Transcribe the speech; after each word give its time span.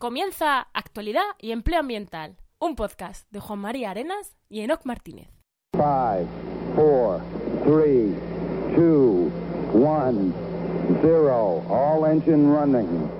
Comienza 0.00 0.66
Actualidad 0.72 1.20
y 1.38 1.52
Empleo 1.52 1.80
Ambiental, 1.80 2.38
un 2.58 2.74
podcast 2.74 3.30
de 3.30 3.38
Juan 3.38 3.58
María 3.58 3.90
Arenas 3.90 4.34
y 4.48 4.60
Enoc 4.60 4.86
Martínez. 4.86 5.28
5, 5.74 6.26
4, 6.74 7.22
3, 7.64 8.76
2, 8.78 9.30
1, 9.74 10.32
0. 11.02 11.64
All 11.68 12.10
engine 12.10 12.50
running. 12.50 13.19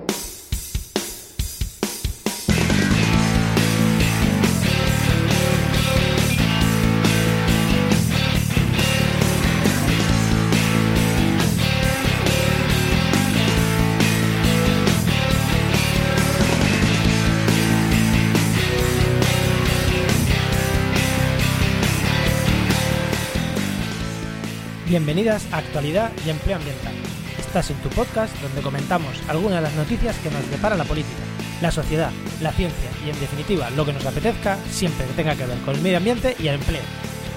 Bienvenidas 24.91 25.47
a 25.53 25.59
Actualidad 25.59 26.11
y 26.25 26.31
Empleo 26.31 26.57
Ambiental. 26.57 26.93
Estás 27.39 27.71
en 27.71 27.77
tu 27.77 27.87
podcast 27.87 28.35
donde 28.41 28.61
comentamos 28.61 29.15
algunas 29.29 29.59
de 29.59 29.61
las 29.61 29.75
noticias 29.75 30.17
que 30.17 30.29
nos 30.29 30.51
depara 30.51 30.75
la 30.75 30.83
política, 30.83 31.21
la 31.61 31.71
sociedad, 31.71 32.11
la 32.41 32.51
ciencia 32.51 32.89
y 33.05 33.09
en 33.09 33.17
definitiva 33.21 33.69
lo 33.69 33.85
que 33.85 33.93
nos 33.93 34.05
apetezca 34.05 34.57
siempre 34.69 35.05
que 35.05 35.13
tenga 35.13 35.33
que 35.37 35.45
ver 35.45 35.57
con 35.59 35.75
el 35.75 35.81
medio 35.81 35.95
ambiente 35.95 36.35
y 36.37 36.47
el 36.49 36.55
empleo. 36.55 36.81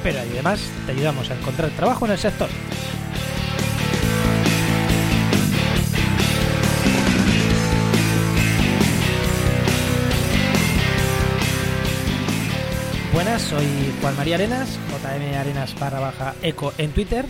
Pero 0.02 0.18
además 0.18 0.68
te 0.84 0.90
ayudamos 0.90 1.30
a 1.30 1.36
encontrar 1.36 1.70
trabajo 1.70 2.06
en 2.06 2.10
el 2.10 2.18
sector. 2.18 2.48
Buenas, 13.24 13.40
soy 13.40 13.64
Juan 14.02 14.16
María 14.18 14.34
Arenas, 14.34 14.78
JM 14.90 15.34
Arenas 15.34 15.80
barra 15.80 15.98
baja 15.98 16.34
eco 16.42 16.74
en 16.76 16.90
Twitter 16.90 17.24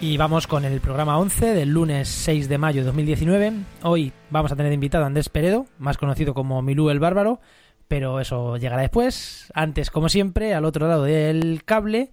y 0.00 0.16
vamos 0.16 0.46
con 0.46 0.64
el 0.64 0.80
programa 0.80 1.18
11 1.18 1.54
del 1.54 1.70
lunes 1.70 2.08
6 2.08 2.48
de 2.48 2.58
mayo 2.58 2.82
de 2.82 2.86
2019. 2.86 3.52
Hoy 3.82 4.12
vamos 4.30 4.52
a 4.52 4.56
tener 4.56 4.72
invitado 4.72 5.02
a 5.02 5.08
Andrés 5.08 5.28
Peredo, 5.28 5.66
más 5.80 5.98
conocido 5.98 6.32
como 6.32 6.62
Milú 6.62 6.90
el 6.90 7.00
Bárbaro, 7.00 7.40
pero 7.88 8.20
eso 8.20 8.56
llegará 8.56 8.82
después. 8.82 9.50
Antes, 9.52 9.90
como 9.90 10.08
siempre, 10.08 10.54
al 10.54 10.64
otro 10.64 10.86
lado 10.86 11.02
del 11.02 11.64
cable 11.64 12.12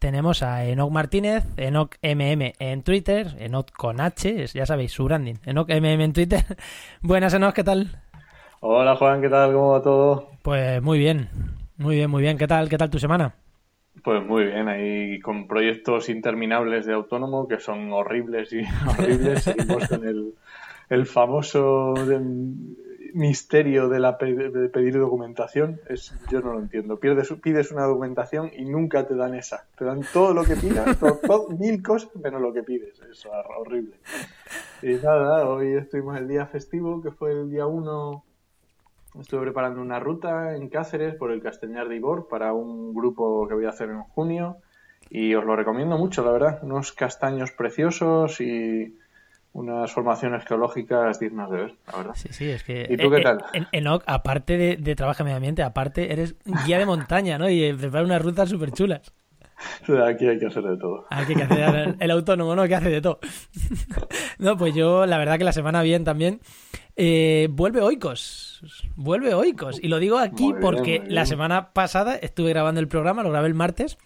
tenemos 0.00 0.42
a 0.42 0.64
Enoc 0.64 0.90
Martínez, 0.90 1.44
Enoc 1.56 1.94
MM 2.02 2.54
en 2.58 2.82
Twitter, 2.82 3.36
Enoc 3.38 3.70
con 3.70 4.00
H, 4.00 4.48
ya 4.48 4.66
sabéis, 4.66 4.90
su 4.90 5.04
branding, 5.04 5.34
Enoc 5.44 5.68
MM 5.68 6.02
en 6.02 6.12
Twitter. 6.12 6.44
Buenas 7.02 7.34
Enoc, 7.34 7.54
¿qué 7.54 7.62
tal? 7.62 8.02
Hola 8.58 8.96
Juan, 8.96 9.20
¿qué 9.22 9.28
tal? 9.28 9.52
¿Cómo 9.52 9.70
va 9.70 9.80
todo? 9.80 10.28
Pues 10.42 10.82
muy 10.82 10.98
bien, 10.98 11.28
muy 11.76 11.96
bien, 11.96 12.10
muy 12.10 12.22
bien. 12.22 12.38
¿Qué 12.38 12.46
tal? 12.46 12.68
¿Qué 12.68 12.78
tal 12.78 12.90
tu 12.90 12.98
semana? 12.98 13.34
Pues 14.02 14.24
muy 14.24 14.44
bien, 14.46 14.68
ahí 14.68 15.20
con 15.20 15.46
proyectos 15.46 16.08
interminables 16.08 16.84
de 16.84 16.94
autónomo 16.94 17.46
que 17.46 17.60
son 17.60 17.92
horribles 17.92 18.52
y 18.52 18.62
horribles. 18.88 19.44
Seguimos 19.44 19.88
con 19.88 20.06
el, 20.06 20.34
el 20.90 21.06
famoso 21.06 21.94
misterio 23.14 23.88
de, 23.88 24.00
la, 24.00 24.12
de 24.12 24.68
pedir 24.68 24.98
documentación. 24.98 25.80
Es, 25.88 26.12
yo 26.30 26.40
no 26.40 26.54
lo 26.54 26.58
entiendo. 26.58 26.98
Pides, 26.98 27.32
pides 27.40 27.70
una 27.70 27.84
documentación 27.84 28.50
y 28.54 28.64
nunca 28.64 29.06
te 29.06 29.14
dan 29.14 29.34
esa. 29.34 29.64
Te 29.78 29.84
dan 29.84 30.00
todo 30.12 30.34
lo 30.34 30.44
que 30.44 30.56
pidas, 30.56 30.98
mil 31.58 31.82
cosas 31.82 32.14
menos 32.16 32.42
lo 32.42 32.52
que 32.52 32.62
pides. 32.62 33.00
Es 33.10 33.24
horrible. 33.26 33.94
Y 34.82 34.94
nada, 34.94 35.48
hoy 35.48 35.74
estuvimos 35.74 36.18
el 36.18 36.28
día 36.28 36.46
festivo, 36.46 37.00
que 37.00 37.12
fue 37.12 37.32
el 37.32 37.50
día 37.50 37.66
1 37.66 38.24
Estuve 39.20 39.42
preparando 39.42 39.80
una 39.80 40.00
ruta 40.00 40.56
en 40.56 40.68
Cáceres 40.68 41.14
por 41.14 41.30
el 41.30 41.40
Castañar 41.42 41.88
de 41.88 41.96
Ibor 41.96 42.26
para 42.28 42.52
un 42.52 42.92
grupo 42.94 43.46
que 43.46 43.54
voy 43.54 43.66
a 43.66 43.70
hacer 43.70 43.90
en 43.90 44.02
junio 44.02 44.58
y 45.08 45.34
os 45.34 45.44
lo 45.44 45.54
recomiendo 45.54 45.96
mucho, 45.96 46.24
la 46.24 46.32
verdad. 46.32 46.58
Unos 46.62 46.92
castaños 46.92 47.52
preciosos 47.52 48.40
y 48.40 48.96
unas 49.52 49.92
formaciones 49.92 50.44
geológicas 50.44 51.20
dignas 51.20 51.48
de 51.48 51.56
ver, 51.56 51.74
la 51.86 51.98
verdad. 51.98 52.14
Sí, 52.16 52.28
sí, 52.32 52.50
es 52.50 52.64
que... 52.64 52.88
¿Y 52.90 52.96
tú 52.96 53.08
qué 53.08 53.20
tal? 53.20 53.44
En, 53.52 53.68
Enoch, 53.70 54.02
aparte 54.06 54.56
de, 54.56 54.76
de 54.76 54.96
trabajo 54.96 55.22
en 55.22 55.26
medio 55.26 55.36
ambiente, 55.36 55.62
aparte 55.62 56.12
eres 56.12 56.34
guía 56.66 56.78
de 56.78 56.86
montaña, 56.86 57.38
¿no? 57.38 57.48
Y 57.48 57.72
preparas 57.72 58.06
unas 58.06 58.22
rutas 58.22 58.48
súper 58.48 58.72
chulas. 58.72 59.12
Aquí 60.08 60.26
hay 60.26 60.38
que 60.38 60.46
hacer 60.46 60.64
de 60.64 60.76
todo. 60.76 61.06
Aquí 61.10 61.32
hay 61.32 61.36
que 61.36 61.42
hacer 61.44 61.74
el, 61.74 61.96
el 62.00 62.10
autónomo, 62.10 62.56
¿no? 62.56 62.66
Que 62.66 62.74
hace 62.74 62.90
de 62.90 63.00
todo. 63.00 63.20
no, 64.38 64.56
pues 64.56 64.74
yo, 64.74 65.06
la 65.06 65.18
verdad 65.18 65.38
que 65.38 65.44
la 65.44 65.52
semana 65.52 65.82
bien 65.82 66.02
también. 66.02 66.40
Eh, 66.96 67.48
vuelve 67.50 67.80
Oikos. 67.80 68.53
Vuelve 68.96 69.34
Oikos. 69.34 69.78
Y 69.82 69.88
lo 69.88 69.98
digo 69.98 70.18
aquí 70.18 70.48
bien, 70.48 70.60
porque 70.60 71.02
la 71.06 71.26
semana 71.26 71.72
pasada 71.72 72.16
estuve 72.16 72.50
grabando 72.50 72.80
el 72.80 72.88
programa, 72.88 73.22
lo 73.22 73.30
grabé 73.30 73.48
el 73.48 73.54
martes. 73.54 73.98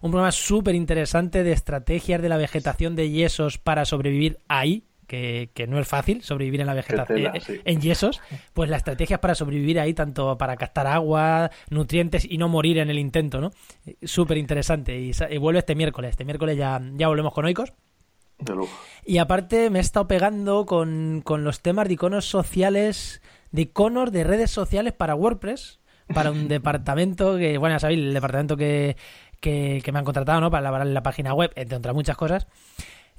Un 0.00 0.10
programa 0.10 0.32
súper 0.32 0.74
interesante 0.74 1.42
de 1.42 1.52
estrategias 1.52 2.20
de 2.22 2.28
la 2.28 2.36
vegetación 2.36 2.94
de 2.96 3.10
yesos 3.10 3.58
para 3.58 3.84
sobrevivir 3.84 4.38
ahí. 4.48 4.84
Que, 5.06 5.50
que 5.52 5.66
no 5.66 5.78
es 5.78 5.86
fácil 5.86 6.22
sobrevivir 6.22 6.62
en 6.62 6.66
la 6.66 6.72
vegetación 6.72 7.36
eh, 7.36 7.40
sí. 7.46 7.60
en 7.66 7.78
yesos 7.82 8.22
pues 8.54 8.70
las 8.70 8.78
estrategias 8.78 9.20
para 9.20 9.34
sobrevivir 9.34 9.78
ahí 9.78 9.92
tanto 9.92 10.38
para 10.38 10.56
captar 10.56 10.86
agua 10.86 11.50
nutrientes 11.68 12.24
y 12.28 12.38
no 12.38 12.48
morir 12.48 12.78
en 12.78 12.88
el 12.88 12.98
intento 12.98 13.38
no 13.38 13.50
súper 14.02 14.38
interesante 14.38 14.98
y, 14.98 15.12
sa- 15.12 15.30
y 15.30 15.36
vuelve 15.36 15.58
este 15.58 15.74
miércoles 15.74 16.08
este 16.12 16.24
miércoles 16.24 16.56
ya, 16.56 16.80
ya 16.94 17.08
volvemos 17.08 17.34
con 17.34 17.44
Oikos 17.44 17.74
De 18.38 18.54
lujo. 18.54 18.72
y 19.04 19.18
aparte 19.18 19.68
me 19.68 19.78
he 19.78 19.82
estado 19.82 20.08
pegando 20.08 20.64
con, 20.64 21.20
con 21.22 21.44
los 21.44 21.60
temas 21.60 21.86
de 21.86 21.94
iconos 21.94 22.24
sociales, 22.24 23.20
de 23.54 23.62
iconos 23.62 24.10
de 24.10 24.24
redes 24.24 24.50
sociales 24.50 24.92
para 24.92 25.14
WordPress, 25.14 25.78
para 26.12 26.30
un 26.32 26.48
departamento 26.48 27.36
que, 27.38 27.56
bueno, 27.58 27.76
ya 27.76 27.80
sabéis, 27.80 28.00
el 28.00 28.12
departamento 28.14 28.56
que, 28.56 28.96
que, 29.40 29.80
que 29.84 29.92
me 29.92 30.00
han 30.00 30.04
contratado, 30.04 30.40
¿no? 30.40 30.50
Para 30.50 30.60
elaborar 30.62 30.86
la 30.88 31.02
página 31.04 31.32
web, 31.34 31.52
entre 31.54 31.78
otras 31.78 31.94
muchas 31.94 32.16
cosas. 32.16 32.46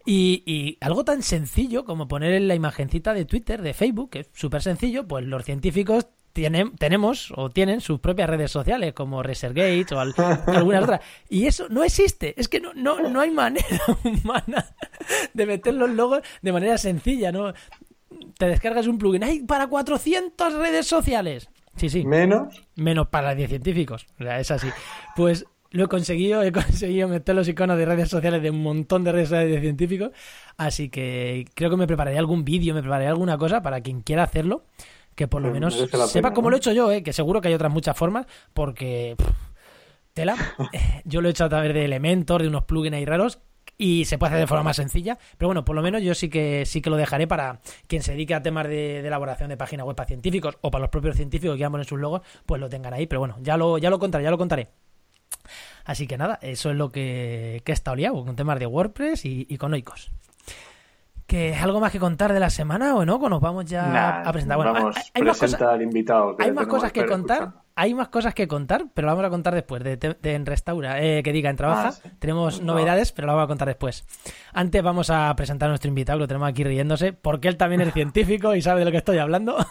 Y, 0.06 0.44
y 0.46 0.78
algo 0.82 1.04
tan 1.06 1.24
sencillo 1.24 1.86
como 1.86 2.08
poner 2.08 2.40
la 2.42 2.54
imagencita 2.54 3.14
de 3.14 3.26
Twitter, 3.26 3.62
de 3.62 3.74
Facebook, 3.74 4.10
que 4.12 4.20
es 4.20 4.30
súper 4.34 4.62
sencillo, 4.62 5.08
pues 5.08 5.26
los 5.26 5.44
científicos 5.46 6.08
tienen, 6.34 6.76
tenemos 6.76 7.32
o 7.36 7.50
tienen 7.50 7.80
sus 7.80 8.02
propias 8.02 8.30
redes 8.30 8.52
sociales, 8.52 8.94
como 8.94 9.24
ResearchGate 9.24 9.96
o 9.96 10.00
al- 10.02 10.14
algunas 10.48 10.84
otras. 10.84 11.00
Y 11.30 11.48
eso 11.48 11.70
no 11.70 11.84
existe. 11.84 12.40
Es 12.40 12.50
que 12.50 12.60
no, 12.60 12.74
no, 12.74 13.00
no 13.10 13.22
hay 13.22 13.32
manera 13.32 13.66
humana 14.04 14.76
de 15.34 15.46
meter 15.46 15.74
los 15.74 15.90
logos 15.90 16.20
de 16.42 16.52
manera 16.52 16.78
sencilla, 16.78 17.32
¿no? 17.32 17.54
Te 18.38 18.48
descargas 18.48 18.88
un 18.88 18.98
plugin. 18.98 19.24
¡Ay, 19.24 19.40
para 19.44 19.68
400 19.68 20.54
redes 20.56 20.88
sociales! 20.88 21.50
Sí, 21.76 21.90
sí 21.90 22.06
Menos. 22.06 22.64
menos 22.76 23.08
para 23.10 23.36
10 23.36 23.50
científicos. 23.50 24.06
O 24.20 24.24
sea, 24.24 24.40
es 24.40 24.50
así. 24.52 24.68
Pues 25.16 25.46
lo 25.72 25.86
he 25.86 25.88
conseguido, 25.88 26.42
he 26.44 26.52
conseguido 26.54 27.08
meter 27.10 27.36
los 27.36 27.48
iconos 27.50 27.78
de 27.78 27.86
redes 27.86 28.10
sociales 28.10 28.42
de 28.42 28.50
un 28.50 28.64
montón 28.64 29.04
de 29.04 29.12
redes 29.12 29.30
sociales 29.30 29.52
de 29.56 29.62
científicos. 29.62 30.12
Así 30.58 30.90
que 30.90 31.46
creo 31.54 31.70
que 31.70 31.78
me 31.78 31.88
prepararé 31.88 32.18
algún 32.18 32.46
vídeo, 32.46 32.74
me 32.74 32.82
prepararé 32.82 33.08
alguna 33.08 33.38
cosa 33.38 33.62
para 33.62 33.82
quien 33.82 34.02
quiera 34.02 34.24
hacerlo. 34.24 34.64
Que 35.16 35.28
por 35.30 35.42
lo 35.42 35.50
Pues 35.50 35.54
menos 35.54 35.74
sepa 36.12 36.30
pena, 36.30 36.34
cómo 36.34 36.48
¿no? 36.48 36.52
lo 36.52 36.56
he 36.58 36.60
hecho 36.60 36.74
yo, 36.74 36.92
¿eh? 36.92 37.02
que 37.04 37.14
seguro 37.14 37.40
que 37.42 37.48
hay 37.48 37.54
otras 37.54 37.72
muchas 37.72 37.96
formas, 37.98 38.26
porque 38.54 39.16
pff, 39.18 39.28
tela. 40.14 40.36
Eh, 40.74 41.02
Yo 41.06 41.22
lo 41.22 41.28
he 41.30 41.32
hecho 41.32 41.46
a 41.46 41.50
través 41.50 41.74
de 41.74 41.86
Elementor, 41.86 42.42
de 42.42 42.48
unos 42.50 42.64
plugins 42.66 42.96
ahí 42.96 43.06
raros, 43.06 43.40
y 43.78 44.06
se 44.06 44.18
puede 44.18 44.30
hacer 44.32 44.42
de 44.42 44.48
forma 44.48 44.64
más 44.64 44.76
sencilla. 44.78 45.18
Pero 45.38 45.50
bueno, 45.50 45.66
por 45.66 45.76
lo 45.76 45.82
menos 45.82 46.02
yo 46.02 46.14
sí 46.16 46.30
que 46.30 46.66
sí 46.66 46.82
que 46.82 46.90
lo 46.90 46.96
dejaré 46.98 47.28
para 47.28 47.60
quien 47.88 48.02
se 48.04 48.12
dedique 48.14 48.34
a 48.34 48.42
temas 48.42 48.68
de, 48.68 49.02
de 49.02 49.08
elaboración 49.08 49.50
de 49.50 49.58
páginas 49.58 49.86
web 49.86 49.96
para 49.96 50.08
científicos 50.08 50.58
o 50.62 50.72
para 50.72 50.84
los 50.84 50.90
propios 50.90 51.16
científicos 51.16 51.54
que 51.54 51.58
quieran 51.58 51.72
poner 51.72 51.86
sus 51.88 52.00
logos, 52.00 52.22
pues 52.46 52.62
lo 52.62 52.70
tengan 52.70 52.94
ahí. 52.94 53.08
Pero 53.08 53.20
bueno, 53.20 53.36
ya 53.42 53.58
lo, 53.58 53.78
ya 53.78 53.90
lo 53.90 54.00
contaré, 54.00 54.24
ya 54.24 54.32
lo 54.32 54.38
contaré. 54.38 54.70
Así 55.86 56.08
que 56.08 56.18
nada, 56.18 56.40
eso 56.42 56.72
es 56.72 56.76
lo 56.78 56.92
que, 56.92 57.62
que 57.64 57.72
he 57.72 57.76
estado 57.76 57.96
liado 57.96 58.26
con 58.26 58.36
temas 58.36 58.58
de 58.60 58.66
WordPress 58.66 59.26
y, 59.26 59.46
y 59.50 59.58
con 59.58 59.74
Oikos. 59.74 60.12
¿Que 61.28 61.56
algo 61.56 61.80
más 61.80 61.92
que 61.92 62.00
contar 62.00 62.34
de 62.34 62.40
la 62.40 62.50
semana 62.52 62.96
o 62.96 63.04
no? 63.06 63.18
Nos 63.18 63.42
vamos 63.42 63.66
ya 63.66 63.88
Nah, 63.88 64.22
a 64.30 64.32
presentar. 64.32 64.58
Bueno, 64.58 64.74
vamos, 64.74 64.96
hay, 64.96 65.04
hay 65.16 65.22
más 65.24 65.40
cosas, 65.40 65.62
al 65.62 65.82
invitado. 65.82 66.38
que 66.38 66.44
hay 66.44 66.52
más 66.52 66.68
cosas 66.68 66.92
que 66.92 67.06
contar. 67.06 67.38
escuchando. 67.42 67.65
Hay 67.78 67.94
más 67.94 68.08
cosas 68.08 68.34
que 68.34 68.48
contar, 68.48 68.86
pero 68.94 69.08
lo 69.08 69.12
vamos 69.14 69.26
a 69.26 69.30
contar 69.30 69.54
después 69.54 69.84
de, 69.84 69.98
de- 69.98 70.16
de 70.22 70.34
en 70.34 70.46
Restaura, 70.46 71.02
eh, 71.04 71.22
que 71.24 71.34
diga 71.34 71.50
en 71.50 71.58
Trabaja. 71.58 71.90
Ah, 71.90 71.92
sí. 71.92 72.10
Tenemos 72.20 72.62
No. 72.62 72.68
novedades, 72.74 73.12
pero 73.12 73.26
lo 73.28 73.34
vamos 73.34 73.46
a 73.46 73.48
contar 73.48 73.68
después. 73.68 74.06
Antes 74.54 74.82
vamos 74.82 75.10
a 75.10 75.36
presentar 75.36 75.68
a 75.68 75.72
nuestro 75.72 75.90
invitado, 75.90 76.20
lo 76.20 76.28
tenemos 76.28 76.48
aquí 76.48 76.64
riéndose, 76.64 77.12
porque 77.12 77.50
él 77.50 77.58
también 77.58 77.82
es 77.82 77.94
científico 77.94 78.56
y 78.56 78.62
sabe 78.62 78.80
de 78.80 78.86
lo 78.86 78.92
que 78.92 78.98
estoy 78.98 79.18
hablando. 79.18 79.58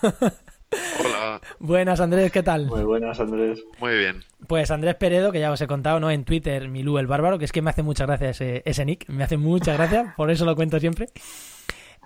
Hola, 1.01 1.41
Buenas, 1.61 2.01
Andrés, 2.01 2.33
¿qué 2.33 2.43
tal? 2.43 2.67
Muy 2.67 2.83
buenas, 2.83 3.19
Andrés. 3.21 3.63
muy 3.81 3.97
bien. 3.97 4.23
Pues 4.49 4.71
Andrés 4.71 4.97
Peredo, 4.97 5.31
que 5.33 5.39
ya 5.41 5.53
os 5.53 5.61
he 5.61 5.67
contado, 5.67 6.01
¿no? 6.01 6.11
En 6.11 6.25
Twitter, 6.25 6.69
Milú 6.69 6.99
el 6.99 7.07
Bárbaro, 7.07 7.39
que 7.39 7.45
es 7.45 7.53
que 7.53 7.63
me 7.63 7.71
hace 7.71 7.83
muchas 7.83 8.07
gracias 8.09 8.41
ese, 8.41 8.63
ese 8.67 8.85
nick, 8.85 9.09
me 9.09 9.25
hace 9.25 9.37
muchas 9.37 9.77
gracias, 9.79 10.15
por 10.17 10.31
eso 10.31 10.45
lo 10.45 10.57
cuento 10.57 10.79
siempre. 10.81 11.07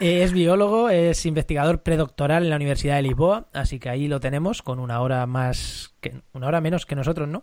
Es 0.00 0.32
biólogo, 0.32 0.90
es 0.90 1.26
investigador 1.26 1.82
predoctoral 1.82 2.44
en 2.44 2.50
la 2.50 2.56
Universidad 2.56 2.96
de 2.96 3.02
Lisboa, 3.02 3.48
así 3.52 3.80
que 3.80 3.88
ahí 3.88 4.06
lo 4.06 4.20
tenemos 4.20 4.62
con 4.62 4.78
una 4.78 5.00
hora 5.00 5.26
más, 5.26 5.92
que, 6.00 6.20
una 6.32 6.46
hora 6.46 6.60
menos 6.60 6.86
que 6.86 6.94
nosotros, 6.94 7.28
¿no? 7.28 7.42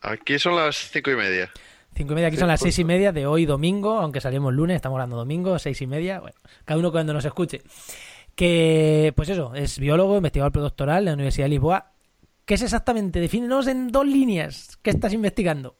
Aquí 0.00 0.38
son 0.38 0.56
las 0.56 0.90
cinco 0.90 1.10
y 1.10 1.16
media. 1.16 1.50
Cinco 1.94 2.12
y 2.12 2.14
media, 2.14 2.28
aquí 2.28 2.38
son 2.38 2.48
las 2.48 2.60
seis 2.60 2.78
y 2.78 2.84
media 2.84 3.12
de 3.12 3.26
hoy 3.26 3.44
domingo, 3.44 3.98
aunque 3.98 4.22
salimos 4.22 4.54
lunes, 4.54 4.76
estamos 4.76 4.96
hablando 4.96 5.16
domingo, 5.16 5.58
seis 5.58 5.82
y 5.82 5.86
media, 5.86 6.20
bueno, 6.20 6.36
cada 6.64 6.80
uno 6.80 6.90
cuando 6.90 7.12
nos 7.12 7.26
escuche. 7.26 7.60
que, 8.34 9.12
pues 9.14 9.28
eso, 9.28 9.54
es 9.54 9.78
biólogo, 9.78 10.16
investigador 10.16 10.52
postdoctoral 10.52 11.00
en 11.00 11.06
la 11.06 11.14
Universidad 11.14 11.44
de 11.44 11.50
Lisboa. 11.50 11.92
¿Qué 12.46 12.54
es 12.54 12.62
exactamente? 12.62 13.20
Defínenos 13.20 13.66
en 13.66 13.92
dos 13.92 14.06
líneas. 14.06 14.78
¿Qué 14.82 14.90
estás 14.90 15.12
investigando? 15.12 15.76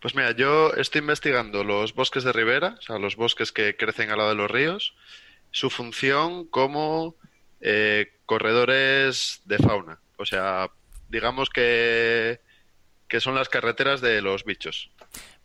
Pues 0.00 0.14
mira, 0.14 0.32
yo 0.32 0.72
estoy 0.74 1.00
investigando 1.00 1.64
los 1.64 1.94
bosques 1.94 2.24
de 2.24 2.32
ribera, 2.32 2.76
o 2.78 2.82
sea, 2.82 2.98
los 2.98 3.16
bosques 3.16 3.52
que 3.52 3.76
crecen 3.76 4.10
al 4.10 4.18
lado 4.18 4.30
de 4.30 4.36
los 4.36 4.50
ríos, 4.50 4.94
su 5.56 5.70
función 5.70 6.44
como 6.48 7.14
eh, 7.62 8.12
corredores 8.26 9.40
de 9.46 9.56
fauna. 9.56 9.98
O 10.18 10.26
sea, 10.26 10.68
digamos 11.08 11.48
que, 11.48 12.40
que 13.08 13.20
son 13.20 13.34
las 13.34 13.48
carreteras 13.48 14.02
de 14.02 14.20
los 14.20 14.44
bichos, 14.44 14.90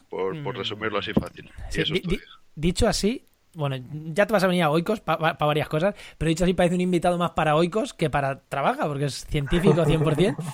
por, 0.09 0.43
por 0.43 0.55
Mm. 0.55 0.57
resumirlo 0.57 0.99
así 0.99 1.13
fácil. 1.13 1.45
Y 1.69 1.73
Sí, 1.73 1.81
eso 1.81 1.93
di- 1.93 1.99
di- 2.01 2.15
estudio. 2.15 2.33
dicho 2.55 2.87
así, 2.89 3.25
bueno, 3.53 3.77
ya 4.13 4.25
te 4.25 4.33
vas 4.33 4.43
a 4.43 4.47
venir 4.47 4.63
a 4.63 4.69
Oikos 4.69 4.99
para 4.99 5.33
varias 5.33 5.69
cosas, 5.69 5.95
pero 6.17 6.27
dicho 6.27 6.43
así 6.43 6.53
parece 6.53 6.75
un 6.75 6.81
invitado 6.81 7.17
más 7.17 7.31
para 7.31 7.55
Oikos 7.55 7.93
que 7.93 8.09
para 8.09 8.41
trabaja, 8.41 8.85
porque 8.87 9.05
es 9.05 9.25
científico 9.27 9.85
100%. 9.85 10.35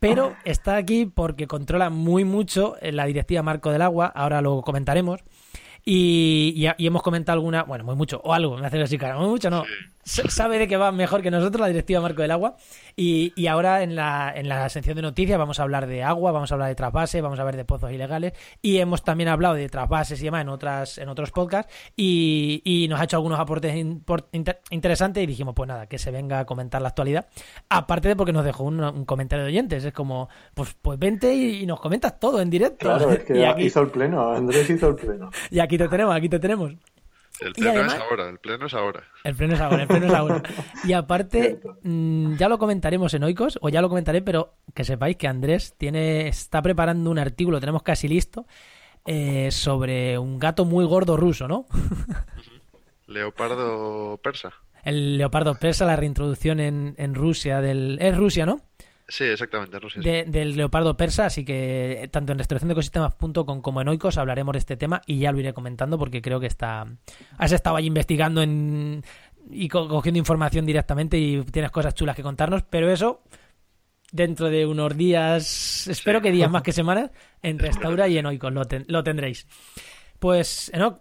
Pero 0.00 0.34
está 0.46 0.76
aquí 0.76 1.04
porque 1.04 1.46
controla 1.46 1.90
muy 1.90 2.24
mucho 2.24 2.74
la 2.80 3.04
directiva 3.04 3.42
Marco 3.42 3.70
del 3.70 3.82
Agua, 3.82 4.06
ahora 4.06 4.40
lo 4.40 4.62
comentaremos. 4.62 5.20
Y, 5.84 6.52
y- 6.56 6.68
y 6.82 6.86
hemos 6.86 7.02
comentado 7.02 7.36
alguna, 7.38 7.62
bueno, 7.64 7.84
muy 7.84 7.96
mucho, 7.96 8.20
o 8.22 8.32
algo, 8.34 8.56
me 8.56 8.66
hace 8.66 8.80
así 8.82 8.98
cara, 8.98 9.16
muy 9.18 9.28
mucho 9.28 9.50
no. 9.50 9.64
Sabe 10.10 10.58
de 10.58 10.66
que 10.68 10.76
va 10.76 10.90
mejor 10.92 11.22
que 11.22 11.30
nosotros 11.30 11.60
la 11.60 11.68
directiva 11.68 12.00
Marco 12.00 12.22
del 12.22 12.30
Agua. 12.30 12.56
Y, 12.96 13.32
y 13.36 13.46
ahora 13.46 13.82
en 13.82 13.94
la, 13.94 14.32
en 14.34 14.48
la 14.48 14.68
sección 14.68 14.96
de 14.96 15.02
noticias 15.02 15.38
vamos 15.38 15.60
a 15.60 15.62
hablar 15.62 15.86
de 15.86 16.02
agua, 16.02 16.32
vamos 16.32 16.50
a 16.50 16.54
hablar 16.54 16.68
de 16.68 16.74
trasvase, 16.74 17.20
vamos 17.20 17.38
a 17.38 17.44
ver 17.44 17.56
de 17.56 17.64
pozos 17.64 17.92
ilegales. 17.92 18.32
Y 18.60 18.78
hemos 18.78 19.02
también 19.04 19.28
hablado 19.28 19.54
de 19.54 19.68
trasvases 19.68 20.20
y 20.20 20.24
demás 20.24 20.42
en, 20.42 20.48
otras, 20.48 20.98
en 20.98 21.08
otros 21.08 21.30
podcasts. 21.30 21.72
Y, 21.96 22.60
y 22.64 22.88
nos 22.88 23.00
ha 23.00 23.04
hecho 23.04 23.16
algunos 23.16 23.38
aportes 23.38 23.74
inter- 23.74 24.60
interesantes 24.70 25.22
y 25.22 25.26
dijimos, 25.26 25.54
pues 25.54 25.68
nada, 25.68 25.86
que 25.86 25.98
se 25.98 26.10
venga 26.10 26.40
a 26.40 26.44
comentar 26.44 26.82
la 26.82 26.88
actualidad. 26.88 27.28
Aparte 27.68 28.08
de 28.08 28.16
porque 28.16 28.32
nos 28.32 28.44
dejó 28.44 28.64
un, 28.64 28.82
un 28.82 29.04
comentario 29.04 29.44
de 29.44 29.50
oyentes. 29.50 29.84
Es 29.84 29.92
como, 29.92 30.28
pues, 30.54 30.74
pues 30.82 30.98
vente 30.98 31.32
y, 31.34 31.62
y 31.62 31.66
nos 31.66 31.80
comentas 31.80 32.18
todo 32.18 32.40
en 32.40 32.50
directo. 32.50 32.86
Claro, 32.86 33.10
es 33.12 33.20
que 33.20 33.38
y, 33.40 33.44
aquí, 33.44 33.62
hizo 33.64 33.80
el 33.80 33.90
pleno, 33.90 34.32
Andrés 34.32 34.68
hizo 34.68 34.88
el 34.88 34.96
pleno. 34.96 35.30
y 35.50 35.60
aquí 35.60 35.78
te 35.78 35.88
tenemos, 35.88 36.14
aquí 36.14 36.28
te 36.28 36.38
tenemos. 36.38 36.72
El 37.40 37.52
pleno 37.54 37.70
además- 37.70 37.94
es 37.94 38.00
ahora, 38.00 38.28
el 38.28 38.38
pleno 38.38 38.66
es 38.66 38.74
ahora. 38.74 39.04
El 39.24 39.34
freno 39.34 39.54
es 39.54 39.60
ahora, 39.60 39.82
el 39.82 39.88
freno 39.88 40.06
es 40.06 40.12
ahora. 40.14 40.42
Y 40.84 40.92
aparte, 40.92 41.60
mm, 41.82 42.34
ya 42.36 42.48
lo 42.48 42.58
comentaremos 42.58 43.14
en 43.14 43.24
Oikos, 43.24 43.58
o 43.62 43.68
ya 43.68 43.80
lo 43.80 43.88
comentaré, 43.88 44.22
pero 44.22 44.54
que 44.74 44.84
sepáis 44.84 45.16
que 45.16 45.26
Andrés 45.28 45.74
tiene, 45.78 46.28
está 46.28 46.60
preparando 46.62 47.10
un 47.10 47.18
artículo, 47.18 47.56
lo 47.56 47.60
tenemos 47.60 47.82
casi 47.82 48.08
listo, 48.08 48.46
eh, 49.06 49.50
sobre 49.50 50.18
un 50.18 50.38
gato 50.38 50.64
muy 50.64 50.84
gordo 50.84 51.16
ruso, 51.16 51.48
¿no? 51.48 51.66
Leopardo 53.06 54.18
persa. 54.22 54.52
El 54.84 55.18
leopardo 55.18 55.54
persa, 55.56 55.84
la 55.84 55.96
reintroducción 55.96 56.60
en, 56.60 56.94
en 56.96 57.14
Rusia 57.14 57.60
del... 57.60 57.98
Es 58.00 58.16
Rusia, 58.16 58.46
¿no? 58.46 58.60
Sí, 59.10 59.24
exactamente, 59.24 59.78
Rusia. 59.78 60.00
sí. 60.02 60.08
De- 60.08 60.24
del 60.24 60.56
leopardo 60.56 60.96
persa, 60.96 61.26
así 61.26 61.44
que 61.44 62.04
eh, 62.04 62.08
tanto 62.08 62.32
en 62.32 62.38
restauraciondeecosistemas.com 62.38 63.60
como 63.60 63.80
en 63.82 63.88
Oikos 63.88 64.16
hablaremos 64.18 64.52
de 64.54 64.58
este 64.60 64.76
tema 64.76 65.02
y 65.06 65.18
ya 65.18 65.32
lo 65.32 65.40
iré 65.40 65.52
comentando 65.52 65.98
porque 65.98 66.22
creo 66.22 66.40
que 66.40 66.46
está... 66.46 66.86
Has 67.36 67.52
estado 67.52 67.76
ahí 67.76 67.86
investigando 67.86 68.40
en... 68.40 69.02
y 69.50 69.68
co- 69.68 69.88
cogiendo 69.88 70.18
información 70.18 70.64
directamente 70.64 71.18
y 71.18 71.42
tienes 71.42 71.70
cosas 71.72 71.94
chulas 71.94 72.14
que 72.16 72.22
contarnos, 72.22 72.62
pero 72.62 72.90
eso 72.90 73.22
dentro 74.12 74.48
de 74.48 74.66
unos 74.66 74.96
días, 74.96 75.86
espero 75.86 76.20
que 76.20 76.32
días 76.32 76.50
más 76.50 76.62
que 76.62 76.72
semanas, 76.80 77.10
en 77.42 77.58
Restaura 77.58 78.08
y 78.08 78.18
en 78.18 78.26
Oikos 78.26 78.52
lo, 78.52 78.64
ten- 78.64 78.84
lo 78.88 79.02
tendréis. 79.04 79.46
Pues, 80.18 80.70
Enoch, 80.74 81.00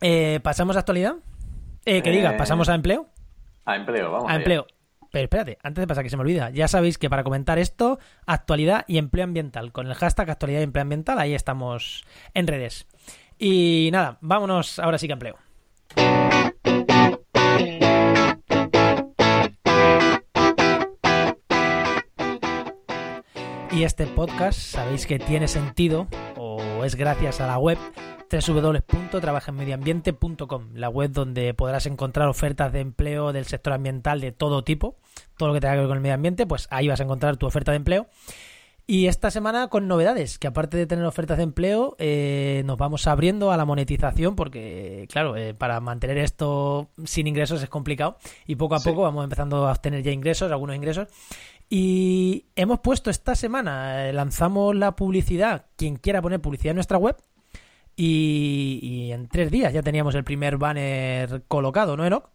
eh, 0.00 0.40
¿pasamos 0.42 0.76
a 0.76 0.80
actualidad? 0.80 1.16
Eh, 1.84 2.02
que 2.02 2.10
diga, 2.10 2.32
Eh, 2.34 2.36
¿pasamos 2.38 2.68
a 2.68 2.74
empleo? 2.74 3.08
A 3.64 3.76
empleo, 3.76 4.10
vamos. 4.10 4.28
a 4.28 4.32
allá. 4.32 4.38
empleo. 4.38 4.66
Pero 5.10 5.24
espérate, 5.24 5.58
antes 5.62 5.82
de 5.82 5.86
pasar 5.86 6.04
que 6.04 6.10
se 6.10 6.16
me 6.16 6.22
olvida, 6.22 6.50
ya 6.50 6.68
sabéis 6.68 6.98
que 6.98 7.10
para 7.10 7.24
comentar 7.24 7.58
esto, 7.58 7.98
actualidad 8.26 8.84
y 8.86 8.98
empleo 8.98 9.24
ambiental, 9.24 9.72
con 9.72 9.86
el 9.86 9.94
hashtag 9.94 10.30
actualidad 10.30 10.60
y 10.60 10.64
empleo 10.64 10.82
ambiental, 10.82 11.18
ahí 11.18 11.34
estamos 11.34 12.04
en 12.34 12.46
redes. 12.46 12.86
Y 13.38 13.90
nada, 13.92 14.18
vámonos 14.20 14.78
ahora 14.78 14.98
sí 14.98 15.06
que 15.06 15.12
empleo. 15.12 15.36
Y 23.72 23.84
este 23.84 24.06
podcast 24.06 24.58
sabéis 24.58 25.06
que 25.06 25.18
tiene 25.18 25.48
sentido, 25.48 26.08
o 26.36 26.82
es 26.82 26.94
gracias 26.94 27.42
a 27.42 27.46
la 27.46 27.58
web 27.58 27.76
www.trabajenmedioambiente.com, 28.30 30.68
la 30.74 30.88
web 30.88 31.10
donde 31.12 31.54
podrás 31.54 31.86
encontrar 31.86 32.28
ofertas 32.28 32.72
de 32.72 32.80
empleo 32.80 33.32
del 33.32 33.44
sector 33.46 33.72
ambiental 33.72 34.20
de 34.20 34.32
todo 34.32 34.64
tipo, 34.64 34.96
todo 35.36 35.48
lo 35.48 35.54
que 35.54 35.60
tenga 35.60 35.74
que 35.74 35.80
ver 35.80 35.88
con 35.88 35.96
el 35.96 36.02
medio 36.02 36.14
ambiente, 36.14 36.46
pues 36.46 36.66
ahí 36.70 36.88
vas 36.88 37.00
a 37.00 37.04
encontrar 37.04 37.36
tu 37.36 37.46
oferta 37.46 37.72
de 37.72 37.76
empleo. 37.76 38.06
Y 38.88 39.08
esta 39.08 39.32
semana 39.32 39.66
con 39.66 39.88
novedades, 39.88 40.38
que 40.38 40.46
aparte 40.46 40.76
de 40.76 40.86
tener 40.86 41.04
ofertas 41.04 41.38
de 41.38 41.42
empleo, 41.42 41.96
eh, 41.98 42.62
nos 42.66 42.76
vamos 42.78 43.08
abriendo 43.08 43.50
a 43.50 43.56
la 43.56 43.64
monetización, 43.64 44.36
porque 44.36 45.08
claro, 45.10 45.36
eh, 45.36 45.54
para 45.54 45.80
mantener 45.80 46.18
esto 46.18 46.90
sin 47.04 47.26
ingresos 47.26 47.60
es 47.64 47.68
complicado, 47.68 48.16
y 48.46 48.54
poco 48.54 48.76
a 48.76 48.78
Sí. 48.78 48.88
poco 48.88 49.02
vamos 49.02 49.24
empezando 49.24 49.66
a 49.66 49.72
obtener 49.72 50.04
ya 50.04 50.12
ingresos, 50.12 50.52
algunos 50.52 50.76
ingresos. 50.76 51.08
Y 51.68 52.46
hemos 52.54 52.78
puesto 52.78 53.10
esta 53.10 53.34
semana, 53.34 54.08
eh, 54.08 54.12
lanzamos 54.12 54.76
la 54.76 54.94
publicidad, 54.94 55.66
quien 55.74 55.96
quiera 55.96 56.22
poner 56.22 56.40
publicidad 56.40 56.70
en 56.70 56.76
nuestra 56.76 56.96
web, 56.96 57.16
y, 57.96 58.78
y 58.82 59.12
en 59.12 59.28
tres 59.28 59.50
días 59.50 59.72
ya 59.72 59.82
teníamos 59.82 60.14
el 60.14 60.24
primer 60.24 60.58
banner 60.58 61.42
colocado, 61.48 61.96
¿no, 61.96 62.04
Enoch? 62.04 62.30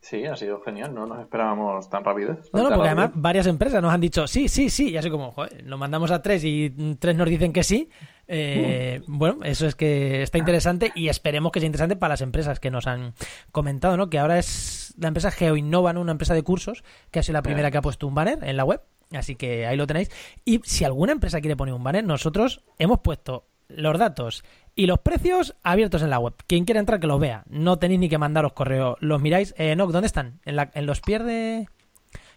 Sí, 0.00 0.24
ha 0.26 0.36
sido 0.36 0.60
genial, 0.60 0.94
no 0.94 1.06
nos 1.06 1.20
esperábamos 1.20 1.90
tan 1.90 2.04
rápido. 2.04 2.38
No, 2.52 2.62
no, 2.62 2.68
porque 2.68 2.86
además 2.86 3.10
varias 3.14 3.46
empresas 3.48 3.82
nos 3.82 3.92
han 3.92 4.00
dicho 4.00 4.28
sí, 4.28 4.48
sí, 4.48 4.70
sí, 4.70 4.90
y 4.90 4.96
así 4.96 5.10
como, 5.10 5.32
joder, 5.32 5.64
lo 5.64 5.76
mandamos 5.76 6.12
a 6.12 6.22
tres 6.22 6.44
y 6.44 6.72
mm, 6.74 6.94
tres 6.94 7.16
nos 7.16 7.28
dicen 7.28 7.52
que 7.52 7.64
sí. 7.64 7.90
Eh, 8.28 9.02
Bueno, 9.08 9.38
eso 9.42 9.66
es 9.66 9.74
que 9.74 10.22
está 10.22 10.38
interesante 10.38 10.92
y 10.94 11.08
esperemos 11.08 11.50
que 11.50 11.60
sea 11.60 11.66
interesante 11.66 11.96
para 11.96 12.12
las 12.12 12.20
empresas 12.20 12.60
que 12.60 12.70
nos 12.70 12.86
han 12.86 13.14
comentado, 13.50 13.96
¿no? 13.96 14.08
Que 14.08 14.18
ahora 14.20 14.38
es 14.38 14.94
la 14.98 15.08
empresa 15.08 15.32
GeoInnova, 15.32 15.92
¿no? 15.92 16.00
Una 16.00 16.12
empresa 16.12 16.34
de 16.34 16.42
cursos 16.42 16.84
que 17.10 17.18
ha 17.18 17.22
sido 17.22 17.32
la 17.34 17.42
primera 17.42 17.70
que 17.70 17.78
ha 17.78 17.82
puesto 17.82 18.06
un 18.06 18.14
banner 18.14 18.38
en 18.42 18.56
la 18.56 18.64
web. 18.64 18.82
Así 19.12 19.34
que 19.34 19.66
ahí 19.66 19.76
lo 19.76 19.86
tenéis. 19.86 20.10
Y 20.44 20.60
si 20.62 20.84
alguna 20.84 21.12
empresa 21.12 21.40
quiere 21.40 21.56
poner 21.56 21.74
un 21.74 21.82
banner, 21.82 22.04
nosotros 22.04 22.62
hemos 22.78 23.00
puesto 23.00 23.48
los 23.68 23.98
datos 23.98 24.44
y 24.78 24.86
los 24.86 25.00
precios 25.00 25.56
abiertos 25.64 26.02
en 26.02 26.10
la 26.10 26.20
web. 26.20 26.34
Quien 26.46 26.64
quiera 26.64 26.78
entrar 26.78 27.00
que 27.00 27.08
los 27.08 27.18
vea. 27.18 27.42
No 27.50 27.80
tenéis 27.80 27.98
ni 27.98 28.08
que 28.08 28.16
mandaros 28.16 28.52
correo. 28.52 28.96
Los 29.00 29.20
miráis. 29.20 29.52
Eh, 29.58 29.74
no, 29.74 29.88
¿dónde 29.88 30.06
están? 30.06 30.38
En, 30.44 30.54
la, 30.54 30.70
en 30.72 30.86
los 30.86 31.00
pies 31.00 31.24
de... 31.24 31.66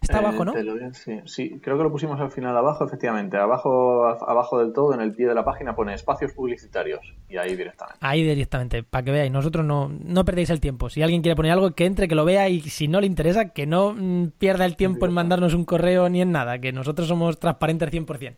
Está 0.02 0.18
Eh, 0.18 0.26
abajo, 0.26 0.44
¿no? 0.44 0.56
lo 0.56 0.94
sí, 0.96 1.20
sí, 1.26 1.60
creo 1.62 1.78
que 1.78 1.84
lo 1.84 1.92
pusimos 1.92 2.20
al 2.20 2.32
final 2.32 2.58
abajo, 2.58 2.84
efectivamente. 2.84 3.38
Abajo, 3.38 4.08
abajo 4.08 4.58
del 4.58 4.74
todo, 4.74 4.96
en 4.96 5.01
el 5.01 5.13
pie 5.13 5.27
de 5.27 5.36
la 5.36 5.46
página, 5.46 5.75
pone 5.75 5.94
espacios 5.94 6.34
publicitarios. 6.34 7.13
Y 7.30 7.38
ahí 7.38 7.56
directamente. 7.56 8.00
Ahí 8.01 8.24
directamente, 8.24 8.82
para 8.82 9.04
que 9.04 9.12
veáis. 9.12 9.32
Nosotros 9.32 9.63
no, 9.63 9.88
no 9.88 10.25
perdéis 10.25 10.50
el 10.50 10.60
tiempo. 10.60 10.89
Si 10.89 11.04
alguien 11.04 11.22
quiere 11.22 11.36
poner 11.36 11.51
algo, 11.51 11.75
que 11.75 11.86
entre, 11.86 12.08
que 12.08 12.15
lo 12.15 12.25
vea 12.25 12.50
y 12.50 12.62
si 12.62 12.88
no 12.88 13.01
le 13.01 13.06
interesa, 13.06 13.50
que 13.50 13.68
no 13.68 13.94
mm, 13.94 14.32
pierda 14.39 14.65
el 14.65 14.75
tiempo 14.75 15.06
en 15.06 15.13
mandarnos 15.13 15.54
un 15.54 15.63
correo 15.65 16.10
ni 16.10 16.24
en 16.24 16.32
nada, 16.32 16.58
que 16.58 16.72
nosotros 16.72 17.08
somos 17.08 17.38
transparentes 17.38 17.88
al 17.88 17.94
100%. 17.94 18.36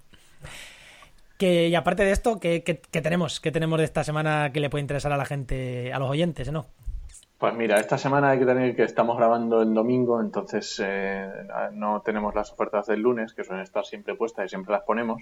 Y 1.48 1.76
aparte 1.76 2.04
de 2.04 2.12
esto, 2.12 2.40
¿qué, 2.40 2.64
qué- 2.64 2.82
qué 2.90 3.02
tenemos? 3.02 3.40
¿Qué 3.40 3.52
tenemos 3.52 3.80
de 3.80 3.86
esta 3.86 4.04
semana 4.04 4.52
que 4.54 4.60
le 4.60 4.70
puede 4.70 4.82
interesar 4.82 5.12
a 5.12 5.18
la 5.18 5.26
gente, 5.26 5.92
a 5.94 6.00
los 6.00 6.10
oyentes, 6.10 6.52
no? 6.52 6.66
Pues 7.38 7.54
mira, 7.56 7.78
esta 7.78 7.98
semana 7.98 8.30
hay 8.30 8.40
que 8.40 8.46
tener 8.46 8.76
que 8.76 8.84
estamos 8.84 9.18
grabando 9.18 9.62
el 9.62 9.74
domingo, 9.74 10.22
entonces 10.22 10.82
eh, 10.84 11.30
no 11.74 12.02
tenemos 12.02 12.34
las 12.36 12.52
ofertas 12.54 12.88
del 12.88 13.02
lunes, 13.02 13.34
que 13.34 13.44
suelen 13.44 13.64
estar 13.64 13.84
siempre 13.86 14.16
puestas 14.16 14.46
y 14.46 14.50
siempre 14.50 14.72
las 14.72 14.84
ponemos, 14.84 15.22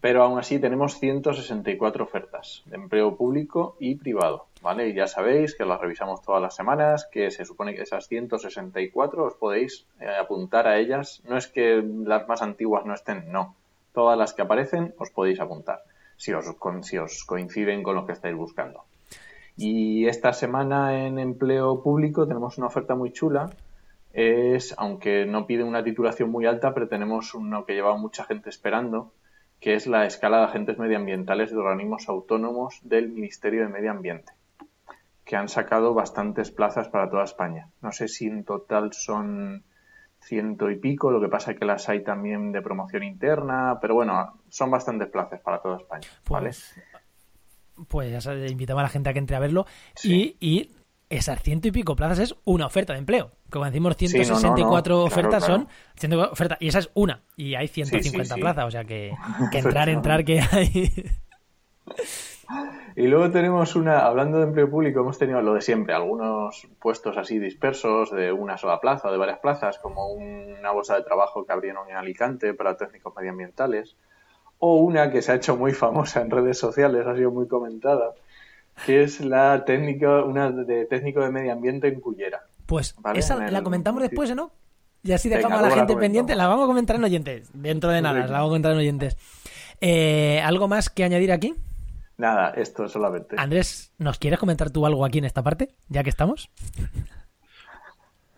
pero 0.00 0.22
aún 0.22 0.38
así 0.38 0.58
tenemos 0.58 0.98
164 1.00 2.04
ofertas 2.04 2.62
de 2.66 2.76
empleo 2.76 3.16
público 3.16 3.76
y 3.80 3.94
privado, 3.94 4.44
¿vale? 4.60 4.88
Y 4.88 4.94
ya 4.94 5.06
sabéis 5.06 5.54
que 5.56 5.64
las 5.64 5.80
revisamos 5.80 6.20
todas 6.20 6.42
las 6.42 6.54
semanas, 6.54 7.08
que 7.10 7.30
se 7.30 7.46
supone 7.46 7.74
que 7.74 7.82
esas 7.82 8.08
164 8.08 9.24
os 9.24 9.34
podéis 9.34 9.86
eh, 10.00 10.06
apuntar 10.20 10.66
a 10.68 10.76
ellas. 10.76 11.22
No 11.26 11.38
es 11.38 11.46
que 11.48 11.82
las 12.04 12.28
más 12.28 12.42
antiguas 12.42 12.84
no 12.84 12.92
estén, 12.92 13.32
no. 13.32 13.56
Todas 13.94 14.18
las 14.18 14.34
que 14.34 14.42
aparecen 14.42 14.92
os 14.98 15.10
podéis 15.10 15.40
apuntar, 15.40 15.80
si 16.16 16.32
os, 16.34 16.44
si 16.82 16.98
os 16.98 17.24
coinciden 17.24 17.82
con 17.82 17.94
lo 17.94 18.04
que 18.04 18.12
estáis 18.12 18.34
buscando. 18.36 18.84
Y 19.56 20.06
esta 20.06 20.32
semana 20.32 21.06
en 21.06 21.20
empleo 21.20 21.80
público 21.80 22.26
tenemos 22.26 22.58
una 22.58 22.66
oferta 22.66 22.96
muy 22.96 23.12
chula. 23.12 23.50
Es, 24.12 24.74
aunque 24.78 25.26
no 25.26 25.46
pide 25.46 25.62
una 25.62 25.84
titulación 25.84 26.30
muy 26.30 26.44
alta, 26.46 26.74
pero 26.74 26.88
tenemos 26.88 27.34
uno 27.34 27.64
que 27.64 27.74
lleva 27.74 27.96
mucha 27.96 28.24
gente 28.24 28.50
esperando, 28.50 29.12
que 29.60 29.74
es 29.74 29.86
la 29.86 30.06
escala 30.06 30.38
de 30.38 30.44
agentes 30.44 30.78
medioambientales 30.78 31.50
de 31.50 31.58
organismos 31.58 32.08
autónomos 32.08 32.80
del 32.82 33.08
Ministerio 33.08 33.62
de 33.62 33.68
Medio 33.68 33.92
Ambiente, 33.92 34.32
que 35.24 35.36
han 35.36 35.48
sacado 35.48 35.94
bastantes 35.94 36.50
plazas 36.50 36.88
para 36.88 37.08
toda 37.08 37.24
España. 37.24 37.68
No 37.80 37.92
sé 37.92 38.08
si 38.08 38.26
en 38.26 38.44
total 38.44 38.92
son 38.92 39.62
ciento 40.24 40.70
y 40.70 40.76
pico, 40.76 41.10
lo 41.10 41.20
que 41.20 41.28
pasa 41.28 41.52
es 41.52 41.58
que 41.58 41.64
las 41.64 41.88
hay 41.88 42.02
también 42.02 42.52
de 42.52 42.62
promoción 42.62 43.02
interna, 43.02 43.78
pero 43.80 43.94
bueno, 43.94 44.40
son 44.48 44.70
bastantes 44.70 45.08
plazas 45.08 45.40
para 45.40 45.60
toda 45.60 45.76
España. 45.78 46.08
¿vale? 46.28 46.46
Pues, 46.46 46.74
pues 47.88 48.10
ya 48.10 48.20
sabes, 48.20 48.50
invitamos 48.50 48.80
a 48.80 48.84
la 48.84 48.88
gente 48.88 49.10
a 49.10 49.12
que 49.12 49.18
entre 49.18 49.36
a 49.36 49.40
verlo. 49.40 49.66
Sí. 49.94 50.36
Y, 50.40 50.50
y 50.50 50.70
esas 51.10 51.42
ciento 51.42 51.68
y 51.68 51.72
pico 51.72 51.94
plazas 51.96 52.18
es 52.18 52.34
una 52.44 52.66
oferta 52.66 52.92
de 52.92 53.00
empleo. 53.00 53.32
Como 53.50 53.64
decimos, 53.66 53.94
Sí, 53.98 54.06
no, 54.06 54.18
no, 54.18 54.24
164 54.24 54.64
no, 54.64 54.82
claro, 54.82 55.04
ofertas 55.04 55.44
claro. 55.44 55.60
son 55.60 55.68
104 55.96 56.32
ofertas, 56.32 56.58
y 56.60 56.68
esa 56.68 56.78
es 56.80 56.90
una. 56.94 57.22
Y 57.36 57.54
hay 57.54 57.68
150 57.68 58.24
sí, 58.24 58.34
sí. 58.34 58.40
plazas, 58.40 58.64
o 58.64 58.70
sea 58.70 58.84
que, 58.84 59.12
que 59.50 59.58
entrar, 59.58 59.88
entrar, 59.88 60.24
que 60.24 60.40
hay. 60.40 60.92
Y 62.96 63.08
luego 63.08 63.30
tenemos 63.30 63.74
una, 63.74 64.00
hablando 64.06 64.38
de 64.38 64.44
empleo 64.44 64.70
público, 64.70 65.00
hemos 65.00 65.18
tenido 65.18 65.42
lo 65.42 65.54
de 65.54 65.62
siempre, 65.62 65.94
algunos 65.94 66.68
puestos 66.80 67.16
así 67.16 67.38
dispersos 67.40 68.12
de 68.12 68.30
una 68.30 68.56
sola 68.56 68.80
plaza 68.80 69.08
o 69.08 69.12
de 69.12 69.18
varias 69.18 69.40
plazas, 69.40 69.78
como 69.78 70.12
una 70.12 70.70
bolsa 70.70 70.94
de 70.96 71.02
trabajo 71.02 71.44
que 71.44 71.52
abrieron 71.52 71.90
en 71.90 71.96
Alicante 71.96 72.54
para 72.54 72.76
técnicos 72.76 73.12
medioambientales, 73.16 73.96
o 74.60 74.76
una 74.76 75.10
que 75.10 75.22
se 75.22 75.32
ha 75.32 75.34
hecho 75.34 75.56
muy 75.56 75.72
famosa 75.72 76.20
en 76.20 76.30
redes 76.30 76.56
sociales, 76.58 77.04
ha 77.06 77.16
sido 77.16 77.32
muy 77.32 77.48
comentada, 77.48 78.12
que 78.86 79.02
es 79.02 79.20
la 79.20 79.64
técnica, 79.64 80.22
una 80.22 80.50
de 80.52 80.86
técnico 80.86 81.20
de 81.20 81.30
medio 81.30 81.52
ambiente 81.52 81.88
en 81.88 82.00
Cullera. 82.00 82.42
Pues 82.66 82.94
Vale, 83.00 83.18
esa 83.18 83.44
el- 83.44 83.52
la 83.52 83.62
comentamos 83.62 84.02
después, 84.02 84.34
¿no? 84.36 84.52
Y 85.02 85.12
así 85.12 85.28
Venga, 85.28 85.38
dejamos 85.38 85.58
a 85.58 85.68
la 85.68 85.74
gente 85.74 85.96
pendiente. 85.96 86.34
La 86.34 86.46
vamos 86.46 86.64
a 86.64 86.66
comentar 86.66 86.96
en 86.96 87.04
oyentes. 87.04 87.50
Dentro 87.52 87.90
de 87.90 88.00
nada, 88.00 88.20
la 88.20 88.38
vamos 88.38 88.46
a 88.46 88.50
comentar 88.50 88.72
en 88.72 88.78
oyentes. 88.78 89.16
Eh, 89.80 90.40
¿Algo 90.42 90.66
más 90.68 90.88
que 90.88 91.04
añadir 91.04 91.30
aquí? 91.30 91.54
Nada, 92.16 92.50
esto 92.50 92.88
solamente. 92.88 93.36
Andrés, 93.38 93.92
¿nos 93.98 94.18
quieres 94.18 94.38
comentar 94.38 94.70
tú 94.70 94.86
algo 94.86 95.04
aquí 95.04 95.18
en 95.18 95.24
esta 95.24 95.42
parte? 95.42 95.74
Ya 95.88 96.02
que 96.04 96.10
estamos. 96.10 96.50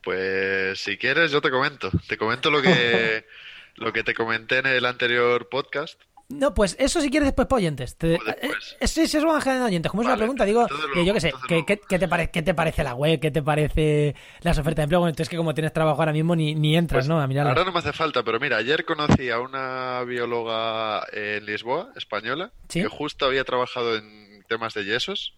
Pues 0.03 0.79
si 0.79 0.97
quieres, 0.97 1.31
yo 1.31 1.41
te 1.41 1.51
comento. 1.51 1.91
Te 2.09 2.17
comento 2.17 2.51
lo 2.51 2.63
que, 2.63 3.27
lo 3.75 3.93
que 3.93 4.03
te 4.03 4.15
comenté 4.15 4.59
en 4.59 4.67
el 4.67 4.87
anterior 4.87 5.49
podcast. 5.49 6.01
No, 6.29 6.55
pues 6.55 6.75
eso 6.81 7.01
si 7.01 7.09
quieres 7.09 7.29
después 7.29 7.47
para 7.47 7.59
oyentes. 7.59 7.97
Te- 7.97 8.09
después. 8.09 8.37
eh, 8.81 8.89
sí, 8.89 9.07
sí, 9.07 9.17
eso 9.19 9.33
dejar 9.33 9.57
en 9.59 9.63
oyentes. 9.63 9.91
Como 9.91 10.03
es 10.03 10.09
una 10.09 10.17
pregunta, 10.17 10.45
digo, 10.45 10.67
luego, 10.69 11.05
yo 11.07 11.15
qué 11.15 11.21
sé, 11.21 11.33
¿qué 11.49 11.99
te, 11.99 12.09
pare- 12.09 12.31
¿qué 12.33 12.43
te 12.43 12.53
parece 12.53 12.83
la 12.83 12.95
web? 12.95 13.21
¿Qué 13.21 13.31
te 13.31 13.43
parece 13.43 14.17
las 14.41 14.59
ofertas 14.59 14.77
de 14.79 14.83
empleo? 14.85 14.99
Bueno, 15.01 15.11
entonces 15.11 15.29
que 15.29 15.37
como 15.37 15.55
tienes 15.55 15.73
trabajo 15.73 16.01
ahora 16.01 16.13
mismo 16.13 16.35
ni, 16.35 16.55
ni 16.57 16.77
entras, 16.77 17.03
Pues 17.05 17.09
¿no? 17.09 17.21
A 17.21 17.27
mirarlas. 17.29 17.53
ahora 17.57 17.65
no 17.65 17.73
me 17.73 17.79
hace 17.79 17.93
falta, 17.93 18.25
pero 18.25 18.41
mira, 18.41 18.57
ayer 18.57 18.85
conocí 18.85 19.31
a 19.31 19.39
una 19.39 20.03
bióloga 20.05 21.05
en 21.13 21.47
Lisboa, 21.47 21.93
española, 21.95 22.53
¿Sí? 22.69 22.83
que 22.83 22.89
justo 22.89 23.27
había 23.27 23.45
trabajado 23.45 23.95
en 23.97 24.43
temas 24.49 24.75
de 24.75 24.85
yesos 24.85 25.35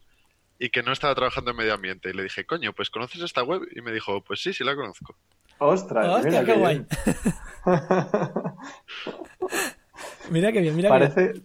y 0.58 0.70
que 0.70 0.82
no 0.82 0.92
estaba 0.92 1.14
trabajando 1.14 1.50
en 1.50 1.56
medio 1.58 1.74
ambiente. 1.74 2.08
Y 2.10 2.14
le 2.14 2.22
dije, 2.22 2.46
coño, 2.46 2.72
pues 2.72 2.88
¿conoces 2.88 3.20
esta 3.20 3.42
web? 3.42 3.60
Y 3.76 3.82
me 3.82 3.92
dijo, 3.92 4.24
pues 4.24 4.40
sí, 4.40 4.52
sí 4.54 4.64
la 4.64 4.74
conozco. 4.74 5.14
Ostras, 5.58 6.06
Hostia, 6.08 6.30
mira 6.30 6.44
qué 6.44 6.52
qué 6.52 6.58
guay. 6.58 6.86
Mira 10.30 10.52
qué 10.52 10.60
bien, 10.60 10.76
mira 10.76 10.90
qué 10.90 10.98
bien. 10.98 11.12
Parece, 11.14 11.42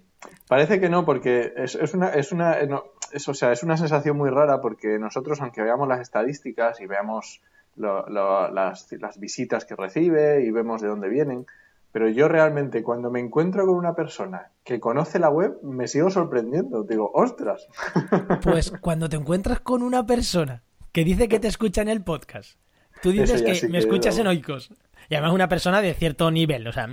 parece 0.47 0.79
que 0.79 0.89
no, 0.89 1.05
porque 1.05 1.53
es, 1.57 1.75
es 1.75 1.93
una, 1.93 2.09
es 2.09 2.31
una, 2.31 2.61
no, 2.63 2.83
es, 3.11 3.27
o 3.27 3.33
sea, 3.33 3.51
es 3.51 3.63
una 3.63 3.77
sensación 3.77 4.17
muy 4.17 4.29
rara 4.29 4.61
porque 4.61 4.97
nosotros, 4.99 5.41
aunque 5.41 5.61
veamos 5.61 5.87
las 5.87 5.99
estadísticas 6.01 6.79
y 6.81 6.85
veamos 6.85 7.41
lo- 7.75 8.07
lo- 8.09 8.49
las, 8.51 8.91
las 8.93 9.19
visitas 9.19 9.65
que 9.65 9.75
recibe 9.75 10.43
y 10.45 10.51
vemos 10.51 10.81
de 10.81 10.87
dónde 10.89 11.09
vienen, 11.09 11.45
pero 11.91 12.09
yo 12.09 12.27
realmente 12.27 12.81
cuando 12.81 13.11
me 13.11 13.19
encuentro 13.19 13.65
con 13.67 13.75
una 13.75 13.93
persona 13.95 14.49
que 14.63 14.79
conoce 14.79 15.19
la 15.19 15.29
web, 15.29 15.57
me 15.61 15.87
sigo 15.87 16.09
sorprendiendo. 16.09 16.83
Digo, 16.83 17.11
ostras. 17.13 17.67
Pues 18.43 18.71
cuando 18.81 19.09
te 19.09 19.15
encuentras 19.17 19.59
con 19.59 19.83
una 19.83 20.05
persona 20.05 20.63
que 20.91 21.03
dice 21.03 21.27
que 21.27 21.39
te 21.39 21.47
escucha 21.47 21.81
en 21.83 21.89
el 21.89 22.03
podcast, 22.03 22.57
tú 23.03 23.11
dices 23.11 23.41
que 23.43 23.55
sí 23.55 23.65
me 23.67 23.73
que- 23.73 23.77
escuchas 23.79 24.17
en 24.17 24.27
Oikos. 24.27 24.71
Y 25.13 25.15
además 25.15 25.33
una 25.33 25.47
persona 25.47 25.79
de 25.79 25.93
cierto 25.93 26.31
nivel, 26.31 26.65
o 26.65 26.71
sea, 26.71 26.87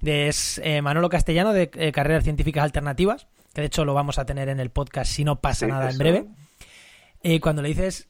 de, 0.00 0.26
es 0.26 0.60
eh, 0.64 0.82
Manolo 0.82 1.08
Castellano 1.08 1.52
de 1.52 1.70
eh, 1.74 1.92
Carreras 1.92 2.24
Científicas 2.24 2.64
Alternativas, 2.64 3.28
que 3.54 3.60
de 3.60 3.68
hecho 3.68 3.84
lo 3.84 3.94
vamos 3.94 4.18
a 4.18 4.26
tener 4.26 4.48
en 4.48 4.58
el 4.58 4.70
podcast 4.70 5.08
si 5.12 5.22
no 5.22 5.40
pasa 5.40 5.66
Sí, 5.66 5.70
nada 5.70 5.88
en 5.88 5.96
breve. 5.96 6.26
Y 7.22 7.38
cuando 7.38 7.62
le 7.62 7.68
dices, 7.68 8.08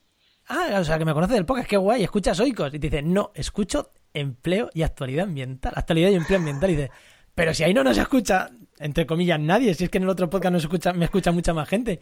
ah, 0.49 0.79
o 0.81 0.85
sea, 0.85 0.97
que 0.97 1.05
me 1.05 1.13
conoces 1.13 1.35
del 1.35 1.45
podcast, 1.45 1.69
qué 1.69 1.77
guay, 1.77 2.03
escuchas 2.03 2.41
Oikos. 2.41 2.73
Y 2.73 2.79
te 2.79 2.89
dice, 2.89 3.03
no, 3.03 3.33
escucho 3.35 3.93
empleo 4.15 4.71
y 4.73 4.81
actualidad 4.81 5.25
ambiental. 5.27 5.75
Actualidad 5.77 6.09
y 6.09 6.15
empleo 6.15 6.39
ambiental. 6.39 6.71
Y 6.71 6.77
dice, 6.77 6.91
pero 7.35 7.53
si 7.53 7.63
ahí 7.63 7.75
no 7.75 7.85
nos 7.85 7.99
escucha, 7.99 8.49
entre 8.79 9.05
comillas, 9.05 9.39
nadie, 9.39 9.75
si 9.75 9.85
es 9.85 9.91
que 9.91 9.99
en 9.99 10.05
el 10.05 10.09
otro 10.11 10.31
podcast 10.31 10.55
nos 10.55 10.63
escucha, 10.63 10.95
me 10.95 11.05
escucha 11.05 11.33
mucha 11.33 11.53
más 11.53 11.69
gente. 11.69 12.01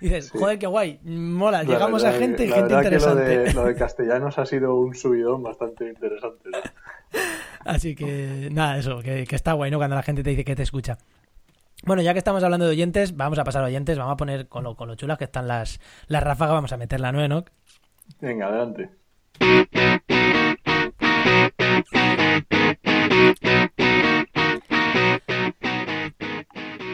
Y 0.00 0.06
dices, 0.06 0.32
joder, 0.32 0.58
qué 0.58 0.66
guay, 0.66 0.98
mola, 1.04 1.62
La 1.62 1.68
llegamos 1.72 2.02
a 2.02 2.12
gente 2.14 2.46
que- 2.46 2.50
la 2.50 2.56
gente 2.56 2.68
que 2.68 2.74
lo 2.74 2.82
interesante. 2.82 3.22
de, 3.38 3.52
lo 3.54 3.64
de 3.64 3.74
castellanos 3.76 4.36
ha 4.38 4.44
sido 4.46 4.74
un 4.74 4.92
subidón 4.96 5.44
bastante 5.44 5.88
interesante. 5.88 6.50
¿no? 6.50 6.58
Así 7.64 7.94
que 7.94 8.48
nada, 8.52 8.78
eso, 8.78 9.00
que, 9.00 9.26
que 9.26 9.36
está 9.36 9.52
guay, 9.52 9.70
¿no? 9.70 9.78
Cuando 9.78 9.96
la 9.96 10.02
gente 10.02 10.22
te 10.22 10.30
dice 10.30 10.44
que 10.44 10.54
te 10.54 10.62
escucha. 10.62 10.98
Bueno, 11.84 12.02
ya 12.02 12.12
que 12.12 12.18
estamos 12.18 12.42
hablando 12.42 12.66
de 12.66 12.72
oyentes, 12.72 13.16
vamos 13.16 13.38
a 13.38 13.44
pasar 13.44 13.62
a 13.62 13.66
oyentes, 13.66 13.98
vamos 13.98 14.14
a 14.14 14.16
poner 14.16 14.48
con 14.48 14.64
lo, 14.64 14.76
con 14.76 14.88
lo 14.88 14.94
chulas 14.94 15.18
que 15.18 15.24
están 15.24 15.46
las, 15.46 15.80
las 16.08 16.22
ráfagas, 16.22 16.54
vamos 16.54 16.72
a 16.72 16.76
meterla, 16.76 17.12
¿no, 17.12 17.22
Enoch? 17.22 17.50
Venga, 18.20 18.46
adelante. 18.46 18.90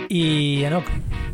Y 0.08 0.64
Enoch, 0.64 0.84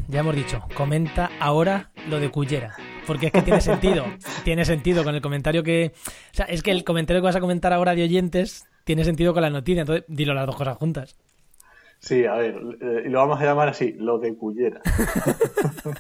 ya 0.09 0.21
hemos 0.21 0.37
dicho, 0.37 0.63
comenta 0.75 1.31
ahora 1.41 1.91
lo 2.09 2.21
de 2.21 2.31
Cullera. 2.31 2.77
Porque 3.09 3.27
es 3.27 3.33
que 3.33 3.43
tiene 3.43 3.61
sentido, 3.61 4.05
tiene 4.45 4.65
sentido 4.65 5.03
con 5.03 5.15
el 5.15 5.21
comentario 5.23 5.65
que... 5.65 5.93
O 5.97 6.35
sea, 6.35 6.45
es 6.47 6.63
que 6.63 6.71
el 6.71 6.85
comentario 6.85 7.21
que 7.23 7.25
vas 7.27 7.37
a 7.37 7.41
comentar 7.41 7.73
ahora 7.73 7.95
de 7.95 8.05
oyentes 8.05 8.69
tiene 8.85 9.03
sentido 9.03 9.33
con 9.33 9.43
la 9.43 9.51
noticia, 9.51 9.81
entonces 9.81 10.05
dilo 10.09 10.35
las 10.35 10.47
dos 10.47 10.57
cosas 10.57 10.77
juntas. 10.77 11.17
Sí, 11.99 12.25
a 12.27 12.35
ver, 12.35 12.55
eh, 12.81 13.03
y 13.07 13.09
lo 13.09 13.19
vamos 13.19 13.41
a 13.41 13.45
llamar 13.45 13.69
así, 13.71 13.93
lo 13.95 14.19
de 14.19 14.37
Cullera. 14.37 14.81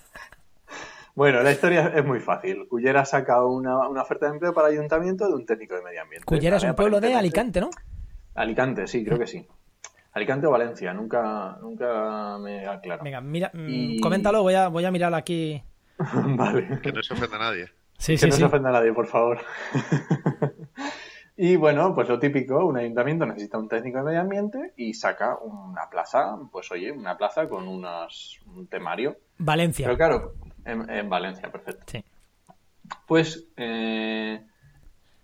bueno, 1.15 1.43
la 1.43 1.50
historia 1.50 1.93
es 1.95 2.05
muy 2.05 2.21
fácil. 2.21 2.69
Cullera 2.69 3.05
saca 3.05 3.45
una, 3.45 3.88
una 3.88 4.03
oferta 4.03 4.27
de 4.27 4.33
empleo 4.35 4.53
para 4.53 4.69
el 4.69 4.75
ayuntamiento 4.75 5.27
de 5.27 5.35
un 5.35 5.45
técnico 5.45 5.75
de 5.75 5.83
medio 5.83 6.03
ambiente. 6.03 6.25
Cullera 6.27 6.59
es 6.59 6.62
un 6.62 6.75
pueblo 6.75 7.00
de 7.00 7.15
Alicante, 7.15 7.61
¿no? 7.61 7.71
Alicante, 8.35 8.87
sí, 8.87 9.05
creo 9.05 9.19
que 9.19 9.27
sí. 9.27 9.45
Alicante 10.12 10.47
o 10.47 10.50
Valencia, 10.50 10.93
nunca, 10.95 11.59
nunca 11.61 12.38
me 12.38 12.67
aclaro. 12.67 13.03
Venga, 13.03 13.21
mira, 13.21 13.50
mm, 13.53 13.69
Y- 13.69 14.00
coméntalo, 14.00 14.43
voy 14.43 14.55
a, 14.55 14.69
voy 14.69 14.85
a 14.85 14.91
mirar 14.91 15.15
aquí. 15.15 15.61
vale. 16.37 16.81
Que 16.81 16.93
no 16.93 17.02
se 17.02 17.14
ofenda 17.14 17.37
a 17.37 17.40
nadie. 17.40 17.67
Sí, 17.99 18.12
que 18.12 18.19
sí, 18.19 18.26
no 18.26 18.33
sí. 18.33 18.38
se 18.38 18.45
ofenda 18.45 18.69
a 18.69 18.73
nadie, 18.73 18.93
por 18.93 19.07
favor. 19.07 19.38
y 21.37 21.57
bueno, 21.57 21.95
pues 21.95 22.09
lo 22.09 22.19
típico, 22.19 22.64
un 22.64 22.76
ayuntamiento 22.76 23.26
necesita 23.26 23.59
un 23.59 23.69
técnico 23.69 23.99
de 23.99 24.05
medio 24.05 24.21
ambiente 24.21 24.73
y 24.76 24.95
saca 24.95 25.37
una 25.38 25.88
plaza, 25.90 26.38
pues 26.52 26.71
oye, 26.71 26.93
una 26.93 27.17
plaza 27.17 27.49
con 27.49 27.67
unas, 27.67 28.38
un 28.47 28.67
temario. 28.69 29.17
Valencia. 29.38 29.87
Pero 29.87 29.97
claro, 29.97 30.35
en, 30.64 30.88
en 30.88 31.09
Valencia, 31.09 31.50
perfecto. 31.50 31.85
Sí. 31.87 32.05
Pues 33.07 33.49
eh, 33.57 34.40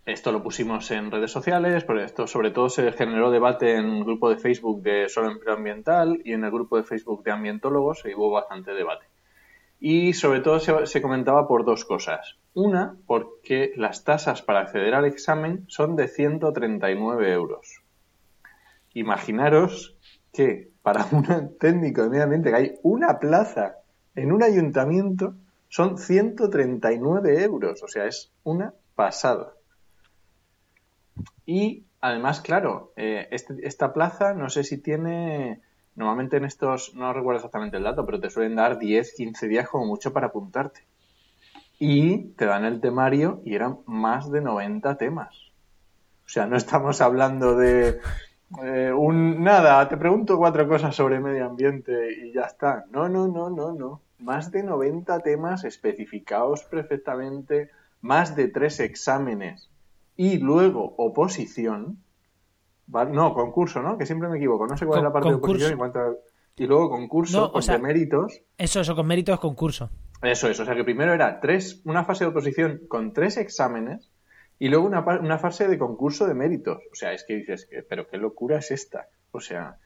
esto 0.07 0.33
lo 0.33 0.43
pusimos 0.43 0.91
en 0.91 1.11
redes 1.11 1.31
sociales, 1.31 1.85
pero 1.85 2.03
esto 2.03 2.27
sobre 2.27 2.51
todo 2.51 2.69
se 2.69 2.93
generó 2.93 3.31
debate 3.31 3.77
en 3.77 3.87
el 3.87 4.05
grupo 4.05 4.29
de 4.29 4.37
Facebook 4.37 4.83
de 4.83 5.09
Solo 5.09 5.31
Empleo 5.31 5.55
Ambiental 5.55 6.21
y 6.25 6.33
en 6.33 6.45
el 6.45 6.51
grupo 6.51 6.77
de 6.77 6.83
Facebook 6.83 7.23
de 7.23 7.31
Ambientólogos 7.31 8.05
y 8.05 8.15
hubo 8.15 8.31
bastante 8.31 8.73
debate. 8.73 9.07
Y 9.81 10.15
sobre 10.15 10.41
todo 10.41 10.61
se, 10.87 11.03
comentaba 11.03 11.47
por 11.47 11.65
dos 11.65 11.85
cosas. 11.85 12.37
Una, 12.55 12.97
porque 13.07 13.73
las 13.77 14.05
tasas 14.05 14.43
para 14.43 14.61
acceder 14.61 14.95
al 14.95 15.05
examen 15.05 15.65
son 15.69 15.97
de 15.97 16.09
139 16.09 17.33
euros. 17.33 17.83
Imaginaros 18.95 19.97
que 20.33 20.71
para 20.83 21.05
un 21.13 21.59
técnico 21.59 22.03
de 22.03 22.11
medio 22.11 22.25
ambiente 22.25 22.51
que 22.51 22.57
hay 22.57 22.75
una 22.83 23.19
plaza 23.19 23.77
en 24.15 24.33
un 24.33 24.43
ayuntamiento 24.43 25.35
son 25.69 25.99
139 25.99 27.43
euros. 27.43 27.83
O 27.83 27.89
sea, 27.89 28.07
es 28.07 28.31
una 28.45 28.73
pasada. 28.95 29.55
Y 31.47 31.85
además, 32.01 32.41
claro, 32.41 32.93
eh, 32.97 33.29
este- 33.31 33.67
esta 33.67 33.93
plaza 33.93 34.35
no 34.35 34.49
sé 34.51 34.65
si 34.65 34.79
tiene, 34.79 35.61
normalmente 35.97 36.37
en 36.37 36.45
estos, 36.45 36.95
no 36.95 37.13
recuerdo 37.13 37.39
exactamente 37.39 37.77
el 37.77 37.85
dato, 37.85 38.05
pero 38.05 38.21
te 38.21 38.31
suelen 38.31 38.57
dar 38.57 38.79
10, 38.79 39.15
15 39.15 39.49
días 39.49 39.69
como 39.69 39.87
mucho 39.87 40.13
para 40.13 40.29
apuntarte. 40.29 40.81
Y 41.79 42.29
te 42.37 42.47
dan 42.47 42.65
el 42.65 42.81
temario 42.81 43.41
y 43.45 43.55
eran 43.55 43.79
más 43.87 44.31
de 44.31 44.41
90 44.41 44.97
temas. 44.97 45.35
O 46.25 46.29
sea, 46.29 46.47
no 46.47 46.57
estamos 46.57 47.01
hablando 47.01 47.57
de 47.57 48.01
eh, 48.63 48.93
un 48.93 49.43
nada, 49.43 49.89
te 49.89 49.97
pregunto 49.97 50.39
cuatro 50.39 50.69
cosas 50.69 50.95
sobre 50.95 51.21
medio 51.21 51.47
ambiente 51.47 52.13
y 52.13 52.33
ya 52.33 52.43
está. 52.43 52.85
No, 52.91 53.09
no, 53.09 53.27
no, 53.27 53.51
no, 53.51 53.73
no. 53.73 54.01
Más 54.19 54.51
de 54.51 54.63
90 54.63 55.21
temas 55.21 55.65
especificados 55.65 56.63
perfectamente, 56.65 57.71
más 58.01 58.37
de 58.37 58.49
tres 58.49 58.81
exámenes 58.81 59.71
y 60.17 60.39
luego 60.39 60.95
oposición. 60.97 61.99
No, 62.87 63.35
concurso, 63.35 63.83
¿no? 63.83 63.97
Que 63.99 64.07
siempre 64.07 64.29
me 64.29 64.37
equivoco. 64.37 64.67
No 64.67 64.77
sé 64.77 64.87
cuál 64.87 64.99
es 64.99 65.03
Con- 65.03 65.05
la 65.05 65.13
parte 65.13 65.29
de 65.29 65.35
concurso. 65.35 65.53
oposición 65.55 65.73
en 65.73 65.79
cuanto 65.79 65.99
a- 66.01 66.15
Y 66.57 66.67
luego 66.67 66.91
concurso 66.91 67.41
No, 67.41 67.45
o 67.47 67.53
con 67.53 67.63
sea- 67.63 67.79
méritos. 67.79 68.41
Eso, 68.59 68.81
eso, 68.81 68.95
con 68.95 69.07
mérito 69.07 69.33
es 69.33 69.41
concurso. 69.41 69.91
Eso 70.23 70.49
es, 70.49 70.59
o 70.61 70.65
sea 70.65 70.75
que 70.75 70.85
primero 70.85 71.13
era 71.13 71.41
tres, 71.41 71.83
una 71.85 72.05
fase 72.05 72.25
de 72.25 72.31
oposición 72.31 72.83
con 72.89 73.13
tres 73.13 73.37
exámenes 73.37 74.11
y 74.59 74.69
luego 74.69 74.87
una, 74.87 75.01
una 75.01 75.39
fase 75.39 75.67
de 75.69 75.79
concurso 75.79 76.27
de 76.27 76.35
méritos. 76.35 76.79
O 76.93 76.95
sea, 76.95 77.13
es 77.13 77.25
que 77.27 77.35
dices, 77.37 77.67
que, 77.69 77.83
pero 77.83 78.07
qué 78.07 78.17
locura 78.19 78.59
es 78.59 78.71
esta. 78.71 79.09
O 79.33 79.41
sea... 79.41 79.77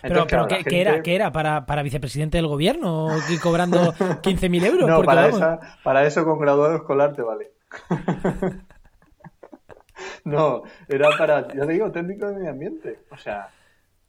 Pero, 0.00 0.14
entonces, 0.14 0.26
pero 0.30 0.46
claro, 0.46 0.64
¿qué, 0.64 0.80
era? 0.80 1.02
¿Qué 1.02 1.14
era? 1.16 1.32
¿Para, 1.32 1.66
para 1.66 1.82
vicepresidente 1.82 2.38
del 2.38 2.46
gobierno? 2.46 3.06
¿O 3.06 3.10
aquí 3.10 3.36
cobrando 3.38 3.92
15.000 4.22 4.64
euros? 4.64 4.88
No, 4.88 5.02
para, 5.02 5.22
vamos, 5.22 5.38
esa, 5.38 5.58
para 5.82 6.06
eso 6.06 6.24
con 6.24 6.38
graduado 6.38 6.76
escolar 6.76 7.14
te 7.16 7.22
vale. 7.22 7.50
no, 10.24 10.62
era 10.88 11.10
para, 11.16 11.48
ya 11.52 11.66
te 11.66 11.72
digo, 11.72 11.90
técnico 11.90 12.26
de 12.26 12.34
medio 12.34 12.50
ambiente. 12.50 13.00
O 13.10 13.16
sea, 13.16 13.50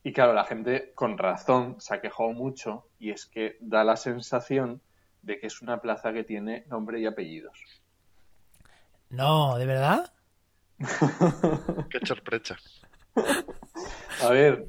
y 0.03 0.11
claro, 0.11 0.33
la 0.33 0.43
gente 0.43 0.91
con 0.93 1.17
razón 1.17 1.79
se 1.79 1.95
ha 1.95 2.01
quejado 2.01 2.31
mucho 2.31 2.87
y 2.99 3.11
es 3.11 3.25
que 3.25 3.57
da 3.61 3.83
la 3.83 3.95
sensación 3.95 4.81
de 5.21 5.39
que 5.39 5.47
es 5.47 5.61
una 5.61 5.79
plaza 5.79 6.11
que 6.11 6.23
tiene 6.23 6.65
nombre 6.67 6.99
y 6.99 7.05
apellidos. 7.05 7.57
No, 9.09 9.57
¿de 9.57 9.65
verdad? 9.65 10.11
Qué 11.89 12.05
sorpresa. 12.05 12.57
A 14.21 14.29
ver, 14.29 14.67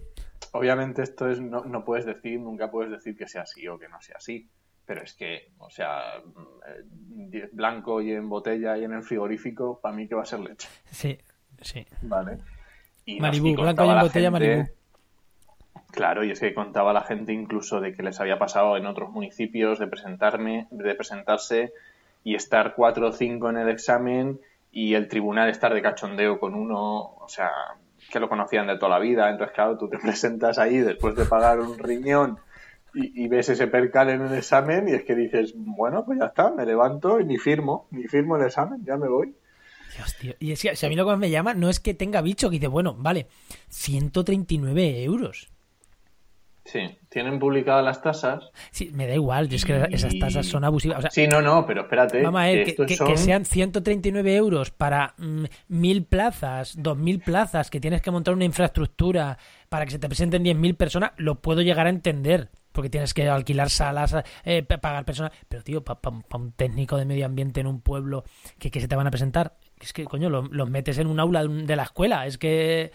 obviamente 0.52 1.02
esto 1.02 1.28
es 1.28 1.40
no, 1.40 1.64
no 1.64 1.84
puedes 1.84 2.06
decir, 2.06 2.38
nunca 2.38 2.70
puedes 2.70 2.92
decir 2.92 3.16
que 3.16 3.26
sea 3.26 3.42
así 3.42 3.66
o 3.66 3.78
que 3.78 3.88
no 3.88 4.00
sea 4.00 4.16
así. 4.18 4.48
Pero 4.86 5.02
es 5.02 5.14
que, 5.14 5.52
o 5.58 5.70
sea, 5.70 6.18
eh, 6.18 7.48
blanco 7.52 8.02
y 8.02 8.12
en 8.12 8.28
botella 8.28 8.76
y 8.76 8.84
en 8.84 8.92
el 8.92 9.02
frigorífico, 9.02 9.80
para 9.80 9.96
mí 9.96 10.06
que 10.06 10.14
va 10.14 10.22
a 10.22 10.26
ser 10.26 10.40
leche. 10.40 10.68
Sí, 10.90 11.18
sí. 11.64 11.86
Vale. 12.02 12.38
Y 13.06 13.14
nos- 13.14 13.22
Maribú, 13.22 13.46
y 13.48 13.54
blanco 13.54 13.62
y 13.62 13.66
contaba 13.66 13.90
en 13.90 13.96
la 13.96 14.02
botella, 14.04 14.30
gente- 14.30 14.48
Maribú. 14.56 14.70
Claro, 15.90 16.24
y 16.24 16.30
es 16.32 16.40
que 16.40 16.54
contaba 16.54 16.92
la 16.92 17.02
gente 17.02 17.32
incluso 17.32 17.80
de 17.80 17.92
que 17.94 18.02
les 18.02 18.18
había 18.20 18.38
pasado 18.38 18.76
en 18.76 18.86
otros 18.86 19.10
municipios 19.10 19.78
de 19.78 19.86
presentarme, 19.86 20.66
de 20.70 20.94
presentarse 20.94 21.72
y 22.24 22.34
estar 22.34 22.74
cuatro 22.74 23.08
o 23.08 23.12
cinco 23.12 23.48
en 23.50 23.58
el 23.58 23.68
examen 23.68 24.40
y 24.72 24.94
el 24.94 25.06
tribunal 25.08 25.48
estar 25.50 25.72
de 25.72 25.82
cachondeo 25.82 26.40
con 26.40 26.54
uno, 26.54 27.14
o 27.16 27.26
sea, 27.28 27.50
que 28.10 28.18
lo 28.18 28.28
conocían 28.28 28.66
de 28.66 28.76
toda 28.76 28.90
la 28.90 28.98
vida. 28.98 29.30
Entonces, 29.30 29.54
claro, 29.54 29.78
tú 29.78 29.88
te 29.88 29.98
presentas 30.02 30.58
ahí 30.58 30.78
después 30.78 31.14
de 31.14 31.26
pagar 31.26 31.60
un 31.60 31.78
riñón 31.78 32.38
y, 32.92 33.24
y 33.24 33.28
ves 33.28 33.48
ese 33.50 33.68
percal 33.68 34.10
en 34.10 34.22
el 34.22 34.34
examen 34.34 34.88
y 34.88 34.92
es 34.92 35.04
que 35.04 35.14
dices, 35.14 35.52
bueno, 35.56 36.04
pues 36.04 36.18
ya 36.18 36.26
está, 36.26 36.50
me 36.50 36.66
levanto 36.66 37.20
y 37.20 37.24
ni 37.24 37.38
firmo, 37.38 37.86
ni 37.92 38.08
firmo 38.08 38.36
el 38.36 38.44
examen, 38.46 38.84
ya 38.84 38.96
me 38.96 39.06
voy. 39.08 39.32
Dios, 39.96 40.14
tío. 40.16 40.34
Y 40.40 40.52
es 40.52 40.60
que 40.62 40.74
si 40.76 40.86
a 40.86 40.88
mí 40.88 40.96
lo 40.96 41.04
que 41.04 41.10
más 41.12 41.18
me 41.18 41.30
llama 41.30 41.54
no 41.54 41.68
es 41.68 41.80
que 41.80 41.94
tenga 41.94 42.20
bicho, 42.22 42.48
que 42.50 42.54
dice, 42.56 42.66
bueno, 42.68 42.94
vale, 42.98 43.26
139 43.68 45.02
euros. 45.04 45.48
Sí, 46.66 46.80
tienen 47.10 47.38
publicadas 47.38 47.84
las 47.84 48.00
tasas. 48.00 48.44
Sí, 48.70 48.90
me 48.94 49.06
da 49.06 49.14
igual, 49.14 49.50
yo 49.50 49.56
es 49.56 49.66
que 49.66 49.86
esas 49.90 50.18
tasas 50.18 50.46
son 50.46 50.64
abusivas. 50.64 50.98
O 50.98 51.02
sea, 51.02 51.10
Sí, 51.10 51.28
no, 51.28 51.42
no, 51.42 51.66
pero 51.66 51.82
espérate. 51.82 52.22
Vamos 52.22 52.40
a 52.40 52.44
ver, 52.44 52.64
que, 52.64 52.70
estos 52.70 52.86
que- 52.86 52.96
son- 52.96 53.06
que 53.06 53.16
sean 53.18 53.44
139 53.44 54.34
euros 54.34 54.70
para 54.70 55.12
mm, 55.18 55.44
mil 55.68 56.04
plazas, 56.04 56.74
2.000 56.82 57.20
plazas, 57.22 57.68
que 57.68 57.80
tienes 57.80 58.00
que 58.00 58.10
montar 58.10 58.32
una 58.32 58.46
infraestructura 58.46 59.36
para 59.68 59.84
que 59.84 59.90
se 59.90 59.98
te 59.98 60.08
presenten 60.08 60.42
10.000 60.42 60.74
personas, 60.74 61.12
lo 61.18 61.42
puedo 61.42 61.60
llegar 61.60 61.86
a 61.86 61.90
entender. 61.90 62.48
Porque 62.72 62.90
tienes 62.90 63.14
que 63.14 63.28
alquilar 63.28 63.70
salas, 63.70 64.16
eh, 64.42 64.64
pa- 64.64 64.78
pagar 64.78 65.04
personas. 65.04 65.30
Pero, 65.48 65.62
tío, 65.62 65.84
para 65.84 66.00
un 66.34 66.50
técnico 66.52 66.96
de 66.96 67.04
medio 67.04 67.24
ambiente 67.26 67.60
en 67.60 67.68
un 67.68 67.80
pueblo 67.82 68.24
que, 68.58 68.70
que 68.72 68.80
se 68.80 68.88
te 68.88 68.96
van 68.96 69.06
a 69.06 69.10
presentar, 69.12 69.54
es 69.84 69.92
que, 69.92 70.04
coño, 70.04 70.28
lo- 70.30 70.48
los 70.50 70.70
metes 70.70 70.98
en 70.98 71.06
un 71.06 71.20
aula 71.20 71.44
de 71.46 71.76
la 71.76 71.84
escuela. 71.84 72.26
Es 72.26 72.38
que. 72.38 72.92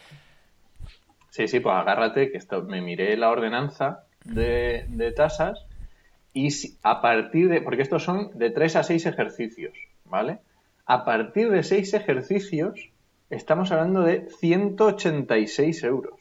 Sí, 1.29 1.47
sí, 1.47 1.59
pues 1.59 1.75
agárrate, 1.75 2.31
que 2.31 2.37
esto 2.37 2.63
me 2.63 2.81
miré 2.81 3.15
la 3.17 3.29
ordenanza 3.29 4.03
de, 4.25 5.13
tasas 5.15 5.65
y 6.33 6.49
a 6.83 7.01
partir 7.01 7.49
de, 7.49 7.61
porque 7.61 7.81
estos 7.81 8.03
son 8.03 8.37
de 8.37 8.49
3 8.51 8.75
a 8.75 8.83
6 8.83 9.05
ejercicios, 9.05 9.73
¿vale? 10.05 10.39
A 10.85 11.05
partir 11.05 11.49
de 11.49 11.63
6 11.63 11.93
ejercicios 11.93 12.89
estamos 13.29 13.71
hablando 13.71 14.01
de 14.01 14.27
186 14.39 15.83
euros. 15.83 16.19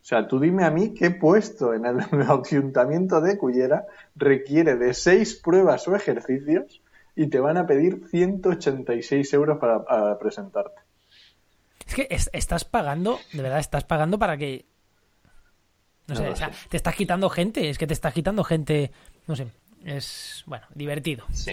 O 0.00 0.04
sea, 0.04 0.26
tú 0.26 0.40
dime 0.40 0.64
a 0.64 0.70
mí 0.70 0.94
qué 0.94 1.10
puesto 1.10 1.74
en 1.74 1.86
el 1.86 1.98
ayuntamiento 2.28 3.20
de 3.20 3.38
Cullera 3.38 3.86
requiere 4.16 4.76
de 4.76 4.94
6 4.94 5.40
pruebas 5.44 5.86
o 5.86 5.94
ejercicios 5.94 6.81
y 7.14 7.28
te 7.28 7.40
van 7.40 7.56
a 7.56 7.66
pedir 7.66 8.06
186 8.10 9.32
euros 9.34 9.58
para, 9.58 10.18
presentarte. 10.18 10.80
Es 11.86 11.94
que 11.94 12.06
es- 12.10 12.30
estás 12.32 12.64
pagando, 12.64 13.18
de 13.32 13.42
verdad, 13.42 13.58
estás 13.58 13.84
pagando 13.84 14.18
para 14.18 14.36
que. 14.36 14.64
No 16.08 16.14
No 16.14 16.20
sé, 16.20 16.28
o 16.30 16.36
sea, 16.36 16.52
sé. 16.52 16.68
te 16.68 16.76
estás 16.76 16.94
quitando 16.96 17.28
gente, 17.30 17.68
es 17.70 17.78
que 17.78 17.86
te 17.86 17.94
estás 17.94 18.12
quitando 18.14 18.42
gente. 18.44 18.90
No 19.26 19.36
sé, 19.36 19.46
es. 19.84 20.42
Bueno, 20.46 20.66
divertido. 20.74 21.24
Sí. 21.32 21.52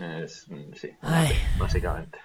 Es- 0.00 0.46
sí, 0.74 0.90
Ay. 1.02 1.28
básicamente. 1.58 2.18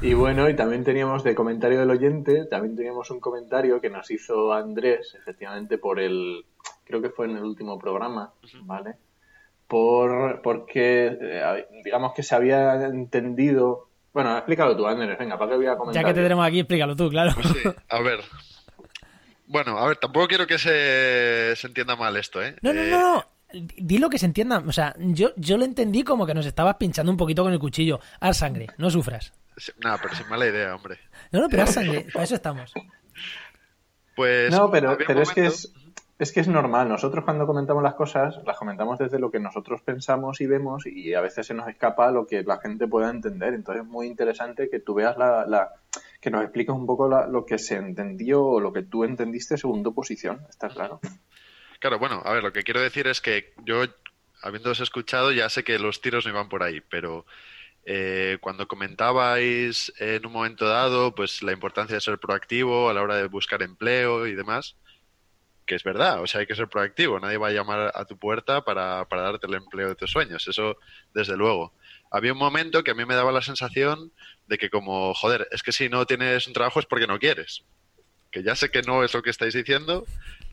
Y 0.00 0.14
bueno, 0.14 0.48
y 0.48 0.56
también 0.56 0.82
teníamos 0.84 1.22
de 1.24 1.34
comentario 1.34 1.78
del 1.80 1.90
oyente, 1.90 2.46
también 2.46 2.74
teníamos 2.76 3.10
un 3.10 3.20
comentario 3.20 3.80
que 3.80 3.90
nos 3.90 4.10
hizo 4.10 4.52
Andrés, 4.52 5.14
efectivamente, 5.18 5.76
por 5.78 6.00
el, 6.00 6.44
creo 6.84 7.02
que 7.02 7.10
fue 7.10 7.26
en 7.26 7.36
el 7.36 7.44
último 7.44 7.78
programa, 7.78 8.32
¿vale? 8.62 8.94
Por, 9.70 10.42
porque, 10.42 11.16
eh, 11.20 11.66
digamos 11.84 12.12
que 12.12 12.24
se 12.24 12.34
había 12.34 12.74
entendido, 12.86 13.88
bueno, 14.12 14.36
explícalo 14.36 14.76
tú, 14.76 14.84
Andrés, 14.84 15.16
venga, 15.16 15.38
¿para 15.38 15.52
qué 15.52 15.56
voy 15.58 15.66
a 15.66 15.76
comentar? 15.76 16.02
Ya 16.02 16.08
que 16.08 16.12
te 16.12 16.24
tenemos 16.24 16.44
aquí, 16.44 16.58
explícalo 16.58 16.96
tú, 16.96 17.08
claro. 17.08 17.30
Pues 17.34 17.46
sí, 17.46 17.68
a 17.88 18.00
ver. 18.00 18.18
Bueno, 19.46 19.78
a 19.78 19.86
ver, 19.86 19.96
tampoco 19.98 20.26
quiero 20.26 20.48
que 20.48 20.58
se, 20.58 21.54
se 21.54 21.68
entienda 21.68 21.94
mal 21.94 22.16
esto, 22.16 22.42
¿eh? 22.42 22.56
No, 22.62 22.72
no, 22.72 22.80
Eh, 22.82 22.90
no, 22.90 23.14
no. 23.14 23.24
Di 23.52 23.98
lo 23.98 24.10
que 24.10 24.18
se 24.18 24.26
entienda. 24.26 24.58
O 24.66 24.72
sea, 24.72 24.92
yo, 24.98 25.30
yo 25.36 25.56
lo 25.56 25.64
entendí 25.64 26.02
como 26.02 26.26
que 26.26 26.34
nos 26.34 26.46
estabas 26.46 26.74
pinchando 26.74 27.12
un 27.12 27.16
poquito 27.16 27.44
con 27.44 27.52
el 27.52 27.60
cuchillo. 27.60 28.00
Haz 28.18 28.38
sangre, 28.38 28.66
no 28.76 28.90
sufras. 28.90 29.32
Nada, 29.78 29.98
pero 30.02 30.16
sin 30.16 30.28
mala 30.28 30.48
idea, 30.48 30.74
hombre. 30.74 30.98
No, 31.30 31.42
no, 31.42 31.48
pero 31.48 31.62
haz 31.62 31.74
sangre, 31.74 32.06
para 32.12 32.24
eso 32.24 32.34
estamos. 32.34 32.72
Pues. 34.16 34.50
No, 34.50 34.68
pero, 34.68 34.98
pero 35.06 35.22
es 35.22 35.30
que 35.30 35.46
es, 35.46 35.72
es 36.22 36.32
que 36.32 36.40
es 36.40 36.48
normal. 36.48 36.88
Nosotros 36.88 37.24
cuando 37.24 37.46
comentamos 37.46 37.82
las 37.82 37.94
cosas, 37.94 38.36
las 38.46 38.56
comentamos 38.56 38.98
desde 38.98 39.18
lo 39.18 39.30
que 39.30 39.40
nosotros 39.40 39.80
pensamos 39.82 40.40
y 40.40 40.46
vemos 40.46 40.86
y 40.86 41.14
a 41.14 41.20
veces 41.20 41.46
se 41.46 41.54
nos 41.54 41.66
escapa 41.68 42.10
lo 42.10 42.26
que 42.26 42.42
la 42.42 42.58
gente 42.58 42.86
pueda 42.86 43.10
entender. 43.10 43.54
Entonces 43.54 43.84
es 43.84 43.88
muy 43.88 44.06
interesante 44.06 44.68
que 44.70 44.80
tú 44.80 44.94
veas 44.94 45.16
la, 45.16 45.46
la- 45.46 45.70
que 46.20 46.30
nos 46.30 46.42
expliques 46.42 46.74
un 46.74 46.86
poco 46.86 47.08
la- 47.08 47.26
lo 47.26 47.44
que 47.46 47.58
se 47.58 47.76
entendió 47.76 48.44
o 48.44 48.60
lo 48.60 48.72
que 48.72 48.82
tú 48.82 49.04
entendiste 49.04 49.56
según 49.56 49.82
tu 49.82 49.94
posición. 49.94 50.40
Está 50.48 50.68
claro. 50.68 51.00
Claro, 51.80 51.98
bueno, 51.98 52.20
a 52.24 52.32
ver, 52.34 52.42
lo 52.42 52.52
que 52.52 52.62
quiero 52.62 52.80
decir 52.80 53.06
es 53.06 53.20
que 53.22 53.54
yo, 53.64 53.84
habiéndoos 54.42 54.80
escuchado, 54.80 55.32
ya 55.32 55.48
sé 55.48 55.64
que 55.64 55.78
los 55.78 56.02
tiros 56.02 56.26
no 56.26 56.32
iban 56.32 56.48
por 56.50 56.62
ahí, 56.62 56.82
pero 56.82 57.24
eh, 57.86 58.36
cuando 58.42 58.68
comentabais 58.68 59.92
en 59.98 60.26
un 60.26 60.32
momento 60.32 60.68
dado, 60.68 61.14
pues 61.14 61.42
la 61.42 61.52
importancia 61.52 61.94
de 61.94 62.00
ser 62.02 62.18
proactivo 62.18 62.90
a 62.90 62.94
la 62.94 63.00
hora 63.02 63.16
de 63.16 63.26
buscar 63.28 63.62
empleo 63.62 64.26
y 64.26 64.34
demás, 64.34 64.76
que 65.70 65.76
es 65.76 65.84
verdad, 65.84 66.20
o 66.20 66.26
sea, 66.26 66.40
hay 66.40 66.48
que 66.48 66.56
ser 66.56 66.66
proactivo, 66.66 67.20
nadie 67.20 67.36
va 67.36 67.46
a 67.46 67.52
llamar 67.52 67.92
a 67.94 68.04
tu 68.04 68.18
puerta 68.18 68.64
para, 68.64 69.06
para 69.08 69.22
darte 69.22 69.46
el 69.46 69.54
empleo 69.54 69.88
de 69.88 69.94
tus 69.94 70.10
sueños, 70.10 70.48
eso 70.48 70.76
desde 71.14 71.36
luego. 71.36 71.72
Había 72.10 72.32
un 72.32 72.40
momento 72.40 72.82
que 72.82 72.90
a 72.90 72.94
mí 72.94 73.04
me 73.04 73.14
daba 73.14 73.30
la 73.30 73.40
sensación 73.40 74.10
de 74.48 74.58
que 74.58 74.68
como, 74.68 75.14
joder, 75.14 75.46
es 75.52 75.62
que 75.62 75.70
si 75.70 75.88
no 75.88 76.06
tienes 76.06 76.48
un 76.48 76.54
trabajo 76.54 76.80
es 76.80 76.86
porque 76.86 77.06
no 77.06 77.20
quieres. 77.20 77.62
Que 78.32 78.42
ya 78.42 78.56
sé 78.56 78.72
que 78.72 78.82
no 78.82 79.04
es 79.04 79.14
lo 79.14 79.22
que 79.22 79.30
estáis 79.30 79.54
diciendo, 79.54 80.06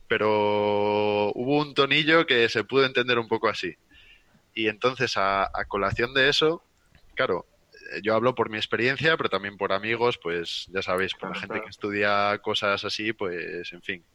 pero 0.08 1.32
hubo 1.34 1.62
un 1.62 1.74
tonillo 1.74 2.28
que 2.28 2.48
se 2.48 2.64
pudo 2.64 2.86
entender 2.86 3.18
un 3.18 3.28
poco 3.28 3.50
así. 3.50 3.76
Y 4.54 4.68
entonces, 4.68 5.18
a, 5.18 5.46
a 5.46 5.66
colación 5.66 6.14
de 6.14 6.30
eso, 6.30 6.62
claro, 7.16 7.48
eh, 7.92 8.02
yo 8.04 8.14
hablo 8.14 8.36
por 8.36 8.52
mi 8.52 8.58
experiencia, 8.58 9.18
pero 9.18 9.30
también 9.30 9.58
por 9.58 9.74
amigos, 9.74 10.20
pues 10.22 10.68
ya 10.72 10.84
sabéis, 10.84 11.16
por 11.16 11.30
la 11.30 11.40
gente 11.42 11.60
que 11.60 11.70
estudia 11.70 12.38
cosas 12.44 12.86
así, 12.86 13.14
pues 13.14 13.74
en 13.74 13.82
fin, 13.82 14.06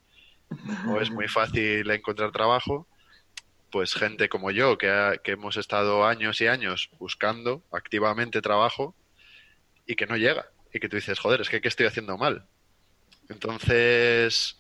no 0.85 1.01
es 1.01 1.11
muy 1.13 1.29
fácil 1.29 1.91
encontrar 1.91 2.33
trabajo. 2.33 2.89
Pues 3.71 3.95
gente 3.95 4.29
como 4.29 4.51
yo, 4.51 4.79
que, 4.79 4.91
ha- 4.91 5.19
que 5.19 5.33
hemos 5.33 5.57
estado 5.57 6.07
años 6.07 6.41
y 6.41 6.47
años 6.49 6.91
buscando 6.99 7.65
activamente 7.73 8.43
trabajo 8.43 8.97
y 9.87 9.97
que 9.97 10.07
no 10.07 10.17
llega. 10.17 10.47
Y 10.73 10.81
que 10.81 10.89
tú 10.89 10.97
dices, 10.97 11.19
joder, 11.19 11.41
es 11.43 11.49
que 11.51 11.61
¿qué 11.61 11.69
estoy 11.69 11.87
haciendo 11.87 12.19
mal? 12.19 12.49
Entonces, 13.29 14.57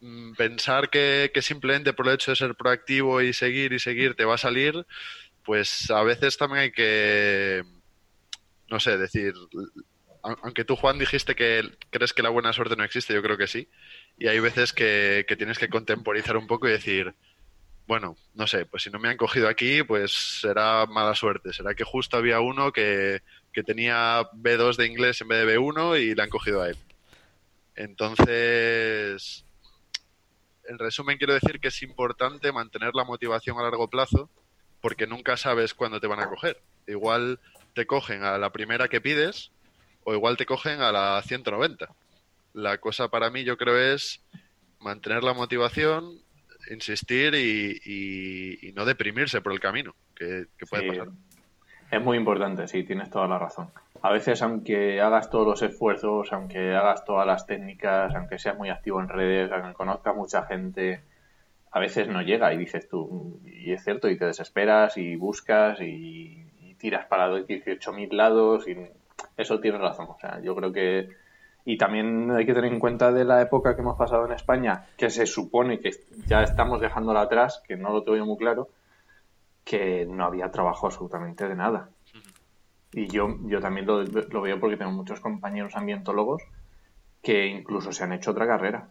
mm, 0.00 0.34
pensar 0.34 0.90
que, 0.90 1.30
que 1.32 1.42
simplemente 1.42 1.92
por 1.92 2.06
el 2.08 2.14
hecho 2.14 2.30
de 2.32 2.36
ser 2.36 2.54
proactivo 2.56 3.20
y 3.22 3.32
seguir 3.32 3.72
y 3.72 3.78
seguir 3.78 4.14
te 4.14 4.24
va 4.24 4.34
a 4.34 4.38
salir, 4.38 4.74
pues 5.44 5.90
a 5.90 6.02
veces 6.04 6.36
también 6.38 6.62
hay 6.64 6.72
que, 6.72 7.62
no 8.70 8.80
sé, 8.80 8.96
decir, 8.98 9.32
au- 10.22 10.38
aunque 10.42 10.64
tú 10.64 10.76
Juan 10.76 10.98
dijiste 10.98 11.34
que 11.34 11.62
crees 11.90 12.12
que 12.12 12.22
la 12.22 12.30
buena 12.30 12.52
suerte 12.52 12.76
no 12.76 12.84
existe, 12.84 13.14
yo 13.14 13.22
creo 13.22 13.36
que 13.38 13.46
sí, 13.46 13.68
y 14.18 14.28
hay 14.28 14.40
veces 14.40 14.72
que, 14.72 15.24
que 15.28 15.36
tienes 15.36 15.58
que 15.58 15.68
contemporizar 15.68 16.36
un 16.36 16.46
poco 16.46 16.68
y 16.68 16.72
decir, 16.72 17.14
bueno, 17.86 18.16
no 18.34 18.46
sé, 18.46 18.66
pues 18.66 18.82
si 18.82 18.90
no 18.90 18.98
me 18.98 19.08
han 19.08 19.16
cogido 19.16 19.48
aquí, 19.48 19.82
pues 19.82 20.12
será 20.40 20.86
mala 20.86 21.14
suerte, 21.14 21.52
será 21.52 21.74
que 21.74 21.84
justo 21.84 22.16
había 22.16 22.40
uno 22.40 22.72
que, 22.72 23.22
que 23.52 23.62
tenía 23.62 24.28
B2 24.32 24.76
de 24.76 24.86
inglés 24.86 25.20
en 25.20 25.28
vez 25.28 25.46
de 25.46 25.58
B1 25.58 26.00
y 26.00 26.14
le 26.14 26.22
han 26.22 26.30
cogido 26.30 26.62
a 26.62 26.68
él. 26.68 26.76
Entonces, 27.76 29.44
en 30.68 30.78
resumen, 30.78 31.18
quiero 31.18 31.34
decir 31.34 31.60
que 31.60 31.68
es 31.68 31.82
importante 31.82 32.50
mantener 32.50 32.94
la 32.94 33.04
motivación 33.04 33.58
a 33.58 33.62
largo 33.62 33.88
plazo 33.88 34.30
porque 34.80 35.06
nunca 35.06 35.36
sabes 35.36 35.74
cuándo 35.74 36.00
te 36.00 36.06
van 36.06 36.20
a 36.20 36.28
coger. 36.28 36.60
Igual 36.86 37.38
te 37.74 37.86
cogen 37.86 38.24
a 38.24 38.38
la 38.38 38.50
primera 38.50 38.88
que 38.88 39.00
pides 39.00 39.52
o 40.04 40.14
igual 40.14 40.36
te 40.36 40.46
cogen 40.46 40.80
a 40.80 40.92
la 40.92 41.22
190. 41.22 41.88
La 42.56 42.78
cosa 42.78 43.08
para 43.08 43.28
mí 43.30 43.44
yo 43.44 43.58
creo 43.58 43.76
es 43.78 44.24
mantener 44.80 45.22
la 45.22 45.34
motivación, 45.34 46.10
insistir 46.70 47.34
y, 47.34 47.78
y- 47.84 48.68
y 48.68 48.72
no 48.72 48.86
deprimirse 48.86 49.42
por 49.42 49.52
el 49.52 49.60
camino, 49.60 49.94
que, 50.14 50.46
que 50.56 50.64
puede 50.64 50.84
Sí. 50.84 50.88
pasar. 50.88 51.08
Es 51.90 52.02
muy 52.02 52.16
importante, 52.16 52.66
sí, 52.66 52.82
tienes 52.82 53.10
toda 53.10 53.28
la 53.28 53.38
razón. 53.38 53.68
A 54.00 54.10
veces, 54.10 54.40
aunque 54.40 55.02
hagas 55.02 55.28
todos 55.28 55.46
los 55.46 55.60
esfuerzos, 55.62 56.32
aunque 56.32 56.74
hagas 56.74 57.04
todas 57.04 57.26
las 57.26 57.46
técnicas, 57.46 58.14
aunque 58.14 58.38
seas 58.38 58.56
muy 58.56 58.70
activo 58.70 59.00
en 59.02 59.08
redes, 59.10 59.52
aunque 59.52 59.74
conozcas 59.74 60.16
mucha 60.16 60.42
gente, 60.46 61.02
a 61.72 61.78
veces 61.78 62.08
no 62.08 62.22
llega 62.22 62.54
y 62.54 62.56
dices 62.56 62.88
tú, 62.88 63.38
y 63.44 63.72
es 63.72 63.84
cierto, 63.84 64.08
y 64.08 64.16
te 64.16 64.24
desesperas 64.24 64.96
y 64.96 65.14
buscas 65.16 65.78
y, 65.82 66.42
y 66.62 66.74
tiras 66.78 67.04
para 67.06 67.28
18.000 67.28 68.16
lados 68.16 68.66
y 68.66 68.76
eso 69.36 69.60
tienes 69.60 69.82
razón. 69.82 70.06
O 70.08 70.16
sea, 70.18 70.40
yo 70.40 70.56
creo 70.56 70.72
que... 70.72 71.25
Y 71.68 71.76
también 71.76 72.30
hay 72.30 72.46
que 72.46 72.54
tener 72.54 72.72
en 72.72 72.78
cuenta 72.78 73.10
de 73.10 73.24
la 73.24 73.42
época 73.42 73.74
que 73.74 73.82
hemos 73.82 73.98
pasado 73.98 74.24
en 74.24 74.32
España, 74.32 74.86
que 74.96 75.10
se 75.10 75.26
supone 75.26 75.80
que 75.80 75.90
ya 76.24 76.44
estamos 76.44 76.80
dejándola 76.80 77.22
atrás, 77.22 77.60
que 77.66 77.76
no 77.76 77.92
lo 77.92 78.04
tengo 78.04 78.16
yo 78.16 78.24
muy 78.24 78.36
claro, 78.36 78.68
que 79.64 80.06
no 80.06 80.24
había 80.24 80.52
trabajo 80.52 80.86
absolutamente 80.86 81.48
de 81.48 81.56
nada. 81.56 81.90
Y 82.92 83.08
yo, 83.08 83.36
yo 83.46 83.60
también 83.60 83.84
lo, 83.84 84.04
lo 84.04 84.40
veo 84.42 84.60
porque 84.60 84.76
tengo 84.76 84.92
muchos 84.92 85.18
compañeros 85.18 85.74
ambientólogos 85.74 86.44
que 87.20 87.48
incluso 87.48 87.90
se 87.90 88.04
han 88.04 88.12
hecho 88.12 88.30
otra 88.30 88.46
carrera. 88.46 88.88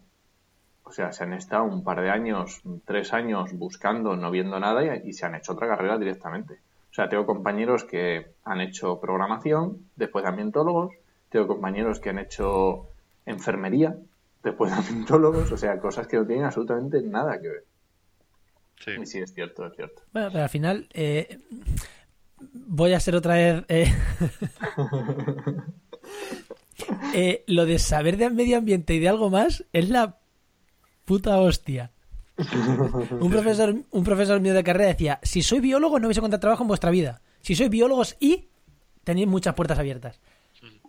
O 0.84 0.92
sea, 0.92 1.14
se 1.14 1.24
han 1.24 1.32
estado 1.32 1.64
un 1.64 1.82
par 1.82 2.02
de 2.02 2.10
años, 2.10 2.62
tres 2.84 3.14
años 3.14 3.54
buscando, 3.54 4.18
no 4.18 4.32
viendo 4.32 4.60
nada 4.60 4.84
y, 4.84 5.10
y 5.10 5.14
se 5.14 5.26
han 5.26 5.36
hecho 5.36 5.54
otra 5.54 5.70
carrera 5.70 5.98
directamente. 5.98 6.56
O 6.92 6.94
sea, 6.94 7.08
tengo 7.08 7.26
compañeros 7.26 7.86
que 7.86 8.34
han 8.44 8.60
hecho 8.60 9.00
programación 9.00 9.90
después 9.96 10.24
de 10.24 10.30
ambientólogos, 10.30 10.94
tengo 11.36 11.48
compañeros 11.48 12.00
que 12.00 12.12
han 12.12 12.20
hecho 12.20 12.88
enfermería 13.26 13.98
después 14.42 14.72
de 14.72 14.78
ambientólogos, 14.78 15.52
o 15.52 15.58
sea, 15.58 15.78
cosas 15.80 16.08
que 16.08 16.16
no 16.16 16.26
tienen 16.26 16.46
absolutamente 16.46 17.02
nada 17.02 17.42
que 17.42 17.50
ver. 17.50 17.66
Sí. 18.80 18.92
Y 19.02 19.06
sí, 19.06 19.20
es 19.20 19.34
cierto, 19.34 19.66
es 19.66 19.76
cierto. 19.76 20.02
Bueno, 20.14 20.30
pero 20.32 20.44
al 20.44 20.50
final 20.50 20.88
eh, 20.94 21.40
voy 22.40 22.94
a 22.94 23.02
ser 23.02 23.18
otra 23.18 23.36
vez... 23.36 23.66
eh, 23.68 23.94
eh, 27.14 27.44
lo 27.48 27.66
de 27.66 27.80
saber 27.80 28.16
de 28.16 28.30
medio 28.30 28.58
ambiente 28.58 28.94
y 28.94 29.00
de 29.00 29.10
algo 29.10 29.30
más 29.30 29.66
es 29.74 29.90
la 29.90 30.18
puta 31.04 31.38
hostia. 31.40 31.92
Un 33.20 33.30
profesor, 33.30 33.76
un 33.92 34.04
profesor 34.06 34.40
mío 34.40 34.54
de 34.54 34.64
carrera 34.64 34.88
decía, 34.88 35.20
si 35.22 35.42
soy 35.42 35.60
biólogo 35.60 36.00
no 36.00 36.08
vais 36.08 36.18
a 36.18 36.22
encontrar 36.22 36.40
trabajo 36.40 36.64
en 36.64 36.70
vuestra 36.70 36.92
vida. 36.92 37.22
Si 37.42 37.56
sois 37.56 37.70
biólogos 37.70 38.16
y 38.22 38.48
tenéis 39.04 39.28
muchas 39.28 39.54
puertas 39.54 39.80
abiertas. 39.80 40.22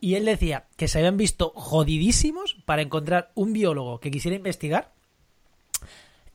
Y 0.01 0.15
él 0.15 0.25
decía 0.25 0.67
que 0.77 0.89
se 0.89 0.99
habían 0.99 1.17
visto 1.17 1.53
jodidísimos 1.55 2.57
para 2.65 2.83
encontrar 2.83 3.31
un 3.35 3.53
biólogo 3.53 4.01
que 4.01 4.11
quisiera 4.11 4.37
investigar 4.37 4.93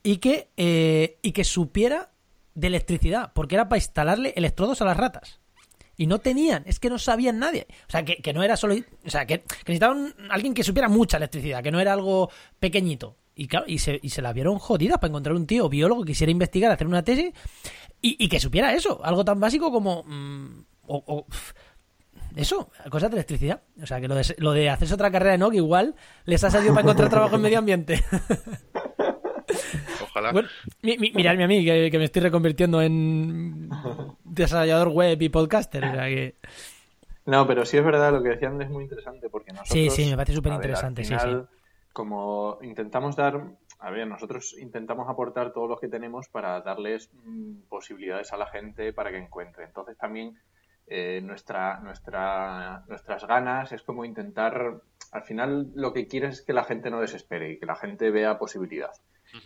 y 0.03 0.17
que, 0.17 0.49
eh, 0.57 1.17
y 1.21 1.31
que 1.31 1.43
supiera 1.43 2.09
de 2.55 2.67
electricidad, 2.67 3.31
porque 3.33 3.55
era 3.55 3.69
para 3.69 3.77
instalarle 3.77 4.33
electrodos 4.35 4.81
a 4.81 4.85
las 4.85 4.97
ratas. 4.97 5.39
Y 5.97 6.07
no 6.07 6.19
tenían, 6.19 6.63
es 6.65 6.79
que 6.79 6.89
no 6.89 6.97
sabían 6.97 7.37
nadie. 7.37 7.67
O 7.87 7.91
sea, 7.91 8.03
que, 8.03 8.15
que 8.17 8.33
no 8.33 8.41
era 8.41 8.57
solo. 8.57 8.75
O 9.05 9.09
sea, 9.09 9.25
que, 9.27 9.43
necesitaban 9.67 10.15
alguien 10.31 10.53
que 10.53 10.63
supiera 10.63 10.89
mucha 10.89 11.17
electricidad, 11.17 11.61
que 11.61 11.71
no 11.71 11.79
era 11.79 11.93
algo 11.93 12.31
pequeñito. 12.59 13.15
Y 13.35 13.47
claro, 13.47 13.65
y 13.67 13.77
se, 13.77 13.99
y 14.01 14.09
se 14.09 14.21
la 14.21 14.33
vieron 14.33 14.57
jodidas 14.57 14.97
para 14.97 15.09
encontrar 15.09 15.35
un 15.35 15.45
tío 15.45 15.69
biólogo 15.69 16.03
que 16.03 16.11
quisiera 16.11 16.31
investigar, 16.31 16.71
hacer 16.71 16.87
una 16.87 17.03
tesis 17.03 17.31
y, 18.01 18.15
y 18.23 18.27
que 18.29 18.39
supiera 18.39 18.73
eso, 18.73 18.99
algo 19.03 19.23
tan 19.23 19.39
básico 19.39 19.71
como. 19.71 20.03
mm, 20.03 20.63
o- 20.87 21.03
o, 21.05 21.25
eso, 22.35 22.69
cosas 22.89 23.09
de 23.11 23.17
electricidad. 23.17 23.61
O 23.81 23.85
sea, 23.85 23.99
que 23.99 24.07
lo 24.07 24.15
de, 24.15 24.35
lo 24.37 24.51
de 24.53 24.69
hacerse 24.69 24.93
otra 24.93 25.11
carrera 25.11 25.35
en 25.35 25.43
OC 25.43 25.53
igual 25.55 25.95
les 26.25 26.43
ha 26.43 26.49
salido 26.51 26.73
para 26.73 26.83
encontrar 26.83 27.09
trabajo 27.09 27.35
en 27.35 27.41
medio 27.41 27.59
ambiente. 27.59 28.03
Ojalá. 30.03 30.31
Bueno, 30.31 30.49
mi, 30.81 30.97
mi- 30.97 31.11
miradme 31.11 31.43
a 31.43 31.47
mí, 31.47 31.63
que, 31.63 31.89
que 31.91 31.97
me 31.97 32.05
estoy 32.05 32.21
reconvirtiendo 32.21 32.81
en 32.81 33.69
desarrollador 34.23 34.89
web 34.89 35.21
y 35.21 35.29
podcaster. 35.29 35.83
O 35.85 35.91
sea 35.91 36.05
que... 36.05 36.35
No, 37.25 37.45
pero 37.47 37.65
sí 37.65 37.77
es 37.77 37.85
verdad 37.85 38.11
lo 38.11 38.23
que 38.23 38.29
decían 38.29 38.61
es 38.61 38.69
muy 38.69 38.83
interesante 38.83 39.29
porque 39.29 39.51
nosotros... 39.51 39.73
Sí, 39.73 39.89
sí, 39.89 40.09
me 40.09 40.15
parece 40.15 40.33
súper 40.33 40.53
interesante, 40.53 41.01
al 41.13 41.47
sí, 41.47 41.47
Como 41.93 42.57
intentamos 42.61 43.15
dar... 43.15 43.41
A 43.79 43.89
ver, 43.89 44.05
nosotros 44.07 44.55
intentamos 44.59 45.09
aportar 45.09 45.53
todo 45.53 45.67
lo 45.67 45.79
que 45.79 45.87
tenemos 45.87 46.27
para 46.27 46.61
darles 46.61 47.09
mm, 47.23 47.63
posibilidades 47.67 48.31
a 48.31 48.37
la 48.37 48.45
gente 48.47 48.93
para 48.93 49.09
que 49.11 49.17
encuentre. 49.17 49.63
Entonces 49.65 49.97
también 49.97 50.37
eh, 50.93 51.21
nuestra, 51.21 51.79
nuestra, 51.79 52.83
nuestras 52.89 53.25
ganas 53.25 53.71
es 53.71 53.81
como 53.81 54.03
intentar... 54.03 54.81
Al 55.13 55.23
final 55.23 55.71
lo 55.73 55.93
que 55.93 56.07
quieres 56.07 56.39
es 56.39 56.41
que 56.41 56.51
la 56.51 56.65
gente 56.65 56.89
no 56.89 56.99
desespere 56.99 57.51
y 57.51 57.59
que 57.59 57.65
la 57.65 57.75
gente 57.75 58.11
vea 58.11 58.37
posibilidad. 58.37 58.91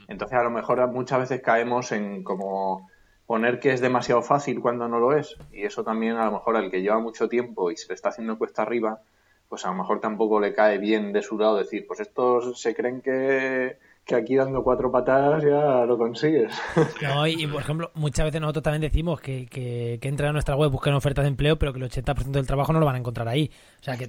Entonces 0.08 0.39
a 0.39 0.43
lo 0.43 0.49
mejor 0.49 0.86
muchas 0.91 1.19
veces 1.19 1.41
caemos 1.41 1.91
en 1.91 2.23
como 2.23 2.89
poner 3.27 3.60
que 3.60 3.73
es 3.73 3.81
demasiado 3.81 4.23
fácil 4.23 4.60
cuando 4.60 4.88
no 4.88 4.99
lo 4.99 5.15
es. 5.15 5.36
Y 5.51 5.63
eso 5.63 5.84
también 5.84 6.17
a 6.17 6.25
lo 6.25 6.31
mejor 6.31 6.58
al 6.58 6.71
que 6.71 6.81
lleva 6.81 6.99
mucho 6.99 7.29
tiempo 7.29 7.69
y 7.69 7.77
se 7.77 7.89
le 7.89 7.93
está 7.93 8.10
haciendo 8.10 8.39
cuesta 8.39 8.63
arriba, 8.63 9.01
pues 9.47 9.65
a 9.65 9.69
lo 9.69 9.75
mejor 9.75 9.99
tampoco 9.99 10.39
le 10.39 10.53
cae 10.53 10.79
bien 10.79 11.13
de 11.13 11.21
su 11.21 11.38
lado 11.38 11.58
decir, 11.58 11.86
pues 11.88 11.99
estos 11.99 12.60
se 12.60 12.73
creen 12.73 13.01
que, 13.01 13.77
que 14.05 14.15
aquí 14.15 14.35
dando 14.35 14.63
cuatro 14.63 14.91
patadas 14.91 15.43
ya 15.43 15.85
lo 15.85 15.97
consigues. 15.97 16.51
No, 17.01 17.27
y, 17.27 17.43
y, 17.43 17.47
por 17.47 17.61
ejemplo, 17.61 17.91
muchas 17.95 18.25
veces 18.25 18.41
nosotros 18.41 18.63
también 18.63 18.81
decimos 18.81 19.19
que, 19.19 19.45
que, 19.47 19.99
que 20.01 20.07
entren 20.07 20.29
a 20.29 20.33
nuestra 20.33 20.55
web, 20.55 20.71
busquen 20.71 20.93
ofertas 20.93 21.23
de 21.23 21.29
empleo, 21.29 21.57
pero 21.57 21.73
que 21.73 21.79
el 21.79 21.89
80% 21.89 22.31
del 22.31 22.47
trabajo 22.47 22.73
no 22.73 22.79
lo 22.79 22.85
van 22.85 22.95
a 22.95 22.99
encontrar 22.99 23.27
ahí. 23.27 23.51
O 23.79 23.83
sea, 23.83 23.97
que, 23.97 24.07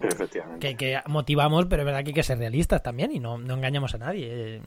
que, 0.61 0.77
que 0.77 1.01
motivamos, 1.07 1.67
pero 1.67 1.83
es 1.83 1.87
verdad 1.87 2.03
que 2.03 2.09
hay 2.11 2.15
que 2.15 2.23
ser 2.23 2.39
realistas 2.39 2.83
también 2.83 3.13
y 3.13 3.21
no, 3.21 3.39
no 3.39 3.55
engañamos 3.55 3.95
a 3.95 3.99
nadie. 3.99 4.61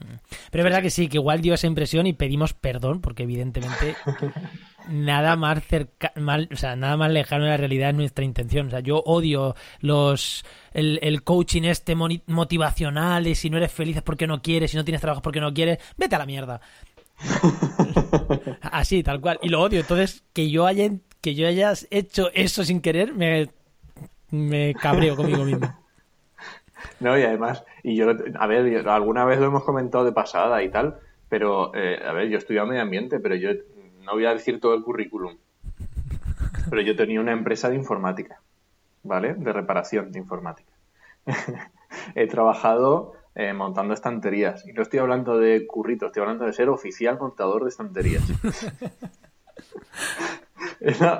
Pero 0.51 0.61
es 0.61 0.63
verdad 0.63 0.81
que 0.81 0.89
sí, 0.89 1.07
que 1.07 1.17
igual 1.17 1.41
dio 1.41 1.53
esa 1.53 1.67
impresión 1.67 2.07
y 2.07 2.13
pedimos 2.13 2.53
perdón, 2.53 3.01
porque 3.01 3.23
evidentemente 3.23 3.95
nada 4.89 5.35
más 5.35 5.63
cerca, 5.65 6.11
mal, 6.15 6.49
o 6.51 6.55
sea, 6.55 6.75
nada 6.75 6.97
más 6.97 7.11
lejano 7.11 7.43
de 7.45 7.51
la 7.51 7.57
realidad 7.57 7.89
es 7.89 7.95
nuestra 7.95 8.25
intención. 8.25 8.67
O 8.67 8.69
sea, 8.71 8.79
yo 8.81 8.97
odio 9.05 9.55
los 9.79 10.43
el, 10.73 10.99
el 11.01 11.23
coaching 11.23 11.63
este 11.63 11.95
motivacional 11.95 13.27
y 13.27 13.35
si 13.35 13.49
no 13.49 13.57
eres 13.57 13.71
feliz 13.71 13.97
es 13.97 14.03
porque 14.03 14.27
no 14.27 14.41
quieres, 14.41 14.71
si 14.71 14.77
no 14.77 14.83
tienes 14.83 15.01
trabajo 15.01 15.19
es 15.19 15.23
porque 15.23 15.39
no 15.41 15.53
quieres, 15.53 15.79
vete 15.97 16.15
a 16.15 16.19
la 16.19 16.25
mierda. 16.25 16.61
Así, 18.61 19.03
tal 19.03 19.19
cual. 19.21 19.39
Y 19.41 19.49
lo 19.49 19.61
odio. 19.61 19.79
Entonces, 19.79 20.23
que 20.33 20.49
yo 20.49 20.65
haya, 20.65 20.89
que 21.21 21.35
yo 21.35 21.47
haya 21.47 21.73
hecho 21.91 22.29
eso 22.33 22.63
sin 22.63 22.81
querer, 22.81 23.13
me, 23.13 23.49
me 24.31 24.73
cabreo 24.75 25.15
conmigo 25.15 25.43
mismo. 25.43 25.73
No, 26.99 27.17
y 27.17 27.23
además, 27.23 27.63
y 27.83 27.95
yo, 27.95 28.07
a 28.39 28.47
ver, 28.47 28.65
yo- 28.69 28.91
alguna 28.91 29.25
vez 29.25 29.39
lo 29.39 29.45
hemos 29.47 29.63
comentado 29.63 30.05
de 30.05 30.11
pasada 30.11 30.63
y 30.63 30.69
tal, 30.69 30.97
pero, 31.29 31.73
eh, 31.75 31.99
a 32.05 32.11
ver, 32.13 32.29
yo 32.29 32.37
estudiaba 32.37 32.67
medio 32.67 32.81
ambiente, 32.81 33.19
pero 33.19 33.35
yo 33.35 33.51
no 34.09 34.15
voy 34.15 34.25
a 34.25 34.33
decir 34.33 34.59
todo 34.59 34.73
el 34.73 34.81
currículum. 34.81 35.37
Pero 36.67 36.81
yo 36.81 36.95
tenía 36.95 37.21
una 37.21 37.31
empresa 37.31 37.69
de 37.69 37.75
informática, 37.75 38.41
¿vale? 39.03 39.35
De 39.35 39.53
reparación 39.53 40.11
de 40.11 40.17
informática. 40.17 40.71
He 42.15 42.27
trabajado 42.27 43.13
eh, 43.35 43.53
montando 43.53 43.93
estanterías. 43.93 44.67
Y 44.67 44.73
no 44.73 44.81
estoy 44.81 44.97
hablando 44.97 45.37
de 45.37 45.67
currito, 45.67 46.07
estoy 46.07 46.21
hablando 46.21 46.45
de 46.45 46.53
ser 46.53 46.69
oficial 46.69 47.19
montador 47.19 47.63
de 47.63 47.69
estanterías. 47.69 48.23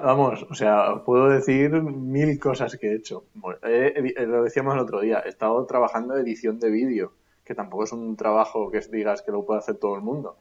Vamos, 0.03 0.47
o 0.49 0.55
sea, 0.55 1.03
puedo 1.05 1.29
decir 1.29 1.69
mil 1.83 2.39
cosas 2.39 2.75
que 2.77 2.87
he 2.87 2.95
hecho. 2.95 3.25
Lo 3.35 4.43
decíamos 4.43 4.73
el 4.73 4.79
otro 4.79 5.01
día, 5.01 5.21
he 5.23 5.29
estado 5.29 5.63
trabajando 5.67 6.17
edición 6.17 6.59
de 6.59 6.71
vídeo, 6.71 7.13
que 7.45 7.53
tampoco 7.53 7.83
es 7.83 7.91
un 7.91 8.15
trabajo 8.15 8.71
que 8.71 8.79
digas 8.79 9.21
que 9.21 9.31
lo 9.31 9.45
puede 9.45 9.59
hacer 9.59 9.75
todo 9.75 9.95
el 9.95 10.01
mundo. 10.01 10.37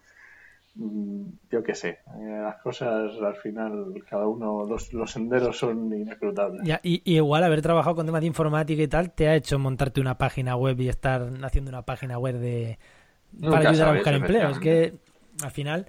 Mm, 0.81 1.25
Yo 1.51 1.61
qué 1.65 1.75
sé, 1.75 1.89
eh, 2.21 2.41
las 2.41 2.63
cosas 2.63 3.11
al 3.21 3.35
final, 3.35 3.93
cada 4.09 4.29
uno, 4.29 4.65
los, 4.65 4.93
los 4.93 5.11
senderos 5.11 5.59
son 5.59 5.93
inescrutables. 5.93 6.63
Ya, 6.65 6.79
y, 6.85 7.03
y 7.05 7.17
igual 7.17 7.43
haber 7.43 7.63
trabajado 7.63 7.97
con 7.97 8.07
temas 8.07 8.21
de 8.21 8.29
informática 8.29 8.81
y 8.81 8.87
tal 8.87 9.11
te 9.11 9.27
ha 9.27 9.35
hecho 9.35 9.59
montarte 9.59 10.01
una 10.01 10.17
página 10.17 10.55
web 10.55 10.81
y 10.81 10.89
estar 10.89 11.29
haciendo 11.43 11.71
una 11.71 11.83
página 11.83 12.17
web 12.19 12.37
de 12.39 12.79
Nunca 13.33 13.57
para 13.57 13.71
ayudar 13.71 13.89
a 13.89 13.93
buscar 13.95 14.15
empleo. 14.15 14.51
Es 14.51 14.59
que 14.61 14.95
al 15.43 15.51
final. 15.51 15.87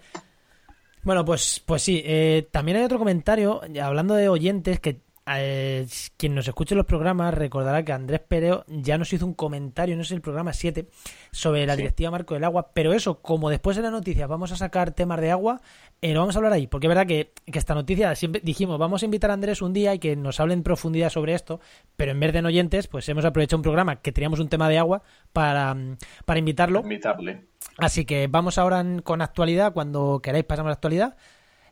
Bueno, 1.04 1.24
pues, 1.24 1.64
pues 1.66 1.84
sí. 1.84 2.02
eh, 2.04 2.48
también 2.52 2.78
hay 2.78 2.84
otro 2.84 2.98
comentario, 2.98 3.62
hablando 3.82 4.16
de 4.16 4.28
oyentes, 4.28 4.80
que 4.80 5.02
eh, 5.38 5.86
quien 6.18 6.34
nos 6.36 6.48
escuche 6.48 6.76
los 6.76 6.86
programas 6.86 7.34
recordará 7.34 7.84
que 7.84 7.92
Andrés 7.92 8.22
Pereo 8.22 8.64
ya 8.68 8.98
nos 8.98 9.12
hizo 9.14 9.26
un 9.26 9.34
comentario, 9.34 9.96
no 9.98 10.04
sé, 10.04 10.16
el 10.16 10.22
programa 10.22 10.54
7, 10.54 10.88
sobre 11.32 11.66
la 11.66 11.74
Sí. 11.76 11.82
directiva 11.82 12.12
marco 12.12 12.34
del 12.34 12.44
agua. 12.44 12.72
Pero 12.74 12.94
eso, 12.94 13.22
como 13.22 13.50
después 13.50 13.76
de 13.78 13.84
la 13.84 13.92
noticia 13.92 14.28
vamos 14.28 14.52
a 14.52 14.56
sacar 14.56 14.92
temas 14.92 15.20
de 15.22 15.32
agua, 15.32 15.62
eh, 16.02 16.14
lo 16.14 16.22
vamos 16.22 16.36
a 16.36 16.40
hablar 16.40 16.54
ahí. 16.54 16.68
Porque 16.68 16.88
es 16.88 16.90
verdad 16.90 17.06
que, 17.08 17.34
que 17.52 17.60
esta 17.60 17.76
noticia, 17.76 18.16
siempre 18.16 18.42
dijimos, 18.44 18.80
vamos 18.80 19.02
a 19.02 19.06
invitar 19.06 19.30
a 19.32 19.34
Andrés 19.34 19.62
un 19.62 19.74
día 19.74 19.94
y 19.94 20.00
que 20.00 20.16
nos 20.16 20.40
hable 20.40 20.54
en 20.54 20.64
profundidad 20.64 21.10
sobre 21.10 21.34
esto. 21.34 21.60
Pero 21.96 22.12
en 22.12 22.20
vez 22.20 22.34
de 22.34 22.40
en 22.40 22.46
oyentes, 22.46 22.88
pues 22.88 23.08
hemos 23.10 23.26
aprovechado 23.26 23.58
un 23.58 23.64
programa 23.64 23.98
que 23.98 24.12
teníamos 24.12 24.40
un 24.40 24.50
tema 24.50 24.70
de 24.70 24.78
agua 24.78 25.04
para, 25.34 25.74
mm, 25.74 25.98
para 26.26 26.40
invitarlo. 26.40 26.80
Invitarle. 26.82 27.48
Así 27.78 28.06
que 28.06 28.28
vamos 28.28 28.58
ahora 28.58 28.80
en- 28.80 29.02
con 29.02 29.22
actualidad, 29.22 29.74
cuando 29.74 30.22
queráis 30.24 30.46
pasamos 30.46 30.68
a 30.68 30.72
la 30.72 30.74
actualidad 30.76 31.18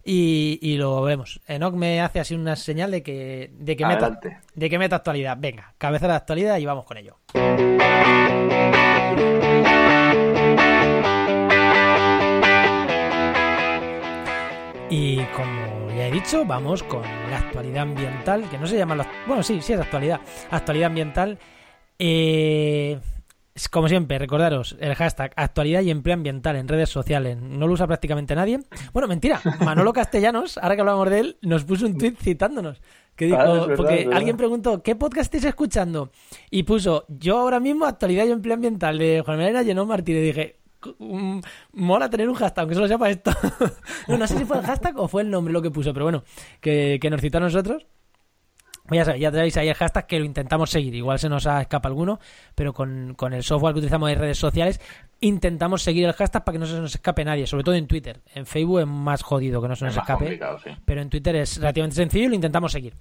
y, 0.07 0.57
y 0.61 0.77
lo 0.77 1.01
veremos. 1.01 1.41
Enoch 1.47 1.73
me 1.73 1.99
hace 1.99 2.21
así 2.21 2.33
una 2.33 2.55
señal 2.55 2.91
de 2.91 3.03
que, 3.03 3.51
de 3.53 3.75
que, 3.75 3.85
meta, 3.85 4.17
de 4.55 4.69
que 4.69 4.79
meta 4.79 4.95
actualidad. 4.95 5.37
Venga, 5.37 5.73
cabeza 5.77 6.07
de 6.07 6.13
actualidad 6.13 6.57
y 6.57 6.65
vamos 6.65 6.85
con 6.85 6.97
ello. 6.97 7.17
Y 14.89 15.17
como 15.35 15.89
ya 15.89 16.07
he 16.07 16.11
dicho, 16.11 16.17
dicho, 16.27 16.45
vamos 16.45 16.81
con 16.83 17.03
la 17.29 17.37
actualidad 17.37 17.83
ambiental, 17.83 18.49
que 18.49 18.57
no 18.57 18.65
se 18.65 18.77
llama... 18.77 18.95
La... 18.95 19.07
Bueno, 19.27 19.43
sí, 19.43 19.61
sí 19.61 19.73
es 19.73 19.79
actualidad. 19.79 20.19
Actualidad 20.49 20.87
ambiental. 20.87 21.37
Eh, 21.99 22.99
como 23.71 23.87
siempre, 23.87 24.19
recordaros 24.19 24.75
el 24.79 24.93
hashtag 24.93 25.33
actualidad 25.35 25.81
y 25.81 25.89
empleo 25.89 26.13
ambiental 26.13 26.55
en 26.55 26.67
redes 26.67 26.89
sociales. 26.89 27.37
No 27.41 27.65
lo 27.67 27.73
usa 27.73 27.87
prácticamente 27.87 28.35
nadie. 28.35 28.59
Bueno, 28.93 29.07
mentira. 29.07 29.41
Manolo 29.65 29.93
Castellanos, 29.93 30.57
ahora 30.59 30.75
que 30.75 30.81
hablamos 30.81 31.09
de 31.09 31.19
él, 31.19 31.37
nos 31.41 31.63
puso 31.63 31.85
un 31.87 31.97
tweet 31.97 32.15
citándonos. 32.21 32.81
Que 33.15 33.25
dijo, 33.25 33.37
Ah, 33.39 33.45
verdad, 33.45 33.75
porque 33.75 34.09
alguien 34.13 34.37
preguntó, 34.37 34.83
¿qué 34.83 34.95
podcast 34.95 35.23
estáis 35.33 35.45
escuchando? 35.45 36.11
Y 36.51 36.63
puso, 36.63 37.05
yo 37.07 37.39
ahora 37.39 37.59
mismo 37.59 37.85
actualidad 37.85 38.25
y 38.25 38.31
empleo 38.31 38.53
ambiental 38.53 38.99
de 38.99 39.23
Juan 39.25 39.37
Manuel 39.39 39.65
Llenó 39.65 39.87
Martí. 39.87 40.11
Y 40.11 40.21
dije, 40.21 40.59
"Mm, 40.99 41.39
mola 41.73 42.09
tener 42.11 42.29
un 42.29 42.35
hashtag, 42.35 42.59
aunque 42.61 42.75
solo 42.75 42.87
sea 42.87 42.99
para 42.99 43.11
esto. 43.11 43.31
no, 44.07 44.17
no 44.19 44.27
sé 44.27 44.37
si 44.37 44.45
fue 44.45 44.59
el 44.59 44.65
hashtag 44.65 44.99
o 44.99 45.07
fue 45.07 45.23
el 45.23 45.31
nombre 45.31 45.51
lo 45.51 45.63
que 45.63 45.71
puso, 45.71 45.93
pero 45.93 46.05
bueno, 46.05 46.23
que, 46.61 46.99
que 47.01 47.09
nos 47.09 47.21
citó 47.21 47.39
a 47.39 47.41
nosotros. 47.41 47.87
Ya 48.89 49.04
sabéis, 49.04 49.21
ya 49.21 49.32
tenéis 49.32 49.58
ahí 49.58 49.67
el 49.67 49.76
hashtag 49.76 50.08
que 50.08 50.19
lo 50.19 50.26
intentamos 50.26 50.69
seguir. 50.69 50.95
Igual 50.95 51.19
se 51.19 51.28
nos 51.30 51.45
ha 51.47 51.62
escapa 51.62 51.89
alguno, 51.89 52.19
pero 52.56 52.73
con, 52.73 53.13
con 53.15 53.34
el 53.34 53.43
software 53.43 53.73
que 53.73 53.80
utilizamos 53.80 54.10
en 54.12 54.19
redes 54.19 54.38
sociales 54.38 54.80
intentamos 55.19 55.82
seguir 55.82 56.06
el 56.06 56.13
hashtag 56.13 56.43
para 56.43 56.54
que 56.54 56.60
no 56.60 56.65
se 56.65 56.80
nos 56.80 56.93
escape 56.95 57.26
nadie, 57.26 57.47
sobre 57.47 57.63
todo 57.63 57.76
en 57.76 57.88
Twitter. 57.88 58.21
En 58.36 58.45
Facebook 58.45 58.80
es 58.82 58.88
más 58.88 59.23
jodido 59.23 59.62
que 59.62 59.67
no 59.67 59.76
se 59.76 59.86
nos 59.86 59.95
Es 59.95 60.02
escape, 60.02 60.39
sí. 60.63 60.69
pero 60.86 61.02
en 61.02 61.10
Twitter 61.10 61.36
es 61.36 61.58
relativamente 61.58 61.95
sencillo 61.95 62.26
y 62.26 62.30
lo 62.30 62.36
intentamos 62.36 62.71
seguir. 62.71 62.93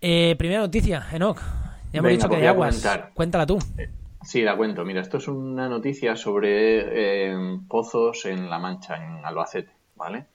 Eh, 0.00 0.34
primera 0.38 0.60
noticia, 0.60 1.06
Enoch. 1.12 1.38
Ya 1.38 1.98
hemos 2.00 2.08
Venga, 2.08 2.08
dicho 2.10 2.28
que 2.28 2.36
de 2.36 2.46
a 2.46 2.50
aguas. 2.50 2.86
Cuéntala 3.14 3.46
tú. 3.46 3.58
Sí, 4.22 4.42
la 4.42 4.56
cuento. 4.56 4.84
Mira, 4.84 5.00
esto 5.00 5.18
es 5.18 5.28
una 5.28 5.68
noticia 5.68 6.16
sobre 6.16 7.30
eh, 7.32 7.58
pozos 7.68 8.24
en 8.26 8.48
La 8.50 8.58
Mancha, 8.58 8.96
en 8.96 9.24
Albacete, 9.24 9.70
¿vale? 9.96 10.26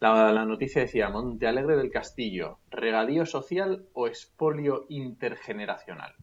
La, 0.00 0.32
la 0.32 0.44
noticia 0.44 0.82
decía, 0.82 1.08
Monte 1.08 1.46
Alegre 1.48 1.76
del 1.76 1.90
Castillo, 1.90 2.58
regadío 2.70 3.26
social 3.26 3.86
o 3.94 4.06
expolio 4.06 4.86
intergeneracional. 4.88 6.14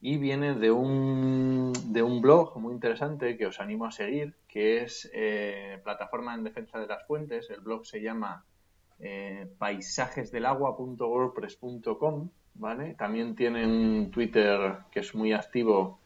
Y 0.00 0.18
viene 0.18 0.54
de 0.54 0.70
un, 0.70 1.72
de 1.92 2.02
un 2.02 2.20
blog 2.20 2.56
muy 2.58 2.72
interesante 2.74 3.36
que 3.36 3.46
os 3.46 3.60
animo 3.60 3.86
a 3.86 3.92
seguir, 3.92 4.34
que 4.48 4.82
es 4.82 5.08
eh, 5.14 5.80
Plataforma 5.84 6.34
en 6.34 6.44
Defensa 6.44 6.78
de 6.80 6.86
las 6.86 7.06
Fuentes. 7.06 7.48
El 7.50 7.60
blog 7.60 7.86
se 7.86 8.02
llama 8.02 8.44
eh, 8.98 9.46
paisajesdelagua.wordpress.com, 9.58 12.30
¿vale? 12.54 12.94
También 12.94 13.34
tienen 13.34 14.10
Twitter 14.10 14.78
que 14.90 15.00
es 15.00 15.14
muy 15.14 15.32
activo, 15.32 16.00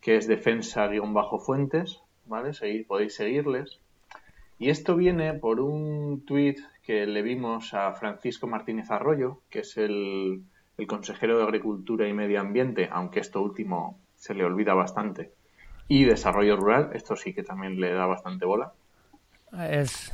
que 0.00 0.16
es 0.16 0.26
defensa-fuentes, 0.26 2.00
¿vale? 2.26 2.50
Segui- 2.50 2.86
podéis 2.86 3.14
seguirles. 3.14 3.80
Y 4.58 4.70
esto 4.70 4.96
viene 4.96 5.34
por 5.34 5.60
un 5.60 6.24
tuit 6.24 6.58
que 6.82 7.06
le 7.06 7.22
vimos 7.22 7.74
a 7.74 7.92
Francisco 7.92 8.46
Martínez 8.46 8.90
Arroyo, 8.90 9.40
que 9.50 9.60
es 9.60 9.76
el, 9.76 10.42
el 10.78 10.86
consejero 10.86 11.38
de 11.38 11.44
Agricultura 11.44 12.06
y 12.08 12.12
Medio 12.12 12.40
Ambiente, 12.40 12.88
aunque 12.90 13.20
esto 13.20 13.42
último 13.42 13.98
se 14.16 14.34
le 14.34 14.44
olvida 14.44 14.74
bastante, 14.74 15.32
y 15.88 16.04
Desarrollo 16.04 16.56
Rural, 16.56 16.90
esto 16.94 17.16
sí 17.16 17.34
que 17.34 17.42
también 17.42 17.80
le 17.80 17.92
da 17.92 18.06
bastante 18.06 18.44
bola. 18.46 18.72
Es- 19.70 20.12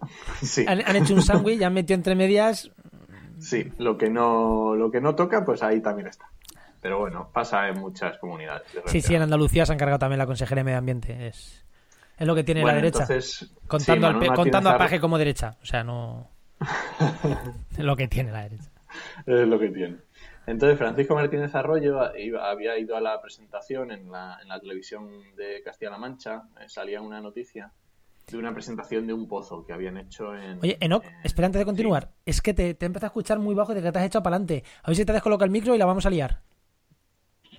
Sí. 0.40 0.64
Han, 0.66 0.80
han 0.86 0.96
hecho 0.96 1.12
un 1.14 1.20
sándwich, 1.22 1.60
han 1.62 1.74
metido 1.74 1.94
entre 1.96 2.14
medias. 2.14 2.70
Sí, 3.38 3.70
lo 3.78 3.98
que 3.98 4.08
no, 4.08 4.74
lo 4.76 4.90
que 4.90 5.00
no 5.02 5.14
toca, 5.14 5.44
pues 5.44 5.62
ahí 5.62 5.80
también 5.82 6.08
está. 6.08 6.26
Pero 6.80 6.98
bueno, 7.00 7.28
pasa 7.32 7.68
en 7.68 7.78
muchas 7.78 8.16
comunidades. 8.18 8.62
Sí, 8.86 9.02
sí, 9.02 9.14
en. 9.14 9.22
Andalucía 9.22 9.66
se 9.66 9.72
ha 9.72 9.74
encargado 9.74 9.98
también 9.98 10.18
la 10.18 10.24
Consejería 10.26 10.60
de 10.60 10.64
Medio 10.64 10.78
Ambiente. 10.78 11.26
Es, 11.26 11.66
es 12.20 12.26
lo 12.26 12.34
que 12.36 12.44
tiene 12.44 12.60
Bueno, 12.62 12.76
la 12.76 12.82
derecha. 12.82 13.02
entonces, 13.02 13.50
contando 13.66 14.08
sí, 14.20 14.28
al 14.28 14.34
contando 14.36 14.70
a 14.70 14.78
Paje 14.78 15.00
como 15.00 15.18
derecha. 15.18 15.56
O 15.62 15.66
sea, 15.66 15.82
no. 15.82 16.28
es 17.72 17.78
lo 17.78 17.96
que 17.96 18.06
tiene 18.08 18.30
la 18.30 18.42
derecha. 18.42 18.70
Es 19.26 19.48
lo 19.48 19.58
que 19.58 19.70
tiene. 19.70 19.96
Entonces, 20.46 20.78
Francisco 20.78 21.14
Martínez 21.14 21.54
Arroyo 21.54 22.14
iba- 22.16 22.50
había 22.50 22.78
ido 22.78 22.96
a 22.96 23.00
la 23.00 23.20
presentación 23.20 23.90
en 23.92 24.10
la, 24.10 24.38
en 24.42 24.48
la 24.48 24.58
televisión 24.60 25.08
de 25.36 25.62
Castilla-La 25.64 25.98
Mancha. 25.98 26.42
eh, 26.60 26.68
salía 26.68 27.00
una 27.00 27.20
noticia 27.20 27.72
de 28.30 28.36
una 28.38 28.52
presentación 28.54 29.06
de 29.06 29.12
un 29.12 29.26
pozo 29.26 29.64
que 29.64 29.72
habían 29.72 29.96
hecho 29.96 30.34
en. 30.36 30.58
Oye, 30.60 30.76
Enoch, 30.80 31.04
en- 31.04 31.12
espera 31.24 31.46
antes 31.46 31.58
de 31.60 31.64
continuar. 31.64 32.10
Es 32.26 32.40
que 32.42 32.52
te, 32.54 32.74
te 32.74 32.86
empezado 32.86 33.06
a 33.06 33.08
escuchar 33.08 33.38
muy 33.38 33.54
bajo 33.54 33.74
de 33.74 33.82
que 33.82 33.92
te 33.92 33.98
has 33.98 34.04
echado 34.06 34.22
para 34.22 34.36
adelante. 34.36 34.64
A 34.82 34.88
ver 34.88 34.96
si 34.96 35.04
te 35.04 35.12
has 35.12 35.16
descolocado 35.16 35.44
el 35.46 35.50
micro 35.52 35.74
y 35.74 35.78
la 35.78 35.86
vamos 35.86 36.06
a 36.06 36.10
liar. 36.10 36.40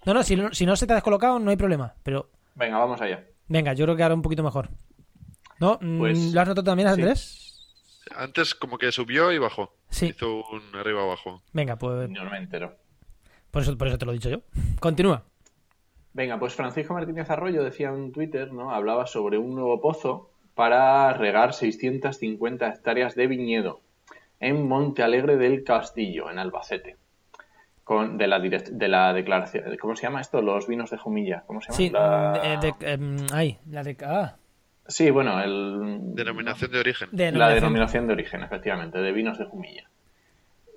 No, 0.06 0.14
no, 0.14 0.24
si 0.24 0.36
no, 0.36 0.54
si 0.54 0.66
no 0.66 0.76
se 0.76 0.88
te 0.88 0.94
ha 0.94 0.96
descolocado, 0.96 1.40
no 1.40 1.50
hay 1.52 1.58
problema. 1.58 1.94
Pero 2.04 2.30
Venga, 2.56 2.78
vamos 2.78 3.00
allá. 3.02 3.24
Venga, 3.52 3.74
yo 3.74 3.86
creo 3.86 3.96
que 3.96 4.04
ahora 4.04 4.16
un 4.16 4.22
poquito 4.22 4.44
mejor. 4.44 4.70
¿No? 5.60 5.78
Mm, 5.82 6.00
Pues, 6.00 6.34
¿Lo 6.34 6.42
has 6.42 6.48
notado 6.48 6.64
también, 6.66 6.90
sí. 6.90 6.94
Andrés? 7.02 7.38
Antes 8.16 8.56
como 8.56 8.78
que 8.78 8.92
subió 8.92 9.32
y 9.32 9.38
bajó. 9.38 9.74
Sí. 9.90 10.08
Hizo 10.08 10.44
un 10.50 10.76
arriba 10.76 11.04
abajo. 11.04 11.44
Venga, 11.54 11.76
pues 11.78 12.10
No 12.10 12.26
me 12.30 12.38
entero. 12.38 12.76
por 13.52 13.62
eso, 13.62 13.78
por 13.78 13.88
eso 13.88 13.98
te 13.98 14.06
lo 14.06 14.12
he 14.12 14.16
dicho 14.16 14.30
yo. 14.30 14.42
Continúa. 14.80 15.24
Venga, 16.14 16.38
pues 16.40 16.54
Francisco 16.56 16.94
Martínez 16.94 17.30
Arroyo 17.30 17.64
decía 17.64 17.90
en 17.90 18.12
Twitter, 18.12 18.52
¿no? 18.52 18.72
Hablaba 18.72 19.06
sobre 19.08 19.38
un 19.38 19.54
nuevo 19.56 19.80
pozo 19.80 20.32
para 20.56 21.14
regar 21.14 21.54
650 21.54 22.68
hectáreas 22.68 23.16
de 23.16 23.28
viñedo 23.28 23.82
en 24.40 24.68
Monte 24.68 25.04
Alegre 25.04 25.38
del 25.38 25.64
Castillo, 25.64 26.30
en 26.30 26.40
Albacete. 26.40 26.98
Con, 27.92 28.18
de, 28.18 28.26
la 28.26 28.40
direct- 28.40 28.70
de 28.70 28.88
la 28.88 29.12
declaración. 29.12 29.76
¿Cómo 29.78 29.98
se 29.98 30.04
llama 30.04 30.22
esto? 30.22 30.42
Los 30.42 30.66
vinos 30.66 30.90
de 30.92 30.98
Jumilla. 30.98 31.44
¿Cómo 31.46 31.60
se 31.60 31.68
llama? 31.74 31.76
Sí, 31.78 31.90
La- 31.90 32.58
de, 32.62 32.74
de- 32.80 32.94
em, 32.94 33.18
ay, 33.34 33.58
la 33.70 33.84
de... 33.84 33.98
Ah, 34.06 34.36
Sí, 34.88 35.10
bueno, 35.10 35.42
el, 35.44 36.00
Denominación 36.16 36.72
de 36.72 36.80
origen. 36.80 37.10
la 37.12 37.18
denominación. 37.18 37.56
denominación 37.56 38.08
de 38.08 38.14
origen, 38.14 38.44
efectivamente, 38.44 38.98
de 39.00 39.12
vinos 39.12 39.38
de 39.40 39.44
Jumilla. 39.44 39.90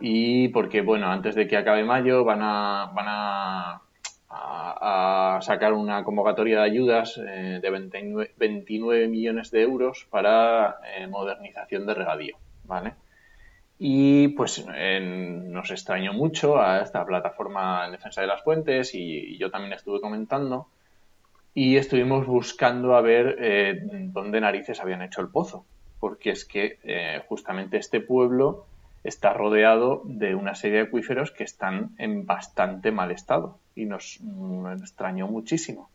Y 0.00 0.48
porque, 0.48 0.80
bueno, 0.80 1.06
antes 1.12 1.36
de 1.36 1.46
que 1.46 1.56
acabe 1.56 1.84
mayo 1.84 2.24
van 2.24 2.40
a, 2.42 2.90
van 2.92 3.06
a, 3.08 3.80
a- 4.28 5.36
a 5.36 5.40
sacar 5.42 5.72
una 5.72 6.02
convocatoria 6.02 6.58
de 6.58 6.64
ayudas 6.64 7.16
eh, 7.24 7.60
de 7.62 7.70
29, 7.70 8.32
29 8.38 9.06
millones 9.06 9.52
de 9.52 9.62
euros 9.62 10.04
para 10.10 10.78
eh, 10.96 11.06
modernización 11.06 11.86
de 11.86 11.94
regadío, 11.94 12.36
¿vale? 12.64 12.94
Y 13.78 14.28
pues 14.28 14.64
nos 14.66 15.70
extrañó 15.70 16.12
mucho 16.12 16.60
a 16.60 16.80
esta 16.80 17.04
plataforma 17.04 17.86
en 17.86 17.92
defensa 17.92 18.20
de 18.20 18.28
las 18.28 18.42
fuentes 18.42 18.94
y, 18.94 19.36
yo 19.38 19.50
también 19.50 19.72
estuve 19.72 20.00
comentando 20.00 20.68
y 21.54 21.76
estuvimos 21.76 22.26
buscando 22.26 22.96
a 22.96 23.00
ver 23.00 23.36
eh, 23.40 23.80
dónde 24.12 24.40
narices 24.40 24.80
habían 24.80 25.02
hecho 25.02 25.20
el 25.20 25.28
pozo, 25.28 25.64
porque 26.00 26.30
es 26.30 26.44
que 26.44 26.78
eh, 26.82 27.22
justamente 27.28 27.76
este 27.76 28.00
pueblo 28.00 28.66
está 29.04 29.32
rodeado 29.32 30.02
de 30.04 30.34
una 30.34 30.54
serie 30.54 30.78
de 30.78 30.84
acuíferos 30.84 31.30
que 31.30 31.44
están 31.44 31.94
en 31.98 32.26
bastante 32.26 32.90
mal 32.90 33.10
estado 33.10 33.58
y 33.74 33.84
nos 33.84 34.20
extrañó 34.80 35.28
muchísimo. 35.28 35.90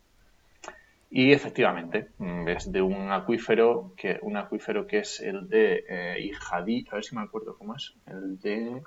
Y 1.10 1.32
efectivamente, 1.32 2.10
mm, 2.18 2.48
es 2.48 2.70
de 2.70 2.80
un 2.80 3.10
acuífero 3.10 3.92
que 3.96 4.18
un 4.22 4.36
acuífero 4.36 4.86
que 4.86 4.98
es 5.00 5.20
el 5.20 5.48
de 5.48 5.84
eh, 5.88 6.20
Ijadí, 6.20 6.86
a 6.90 6.94
ver 6.94 7.04
si 7.04 7.16
me 7.16 7.22
acuerdo 7.22 7.56
cómo 7.58 7.74
es, 7.74 7.94
el 8.06 8.38
de 8.38 8.82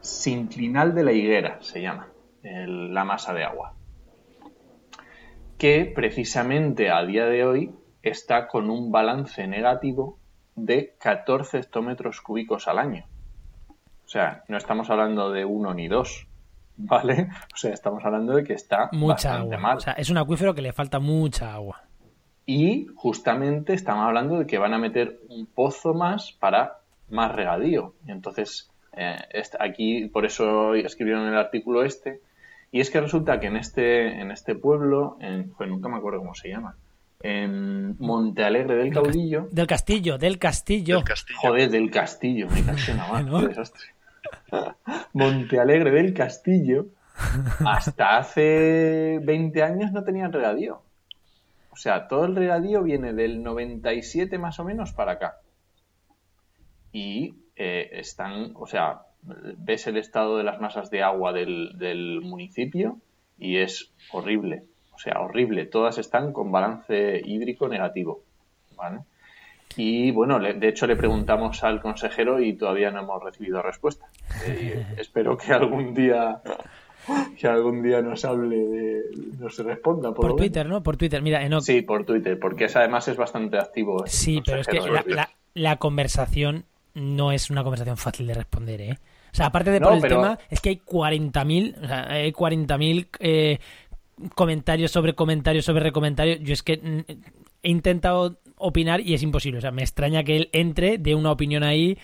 Sinclinal 0.00 0.94
de 0.94 1.04
la 1.04 1.12
Higuera 1.12 1.58
se 1.60 1.82
llama, 1.82 2.08
la 2.42 3.04
masa 3.04 3.34
de 3.34 3.44
agua 3.44 3.74
que 5.60 5.84
precisamente 5.84 6.90
a 6.90 7.04
día 7.04 7.26
de 7.26 7.44
hoy 7.44 7.74
está 8.02 8.48
con 8.48 8.70
un 8.70 8.90
balance 8.90 9.46
negativo 9.46 10.18
de 10.56 10.96
14 10.98 11.58
hectómetros 11.58 12.22
cúbicos 12.22 12.66
al 12.66 12.78
año. 12.78 13.04
O 14.06 14.08
sea, 14.08 14.42
no 14.48 14.56
estamos 14.56 14.88
hablando 14.88 15.30
de 15.30 15.44
uno 15.44 15.74
ni 15.74 15.86
dos, 15.86 16.26
¿vale? 16.86 17.28
O 17.52 17.56
sea, 17.56 17.72
estamos 17.72 18.04
hablando 18.04 18.34
de 18.34 18.44
que 18.44 18.54
está 18.54 18.88
Mucha 18.92 19.14
bastante 19.14 19.54
agua. 19.56 19.68
mal. 19.68 19.76
O 19.76 19.80
sea, 19.80 19.92
es 19.94 20.10
un 20.10 20.18
acuífero 20.18 20.54
que 20.54 20.62
le 20.62 20.72
falta 20.72 20.98
mucha 20.98 21.52
agua. 21.54 21.82
Y 22.46 22.86
justamente 22.94 23.74
estamos 23.74 24.06
hablando 24.06 24.38
de 24.38 24.46
que 24.46 24.58
van 24.58 24.74
a 24.74 24.78
meter 24.78 25.20
un 25.28 25.46
pozo 25.46 25.94
más 25.94 26.32
para 26.32 26.78
más 27.08 27.32
regadío. 27.32 27.94
Y 28.06 28.10
entonces, 28.10 28.70
eh, 28.96 29.16
aquí, 29.58 30.08
por 30.08 30.24
eso 30.26 30.74
escribieron 30.74 31.28
el 31.28 31.36
artículo 31.36 31.84
este. 31.84 32.20
Y 32.72 32.80
es 32.80 32.90
que 32.90 33.00
resulta 33.00 33.40
que 33.40 33.48
en 33.48 33.56
este, 33.56 34.20
en 34.20 34.30
este 34.30 34.54
pueblo, 34.54 35.16
en, 35.20 35.50
joder, 35.52 35.70
nunca 35.70 35.88
me 35.88 35.96
acuerdo 35.96 36.20
cómo 36.20 36.34
se 36.34 36.48
llama, 36.48 36.76
en 37.22 37.96
Monte 37.98 38.44
Alegre 38.44 38.76
del 38.76 38.92
Caudillo, 38.92 39.48
Del 39.50 39.66
castillo, 39.66 40.18
del 40.18 40.38
castillo. 40.38 40.98
El 40.98 41.04
castillo. 41.04 41.38
joder, 41.40 41.70
del 41.70 41.90
Castillo, 41.90 42.48
me 42.48 42.60
en 42.60 42.66
la 42.66 42.74
qué 43.40 43.48
desastre. 43.48 43.86
Monte 45.12 45.58
Alegre 45.58 45.90
del 45.90 46.14
Castillo, 46.14 46.86
hasta 47.66 48.18
hace 48.18 49.20
20 49.22 49.62
años 49.62 49.92
no 49.92 50.04
tenían 50.04 50.32
regadío. 50.32 50.82
O 51.70 51.76
sea, 51.76 52.08
todo 52.08 52.24
el 52.24 52.36
regadío 52.36 52.82
viene 52.82 53.12
del 53.12 53.42
97 53.42 54.38
más 54.38 54.58
o 54.58 54.64
menos 54.64 54.92
para 54.92 55.12
acá. 55.12 55.36
Y 56.92 57.34
eh, 57.56 57.90
están, 57.92 58.52
o 58.54 58.66
sea, 58.66 59.02
ves 59.22 59.86
el 59.86 59.96
estado 59.96 60.38
de 60.38 60.44
las 60.44 60.60
masas 60.60 60.90
de 60.90 61.02
agua 61.02 61.32
del, 61.32 61.78
del 61.78 62.20
municipio 62.22 62.98
y 63.38 63.58
es 63.58 63.92
horrible. 64.12 64.64
O 64.92 64.98
sea, 64.98 65.20
horrible. 65.20 65.66
Todas 65.66 65.98
están 65.98 66.32
con 66.32 66.50
balance 66.50 67.20
hídrico 67.24 67.68
negativo. 67.68 68.22
¿Vale? 68.76 69.00
Y 69.76 70.10
bueno, 70.10 70.40
de 70.40 70.68
hecho 70.68 70.86
le 70.86 70.96
preguntamos 70.96 71.62
al 71.62 71.80
consejero 71.80 72.40
y 72.40 72.54
todavía 72.54 72.90
no 72.90 73.00
hemos 73.00 73.22
recibido 73.22 73.62
respuesta. 73.62 74.06
Eh, 74.46 74.86
espero 74.98 75.36
que 75.36 75.52
algún 75.52 75.94
día 75.94 76.40
que 77.38 77.48
algún 77.48 77.82
día 77.82 78.02
nos 78.02 78.24
hable, 78.24 78.56
de- 78.56 79.02
nos 79.38 79.58
responda. 79.58 80.12
Por, 80.14 80.36
Twitter, 80.36 80.68
¿no? 80.68 80.82
Por 80.82 80.96
Twitter. 80.96 81.22
Mira, 81.22 81.42
Enoch. 81.44 81.62
Sí, 81.62 81.82
por 81.82 82.04
Twitter, 82.04 82.38
porque 82.38 82.66
es, 82.66 82.76
además 82.76 83.08
es 83.08 83.16
bastante 83.16 83.58
activo. 83.58 84.04
el 84.04 84.10
Sí, 84.10 84.40
pero 84.44 84.60
es 84.60 84.66
que 84.68 84.78
la, 84.80 85.02
de- 85.02 85.14
la- 85.14 85.30
la 85.54 85.76
conversación 85.76 86.66
no 86.94 87.32
es 87.32 87.50
una 87.50 87.62
conversación 87.62 87.96
fácil 87.96 88.26
de 88.26 88.34
responder, 88.34 88.80
¿eh? 88.82 88.98
O 89.32 89.34
sea, 89.34 89.46
aparte 89.46 89.70
de 89.70 89.80
No, 89.80 89.86
por 89.86 89.94
el 89.96 90.02
pero- 90.02 90.16
tema, 90.20 90.38
es 90.50 90.60
que 90.60 90.68
hay 90.70 90.76
40.000 90.84 91.76
o 91.82 91.86
sea, 91.86 92.10
hay 92.10 92.32
40.000 92.32 93.08
eh, 93.20 93.58
comentarios 94.34 94.90
sobre 94.90 95.14
comentarios 95.14 95.64
sobre 95.64 95.82
recomentarios. 95.82 96.40
Yo 96.40 96.52
es 96.52 96.62
que 96.62 96.76
mm, 96.76 97.12
he 97.62 97.70
intentado 97.70 98.38
opinar 98.56 99.00
y 99.00 99.14
es 99.14 99.22
imposible. 99.22 99.58
O 99.58 99.60
sea, 99.62 99.70
me 99.70 99.82
extraña 99.82 100.22
que 100.24 100.36
él 100.36 100.50
entre 100.52 100.98
de 100.98 101.14
una 101.14 101.32
opinión 101.32 101.62
ahí 101.62 101.96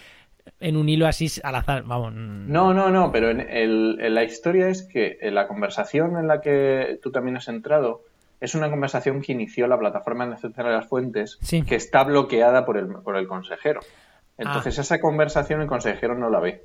en 0.61 0.76
un 0.76 0.88
hilo 0.88 1.06
así 1.06 1.28
al 1.42 1.54
azar. 1.56 1.82
Vamos. 1.85 2.12
No, 2.14 2.72
no, 2.74 2.90
no, 2.90 3.11
pero 3.12 3.30
en, 3.30 3.40
el- 3.40 3.98
en 4.00 4.14
la 4.14 4.24
historia 4.24 4.68
es 4.68 4.82
que 4.82 5.18
en 5.20 5.35
la 5.35 5.46
conversación 5.48 6.16
en 6.16 6.26
la 6.28 6.40
que 6.40 6.98
tú 7.02 7.11
también 7.11 7.37
has 7.37 7.48
entrado 7.48 8.02
es 8.40 8.54
una 8.54 8.68
conversación 8.70 9.22
que 9.22 9.32
inició 9.32 9.66
la 9.66 9.78
plataforma 9.78 10.26
de 10.26 10.37
Central 10.37 10.66
de 10.68 10.72
las 10.74 10.87
Fuentes, 10.87 11.38
Sí. 11.42 11.62
que 11.62 11.74
está 11.74 12.04
bloqueada 12.04 12.64
por 12.66 12.76
el, 12.76 12.87
por 12.87 13.16
el 13.16 13.26
consejero. 13.26 13.80
Entonces 14.38 14.78
Ah. 14.78 14.82
esa 14.82 15.00
conversación 15.00 15.62
el 15.62 15.66
consejero 15.66 16.14
no 16.14 16.28
la 16.30 16.40
ve. 16.40 16.62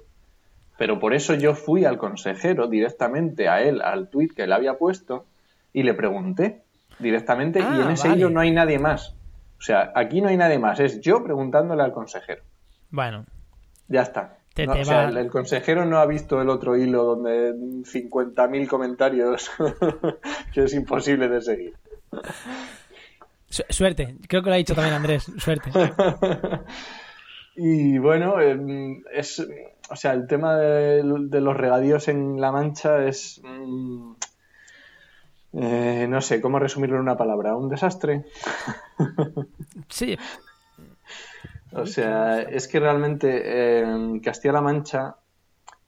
Pero 0.78 1.00
por 1.00 1.14
eso 1.14 1.34
yo 1.36 1.54
fui 1.54 1.86
al 1.86 1.98
consejero 1.98 2.68
directamente 2.68 3.48
a 3.48 3.62
él, 3.62 3.82
al 3.82 4.10
tuit 4.10 4.34
que 4.34 4.44
él 4.44 4.52
había 4.52 4.74
puesto, 4.76 5.26
y 5.74 5.84
le 5.84 5.94
pregunté 5.94 6.62
directamente, 7.00 7.60
y 7.60 7.64
Ah, 7.64 7.82
en 7.86 7.92
ese 7.92 8.10
vale. 8.10 8.20
hilo 8.20 8.30
no 8.30 8.42
hay 8.42 8.52
nadie 8.52 8.78
más. 8.80 9.16
O 9.58 9.62
sea, 9.62 9.92
aquí 9.96 10.22
no 10.22 10.28
hay 10.30 10.38
nadie 10.38 10.60
más, 10.60 10.80
es 10.80 11.00
yo 11.02 11.24
preguntándole 11.24 11.84
al 11.84 11.94
consejero. 11.94 12.42
Bueno, 12.90 13.26
Ya 13.92 14.02
está. 14.02 14.38
Te- 14.54 14.66
No, 14.68 14.74
te 14.74 14.82
o 14.82 14.86
sea, 14.86 15.06
el, 15.10 15.18
el 15.18 15.30
consejero 15.30 15.86
no 15.86 15.98
ha 16.00 16.06
visto 16.06 16.42
el 16.42 16.50
otro 16.50 16.76
hilo 16.76 17.04
donde 17.04 17.54
50.000 17.54 18.68
comentarios 18.68 19.50
que 20.54 20.64
es 20.64 20.74
imposible 20.74 21.28
de 21.30 21.42
seguir. 21.42 21.74
su- 23.50 23.64
suerte. 23.70 24.16
Creo 24.28 24.42
que 24.44 24.50
lo 24.50 24.56
ha 24.56 24.58
dicho 24.58 24.76
también 24.76 24.96
Andrés. 24.96 25.32
Suerte. 25.38 25.72
Y 27.54 27.98
bueno, 27.98 28.40
em, 28.40 29.04
es, 29.12 29.46
o 29.90 29.96
sea, 29.98 30.14
el 30.14 30.26
tema 30.26 30.56
de, 30.56 31.04
de 31.04 31.42
los 31.42 31.56
regadíos 31.56 32.08
en 32.08 32.40
La 32.40 32.50
Mancha 32.52 33.04
es, 33.06 33.42
mm, 33.44 34.14
eh, 35.54 36.08
no 36.10 36.22
sé, 36.22 36.40
¿cómo 36.40 36.60
resumirlo 36.60 36.96
en 36.96 37.02
una 37.02 37.18
palabra? 37.18 37.56
Un 37.56 37.68
desastre. 37.70 38.24
Sí, 39.90 40.18
O 41.74 41.86
sea, 41.86 42.42
es 42.42 42.68
que 42.68 42.80
realmente 42.80 43.80
en 43.80 44.20
Castilla-La 44.20 44.62
Mancha 44.62 45.16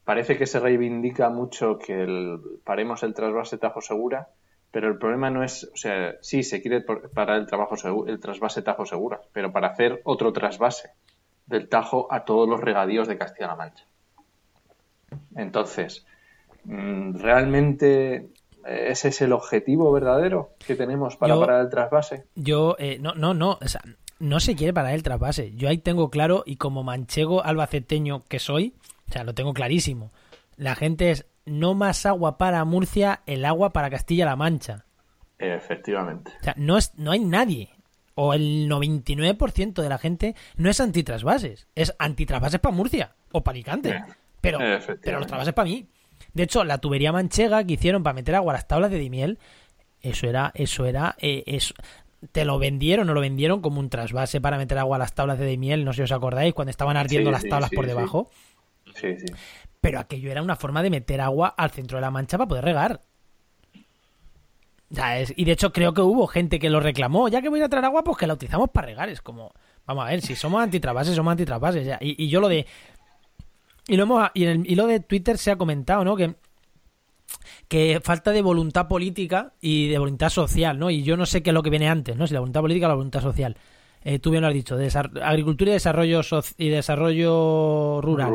parece 0.06 0.38
que 0.38 0.46
se 0.48 0.60
reivindica 0.60 1.30
mucho 1.30 1.78
que 1.78 2.04
el- 2.04 2.40
paremos 2.64 3.04
el 3.04 3.14
trasvase 3.14 3.58
Tajo 3.58 3.82
Segura, 3.82 4.30
pero 4.72 4.88
el 4.88 4.98
problema 4.98 5.30
no 5.30 5.44
es, 5.44 5.70
o 5.74 5.78
sea, 5.78 6.16
sí 6.22 6.44
se 6.44 6.62
quiere 6.62 6.82
parar 6.82 7.38
el 7.38 7.46
trabajo 7.48 7.76
el 8.08 8.20
trasvase 8.20 8.62
Tajo 8.62 8.86
Segura, 8.86 9.22
pero 9.34 9.52
para 9.52 9.68
hacer 9.70 10.02
otro 10.06 10.32
trasvase 10.34 10.92
del 11.46 11.68
Tajo 11.70 12.08
a 12.12 12.24
todos 12.26 12.48
los 12.50 12.60
regadíos 12.62 13.08
de 13.08 13.18
Castilla-La 13.18 13.56
Mancha. 13.56 13.86
Entonces, 15.36 16.06
mm, 16.64 17.16
realmente 17.20 18.30
eh, 18.66 18.86
ese 18.90 19.10
es 19.10 19.22
el 19.22 19.34
objetivo 19.34 19.92
verdadero 19.92 20.52
que 20.66 20.76
tenemos 20.76 21.18
para 21.18 21.34
Yo- 21.36 21.40
parar 21.42 21.62
el 21.62 21.70
trasvase. 21.70 22.26
Yo, 22.36 22.76
eh, 22.80 22.98
no, 23.00 23.14
no, 23.16 23.34
no, 23.34 23.60
o 23.62 23.68
sea, 23.68 23.82
no 24.24 24.40
se 24.40 24.56
quiere 24.56 24.74
parar 24.74 24.94
el 24.94 25.04
trasvase. 25.04 25.54
Yo 25.56 25.70
ahí 25.70 25.78
tengo 25.78 26.10
claro, 26.10 26.44
y 26.46 26.56
como 26.56 26.84
manchego 26.84 27.44
albaceteño 27.44 28.24
que 28.26 28.40
soy, 28.40 28.74
o 29.10 29.12
sea, 29.14 29.24
lo 29.24 29.34
tengo 29.34 29.54
clarísimo. 29.54 30.12
La 30.56 30.76
gente 30.76 31.12
es 31.12 31.26
no 31.46 31.74
más 31.74 32.06
agua 32.06 32.38
para 32.38 32.64
Murcia, 32.66 33.22
el 33.26 33.44
agua 33.46 33.72
para 33.74 33.90
Castilla-La 33.90 34.36
Mancha. 34.36 34.86
Efectivamente. 35.38 36.32
O 36.40 36.44
sea, 36.44 36.54
no, 36.58 36.78
es, 36.78 36.94
no 36.96 37.12
hay 37.12 37.20
nadie, 37.20 37.70
o 38.16 38.34
el 38.34 38.70
99% 38.70 39.82
de 39.82 39.90
la 39.90 39.98
gente 39.98 40.36
no 40.56 40.70
es 40.70 40.80
antitrasvases, 40.80 41.68
es 41.76 41.94
antitrasvases 42.00 42.60
para 42.60 42.76
Murcia 42.76 43.16
o 43.32 43.44
para 43.44 43.56
Alicante. 43.56 43.90
Eh, 43.90 44.04
Pero, 44.42 44.60
pero 45.02 45.20
los 45.20 45.28
trasvases 45.28 45.54
para 45.54 45.70
mí. 45.70 45.88
De 46.34 46.44
hecho, 46.44 46.64
la 46.64 46.78
tubería 46.80 47.12
manchega 47.12 47.64
que 47.64 47.74
hicieron 47.74 48.04
para 48.04 48.14
meter 48.14 48.36
agua 48.36 48.54
a 48.54 48.56
las 48.58 48.68
tablas 48.68 48.90
de 48.92 48.98
Dimiel, 49.00 49.38
eso 50.02 50.28
era, 50.28 50.52
eso 50.56 50.86
era, 50.86 51.16
eh, 51.20 51.44
eso- 51.46 51.74
te 52.32 52.46
lo 52.46 52.58
vendieron 52.60 53.10
o 53.10 53.14
lo 53.14 53.22
vendieron 53.22 53.62
como 53.62 53.80
un 53.80 53.90
trasvase 53.90 54.40
para 54.42 54.58
meter 54.58 54.78
agua 54.78 54.96
a 54.96 55.00
las 55.00 55.14
tablas 55.14 55.38
de 55.40 55.46
Dimiel, 55.46 55.84
no 55.86 55.94
sé 55.94 55.98
si 55.98 56.02
os 56.04 56.12
acordáis, 56.12 56.54
cuando 56.54 56.72
estaban 56.72 56.98
ardiendo 56.98 57.30
Sí, 57.30 57.34
las 57.34 57.42
sí, 57.44 57.50
tablas 57.50 57.70
sí, 57.70 57.76
por 57.76 57.86
debajo. 57.86 58.30
Sí, 58.96 59.18
sí. 59.18 59.26
Pero 59.82 60.00
aquello 60.00 60.32
era 60.32 60.42
una 60.42 60.56
forma 60.56 60.82
de 60.82 60.90
meter 60.90 61.20
agua 61.22 61.50
al 61.58 61.72
centro 61.72 61.98
de 61.98 62.02
la 62.02 62.12
mancha 62.12 62.38
para 62.38 62.48
poder 62.48 62.66
regar. 62.66 63.02
O 64.92 64.96
sea, 64.96 65.20
es- 65.20 65.34
y 65.36 65.44
de 65.46 65.52
hecho 65.54 65.74
creo 65.74 65.94
que 65.94 66.02
hubo 66.02 66.28
gente 66.28 66.60
que 66.60 66.70
lo 66.70 66.80
reclamó, 66.80 67.28
ya 67.28 67.42
que 67.42 67.50
voy 67.50 67.62
a 67.62 67.70
traer 67.70 67.86
agua, 67.86 68.04
pues 68.04 68.18
que 68.18 68.28
la 68.28 68.36
utilizamos 68.36 68.70
para 68.70 68.88
regar. 68.88 69.10
Es 69.10 69.22
como, 69.22 69.52
vamos 69.86 70.06
a 70.06 70.10
ver, 70.10 70.22
si 70.22 70.36
somos 70.36 70.62
antitrasvases, 70.62 71.16
somos 71.16 71.32
antitrasvases. 71.32 71.86
ya. 71.86 71.98
Y, 72.00 72.24
y 72.24 72.30
yo 72.30 72.40
lo 72.40 72.48
de... 72.48 72.66
Y, 73.88 73.98
lo 73.98 74.04
hemos, 74.04 74.30
y 74.34 74.44
en 74.46 74.62
el 74.62 74.72
hilo 74.72 74.88
de 74.88 75.00
Twitter 75.02 75.38
se 75.38 75.52
ha 75.52 75.58
comentado, 75.58 76.06
¿no? 76.06 76.16
Que, 76.16 76.36
que 77.68 78.00
falta 78.04 78.32
de 78.32 78.42
voluntad 78.42 78.88
política 78.88 79.54
y 79.62 79.88
de 79.90 79.98
voluntad 79.98 80.30
social, 80.30 80.78
¿no? 80.78 80.90
Y 80.90 81.04
yo 81.04 81.18
no 81.18 81.26
sé 81.26 81.42
qué 81.44 81.50
es 81.50 81.54
lo 81.54 81.64
que 81.64 81.70
viene 81.70 81.90
antes, 81.90 82.16
¿no? 82.16 82.28
Si 82.28 82.34
la 82.34 82.40
voluntad 82.40 82.62
política 82.62 82.86
o 82.88 82.90
la 82.90 82.96
voluntad 82.96 83.22
social. 83.22 83.58
Eh, 84.04 84.20
tú 84.20 84.32
bien 84.32 84.42
lo 84.42 84.48
has 84.50 84.54
dicho, 84.54 84.78
desar- 84.78 85.22
agricultura 85.24 85.72
y 85.72 85.74
desarrollo, 85.76 86.20
soci- 86.22 86.54
y 86.58 86.70
desarrollo 86.70 88.02
Rural. 88.02 88.30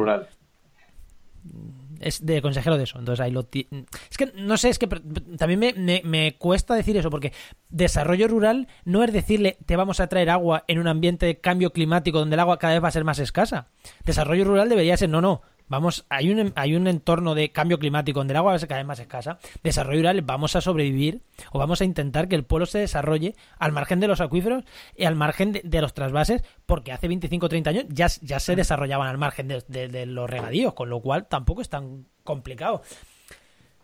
es 2.01 2.25
de 2.25 2.41
consejero 2.43 2.77
de 2.79 2.85
eso. 2.85 2.99
Entonces 2.99 3.21
ahí 3.25 3.31
lo 3.33 3.41
Es 3.53 4.17
que 4.17 4.33
no 4.37 4.57
sé, 4.57 4.69
es 4.71 4.79
que 4.79 4.87
también 4.87 5.59
me, 5.61 5.73
me- 5.75 6.03
me 6.05 6.37
cuesta 6.37 6.75
decir 6.75 6.97
eso, 6.97 7.11
porque 7.11 7.33
desarrollo 7.69 8.29
rural 8.29 8.69
no 8.85 9.03
es 9.03 9.13
decirle 9.13 9.59
te 9.67 9.77
vamos 9.77 9.99
a 10.01 10.07
traer 10.07 10.31
agua 10.31 10.65
en 10.69 10.79
un 10.79 10.87
ambiente 10.87 11.27
de 11.27 11.41
cambio 11.41 11.71
climático 11.73 12.19
donde 12.19 12.35
el 12.35 12.41
agua 12.41 12.59
cada 12.59 12.75
vez 12.75 12.83
va 12.85 12.89
a 12.89 12.93
ser 12.93 13.05
más 13.05 13.19
escasa. 13.19 13.69
Desarrollo 14.05 14.45
rural 14.45 14.69
debería 14.69 14.97
ser 14.97 15.11
no, 15.11 15.21
no. 15.21 15.43
Vamos, 15.69 16.07
hay 16.09 16.31
un, 16.31 16.53
hay 16.57 16.75
un 16.75 16.87
entorno 16.87 17.35
de 17.35 17.51
cambio 17.53 17.79
climático 17.79 18.21
donde 18.21 18.33
el 18.33 18.39
agua 18.39 18.53
va 18.53 18.57
a 18.57 18.59
ser 18.59 18.69
cada 18.69 18.81
vez 18.81 18.87
más 18.87 19.01
escasa. 19.01 19.39
Desarrollo 19.63 19.99
rural, 19.99 20.23
vamos 20.23 20.57
a 20.57 20.61
sobrevivir 20.61 21.21
o 21.53 21.59
vamos 21.59 21.81
a 21.81 21.85
intentar 21.85 22.27
que 22.29 22.37
el 22.37 22.45
pueblo 22.45 22.65
se 22.67 22.79
desarrolle 22.79 23.35
al 23.59 23.73
margen 23.73 24.01
de 24.01 24.09
los 24.09 24.21
acuíferos 24.21 24.65
y 24.97 25.05
al 25.05 25.15
margen 25.15 25.53
de, 25.53 25.61
de 25.65 25.81
los 25.83 25.93
trasvases, 25.95 26.43
porque 26.67 26.93
hace 26.93 27.07
25 27.09 27.47
o 27.47 27.49
30 27.49 27.71
años 27.71 27.85
ya, 27.89 28.07
ya 28.23 28.41
se 28.41 28.57
desarrollaban 28.57 29.09
al 29.09 29.19
margen 29.19 29.49
de, 29.49 29.63
de- 29.69 29.89
de 29.89 30.07
los 30.07 30.29
regadíos, 30.29 30.73
con 30.75 30.89
lo 30.89 31.01
cual 31.01 31.27
tampoco 31.29 31.61
es 31.61 31.69
tan 31.69 32.07
complicado. 32.25 32.83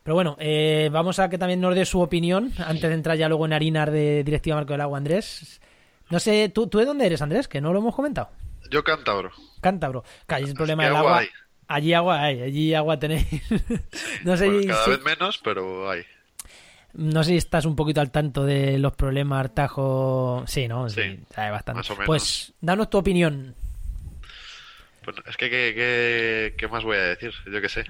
Pero 0.02 0.14
bueno, 0.14 0.36
eh, 0.38 0.90
vamos 0.92 1.18
a 1.18 1.28
que 1.30 1.38
también 1.38 1.60
nos 1.60 1.74
dé 1.74 1.84
su 1.86 2.00
opinión 2.00 2.52
antes 2.58 2.82
de 2.88 2.94
entrar 2.94 3.16
ya 3.16 3.28
luego 3.28 3.46
en 3.46 3.54
harinas 3.54 3.90
de 3.90 4.22
Directiva 4.22 4.56
Marco 4.56 4.72
del 4.74 4.82
Agua, 4.82 4.98
Andrés. 4.98 5.60
No 6.10 6.18
sé, 6.20 6.50
¿tú, 6.50 6.66
¿tú 6.66 6.78
de 6.78 6.84
dónde 6.84 7.06
eres, 7.06 7.22
Andrés? 7.22 7.48
Que 7.48 7.60
no 7.62 7.72
lo 7.72 7.78
hemos 7.78 7.94
comentado. 7.94 8.28
Yo 8.70 8.84
cántabro. 8.84 9.30
Cántabro. 9.62 10.04
Que 10.26 10.34
ahí 10.34 10.44
el 10.44 10.54
problema 10.54 10.84
del 10.84 10.96
agua 10.96 11.10
agua. 11.20 11.22
Allí 11.68 11.94
agua 11.94 12.22
hay, 12.22 12.42
allí 12.42 12.74
agua 12.74 12.98
tenéis. 12.98 13.26
no 14.24 14.36
sé 14.36 14.46
Bueno, 14.46 14.60
si- 14.62 14.66
cada 14.68 14.84
si- 14.84 14.90
vez 14.90 15.02
menos, 15.02 15.38
pero 15.42 15.90
hay. 15.90 16.02
no 16.94 17.24
sé 17.24 17.30
si 17.30 17.36
estás 17.36 17.64
un 17.64 17.74
poquito 17.76 18.00
al 18.00 18.10
tanto 18.10 18.44
de 18.44 18.78
los 18.78 18.94
problemas 18.94 19.54
Tajo. 19.54 20.44
Sí, 20.46 20.68
¿no? 20.68 20.88
Sí, 20.88 21.00
Sí, 21.02 21.18
sabe 21.34 21.50
bastante. 21.50 21.78
más 21.78 21.90
o 21.90 21.94
menos. 21.94 22.06
Pues 22.06 22.52
danos 22.60 22.90
tu 22.90 22.98
opinión. 22.98 23.54
Pues 25.04 25.16
es 25.26 25.36
que, 25.36 25.50
¿qué, 25.50 25.72
qué, 25.74 26.54
qué 26.56 26.68
más 26.68 26.82
voy 26.84 26.96
a 26.96 27.02
decir? 27.02 27.32
Yo 27.52 27.60
qué 27.60 27.68
sé. 27.68 27.84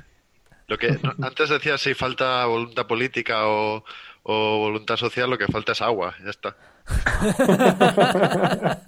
Lo 0.67 0.79
que 0.79 0.91
no, 1.03 1.13
antes 1.23 1.49
decía 1.51 1.77
si 1.79 1.95
falta 1.95 2.45
voluntad 2.47 2.87
política 2.87 3.47
o, 3.47 3.85
o 4.25 4.59
voluntad 4.59 4.97
social, 4.97 5.31
lo 5.31 5.39
que 5.39 5.47
falta 5.47 5.73
es 5.73 5.83
agua. 5.83 6.15
Ya 6.25 6.31
está. 6.31 6.57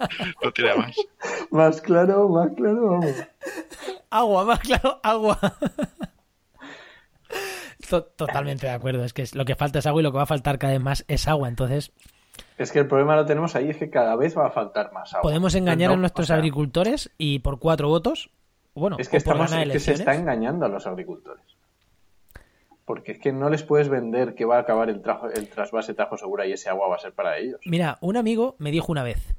no 0.43 0.51
tiene 0.51 0.75
más. 0.75 0.95
Más 1.51 1.81
claro, 1.81 2.27
más 2.29 2.49
claro, 2.55 2.87
vamos. 2.91 3.13
Agua, 4.09 4.45
más 4.45 4.59
claro, 4.59 4.99
agua. 5.03 5.39
To- 7.89 8.03
Totalmente 8.03 8.67
de 8.67 8.73
acuerdo. 8.73 9.03
Es 9.03 9.13
que 9.13 9.21
es- 9.21 9.35
lo 9.35 9.45
que 9.45 9.55
falta 9.55 9.79
es 9.79 9.85
agua 9.87 10.01
y 10.01 10.03
lo 10.03 10.11
que 10.11 10.17
va 10.17 10.23
a 10.23 10.27
faltar 10.27 10.57
cada 10.59 10.73
vez 10.73 10.81
más 10.81 11.05
es 11.07 11.27
agua. 11.27 11.47
Entonces, 11.47 11.91
Es 12.57 12.71
que 12.71 12.79
el 12.79 12.87
problema 12.87 13.15
lo 13.15 13.25
tenemos 13.25 13.55
ahí, 13.55 13.69
es 13.69 13.77
que 13.77 13.89
cada 13.89 14.15
vez 14.15 14.37
va 14.37 14.47
a 14.47 14.51
faltar 14.51 14.91
más 14.91 15.13
agua. 15.13 15.21
podemos 15.23 15.55
engañar 15.55 15.89
No, 15.91 15.95
a 15.95 15.97
nuestros 15.97 16.25
o 16.25 16.27
sea, 16.27 16.35
agricultores 16.37 17.11
y 17.17 17.39
por 17.39 17.59
cuatro 17.59 17.87
votos, 17.89 18.29
bueno, 18.73 18.97
Es 18.99 19.09
que, 19.09 19.17
estamos, 19.17 19.51
es 19.51 19.69
que 19.71 19.79
se 19.79 19.93
está 19.93 20.15
engañando 20.15 20.65
a 20.65 20.69
los 20.69 20.85
agricultores. 20.87 21.43
Porque 22.87 23.11
es 23.11 23.19
que 23.19 23.33
no 23.33 23.49
les 23.49 23.63
puedes 23.63 23.89
vender 23.89 24.33
que 24.33 24.45
va 24.45 24.55
a 24.55 24.61
acabar 24.61 24.89
el, 24.89 25.01
trasvase 25.01 25.93
Tajo 25.93 26.15
Segura 26.15 26.47
y 26.47 26.53
ese 26.53 26.69
agua 26.69 26.87
va 26.87 26.95
a 26.95 26.99
ser 26.99 27.11
para 27.11 27.37
ellos. 27.37 27.59
Mira, 27.65 27.97
un 27.99 28.15
amigo 28.15 28.55
me 28.59 28.71
dijo 28.71 28.93
una 28.93 29.03
vez, 29.03 29.35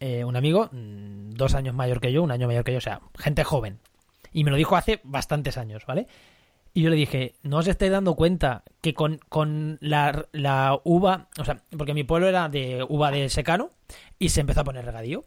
eh, 0.00 0.24
un 0.24 0.34
amigo 0.34 0.68
mm, 0.72 1.30
dos 1.34 1.54
años 1.54 1.76
mayor 1.76 2.00
que 2.00 2.10
yo, 2.10 2.24
un 2.24 2.32
año 2.32 2.48
mayor 2.48 2.64
que 2.64 2.72
yo, 2.72 2.78
o 2.78 2.80
sea, 2.80 3.02
gente 3.16 3.44
joven, 3.44 3.78
y 4.32 4.42
me 4.42 4.50
lo 4.50 4.56
dijo 4.56 4.74
hace 4.74 4.98
bastantes 5.04 5.58
años, 5.58 5.86
¿vale? 5.86 6.08
Y 6.74 6.82
yo 6.82 6.90
le 6.90 6.96
dije, 6.96 7.36
¿no 7.44 7.58
os 7.58 7.68
estáis 7.68 7.92
dando 7.92 8.16
cuenta 8.16 8.64
que 8.80 8.94
con, 8.94 9.20
con 9.28 9.78
la, 9.80 10.26
la 10.32 10.80
uva, 10.82 11.28
o 11.38 11.44
sea, 11.44 11.62
porque 11.78 11.94
mi 11.94 12.02
pueblo 12.02 12.26
era 12.26 12.48
de 12.48 12.84
uva 12.88 13.12
de 13.12 13.28
secano 13.28 13.70
y 14.18 14.30
se 14.30 14.40
empezó 14.40 14.62
a 14.62 14.64
poner 14.64 14.84
regadío, 14.84 15.24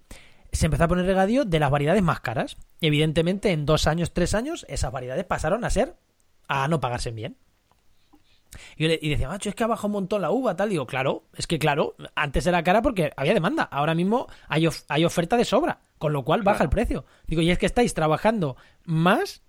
se 0.52 0.66
empezó 0.66 0.84
a 0.84 0.88
poner 0.90 1.06
regadío 1.06 1.46
de 1.46 1.60
las 1.60 1.72
variedades 1.72 2.04
más 2.04 2.20
caras. 2.20 2.58
Evidentemente, 2.82 3.54
en 3.54 3.66
dos 3.66 3.88
años, 3.88 4.12
tres 4.12 4.34
años, 4.34 4.66
esas 4.68 4.92
variedades 4.92 5.24
pasaron 5.24 5.64
a 5.64 5.70
ser 5.70 5.96
a 6.50 6.68
no 6.68 6.82
pagarse 6.82 7.12
bien. 7.12 7.38
Y, 8.76 8.84
yo 8.84 8.90
le- 8.90 9.00
y 9.02 9.10
decía, 9.10 9.28
macho, 9.30 9.48
es 9.50 9.56
que 9.56 9.64
ha 9.64 9.68
bajado 9.68 9.88
un 9.88 9.94
montón 9.94 10.22
la 10.22 10.32
uva, 10.32 10.56
tal. 10.56 10.70
Digo, 10.70 10.86
claro, 10.88 11.24
es 11.36 11.46
que 11.48 11.60
claro, 11.60 11.96
antes 12.16 12.46
era 12.48 12.64
cara 12.64 12.82
porque 12.82 13.12
había 13.16 13.34
demanda. 13.34 13.64
Ahora 13.64 13.94
mismo 13.94 14.28
hay, 14.48 14.68
of- 14.68 14.84
hay 14.90 15.06
oferta 15.06 15.38
de 15.38 15.46
sobra, 15.46 15.80
con 16.00 16.12
lo 16.14 16.24
cual 16.26 16.42
baja 16.42 16.64
el 16.64 16.70
precio. 16.70 17.06
Digo, 17.28 17.42
y 17.42 17.52
es 17.52 17.58
que 17.60 17.68
estáis 17.68 17.94
trabajando 17.94 18.58
más 18.84 19.44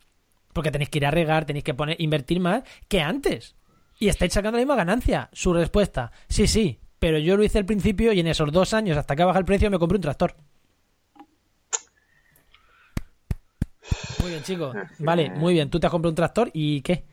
porque 0.52 0.70
tenéis 0.70 0.90
que 0.90 0.98
ir 0.98 1.06
a 1.06 1.10
regar, 1.10 1.44
tenéis 1.46 1.64
que 1.64 1.74
poner, 1.74 1.96
invertir 2.00 2.40
más 2.40 2.62
que 2.88 3.00
antes. 3.00 3.56
Y 3.98 4.08
estáis 4.08 4.32
sacando 4.32 4.58
la 4.58 4.62
misma 4.64 4.76
ganancia. 4.76 5.30
Su 5.32 5.52
respuesta, 5.54 6.12
sí, 6.28 6.46
sí, 6.46 6.78
pero 6.98 7.18
yo 7.18 7.36
lo 7.36 7.44
hice 7.44 7.58
al 7.58 7.64
principio 7.66 8.12
y 8.12 8.20
en 8.20 8.26
esos 8.26 8.50
dos 8.52 8.74
años, 8.74 8.98
hasta 8.98 9.16
que 9.16 9.24
baja 9.24 9.38
el 9.38 9.44
precio, 9.46 9.70
me 9.70 9.78
compré 9.78 9.96
un 9.96 10.02
tractor. 10.02 10.36
Muy 14.20 14.30
bien, 14.30 14.42
chicos. 14.42 14.76
Vale, 14.98 15.30
muy 15.30 15.54
bien. 15.54 15.70
Tú 15.70 15.80
te 15.80 15.86
has 15.86 15.90
comprado 15.90 16.10
un 16.10 16.16
tractor 16.16 16.50
y 16.52 16.80
¿qué? 16.82 17.04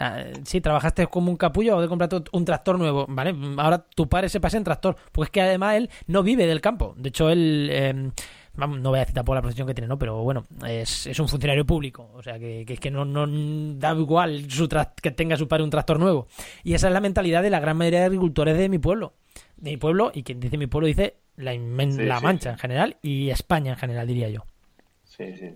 Ah, 0.00 0.24
sí, 0.44 0.60
trabajaste 0.60 1.06
como 1.06 1.30
un 1.30 1.36
capullo 1.36 1.76
o 1.76 1.80
de 1.80 1.86
comprarte 1.86 2.16
un 2.32 2.44
tractor 2.44 2.76
nuevo, 2.78 3.06
¿vale? 3.08 3.32
Ahora 3.58 3.78
tu 3.78 4.08
padre 4.08 4.28
se 4.28 4.40
pasa 4.40 4.56
en 4.56 4.64
tractor, 4.64 4.96
porque 5.12 5.26
es 5.28 5.30
que 5.30 5.40
además 5.40 5.76
él 5.76 5.90
no 6.08 6.24
vive 6.24 6.46
del 6.46 6.60
campo. 6.60 6.94
De 6.98 7.10
hecho, 7.10 7.30
él, 7.30 7.68
eh, 7.70 8.10
no 8.56 8.90
voy 8.90 8.98
a 8.98 9.04
citar 9.04 9.24
por 9.24 9.36
la 9.36 9.40
profesión 9.42 9.68
que 9.68 9.74
tiene, 9.74 9.86
¿no? 9.86 9.96
Pero 9.96 10.20
bueno, 10.24 10.46
es, 10.66 11.06
es 11.06 11.20
un 11.20 11.28
funcionario 11.28 11.64
público, 11.64 12.10
o 12.12 12.22
sea 12.24 12.40
que, 12.40 12.64
que 12.66 12.72
es 12.74 12.80
que 12.80 12.90
no, 12.90 13.04
no 13.04 13.24
da 13.78 13.92
igual 13.94 14.50
su 14.50 14.68
que 15.00 15.12
tenga 15.12 15.36
su 15.36 15.46
padre 15.46 15.62
un 15.62 15.70
tractor 15.70 16.00
nuevo. 16.00 16.26
Y 16.64 16.74
esa 16.74 16.88
es 16.88 16.92
la 16.92 17.00
mentalidad 17.00 17.42
de 17.44 17.50
la 17.50 17.60
gran 17.60 17.76
mayoría 17.76 18.00
de 18.00 18.06
agricultores 18.06 18.58
de 18.58 18.68
mi 18.68 18.78
pueblo. 18.80 19.14
De 19.56 19.70
mi 19.70 19.76
pueblo, 19.76 20.10
y 20.12 20.24
quien 20.24 20.40
dice 20.40 20.58
mi 20.58 20.66
pueblo 20.66 20.88
dice 20.88 21.18
la, 21.36 21.54
inmen- 21.54 21.92
Sí, 21.92 22.02
la 22.04 22.18
sí, 22.18 22.24
Mancha 22.24 22.50
sí. 22.50 22.52
en 22.54 22.58
general 22.58 22.96
y 23.00 23.30
España 23.30 23.70
en 23.72 23.78
general, 23.78 24.08
diría 24.08 24.28
yo. 24.28 24.44
Sí, 25.16 25.36
sí. 25.36 25.54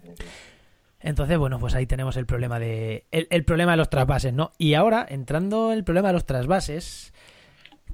Entonces, 1.01 1.39
bueno, 1.39 1.59
pues 1.59 1.75
ahí 1.75 1.87
tenemos 1.87 2.17
el 2.17 2.27
problema 2.27 2.59
de 2.59 3.07
el, 3.11 3.27
el 3.31 3.45
problema 3.45 3.73
de 3.73 3.77
los 3.79 3.89
trasvases, 3.91 4.33
¿no? 4.33 4.53
Y 4.59 4.75
ahora, 4.75 5.07
entrando 5.09 5.71
en 5.73 5.79
el 5.79 5.85
problema 5.85 6.09
de 6.09 6.15
los 6.15 6.27
trasvases, 6.27 7.13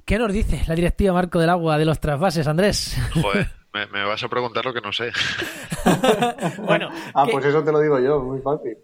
¿qué 0.05 0.17
nos 0.17 0.33
dice 0.33 0.61
la 0.67 0.75
directiva 0.75 1.13
Marco 1.13 1.39
del 1.39 1.49
Agua 1.49 1.77
de 1.77 1.85
los 1.85 1.99
trasvases, 1.99 2.47
Andrés? 2.47 2.97
Joder, 3.21 3.47
me, 3.73 3.85
me 3.87 4.03
vas 4.05 4.23
a 4.23 4.27
preguntar 4.27 4.65
lo 4.65 4.73
que 4.73 4.81
no 4.81 4.91
sé. 4.91 5.11
bueno, 6.57 6.89
Ah, 7.13 7.23
¿qué- 7.25 7.31
pues 7.31 7.45
eso 7.45 7.63
te 7.63 7.71
lo 7.71 7.79
digo 7.79 7.99
yo, 7.99 8.19
muy 8.21 8.41
fácil. 8.41 8.77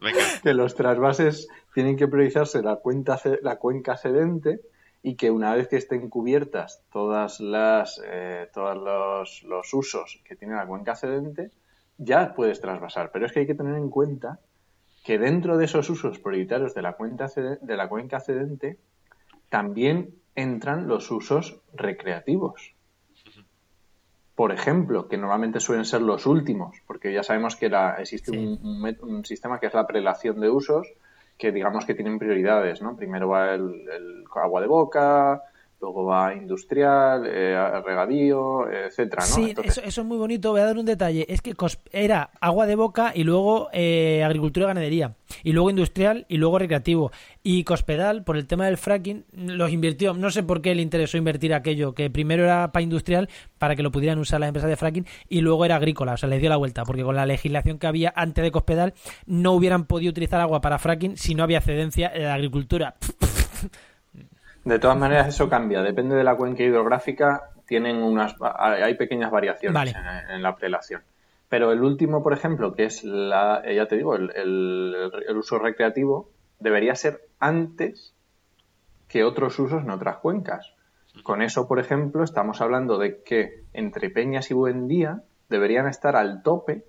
Venga, 0.00 0.20
que 0.42 0.54
los 0.54 0.76
trasvases 0.76 1.48
tienen 1.74 1.96
que 1.96 2.06
priorizarse 2.06 2.62
la, 2.62 2.76
cuenta, 2.76 3.20
la 3.42 3.56
cuenca 3.56 3.96
cedente 3.96 4.60
y 5.02 5.16
que 5.16 5.30
una 5.32 5.54
vez 5.56 5.66
que 5.66 5.76
estén 5.76 6.08
cubiertas 6.08 6.82
todas 6.92 7.40
las 7.40 8.00
eh, 8.06 8.48
todos 8.54 8.76
los, 8.76 9.42
los 9.42 9.74
usos 9.74 10.20
que 10.24 10.36
tiene 10.36 10.54
la 10.54 10.66
cuenca 10.66 10.94
cedente, 10.94 11.50
ya 11.98 12.34
puedes 12.34 12.60
trasvasar. 12.60 13.10
Pero 13.12 13.26
es 13.26 13.32
que 13.32 13.40
hay 13.40 13.46
que 13.46 13.54
tener 13.54 13.74
en 13.76 13.90
cuenta 13.90 14.38
que 15.04 15.18
dentro 15.18 15.56
de 15.58 15.66
esos 15.66 15.88
usos 15.90 16.18
prioritarios 16.18 16.74
de 16.74 16.82
la, 16.82 16.94
cuenta 16.94 17.26
de 17.60 17.76
la 17.76 17.88
cuenca 17.88 18.20
cedente 18.20 18.78
también 19.48 20.14
entran 20.34 20.86
los 20.88 21.10
usos 21.10 21.60
recreativos. 21.74 22.74
Por 24.34 24.52
ejemplo, 24.52 25.08
que 25.08 25.16
normalmente 25.18 25.58
suelen 25.58 25.84
ser 25.84 26.00
los 26.02 26.24
últimos, 26.26 26.76
porque 26.86 27.12
ya 27.12 27.22
sabemos 27.24 27.56
que 27.56 27.68
la- 27.68 27.96
existe 27.96 28.30
Sí. 28.30 28.36
un, 28.36 28.96
un 29.02 29.24
sistema 29.24 29.58
que 29.58 29.66
es 29.66 29.74
la 29.74 29.86
prelación 29.86 30.38
de 30.40 30.48
usos, 30.48 30.86
que 31.36 31.50
digamos 31.50 31.84
que 31.84 31.94
tienen 31.94 32.18
prioridades, 32.20 32.80
¿no? 32.80 32.94
Primero 32.96 33.28
va 33.28 33.54
el, 33.54 33.62
el 33.90 34.24
agua 34.36 34.60
de 34.60 34.66
boca, 34.68 35.42
luego 35.80 36.04
va 36.04 36.34
industrial, 36.34 37.24
eh, 37.26 37.80
regadío, 37.84 38.68
etcétera, 38.70 39.22
¿no? 39.22 39.34
Sí, 39.34 39.50
Entonces, 39.50 39.78
eso, 39.78 39.86
eso 39.86 40.00
es 40.00 40.06
muy 40.06 40.18
bonito. 40.18 40.50
Voy 40.50 40.60
a 40.60 40.64
dar 40.64 40.76
un 40.76 40.86
detalle. 40.86 41.24
Es 41.28 41.40
que 41.40 41.54
era 41.92 42.30
agua 42.40 42.66
de 42.66 42.74
boca 42.74 43.12
y 43.14 43.24
luego 43.24 43.68
eh, 43.72 44.22
agricultura 44.24 44.66
y 44.66 44.68
ganadería. 44.68 45.14
Y 45.44 45.52
luego 45.52 45.70
industrial 45.70 46.26
y 46.28 46.38
luego 46.38 46.58
recreativo. 46.58 47.12
Y 47.42 47.64
Cospedal, 47.64 48.24
por 48.24 48.36
el 48.36 48.46
tema 48.46 48.66
del 48.66 48.76
fracking, 48.76 49.24
los 49.32 49.70
invirtió. 49.70 50.14
No 50.14 50.30
sé 50.30 50.42
por 50.42 50.62
qué 50.62 50.74
le 50.74 50.82
interesó 50.82 51.16
invertir 51.16 51.54
aquello, 51.54 51.94
que 51.94 52.10
primero 52.10 52.44
era 52.44 52.72
para 52.72 52.82
industrial, 52.82 53.28
para 53.58 53.76
que 53.76 53.82
lo 53.82 53.92
pudieran 53.92 54.18
usar 54.18 54.40
las 54.40 54.48
empresas 54.48 54.70
de 54.70 54.76
fracking, 54.76 55.06
y 55.28 55.42
luego 55.42 55.64
era 55.64 55.76
agrícola. 55.76 56.14
O 56.14 56.16
sea, 56.16 56.28
les 56.28 56.40
dio 56.40 56.50
la 56.50 56.56
vuelta, 56.56 56.84
porque 56.84 57.04
con 57.04 57.14
la 57.14 57.26
legislación 57.26 57.78
que 57.78 57.86
había 57.86 58.12
antes 58.16 58.42
de 58.42 58.50
Cospedal 58.50 58.94
no 59.26 59.52
hubieran 59.52 59.84
podido 59.84 60.10
utilizar 60.10 60.40
agua 60.40 60.60
para 60.60 60.78
fracking 60.78 61.16
si 61.16 61.34
no 61.34 61.44
había 61.44 61.60
cedencia 61.60 62.10
en 62.12 62.24
la 62.24 62.34
agricultura. 62.34 62.96
De 64.68 64.78
todas 64.78 64.96
maneras, 64.98 65.28
eso 65.28 65.48
cambia. 65.48 65.82
Depende 65.82 66.14
de 66.14 66.24
la 66.24 66.36
cuenca 66.36 66.62
hidrográfica, 66.62 67.50
tienen 67.66 67.96
unas, 68.02 68.34
hay 68.40 68.94
pequeñas 68.94 69.30
variaciones 69.30 69.74
Vale. 69.74 69.90
en, 69.92 70.30
en 70.36 70.42
la 70.42 70.54
prelación. 70.56 71.02
Pero 71.48 71.72
el 71.72 71.82
último, 71.82 72.22
por 72.22 72.34
ejemplo, 72.34 72.74
que 72.74 72.84
es 72.84 73.02
la, 73.04 73.62
ya 73.72 73.86
te 73.86 73.96
digo, 73.96 74.14
el, 74.16 74.30
el- 74.36 75.10
el 75.26 75.36
uso 75.36 75.58
recreativo, 75.58 76.28
debería 76.60 76.94
ser 76.94 77.22
antes 77.40 78.12
que 79.08 79.24
otros 79.24 79.58
usos 79.58 79.82
en 79.82 79.90
otras 79.90 80.18
cuencas. 80.18 80.74
Con 81.22 81.40
eso, 81.40 81.66
por 81.66 81.78
ejemplo, 81.78 82.22
estamos 82.22 82.60
hablando 82.60 82.98
de 82.98 83.22
que 83.22 83.64
entre 83.72 84.10
Peñas 84.10 84.50
y 84.50 84.54
Buendía 84.54 85.22
deberían 85.48 85.88
estar 85.88 86.14
al 86.14 86.42
tope 86.42 86.84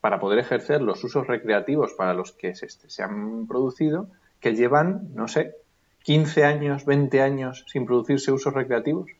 para 0.00 0.18
poder 0.18 0.40
ejercer 0.40 0.82
los 0.82 1.02
usos 1.04 1.26
recreativos 1.28 1.92
para 1.94 2.14
los 2.14 2.32
que 2.32 2.54
se, 2.56 2.68
se 2.68 3.02
han 3.02 3.46
producido, 3.46 4.08
que 4.40 4.54
llevan, 4.56 5.14
no 5.14 5.28
sé, 5.28 5.54
15 6.06 6.44
años, 6.44 6.84
20 6.84 7.20
años 7.20 7.64
sin 7.66 7.84
producirse 7.84 8.30
usos 8.32 8.54
recreativos. 8.54 9.10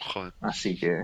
joder. 0.00 0.32
Así 0.40 0.78
que. 0.78 1.02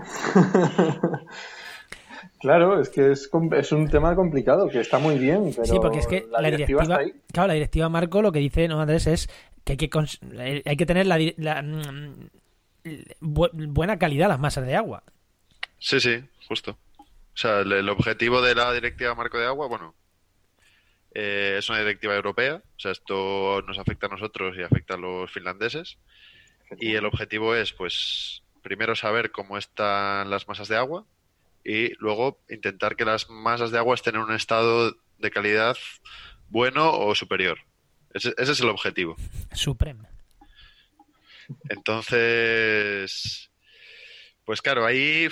claro, 2.39 2.81
es 2.81 2.89
que 2.89 3.11
es, 3.11 3.27
com- 3.27 3.53
es 3.53 3.71
un 3.71 3.87
tema 3.89 4.15
complicado, 4.15 4.67
que 4.67 4.79
está 4.79 4.97
muy 4.99 5.17
bien, 5.17 5.51
pero 5.55 5.65
Sí, 5.65 5.77
porque 5.79 5.99
es 5.99 6.07
que 6.07 6.25
la, 6.31 6.41
directiva, 6.49 6.81
está 6.83 6.97
ahí. 6.97 7.13
claro, 7.31 7.47
la 7.47 7.53
directiva 7.53 7.89
Marco 7.89 8.21
lo 8.21 8.31
que 8.31 8.39
dice, 8.39 8.67
no 8.67 8.81
Andrés, 8.81 9.07
es 9.07 9.29
que 9.63 9.73
hay 9.73 9.77
que, 9.77 9.89
cons- 9.89 10.19
eh, 10.39 10.63
hay 10.65 10.75
que 10.77 10.85
tener 10.85 11.05
la, 11.05 11.17
mm, 11.61 12.29
bu- 13.21 13.51
buena 13.73 13.97
calidad 13.99 14.27
las 14.27 14.39
masas 14.39 14.65
de 14.65 14.75
agua. 14.75 15.03
Sí, 15.77 15.99
sí, 15.99 16.23
justo. 16.47 16.77
O 16.99 17.37
sea, 17.37 17.59
el, 17.59 17.71
el 17.71 17.89
objetivo 17.89 18.41
de 18.41 18.55
la 18.55 18.73
directiva 18.73 19.15
Marco 19.15 19.37
de 19.37 19.45
Agua, 19.47 19.67
bueno, 19.67 19.93
eh, 21.13 21.55
es 21.59 21.69
una 21.69 21.79
directiva 21.79 22.15
europea. 22.15 22.61
O 22.77 22.79
sea, 22.79 22.91
esto 22.91 23.61
nos 23.67 23.77
afecta 23.77 24.07
a 24.07 24.09
nosotros 24.09 24.55
y 24.57 24.63
afecta 24.63 24.95
a 24.95 24.97
los 24.97 25.31
finlandeses. 25.31 25.97
Y 26.79 26.95
el 26.95 27.05
objetivo 27.05 27.55
es, 27.55 27.73
pues, 27.73 28.43
primero 28.61 28.95
saber 28.95 29.31
cómo 29.31 29.57
están 29.57 30.29
las 30.29 30.47
masas 30.47 30.67
de 30.67 30.77
agua 30.77 31.05
y 31.63 31.93
luego 31.99 32.39
intentar 32.49 32.95
que 32.95 33.05
las 33.05 33.29
masas 33.29 33.71
de 33.71 33.77
agua 33.77 33.95
estén 33.95 34.15
en 34.15 34.21
un 34.21 34.33
estado 34.33 34.95
de 35.17 35.31
calidad 35.31 35.77
bueno 36.49 36.91
o 36.91 37.13
superior. 37.13 37.59
Ese, 38.13 38.33
ese 38.37 38.51
es 38.51 38.59
el 38.61 38.69
objetivo. 38.69 39.15
Supreme. 39.53 40.07
Entonces, 41.69 43.51
pues 44.45 44.61
claro, 44.61 44.85
ahí 44.85 45.27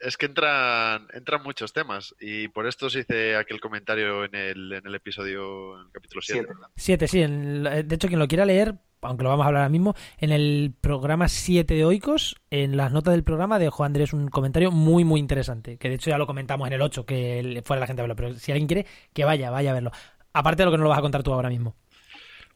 es 0.00 0.16
que 0.16 0.26
entran, 0.26 1.06
entran 1.14 1.42
muchos 1.42 1.72
temas 1.72 2.14
y 2.20 2.48
por 2.48 2.66
esto 2.66 2.88
se 2.90 3.00
hice 3.00 3.36
aquel 3.36 3.60
comentario 3.60 4.24
en 4.24 4.34
el, 4.34 4.72
en 4.72 4.86
el 4.86 4.94
episodio, 4.94 5.78
en 5.80 5.86
el 5.86 5.92
capítulo 5.92 6.22
7. 6.22 6.46
Siete. 6.48 6.62
Siete, 6.76 7.08
sí. 7.08 7.22
en- 7.22 7.62
de 7.64 7.94
hecho, 7.94 8.08
quien 8.08 8.18
lo 8.18 8.26
quiera 8.28 8.44
leer, 8.44 8.74
aunque 9.02 9.22
lo 9.24 9.30
vamos 9.30 9.44
a 9.44 9.48
hablar 9.48 9.62
ahora 9.62 9.70
mismo, 9.70 9.94
en 10.18 10.30
el 10.32 10.74
programa 10.80 11.28
7 11.28 11.72
de 11.74 11.84
Oikos, 11.84 12.36
en 12.50 12.76
las 12.76 12.92
notas 12.92 13.12
del 13.12 13.24
programa 13.24 13.58
dejó 13.58 13.84
Andrés 13.84 14.12
un 14.12 14.28
comentario 14.28 14.70
muy, 14.70 15.04
muy 15.04 15.20
interesante. 15.20 15.78
Que 15.78 15.88
de 15.88 15.94
hecho 15.96 16.10
ya 16.10 16.18
lo 16.18 16.26
comentamos 16.26 16.66
en 16.66 16.74
el 16.74 16.82
8, 16.82 17.06
que 17.06 17.62
fuera 17.64 17.80
la 17.80 17.86
gente 17.86 18.02
a 18.02 18.04
verlo. 18.04 18.16
Pero 18.16 18.34
si 18.34 18.52
alguien 18.52 18.66
quiere, 18.68 18.86
que 19.14 19.24
vaya, 19.24 19.50
vaya 19.50 19.70
a 19.70 19.74
verlo. 19.74 19.90
Aparte 20.32 20.62
de 20.62 20.66
lo 20.66 20.70
que 20.70 20.76
nos 20.78 20.84
lo 20.84 20.90
vas 20.90 20.98
a 20.98 21.02
contar 21.02 21.22
tú 21.22 21.32
ahora 21.32 21.48
mismo. 21.48 21.76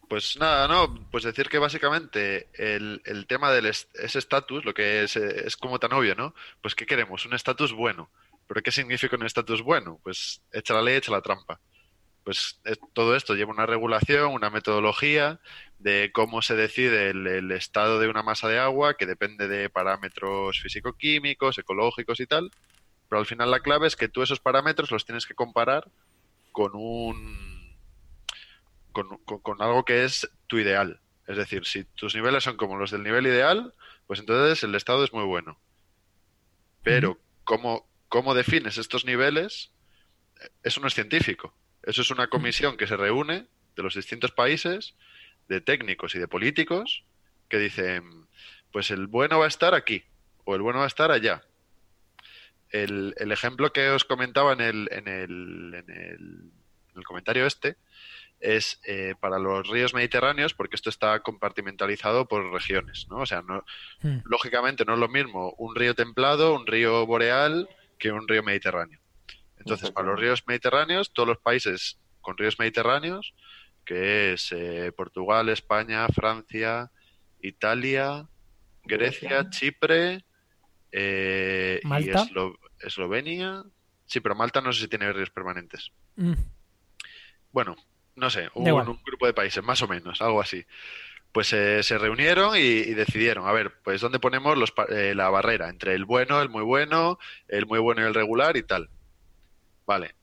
Pues 0.09 0.37
nada, 0.39 0.69
no, 0.69 0.95
pues 1.11 1.25
decir 1.25 1.49
que 1.49 1.59
básicamente 1.59 2.49
el, 2.55 3.01
el 3.05 3.27
tema 3.27 3.51
del 3.51 3.67
ese 3.67 3.89
estatus, 4.19 4.65
lo 4.65 4.75
que 4.75 5.05
es, 5.05 5.17
eh, 5.17 5.47
es 5.47 5.57
como 5.57 5.79
tan 5.79 5.93
obvio, 5.93 6.15
¿no? 6.15 6.35
Pues 6.61 6.75
¿qué 6.75 6.87
queremos? 6.87 7.25
Un 7.27 7.35
estatus 7.35 7.73
bueno. 7.73 8.11
¿Pero 8.47 8.63
qué 8.63 8.71
significa 8.71 9.17
un 9.17 9.25
estatus 9.25 9.63
bueno? 9.63 9.99
Pues 10.03 10.43
echa 10.53 10.75
la 10.75 10.83
ley, 10.83 10.97
echa 10.97 11.13
la 11.13 11.23
trampa. 11.23 11.61
Pues 12.23 12.61
todo 12.93 13.17
esto 13.17 13.35
lleva 13.35 13.53
una 13.53 13.67
regulación, 13.67 14.33
una 14.33 14.51
metodología 14.51 15.41
de 15.79 16.11
cómo 16.13 16.43
se 16.43 16.55
decide 16.55 17.11
el, 17.11 17.27
el 17.27 17.51
estado 17.53 17.99
de 17.99 18.09
una 18.09 18.23
masa 18.23 18.49
de 18.49 18.59
agua, 18.59 18.97
que 18.97 19.07
depende 19.07 19.49
de 19.49 19.71
parámetros 19.71 20.61
físico-químicos, 20.61 21.59
ecológicos 21.59 22.21
y 22.21 22.27
tal. 22.27 22.51
Pero 23.09 23.21
al 23.21 23.27
final 23.27 23.51
la 23.51 23.61
clave 23.61 23.87
es 23.87 23.97
que 23.97 24.09
tú 24.09 24.23
esos 24.23 24.41
parámetros 24.41 24.91
los 24.91 25.05
tienes 25.05 25.27
que 25.27 25.35
comparar 25.35 25.91
con 26.53 26.73
un 26.75 27.54
con, 28.95 29.19
con- 29.27 29.41
con 29.41 29.61
algo 29.61 29.85
que 29.85 30.05
es 30.05 30.27
tu 30.47 30.59
ideal. 30.59 31.01
Es 31.27 31.37
decir, 31.37 31.67
si 31.67 31.85
tus 31.85 32.15
niveles 32.15 32.43
son 32.45 32.57
como 32.57 32.77
los 32.79 32.91
del 32.91 33.03
nivel 33.03 33.27
ideal, 33.27 33.75
pues 34.07 34.21
entonces 34.21 34.63
el 34.65 34.75
estado 34.75 35.05
es 35.05 35.13
muy 35.13 35.25
bueno. 35.25 35.61
Pero 36.83 37.19
cómo, 37.45 37.87
cómo 38.09 38.35
defines 38.35 38.79
estos 38.79 39.05
niveles, 39.05 39.73
eso 40.63 40.81
no 40.81 40.87
es 40.87 40.95
científico. 40.95 41.55
Eso 41.83 42.01
es 42.03 42.11
una 42.11 42.29
comisión 42.29 42.77
que 42.79 42.87
se 42.87 42.97
reúne 42.97 43.47
de 43.77 43.83
los 43.83 43.95
distintos 43.95 44.31
países, 44.33 44.95
de 45.49 45.61
técnicos 45.61 46.15
y 46.15 46.19
de 46.19 46.29
políticos, 46.29 47.05
que 47.49 47.59
dicen, 47.59 48.27
pues 48.73 48.91
el 48.91 49.07
bueno 49.07 49.39
va 49.39 49.45
a 49.47 49.49
estar 49.49 49.75
aquí 49.75 50.05
o 50.45 50.55
el 50.55 50.63
bueno 50.63 50.79
va 50.79 50.85
a 50.87 50.89
estar 50.89 51.11
allá. 51.11 51.43
El, 52.71 53.15
el 53.19 53.33
ejemplo 53.33 53.73
que 53.73 53.89
os 53.91 54.05
comentaba 54.05 54.53
en 54.53 54.61
el, 54.61 54.89
en 54.91 55.09
el, 55.09 55.75
en 55.75 55.91
el, 55.91 56.51
en 56.91 56.97
el 56.99 57.05
comentario 57.05 57.47
este 57.47 57.77
es 58.41 58.81
eh, 58.87 59.15
para 59.21 59.39
los 59.39 59.67
ríos 59.69 59.95
mediterráneos, 59.95 60.55
porque 60.55 60.77
esto 60.77 60.91
está 60.91 61.21
compartimentalizado 61.21 62.27
por 62.29 62.53
regiones, 62.53 63.07
¿no? 63.09 63.19
O 63.19 63.27
sea, 63.27 63.43
no, 63.43 63.65
Hmm. 64.03 64.19
lógicamente 64.25 64.85
no 64.85 64.95
es 64.95 64.99
lo 65.01 65.09
mismo 65.09 65.55
un 65.59 65.75
río 65.75 65.95
templado, 65.95 66.55
un 66.55 66.67
río 66.67 67.07
boreal, 67.07 67.69
que 67.99 68.11
un 68.13 68.29
río 68.29 68.43
mediterráneo. 68.43 69.01
Entonces, 69.57 69.91
para 69.93 70.09
los 70.09 70.21
ríos 70.21 70.43
mediterráneos, 70.47 71.13
todos 71.13 71.29
los 71.29 71.39
países 71.39 71.99
con 72.21 72.37
ríos 72.37 72.59
mediterráneos, 72.59 73.35
que 73.85 74.33
es 74.35 74.53
eh, 74.53 74.93
Portugal, 74.97 75.49
España, 75.49 76.07
Francia, 76.09 76.91
Italia, 77.41 78.27
Grecia, 78.83 79.49
Chipre 79.51 80.25
eh, 80.93 81.81
y. 81.83 81.89
Eslo- 82.11 82.59
Eslovenia. 82.81 83.63
Sí, 84.07 84.21
pero 84.21 84.35
Malta 84.35 84.61
no 84.61 84.73
sé 84.73 84.83
si 84.83 84.89
tiene 84.89 85.13
ríos 85.13 85.31
permanentes. 85.31 85.91
Mm. 86.17 86.35
Bueno, 87.53 87.77
no 88.17 88.31
sé, 88.31 88.49
un, 88.55 88.69
un 88.71 89.03
grupo 89.05 89.27
de 89.27 89.35
países, 89.35 89.63
más 89.63 89.83
o 89.83 89.89
menos, 89.89 90.21
algo 90.23 90.41
así. 90.41 90.65
Pues 91.33 91.53
eh, 91.53 91.83
se 91.83 91.99
reunieron 91.99 92.57
y, 92.57 92.61
y 92.61 92.95
decidieron, 92.95 93.49
a 93.49 93.53
ver, 93.53 93.73
pues 93.83 94.01
dónde 94.01 94.21
ponemos 94.21 94.57
los, 94.57 94.73
eh, 94.89 95.15
la 95.17 95.31
barrera 95.31 95.69
entre 95.69 95.95
el 95.95 96.05
bueno, 96.05 96.41
el 96.41 96.49
muy 96.49 96.63
bueno, 96.63 97.19
el 97.49 97.67
muy 97.67 97.81
bueno 97.81 98.03
y 98.03 98.05
el 98.05 98.15
regular 98.15 98.57
y 98.57 98.63
tal. 98.63 98.89
Vale. 99.85 100.15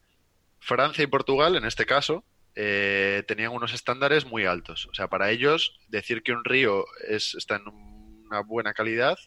Francia 0.59 1.03
y 1.03 1.07
Portugal, 1.07 1.55
en 1.55 1.65
este 1.65 1.85
caso, 1.85 2.23
eh, 2.55 3.23
tenían 3.27 3.51
unos 3.51 3.73
estándares 3.73 4.25
muy 4.25 4.45
altos. 4.45 4.87
O 4.87 4.93
sea, 4.93 5.07
para 5.07 5.31
ellos, 5.31 5.79
decir 5.89 6.23
que 6.23 6.31
un 6.31 6.45
río 6.45 6.85
es, 7.07 7.35
está 7.35 7.55
en 7.55 7.67
una 7.67 8.41
buena 8.41 8.73
calidad 8.73 9.17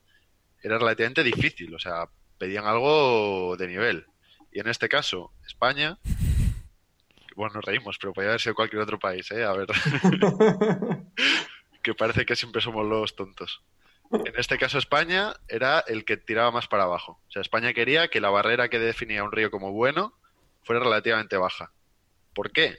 era 0.62 0.78
relativamente 0.78 1.22
difícil. 1.22 1.74
O 1.74 1.78
sea, 1.78 2.08
pedían 2.38 2.64
algo 2.64 3.56
de 3.58 3.68
nivel. 3.68 4.06
Y 4.52 4.60
en 4.60 4.68
este 4.68 4.88
caso, 4.88 5.32
España, 5.46 5.98
bueno, 7.34 7.54
nos 7.54 7.64
reímos, 7.64 7.98
pero 7.98 8.12
podría 8.12 8.30
haber 8.30 8.40
sido 8.40 8.54
cualquier 8.54 8.82
otro 8.82 8.98
país, 8.98 9.30
¿eh? 9.30 9.44
A 9.44 9.52
ver, 9.52 9.66
que 11.82 11.94
parece 11.94 12.24
que 12.24 12.36
siempre 12.36 12.62
somos 12.62 12.86
los 12.86 13.14
tontos. 13.14 13.62
En 14.10 14.34
este 14.36 14.58
caso, 14.58 14.78
España 14.78 15.34
era 15.48 15.80
el 15.80 16.04
que 16.04 16.16
tiraba 16.16 16.50
más 16.50 16.68
para 16.68 16.84
abajo. 16.84 17.20
O 17.26 17.30
sea, 17.30 17.42
España 17.42 17.72
quería 17.72 18.08
que 18.08 18.20
la 18.20 18.30
barrera 18.30 18.68
que 18.68 18.78
definía 18.78 19.24
un 19.24 19.32
río 19.32 19.50
como 19.50 19.72
bueno 19.72 20.14
fuera 20.62 20.82
relativamente 20.82 21.36
baja. 21.36 21.72
¿Por 22.34 22.52
qué? 22.52 22.78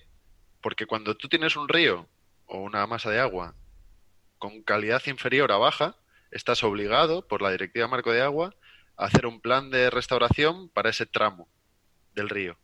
Porque 0.61 0.85
cuando 0.85 1.15
tú 1.15 1.27
tienes 1.27 1.55
un 1.55 1.67
río 1.67 2.07
o 2.45 2.59
una 2.59 2.85
masa 2.87 3.09
de 3.09 3.19
agua 3.19 3.55
con 4.37 4.61
calidad 4.63 5.01
inferior 5.07 5.51
a 5.51 5.57
baja, 5.57 5.97
estás 6.31 6.63
obligado 6.63 7.27
por 7.27 7.41
la 7.41 7.51
Directiva 7.51 7.87
Marco 7.87 8.11
de 8.11 8.21
Agua 8.21 8.55
a 8.97 9.05
hacer 9.05 9.25
un 9.25 9.41
plan 9.41 9.69
de 9.71 9.89
restauración 9.89 10.69
para 10.69 10.89
ese 10.89 11.05
tramo 11.05 11.47
del 12.13 12.29
río, 12.29 12.57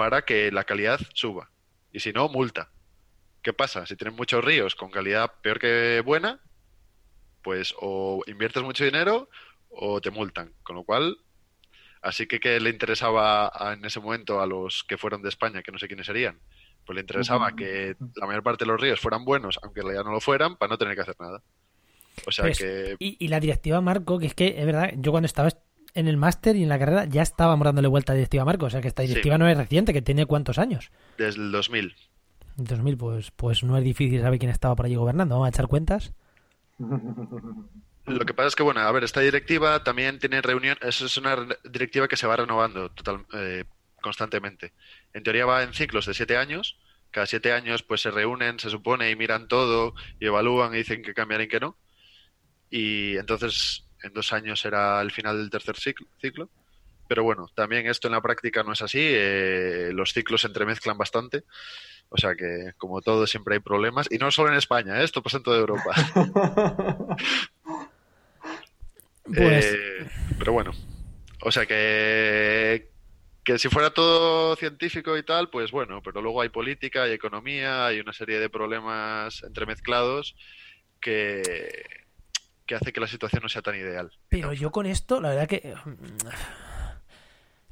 para 0.00 0.22
que 0.22 0.50
la 0.50 0.64
calidad 0.64 0.98
suba. 1.12 1.50
Y 1.92 2.00
si 2.00 2.10
no, 2.10 2.26
multa. 2.30 2.70
¿Qué 3.42 3.52
pasa? 3.52 3.84
Si 3.84 3.96
tienes 3.96 4.16
muchos 4.16 4.42
ríos 4.42 4.74
con 4.74 4.90
calidad 4.90 5.30
peor 5.42 5.58
que 5.58 6.00
buena, 6.02 6.40
pues 7.42 7.74
o 7.78 8.22
inviertes 8.26 8.62
mucho 8.62 8.82
dinero 8.82 9.28
o 9.68 10.00
te 10.00 10.10
multan. 10.10 10.54
Con 10.62 10.76
lo 10.76 10.84
cual, 10.84 11.18
así 12.00 12.26
que 12.26 12.40
¿qué 12.40 12.58
le 12.60 12.70
interesaba 12.70 13.52
a- 13.54 13.74
en 13.74 13.84
ese 13.84 14.00
momento 14.00 14.40
a 14.40 14.46
los 14.46 14.84
que 14.84 14.96
fueron 14.96 15.20
de 15.20 15.28
España, 15.28 15.62
que 15.62 15.70
no 15.70 15.78
sé 15.78 15.86
quiénes 15.86 16.06
serían? 16.06 16.40
Pues 16.86 16.94
le 16.94 17.02
interesaba 17.02 17.54
que 17.54 17.94
la 18.14 18.26
mayor 18.26 18.42
parte 18.42 18.64
de 18.64 18.70
los 18.70 18.80
ríos 18.80 19.00
fueran 19.00 19.26
buenos, 19.26 19.58
aunque 19.62 19.80
en 19.80 19.86
realidad 19.86 20.04
no 20.04 20.12
lo 20.12 20.20
fueran, 20.22 20.56
para 20.56 20.70
no 20.70 20.78
tener 20.78 20.94
que 20.94 21.02
hacer 21.02 21.16
nada. 21.20 21.42
O 22.26 22.32
sea 22.32 22.46
Pues, 22.46 22.58
que 22.58 22.96
y, 22.98 23.22
y 23.22 23.28
la 23.28 23.38
directiva 23.38 23.82
Marco, 23.82 24.18
que 24.18 24.26
es 24.26 24.34
que 24.34 24.58
es 24.58 24.64
verdad, 24.64 24.94
yo 24.96 25.10
cuando 25.10 25.26
estaba 25.26 25.50
en 25.94 26.08
el 26.08 26.16
máster 26.16 26.56
y 26.56 26.62
en 26.62 26.68
la 26.68 26.78
carrera 26.78 27.04
ya 27.04 27.22
estábamos 27.22 27.64
dándole 27.64 27.88
vuelta 27.88 28.12
a 28.12 28.14
la 28.14 28.18
directiva 28.18 28.44
Marco, 28.44 28.66
o 28.66 28.70
sea 28.70 28.80
que 28.80 28.88
esta 28.88 29.02
Sí. 29.02 29.08
directiva 29.08 29.38
no 29.38 29.48
es 29.48 29.56
reciente, 29.56 29.92
que 29.92 30.02
tiene 30.02 30.26
cuántos 30.26 30.58
años. 30.58 30.90
desde 31.18 31.40
el 31.40 31.52
2000. 31.52 31.94
2000, 32.56 32.96
pues, 32.96 33.30
pues 33.30 33.62
no 33.64 33.76
es 33.78 33.84
difícil 33.84 34.20
saber 34.20 34.38
quién 34.38 34.50
estaba 34.50 34.74
por 34.76 34.86
allí 34.86 34.94
gobernando, 34.96 35.34
vamos 35.36 35.46
a 35.46 35.50
echar 35.50 35.66
cuentas. 35.68 36.12
Lo 38.06 38.24
que 38.24 38.34
pasa 38.34 38.48
es 38.48 38.56
que, 38.56 38.62
bueno, 38.62 38.80
a 38.80 38.90
ver, 38.92 39.04
esta 39.04 39.20
directiva 39.20 39.84
también 39.84 40.18
tiene 40.18 40.40
reunión, 40.42 40.76
eso 40.82 41.06
es 41.06 41.16
una 41.16 41.36
re- 41.36 41.58
directiva 41.70 42.08
que 42.08 42.16
se 42.16 42.26
va 42.26 42.36
renovando 42.36 42.90
total, 42.90 43.24
eh, 43.34 43.64
constantemente. 44.00 44.72
En 45.12 45.22
teoría 45.22 45.46
va 45.46 45.62
en 45.62 45.72
ciclos 45.74 46.06
de 46.06 46.14
siete 46.14 46.36
años. 46.36 46.78
Cada 47.10 47.26
siete 47.26 47.52
años, 47.52 47.82
pues 47.82 48.00
se 48.00 48.10
reúnen, 48.10 48.58
se 48.58 48.70
supone, 48.70 49.10
y 49.10 49.16
miran 49.16 49.48
todo, 49.48 49.94
y 50.18 50.26
evalúan 50.26 50.72
y 50.74 50.78
dicen 50.78 51.02
que 51.02 51.12
cambiarán 51.14 51.46
y 51.46 51.48
que 51.48 51.60
no. 51.60 51.76
Y 52.70 53.16
entonces, 53.16 53.84
en 54.02 54.12
dos 54.12 54.32
años 54.32 54.60
será 54.60 55.00
el 55.00 55.10
final 55.10 55.38
del 55.38 55.50
tercer 55.50 55.76
ciclo. 55.76 56.06
ciclo. 56.20 56.48
Pero 57.08 57.24
bueno, 57.24 57.48
también 57.54 57.88
esto 57.88 58.06
en 58.08 58.12
la 58.12 58.20
práctica 58.20 58.62
no 58.62 58.72
es 58.72 58.82
así. 58.82 59.00
eh, 59.02 59.90
los 59.92 60.12
ciclos 60.12 60.42
se 60.42 60.46
entremezclan 60.46 60.96
bastante. 60.96 61.44
O 62.08 62.18
sea 62.18 62.34
que, 62.34 62.72
como 62.76 63.00
todo, 63.00 63.26
siempre 63.26 63.54
hay 63.54 63.60
problemas. 63.60 64.08
Y 64.10 64.18
no 64.18 64.30
solo 64.30 64.50
en 64.50 64.56
España, 64.56 65.00
¿eh? 65.00 65.04
esto 65.04 65.22
pasa 65.22 65.38
en 65.38 65.42
toda 65.42 65.58
Europa. 65.58 65.94
Pues 69.32 69.64
Eh, 69.64 70.08
pero 70.38 70.52
bueno, 70.52 70.72
o 71.42 71.52
sea 71.52 71.64
que, 71.64 72.90
que 73.44 73.58
si 73.58 73.68
fuera 73.68 73.90
todo 73.90 74.56
científico 74.56 75.16
y 75.16 75.22
tal, 75.22 75.50
pues 75.50 75.70
bueno, 75.70 76.02
pero 76.02 76.20
luego 76.20 76.42
hay 76.42 76.48
política, 76.48 77.04
hay 77.04 77.12
economía, 77.12 77.86
hay 77.86 78.00
una 78.00 78.12
serie 78.12 78.40
de 78.40 78.50
problemas 78.50 79.44
entremezclados 79.44 80.34
que, 81.00 81.84
que 82.70 82.76
hace 82.76 82.92
que 82.92 83.00
la 83.00 83.08
situación 83.08 83.42
no 83.42 83.48
sea 83.48 83.62
tan 83.62 83.74
ideal. 83.74 84.12
Pero 84.28 84.52
yo 84.52 84.70
con 84.70 84.86
esto, 84.86 85.20
la 85.20 85.30
verdad 85.30 85.48
que... 85.48 85.74
mm, 85.84 86.28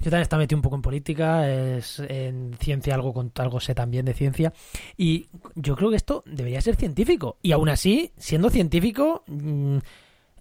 Yo 0.01 0.11
también 0.11 0.23
estaba 0.23 0.41
metido 0.41 0.59
un 0.59 0.63
poco 0.63 0.75
en 0.77 0.83
política, 0.83 1.49
es, 1.49 2.01
en 2.01 2.55
ciencia 2.61 2.95
algo, 2.95 3.13
con, 3.13 3.33
algo 3.37 3.61
sé 3.61 3.75
también 3.75 4.05
de 4.05 4.15
ciencia, 4.15 4.53
y 4.97 5.29
yo 5.55 5.77
creo 5.77 5.91
que 5.91 5.97
esto 5.97 6.23
debería 6.27 6.61
ser 6.61 6.77
científico. 6.77 7.39
Y 7.43 7.53
aún 7.53 7.69
así, 7.69 8.13
siendo 8.17 8.51
científico, 8.51 9.23
mm, 9.27 9.79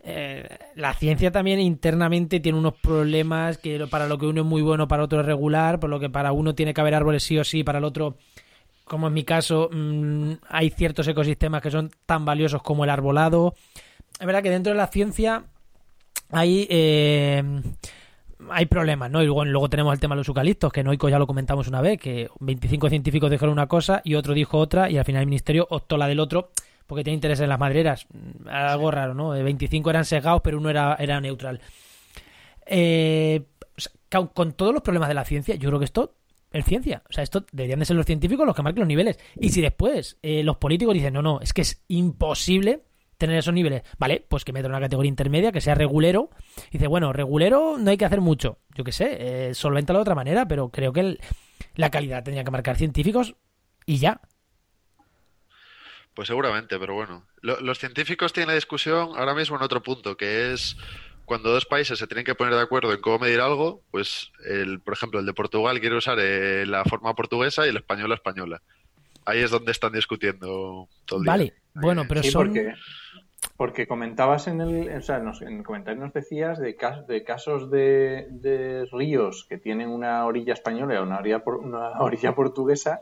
eh, 0.02 0.58
la 0.76 0.94
ciencia 0.94 1.32
también 1.32 1.60
internamente 1.60 2.40
tiene 2.40 2.58
unos 2.58 2.76
problemas 2.76 3.58
que 3.60 3.86
para 3.88 4.08
lo 4.08 4.18
que 4.18 4.26
uno 4.26 4.42
es 4.42 4.48
muy 4.48 4.64
bueno, 4.64 4.88
para 4.88 5.04
otro 5.04 5.20
es 5.20 5.26
regular, 5.26 5.80
por 5.80 5.90
lo 5.90 6.00
que 6.00 6.10
para 6.10 6.32
uno 6.32 6.56
tiene 6.56 6.74
que 6.74 6.82
haber 6.82 6.96
árboles 6.96 7.24
sí 7.24 7.38
o 7.38 7.44
sí, 7.44 7.64
para 7.64 7.78
el 7.78 7.84
otro 7.84 8.18
como 8.88 9.08
en 9.08 9.14
mi 9.14 9.24
caso, 9.24 9.70
mm, 9.72 10.32
hay 10.50 10.70
ciertos 10.70 11.08
ecosistemas 11.08 11.62
que 11.62 11.72
son 11.72 11.92
tan 12.06 12.26
valiosos 12.26 12.64
como 12.64 12.84
el 12.84 12.90
arbolado. 12.90 13.54
Es 14.20 14.26
verdad 14.26 14.42
que 14.44 14.50
dentro 14.50 14.74
de 14.74 14.78
la 14.78 14.88
ciencia 14.88 15.44
hay, 16.32 16.68
eh, 16.70 17.44
hay 18.50 18.66
problemas, 18.66 19.12
¿no? 19.12 19.22
Y 19.22 19.26
luego, 19.26 19.46
luego 19.46 19.70
tenemos 19.70 19.94
el 19.94 20.00
tema 20.00 20.16
de 20.16 20.20
los 20.22 20.28
eucaliptos, 20.28 20.72
que 20.74 20.84
Noico 20.84 21.08
ya 21.10 21.20
lo 21.20 21.28
comentamos 21.28 21.68
una 21.68 21.82
vez, 21.82 22.00
que 22.00 22.30
25 22.40 22.90
científicos 22.90 23.30
dijeron 23.30 23.54
una 23.54 23.68
cosa 23.68 24.02
y 24.04 24.16
otro 24.16 24.34
dijo 24.34 24.58
otra, 24.58 24.90
y 24.90 24.98
al 24.98 25.06
final 25.06 25.22
el 25.22 25.28
ministerio 25.28 25.68
optó 25.70 25.98
la 25.98 26.08
del 26.08 26.20
otro 26.20 26.52
porque 26.88 27.04
tiene 27.04 27.16
interés 27.16 27.40
en 27.42 27.50
las 27.50 27.60
madereras. 27.60 28.08
Mm, 28.14 28.48
Algo 28.48 28.92
raro, 28.92 29.14
¿no? 29.14 29.36
Eh, 29.36 29.44
25 29.44 29.90
eran 29.90 30.06
sesgados, 30.06 30.42
pero 30.44 30.58
uno 30.58 30.70
era, 30.70 30.96
era 31.00 31.20
neutral. 31.22 31.60
Eh, 32.66 33.44
o 33.78 33.82
sea, 33.82 33.92
con- 34.10 34.28
con 34.28 34.54
todos 34.54 34.74
los 34.74 34.82
problemas 34.82 35.10
de 35.10 35.16
la 35.16 35.26
ciencia, 35.26 35.56
yo 35.56 35.70
creo 35.70 35.80
que 35.80 35.86
esto 35.86 36.16
es 36.52 36.66
ciencia. 36.66 37.04
O 37.10 37.14
sea, 37.14 37.24
esto 37.24 37.46
deberían 37.52 37.80
de 37.80 37.86
ser 37.86 37.96
los 37.98 38.06
científicos 38.06 38.46
los 38.46 38.56
que 38.56 38.64
marquen 38.64 38.82
los 38.82 38.88
niveles. 38.88 39.20
Y 39.36 39.50
si 39.50 39.62
después 39.62 40.18
eh, 40.24 40.44
los 40.44 40.58
políticos 40.58 40.94
dicen, 40.94 41.14
no, 41.14 41.22
no, 41.22 41.40
es 41.42 41.54
que 41.54 41.62
es 41.62 41.84
imposible 41.90 42.84
tener 43.18 43.38
esos 43.38 43.54
niveles, 43.54 43.82
vale, 43.98 44.24
pues 44.28 44.46
que 44.46 44.54
metan 44.54 44.72
una 44.72 44.80
categoría 44.80 45.10
intermedia, 45.10 45.52
que 45.52 45.62
sea 45.62 45.76
regulero. 45.76 46.30
Y 46.70 46.74
dice, 46.74 46.88
bueno, 46.88 47.14
regulero 47.14 47.78
no 47.80 47.90
hay 47.90 47.98
que 47.98 48.06
hacer 48.06 48.22
mucho. 48.22 48.60
Yo 48.76 48.84
qué 48.84 48.92
sé, 48.92 49.18
eh, 49.50 49.54
solvéntalo 49.54 50.00
de 50.00 50.02
otra 50.04 50.16
manera, 50.16 50.48
pero 50.48 50.70
creo 50.70 50.94
que 50.94 51.00
el- 51.02 51.20
la 51.76 51.90
calidad 51.90 52.24
tendría 52.24 52.44
que 52.44 52.52
marcar 52.52 52.76
científicos 52.78 53.36
y 53.86 53.98
ya. 53.98 54.22
Pues 56.14 56.28
seguramente, 56.28 56.80
pero 56.80 56.94
bueno. 56.96 57.26
Lo- 57.42 57.60
los 57.62 57.78
científicos 57.80 58.34
tienen 58.34 58.50
la 58.50 58.56
discusión 58.56 59.12
ahora 59.16 59.36
mismo 59.36 59.56
en 59.58 59.62
otro 59.64 59.84
punto, 59.84 60.18
que 60.18 60.52
es 60.54 60.76
cuando 61.26 61.52
dos 61.52 61.66
países 61.66 62.00
se 62.00 62.08
tienen 62.08 62.26
que 62.26 62.36
poner 62.36 62.54
de 62.56 62.62
acuerdo 62.62 62.94
en 62.94 63.02
cómo 63.02 63.20
medir 63.20 63.40
algo, 63.42 63.84
pues, 63.92 64.32
el, 64.46 64.80
por 64.80 64.94
ejemplo, 64.94 65.20
el 65.20 65.26
de 65.26 65.34
Portugal 65.34 65.80
quiere 65.80 65.96
usar 65.96 66.18
eh, 66.20 66.66
la 66.66 66.86
forma 66.86 67.14
portuguesa 67.16 67.66
y 67.66 67.70
el 67.70 67.78
español 67.78 68.10
la 68.10 68.16
española. 68.16 68.62
Ahí 69.26 69.40
es 69.40 69.52
donde 69.52 69.74
están 69.74 69.92
discutiendo 69.92 70.88
todo 71.06 71.20
el 71.20 71.24
día. 71.26 71.32
Vale, 71.34 71.54
bueno, 71.76 72.06
pero 72.08 72.24
sí, 72.24 72.32
son... 72.32 72.46
porque, 72.48 72.74
porque 73.58 73.88
comentabas 73.88 74.48
en 74.48 74.62
el, 74.62 74.90
o 74.96 75.02
sea, 75.02 75.18
nos- 75.20 75.42
en 75.42 75.58
el 75.58 75.64
comentario 75.64 76.00
nos 76.00 76.14
decías 76.14 76.60
de, 76.60 76.76
cas- 76.76 77.08
de 77.08 77.24
casos 77.24 77.70
de, 77.72 78.28
de 78.30 78.88
ríos 78.92 79.46
que 79.50 79.58
tienen 79.58 79.90
una 79.90 80.24
orilla 80.26 80.54
española 80.54 80.94
y 80.96 80.98
una 80.98 81.18
orilla, 81.18 81.44
por- 81.44 81.58
una 81.58 81.90
orilla 82.00 82.34
portuguesa 82.36 83.02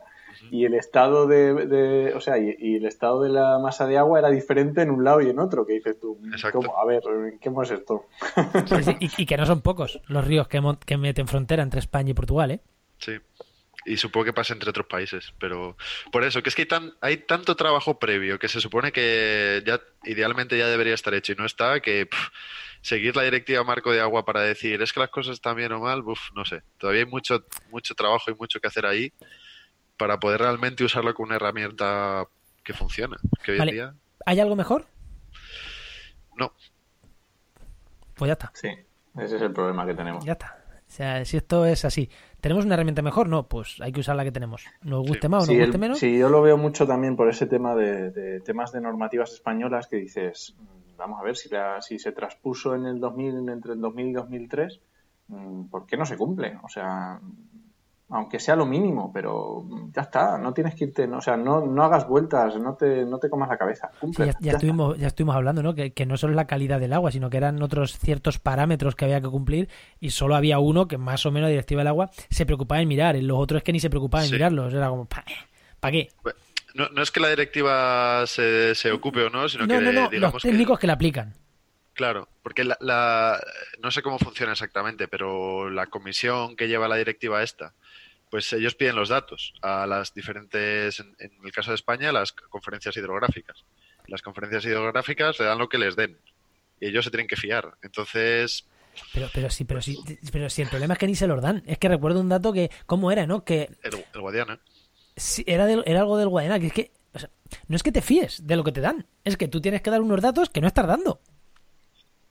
y 0.51 0.65
el 0.65 0.73
estado 0.75 1.27
de, 1.27 1.53
de- 1.65 2.13
o 2.13 2.21
sea, 2.21 2.37
y, 2.37 2.55
y 2.59 2.75
el 2.75 2.85
estado 2.85 3.21
de 3.21 3.29
la 3.29 3.57
masa 3.59 3.85
de 3.87 3.97
agua 3.97 4.19
era 4.19 4.29
diferente 4.29 4.81
en 4.81 4.91
un 4.91 5.03
lado 5.03 5.21
y 5.21 5.29
en 5.29 5.39
otro, 5.39 5.65
que 5.65 5.73
dices 5.73 5.99
tú, 5.99 6.19
Exacto. 6.31 6.59
¿cómo? 6.59 6.77
a 6.77 6.85
ver, 6.85 7.01
¿qué 7.41 7.49
hemos 7.49 7.69
esto? 7.71 8.05
Sí, 8.65 8.83
sí, 8.83 8.95
y, 8.99 9.23
y 9.23 9.25
que 9.25 9.37
no 9.37 9.45
son 9.45 9.61
pocos 9.61 10.01
los 10.07 10.25
ríos 10.25 10.47
que, 10.47 10.61
mon- 10.61 10.77
que 10.77 10.97
meten 10.97 11.27
frontera 11.27 11.63
entre 11.63 11.79
España 11.79 12.11
y 12.11 12.13
Portugal, 12.13 12.51
¿eh? 12.51 12.59
Sí. 12.97 13.13
Y 13.85 13.97
supongo 13.97 14.25
que 14.25 14.33
pasa 14.33 14.53
entre 14.53 14.69
otros 14.69 14.87
países, 14.87 15.33
pero 15.39 15.77
por 16.11 16.23
eso, 16.23 16.41
que 16.41 16.49
es 16.49 16.55
que 16.55 16.63
hay, 16.63 16.67
tan, 16.67 16.93
hay 17.01 17.17
tanto 17.17 17.55
trabajo 17.55 17.99
previo 17.99 18.39
que 18.39 18.47
se 18.47 18.59
supone 18.59 18.91
que 18.91 19.63
ya 19.65 19.79
idealmente 20.03 20.57
ya 20.57 20.67
debería 20.67 20.93
estar 20.93 21.13
hecho 21.13 21.33
y 21.33 21.35
no 21.35 21.45
está, 21.45 21.79
que 21.79 22.07
pff, 22.07 22.29
seguir 22.81 23.15
la 23.15 23.23
directiva 23.23 23.63
marco 23.63 23.91
de 23.91 24.01
agua 24.01 24.25
para 24.25 24.41
decir 24.41 24.81
es 24.81 24.91
que 24.91 24.99
las 24.99 25.09
cosas 25.09 25.33
están 25.33 25.55
bien 25.55 25.71
o 25.71 25.79
mal, 25.79 26.01
uf, 26.01 26.31
no 26.35 26.45
sé, 26.45 26.63
todavía 26.77 27.03
hay 27.03 27.09
mucho, 27.09 27.45
mucho 27.69 27.93
trabajo 27.95 28.31
y 28.31 28.35
mucho 28.35 28.59
que 28.59 28.67
hacer 28.67 28.85
ahí 28.85 29.13
para 29.97 30.19
poder 30.19 30.41
realmente 30.41 30.83
usarlo 30.83 31.13
como 31.13 31.27
una 31.27 31.35
herramienta 31.35 32.25
que 32.63 32.73
funciona, 32.73 33.17
que 33.43 33.53
hoy 33.53 33.57
Vale. 33.59 33.71
en 33.71 33.75
día 33.75 33.95
¿Hay 34.25 34.39
algo 34.39 34.55
mejor? 34.55 34.87
no. 36.35 36.51
Pues 38.15 38.29
ya 38.29 38.33
está. 38.33 38.51
Sí, 38.53 38.69
ese 39.17 39.35
es 39.35 39.41
el 39.41 39.51
problema 39.51 39.85
que 39.85 39.93
tenemos. 39.93 40.23
Ya 40.23 40.33
está. 40.33 40.63
O 40.87 40.91
sea, 40.91 41.25
si 41.25 41.37
esto 41.37 41.65
es 41.65 41.83
así, 41.83 42.09
¿tenemos 42.45 42.63
una 42.63 42.75
herramienta 42.75 43.01
mejor? 43.01 43.27
No, 43.27 43.47
pues 43.47 43.81
hay 43.81 43.91
que 43.91 44.01
usar 44.01 44.15
la 44.15 44.23
que 44.23 44.31
tenemos. 44.31 44.63
Nos 44.83 44.99
guste 45.01 45.21
Sí. 45.25 45.29
más 45.29 45.43
o 45.43 45.45
Sí, 45.47 45.53
nos 45.53 45.59
el- 45.61 45.65
guste 45.65 45.77
menos. 45.79 45.97
sí, 45.97 46.15
yo 46.15 46.29
lo 46.29 46.43
veo 46.43 46.57
mucho 46.57 46.85
también 46.85 47.15
por 47.15 47.27
ese 47.27 47.47
tema 47.47 47.73
de, 47.75 48.11
de 48.11 48.39
temas 48.41 48.71
de 48.71 48.81
normativas 48.81 49.31
españolas 49.33 49.87
que 49.87 49.95
dices, 49.95 50.55
mm, 50.59 50.95
vamos 50.95 51.19
a 51.19 51.23
ver, 51.23 51.35
si, 51.35 51.49
la- 51.49 51.81
si 51.81 51.97
se 51.97 52.11
traspuso 52.11 52.75
en 52.75 52.85
el 52.85 52.99
2000, 52.99 53.49
entre 53.49 53.73
el 53.73 53.81
2000 53.81 54.09
y 54.09 54.13
2003, 54.13 54.79
mm, 55.29 55.63
¿por 55.71 55.87
qué 55.87 55.97
no 55.97 56.05
se 56.05 56.17
cumple? 56.17 56.59
O 56.63 56.69
sea, 56.69 57.19
aunque 58.09 58.39
sea 58.39 58.55
lo 58.55 58.65
mínimo, 58.67 59.11
pero 59.11 59.63
mm, 59.65 59.91
ya 59.91 60.03
está, 60.03 60.37
no 60.37 60.53
tienes 60.53 60.75
que 60.75 60.85
irte, 60.85 61.07
no, 61.07 61.17
o 61.17 61.21
sea, 61.21 61.35
no, 61.37 61.65
no 61.65 61.83
hagas 61.83 62.07
vueltas, 62.07 62.55
no 62.57 62.75
te, 62.75 63.03
no 63.05 63.17
te 63.17 63.29
comas 63.29 63.49
la 63.49 63.57
cabeza, 63.57 63.89
Sí, 63.93 63.97
cumple. 63.99 64.25
ya, 64.27 64.33
ya 64.39 64.51
estuvimos, 64.53 64.97
ya 64.97 65.07
estuvimos 65.07 65.35
hablando, 65.35 65.63
¿no? 65.63 65.73
Que, 65.73 65.91
que 65.93 66.05
no 66.05 66.15
solo 66.15 66.33
es 66.33 66.35
la 66.37 66.45
calidad 66.47 66.79
del 66.79 66.93
agua, 66.93 67.11
sino 67.11 67.29
que 67.29 67.37
eran 67.37 67.61
otros 67.63 67.97
ciertos 67.97 68.37
parámetros 68.39 68.95
que 68.95 69.05
había 69.05 69.21
que 69.21 69.29
cumplir 69.29 69.69
y 69.99 70.11
solo 70.11 70.35
había 70.35 70.59
uno 70.59 70.87
que 70.87 70.97
más 70.99 71.25
o 71.25 71.31
menos 71.31 71.47
la 71.47 71.51
directiva 71.51 71.79
del 71.81 71.87
agua 71.87 72.11
se 72.29 72.45
preocupaba 72.45 72.79
en 72.81 72.87
mirar, 72.87 73.15
y 73.15 73.21
los 73.21 73.37
otros 73.39 73.57
es 73.59 73.63
que 73.63 73.73
ni 73.73 73.79
se 73.79 73.89
preocupaba 73.89 74.23
en 74.23 74.29
Sí. 74.29 74.35
mirarlos, 74.35 74.73
era 74.73 74.89
como, 74.89 75.05
¿para 75.05 75.91
qué? 75.91 76.09
No, 76.75 76.89
no 76.89 77.01
es 77.01 77.09
que 77.09 77.19
la 77.21 77.29
directiva 77.29 78.23
se, 78.27 78.75
se 78.75 78.91
ocupe 78.91 79.23
o 79.23 79.29
no, 79.29 79.47
sino 79.49 79.65
No, 79.65 79.73
que 79.79 79.81
no, 79.81 79.91
no, 79.93 80.09
digamos 80.09 80.33
los 80.35 80.43
que- 80.43 80.49
técnicos 80.49 80.77
que 80.77 80.87
la 80.87 80.93
aplican. 80.93 81.33
Claro, 81.93 82.27
porque 82.43 82.65
la, 82.65 82.75
la- 82.81 83.39
no 83.81 83.89
sé 83.89 84.01
cómo 84.01 84.19
funciona 84.19 84.51
exactamente, 84.51 85.07
pero 85.07 85.69
la 85.69 85.85
comisión 85.85 86.57
que 86.57 86.67
lleva 86.67 86.89
la 86.89 86.97
directiva 86.97 87.41
esta, 87.41 87.73
pues 88.29 88.51
ellos 88.53 88.75
piden 88.75 88.95
los 88.95 89.09
datos 89.09 89.53
a 89.61 89.85
las 89.87 90.13
diferentes, 90.13 90.99
en, 90.99 91.15
en 91.19 91.31
el 91.43 91.51
caso 91.51 91.71
de 91.71 91.75
España, 91.75 92.11
las 92.11 92.31
conferencias 92.31 92.95
hidrográficas. 92.97 93.63
Las 94.07 94.21
conferencias 94.21 94.65
hidrográficas 94.65 95.39
le 95.39 95.45
dan 95.45 95.57
lo 95.57 95.69
que 95.69 95.77
les 95.77 95.95
den 95.95 96.17
y 96.79 96.87
ellos 96.87 97.05
se 97.05 97.11
tienen 97.11 97.27
que 97.27 97.35
fiar. 97.37 97.73
Entonces, 97.81 98.67
Pero, 99.13 99.29
pero 99.33 99.49
sí, 99.49 99.63
pero 99.65 99.81
sí, 99.81 99.97
pero 100.31 100.49
sí, 100.49 100.61
el 100.61 100.69
problema 100.69 100.93
es 100.93 100.99
que 100.99 101.07
ni 101.07 101.15
se 101.15 101.27
los 101.27 101.41
dan. 101.41 101.63
Es 101.65 101.77
que 101.77 101.87
recuerdo 101.89 102.19
un 102.19 102.29
dato 102.29 102.51
que, 102.53 102.69
¿cómo 102.85 103.11
era, 103.11 103.25
no? 103.25 103.43
Que 103.43 103.69
el, 103.83 104.05
el 104.13 104.21
Guadiana. 104.21 104.59
sí, 105.15 105.43
era, 105.47 105.65
del- 105.65 105.83
era 105.85 106.01
algo 106.01 106.17
del 106.17 106.29
Guadiana, 106.29 106.59
que 106.59 106.67
es 106.67 106.73
que, 106.73 106.91
o 107.13 107.19
sea, 107.19 107.29
no 107.67 107.75
es 107.75 107.83
que 107.83 107.91
te 107.91 108.01
fíes 108.01 108.45
de 108.45 108.55
lo 108.57 108.63
que 108.63 108.71
te 108.73 108.81
dan, 108.81 109.05
es 109.23 109.37
que 109.37 109.47
tú 109.47 109.61
tienes 109.61 109.81
que 109.81 109.89
dar 109.89 110.01
unos 110.01 110.21
datos 110.21 110.49
que 110.49 110.61
no 110.61 110.67
estás 110.67 110.87
dando. 110.87 111.21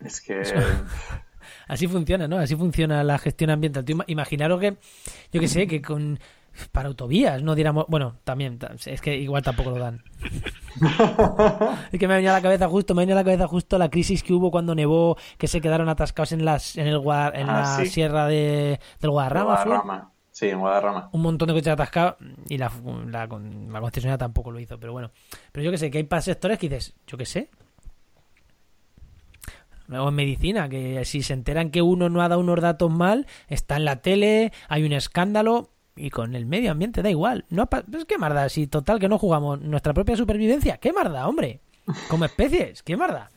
Es 0.00 0.20
que 0.20 0.42
Así 1.68 1.86
funciona, 1.86 2.28
¿no? 2.28 2.38
Así 2.38 2.54
funciona 2.56 3.02
la 3.04 3.18
gestión 3.18 3.50
ambiental. 3.50 3.84
Tú 3.84 3.98
imaginaros 4.06 4.60
que, 4.60 4.76
yo 5.32 5.40
que 5.40 5.48
sé, 5.48 5.66
que 5.66 5.80
con 5.82 6.18
para 6.70 6.86
autovías 6.88 7.42
no 7.42 7.56
diéramos, 7.56 7.86
bueno, 7.88 8.16
también 8.22 8.58
ta- 8.60 8.74
es 8.86 9.00
que 9.00 9.16
igual 9.16 9.42
tampoco 9.42 9.70
lo 9.70 9.78
dan. 9.80 10.04
es 11.92 11.98
que 11.98 12.06
me 12.06 12.14
ha 12.14 12.16
venido 12.16 12.32
a 12.32 12.36
la 12.36 12.42
cabeza 12.42 12.68
justo, 12.68 12.94
me 12.94 13.02
ha 13.02 13.04
venido 13.04 13.18
a 13.18 13.20
la 13.20 13.24
cabeza 13.24 13.48
justo 13.48 13.78
la 13.78 13.88
crisis 13.90 14.22
que 14.22 14.32
hubo 14.32 14.50
cuando 14.50 14.74
nevó, 14.74 15.16
que 15.38 15.48
se 15.48 15.60
quedaron 15.60 15.88
atascados 15.88 16.32
en 16.32 16.44
las 16.44 16.76
en 16.76 16.86
el 16.86 16.96
en 16.96 17.48
Ah, 17.48 17.60
la 17.60 17.76
sí. 17.76 17.86
sierra 17.86 18.26
de 18.26 18.78
del 19.00 19.10
Guadarrama. 19.10 19.46
Guadarrama. 19.64 20.10
Sí, 20.30 20.48
en 20.48 20.58
Guadarrama. 20.58 21.10
un 21.12 21.22
montón 21.22 21.46
de 21.48 21.54
coches 21.54 21.72
atascados 21.72 22.16
y 22.48 22.58
la, 22.58 22.70
la, 23.08 23.26
la 23.26 23.80
concesionaria 23.80 24.18
tampoco 24.18 24.50
lo 24.50 24.58
hizo, 24.58 24.78
pero 24.78 24.92
bueno. 24.92 25.10
Pero 25.52 25.64
yo 25.64 25.70
que 25.70 25.78
sé, 25.78 25.90
que 25.90 25.98
hay 25.98 26.04
para 26.04 26.22
sectores 26.22 26.58
que 26.58 26.68
dices, 26.68 26.94
yo 27.06 27.16
que 27.16 27.26
sé. 27.26 27.50
O 29.90 30.08
en 30.08 30.14
medicina, 30.14 30.68
que 30.68 31.04
si 31.04 31.22
se 31.22 31.34
enteran 31.34 31.70
que 31.70 31.82
uno 31.82 32.08
no 32.08 32.22
ha 32.22 32.28
dado 32.28 32.40
unos 32.40 32.60
datos 32.60 32.90
mal, 32.90 33.26
está 33.48 33.76
en 33.76 33.84
la 33.84 34.00
tele, 34.00 34.52
hay 34.68 34.84
un 34.84 34.92
escándalo 34.92 35.70
y 35.96 36.10
con 36.10 36.34
el 36.34 36.46
medio 36.46 36.72
ambiente 36.72 37.02
da 37.02 37.10
igual. 37.10 37.44
No, 37.50 37.66
pues 37.66 38.04
qué 38.06 38.18
marda, 38.18 38.48
si 38.48 38.66
total 38.66 38.98
que 38.98 39.08
no 39.08 39.18
jugamos 39.18 39.60
nuestra 39.60 39.92
propia 39.92 40.16
supervivencia, 40.16 40.78
qué 40.78 40.92
marda, 40.92 41.28
hombre. 41.28 41.60
Como 42.08 42.24
especies, 42.24 42.82
qué 42.82 42.96
marda. 42.96 43.30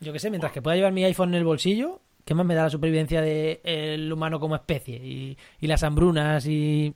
Yo 0.00 0.12
que 0.12 0.18
sé, 0.18 0.30
mientras 0.30 0.52
que 0.52 0.62
pueda 0.62 0.76
llevar 0.76 0.92
mi 0.92 1.04
iPhone 1.04 1.30
en 1.30 1.34
el 1.36 1.44
bolsillo, 1.44 2.00
¿qué 2.24 2.34
más 2.34 2.46
me 2.46 2.54
da 2.54 2.64
la 2.64 2.70
supervivencia 2.70 3.20
del 3.20 4.12
humano 4.12 4.38
como 4.38 4.54
especie? 4.54 4.96
Y, 4.96 5.36
y 5.60 5.66
las 5.66 5.82
hambrunas 5.82 6.46
y... 6.46 6.94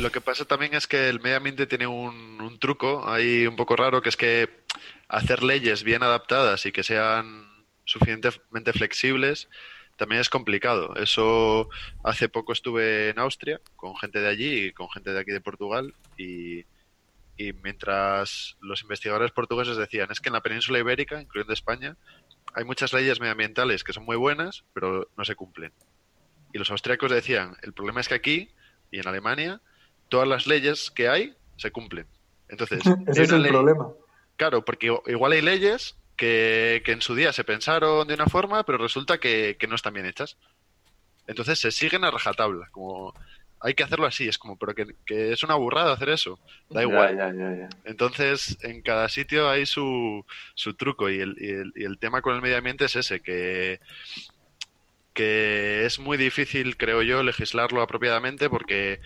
Lo 0.00 0.10
que 0.10 0.22
pasa 0.22 0.46
también 0.46 0.74
es 0.74 0.86
que 0.86 1.10
el 1.10 1.20
medio 1.20 1.36
ambiente 1.36 1.66
tiene 1.66 1.86
un, 1.86 2.40
un 2.40 2.58
truco 2.58 3.06
ahí 3.06 3.46
un 3.46 3.56
poco 3.56 3.76
raro, 3.76 4.00
que 4.00 4.08
es 4.08 4.16
que 4.16 4.48
hacer 5.08 5.42
leyes 5.42 5.82
bien 5.84 6.02
adaptadas 6.02 6.66
y 6.66 6.72
que 6.72 6.82
sean 6.82 7.46
suficientemente 7.84 8.72
flexibles 8.72 9.48
también 9.96 10.20
es 10.20 10.28
complicado. 10.28 10.94
Eso 10.96 11.68
hace 12.04 12.28
poco 12.28 12.52
estuve 12.52 13.08
en 13.10 13.18
Austria 13.18 13.60
con 13.76 13.96
gente 13.96 14.20
de 14.20 14.28
allí 14.28 14.64
y 14.66 14.72
con 14.72 14.88
gente 14.90 15.12
de 15.12 15.20
aquí 15.20 15.30
de 15.32 15.40
Portugal 15.40 15.94
y, 16.18 16.64
y 17.38 17.52
mientras 17.62 18.56
los 18.60 18.82
investigadores 18.82 19.30
portugueses 19.32 19.76
decían 19.76 20.08
es 20.10 20.20
que 20.20 20.28
en 20.28 20.34
la 20.34 20.42
península 20.42 20.78
ibérica, 20.80 21.20
incluyendo 21.20 21.52
España, 21.54 21.96
hay 22.54 22.64
muchas 22.64 22.92
leyes 22.92 23.20
medioambientales 23.20 23.84
que 23.84 23.92
son 23.92 24.04
muy 24.04 24.16
buenas, 24.16 24.64
pero 24.74 25.08
no 25.16 25.24
se 25.24 25.34
cumplen. 25.34 25.72
Y 26.52 26.58
los 26.58 26.70
austríacos 26.70 27.10
decían, 27.10 27.56
el 27.62 27.72
problema 27.72 28.00
es 28.00 28.08
que 28.08 28.14
aquí 28.14 28.50
y 28.90 28.98
en 29.00 29.08
Alemania 29.08 29.60
todas 30.08 30.28
las 30.28 30.46
leyes 30.46 30.90
que 30.90 31.08
hay 31.08 31.34
se 31.56 31.70
cumplen. 31.70 32.06
Entonces, 32.48 32.82
Ese 33.06 33.22
es 33.22 33.30
el 33.32 33.42
ley- 33.42 33.50
problema. 33.52 33.88
Claro, 34.36 34.64
porque 34.64 34.94
igual 35.06 35.32
hay 35.32 35.42
leyes 35.42 35.96
que, 36.16 36.82
que 36.84 36.92
en 36.92 37.02
su 37.02 37.14
día 37.14 37.32
se 37.32 37.44
pensaron 37.44 38.06
de 38.06 38.14
una 38.14 38.26
forma, 38.26 38.64
pero 38.64 38.78
resulta 38.78 39.18
que, 39.18 39.56
que 39.58 39.66
no 39.66 39.74
están 39.74 39.94
bien 39.94 40.06
hechas. 40.06 40.36
Entonces 41.26 41.58
se 41.58 41.70
siguen 41.70 42.04
a 42.04 42.10
rajatabla, 42.10 42.68
como 42.70 43.14
hay 43.60 43.74
que 43.74 43.82
hacerlo 43.82 44.06
así, 44.06 44.28
es 44.28 44.38
como, 44.38 44.56
pero 44.56 44.74
que, 44.74 44.86
que 45.04 45.32
es 45.32 45.42
una 45.42 45.54
burrada 45.54 45.92
hacer 45.92 46.10
eso. 46.10 46.38
Da 46.70 46.82
igual. 46.82 47.16
ya, 47.16 47.32
ya, 47.32 47.56
ya. 47.56 47.68
Entonces, 47.84 48.58
en 48.62 48.82
cada 48.82 49.08
sitio 49.08 49.48
hay 49.48 49.66
su, 49.66 50.24
su 50.54 50.74
truco 50.74 51.10
y 51.10 51.20
el, 51.20 51.36
y, 51.40 51.50
el, 51.50 51.72
y 51.74 51.84
el 51.84 51.98
tema 51.98 52.22
con 52.22 52.36
el 52.36 52.42
medio 52.42 52.58
ambiente 52.58 52.84
es 52.84 52.96
ese, 52.96 53.20
que, 53.20 53.80
que 55.14 55.84
es 55.86 55.98
muy 55.98 56.16
difícil, 56.18 56.76
creo 56.76 57.02
yo, 57.02 57.22
legislarlo 57.22 57.82
apropiadamente 57.82 58.50
porque 58.50 59.00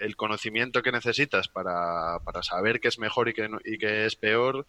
el 0.00 0.16
conocimiento 0.16 0.82
que 0.82 0.92
necesitas 0.92 1.48
para, 1.48 2.18
para 2.24 2.42
saber 2.42 2.80
qué 2.80 2.88
es 2.88 2.98
mejor 2.98 3.28
y 3.28 3.34
qué, 3.34 3.48
no- 3.48 3.60
y 3.64 3.78
qué 3.78 4.06
es 4.06 4.16
peor, 4.16 4.66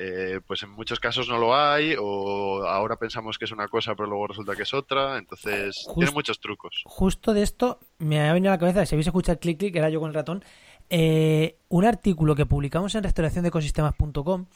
eh, 0.00 0.40
pues 0.46 0.62
en 0.62 0.70
muchos 0.70 1.00
casos 1.00 1.28
no 1.28 1.38
lo 1.38 1.56
hay 1.56 1.96
o 1.98 2.62
ahora 2.64 2.96
pensamos 2.96 3.36
que 3.36 3.46
es 3.46 3.50
una 3.52 3.66
cosa 3.66 3.96
pero 3.96 4.08
luego 4.08 4.28
resulta 4.28 4.54
que 4.54 4.62
es 4.62 4.72
otra, 4.72 5.18
entonces 5.18 5.82
Just- 5.86 5.94
tiene 5.96 6.10
muchos 6.12 6.38
trucos. 6.38 6.82
justo 6.86 7.34
de 7.34 7.42
esto 7.42 7.80
me 7.98 8.20
ha 8.20 8.32
venido 8.32 8.52
a 8.52 8.54
la 8.54 8.60
cabeza, 8.60 8.86
si 8.86 8.94
habéis 8.94 9.08
escuchado 9.08 9.32
el 9.34 9.38
clic 9.40 9.58
clic, 9.58 9.74
era 9.74 9.90
yo 9.90 9.98
con 9.98 10.08
el 10.10 10.14
ratón, 10.14 10.44
eh, 10.88 11.56
un 11.68 11.84
artículo 11.84 12.36
que 12.36 12.46
publicamos 12.46 12.94
en 12.94 13.02
restauraciondeecosistemas.com 13.02 14.46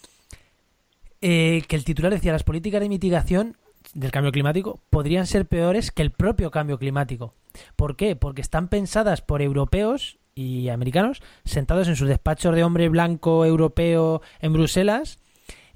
eh, 1.20 1.62
que 1.68 1.76
el 1.76 1.84
titular 1.84 2.12
decía 2.12 2.32
las 2.32 2.42
políticas 2.44 2.80
de 2.80 2.88
mitigación 2.88 3.56
del 3.94 4.10
cambio 4.10 4.32
climático 4.32 4.80
podrían 4.90 5.26
ser 5.26 5.46
peores 5.46 5.90
que 5.90 6.02
el 6.02 6.10
propio 6.10 6.50
cambio 6.50 6.78
climático. 6.78 7.34
¿Por 7.76 7.96
qué? 7.96 8.16
Porque 8.16 8.40
están 8.42 8.68
pensadas 8.68 9.20
por 9.20 9.42
europeos 9.42 10.18
y 10.34 10.68
americanos 10.70 11.20
sentados 11.44 11.88
en 11.88 11.96
sus 11.96 12.08
despachos 12.08 12.54
de 12.54 12.64
hombre 12.64 12.88
blanco 12.88 13.44
europeo 13.44 14.22
en 14.40 14.52
Bruselas 14.54 15.18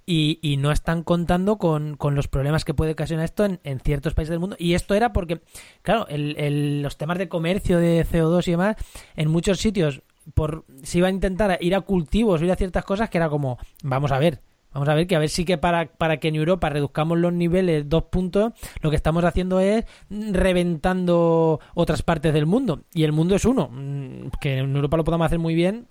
y, 0.07 0.39
y 0.41 0.57
no 0.57 0.71
están 0.71 1.03
contando 1.03 1.59
con, 1.59 1.97
con 1.97 2.15
los 2.15 2.29
problemas 2.29 2.65
que 2.65 2.73
puede 2.75 2.93
ocasionar 2.93 3.25
esto 3.25 3.45
en, 3.45 3.61
en 3.65 3.81
ciertos 3.81 4.15
países 4.15 4.31
del 4.31 4.39
mundo. 4.39 4.57
Y 4.59 4.75
esto 4.75 4.95
era 4.95 5.13
porque, 5.13 5.41
claro, 5.83 6.07
el- 6.09 6.37
el- 6.39 6.81
los 6.83 6.97
temas 6.97 7.19
de 7.19 7.29
comercio, 7.29 7.79
de 7.79 8.07
CO2 8.07 8.47
y 8.49 8.53
demás, 8.53 8.77
en 9.17 9.29
muchos 9.31 9.59
sitios 9.59 10.03
por 10.35 10.65
se 10.83 10.99
iba 10.99 11.07
a 11.09 11.11
intentar 11.11 11.57
ir 11.61 11.75
a 11.75 11.81
cultivos 11.83 12.41
o 12.41 12.45
ir 12.45 12.51
a 12.51 12.57
ciertas 12.57 12.85
cosas 12.85 13.11
que 13.11 13.19
era 13.19 13.29
como, 13.29 13.59
vamos 13.85 14.11
a 14.11 14.19
ver, 14.19 14.41
vamos 14.77 14.91
a 14.91 14.95
ver 14.95 15.07
que 15.07 15.17
a 15.17 15.19
ver 15.19 15.31
si 15.31 15.47
que 15.47 15.57
para, 15.57 15.87
para 15.87 16.19
que 16.19 16.29
en 16.29 16.37
Europa 16.37 16.69
reduzcamos 16.69 17.17
los 17.19 17.33
niveles 17.33 17.89
dos 17.89 18.05
puntos, 18.05 18.53
lo 18.83 18.91
que 18.91 18.97
estamos 18.97 19.25
haciendo 19.25 19.59
es 19.59 19.87
reventando 20.11 21.61
otras 21.75 22.03
partes 22.03 22.35
del 22.35 22.45
mundo. 22.45 22.83
Y 22.93 23.05
el 23.05 23.13
mundo 23.13 23.37
es 23.37 23.47
uno, 23.47 23.71
mm, 23.73 24.29
que 24.39 24.59
en 24.59 24.77
Europa 24.77 24.99
lo 24.99 25.05
podamos 25.05 25.25
hacer 25.25 25.39
muy 25.39 25.55
bien, 25.55 25.87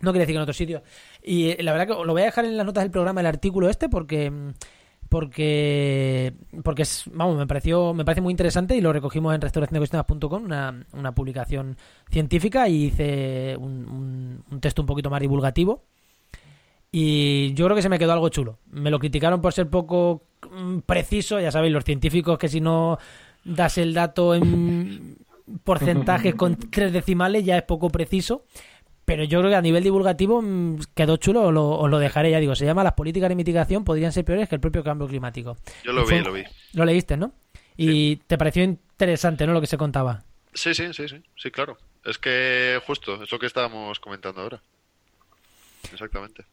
no 0.00 0.10
quiere 0.10 0.24
decir 0.24 0.34
que 0.34 0.38
en 0.38 0.42
otros 0.42 0.56
sitios. 0.56 0.82
Y 1.22 1.50
eh, 1.50 1.58
la 1.60 1.70
verdad 1.70 1.86
que 1.96 2.04
lo 2.04 2.12
voy 2.12 2.22
a 2.22 2.24
dejar 2.24 2.44
en 2.44 2.56
las 2.56 2.66
notas 2.66 2.82
del 2.82 2.90
programa 2.90 3.20
el 3.20 3.26
artículo 3.26 3.68
este 3.68 3.88
porque 3.88 4.32
mm, 4.32 4.50
porque 5.08 6.34
porque 6.64 6.82
es, 6.82 7.04
vamos, 7.12 7.38
me 7.38 7.46
pareció 7.46 7.94
me 7.94 8.04
parece 8.04 8.20
muy 8.20 8.32
interesante 8.32 8.76
y 8.76 8.80
lo 8.80 8.92
recogimos 8.92 9.32
en 9.32 9.40
restauraciondeecosistemas.com, 9.40 10.42
una, 10.42 10.84
una 10.92 11.14
publicación 11.14 11.76
científica 12.10 12.68
y 12.68 12.86
hice 12.86 13.56
un, 13.56 13.88
un, 13.88 14.44
un 14.50 14.60
texto 14.60 14.82
un 14.82 14.86
poquito 14.86 15.08
más 15.08 15.20
divulgativo. 15.20 15.84
Y 16.90 17.52
yo 17.54 17.66
creo 17.66 17.76
que 17.76 17.82
se 17.82 17.88
me 17.88 17.98
quedó 17.98 18.12
algo 18.12 18.28
chulo. 18.30 18.58
Me 18.70 18.90
lo 18.90 18.98
criticaron 18.98 19.40
por 19.42 19.52
ser 19.52 19.68
poco 19.68 20.22
mm, 20.50 20.78
preciso, 20.80 21.38
ya 21.40 21.50
sabéis, 21.52 21.72
los 21.72 21.84
científicos 21.84 22.38
que 22.38 22.48
si 22.48 22.60
no 22.60 22.98
das 23.44 23.78
el 23.78 23.92
dato 23.94 24.34
en 24.34 25.18
porcentajes 25.64 26.34
con 26.34 26.56
tres 26.70 26.92
decimales 26.92 27.44
ya 27.44 27.56
es 27.58 27.62
poco 27.64 27.90
preciso. 27.90 28.44
Pero 29.04 29.24
yo 29.24 29.38
creo 29.38 29.50
que 29.50 29.56
a 29.56 29.62
nivel 29.62 29.82
divulgativo 29.84 30.42
mm, 30.42 30.80
quedó 30.94 31.16
chulo, 31.16 31.44
os 31.44 31.52
lo, 31.52 31.70
os 31.78 31.90
lo 31.90 31.98
dejaré 31.98 32.30
ya 32.30 32.40
digo. 32.40 32.54
Se 32.54 32.64
llama 32.66 32.84
Las 32.84 32.92
políticas 32.94 33.28
de 33.30 33.34
mitigación 33.36 33.84
podrían 33.84 34.12
ser 34.12 34.24
peores 34.24 34.48
que 34.48 34.54
el 34.54 34.60
propio 34.60 34.82
cambio 34.84 35.06
climático. 35.08 35.56
Yo 35.84 35.92
lo 35.92 36.04
Fue- 36.06 36.18
vi, 36.18 36.24
lo 36.24 36.32
vi. 36.32 36.42
Lo 36.74 36.84
leíste, 36.84 37.16
¿no? 37.16 37.32
Y 37.76 38.16
te 38.16 38.36
pareció 38.36 38.64
interesante, 38.64 39.46
¿no? 39.46 39.52
Lo 39.52 39.60
que 39.60 39.66
se 39.66 39.78
contaba. 39.78 40.24
Sí, 40.52 40.74
sí, 40.74 40.92
sí, 40.92 41.08
sí, 41.08 41.22
sí, 41.36 41.50
claro. 41.50 41.78
Es 42.04 42.18
que 42.18 42.80
justo, 42.86 43.22
es 43.22 43.30
lo 43.30 43.38
que 43.38 43.46
estábamos 43.46 44.00
comentando 44.00 44.40
ahora. 44.42 44.60
Exactamente. 45.92 46.44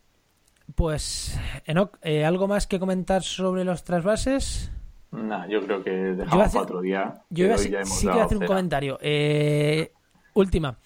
Pues, 0.73 1.39
Enoch, 1.65 1.97
eh, 2.01 2.25
¿algo 2.25 2.47
más 2.47 2.65
que 2.67 2.79
comentar 2.79 3.21
sobre 3.23 3.63
los 3.63 3.83
trasvases? 3.83 4.71
Nah, 5.11 5.47
yo 5.47 5.61
creo 5.61 5.83
que 5.83 5.91
dejamos 5.91 6.49
para 6.49 6.61
otro 6.63 6.81
día. 6.81 7.21
Yo 7.29 7.43
que 7.43 7.67
iba 7.67 7.81
a 7.81 7.85
sí, 7.85 8.07
dado 8.07 8.23
hacer 8.23 8.37
un 8.37 8.45
comentario. 8.45 8.97
Eh, 9.01 9.93
última. 10.33 10.77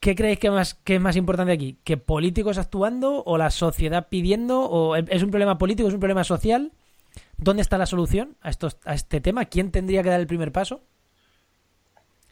¿Qué 0.00 0.14
creéis 0.14 0.38
que, 0.38 0.50
más, 0.50 0.74
que 0.74 0.94
es 0.94 1.00
más 1.00 1.16
importante 1.16 1.52
aquí? 1.52 1.78
¿Que 1.84 1.98
políticos 1.98 2.56
actuando 2.56 3.22
o 3.24 3.36
la 3.36 3.50
sociedad 3.50 4.08
pidiendo? 4.08 4.62
¿O 4.62 4.96
es 4.96 5.22
un 5.22 5.30
problema 5.30 5.58
político, 5.58 5.88
es 5.88 5.94
un 5.94 6.00
problema 6.00 6.24
social? 6.24 6.72
¿Dónde 7.36 7.62
está 7.62 7.76
la 7.76 7.86
solución 7.86 8.36
a, 8.40 8.48
estos, 8.48 8.78
a 8.84 8.94
este 8.94 9.20
tema? 9.20 9.44
¿Quién 9.44 9.70
tendría 9.70 10.02
que 10.02 10.08
dar 10.08 10.20
el 10.20 10.26
primer 10.26 10.52
paso? 10.52 10.82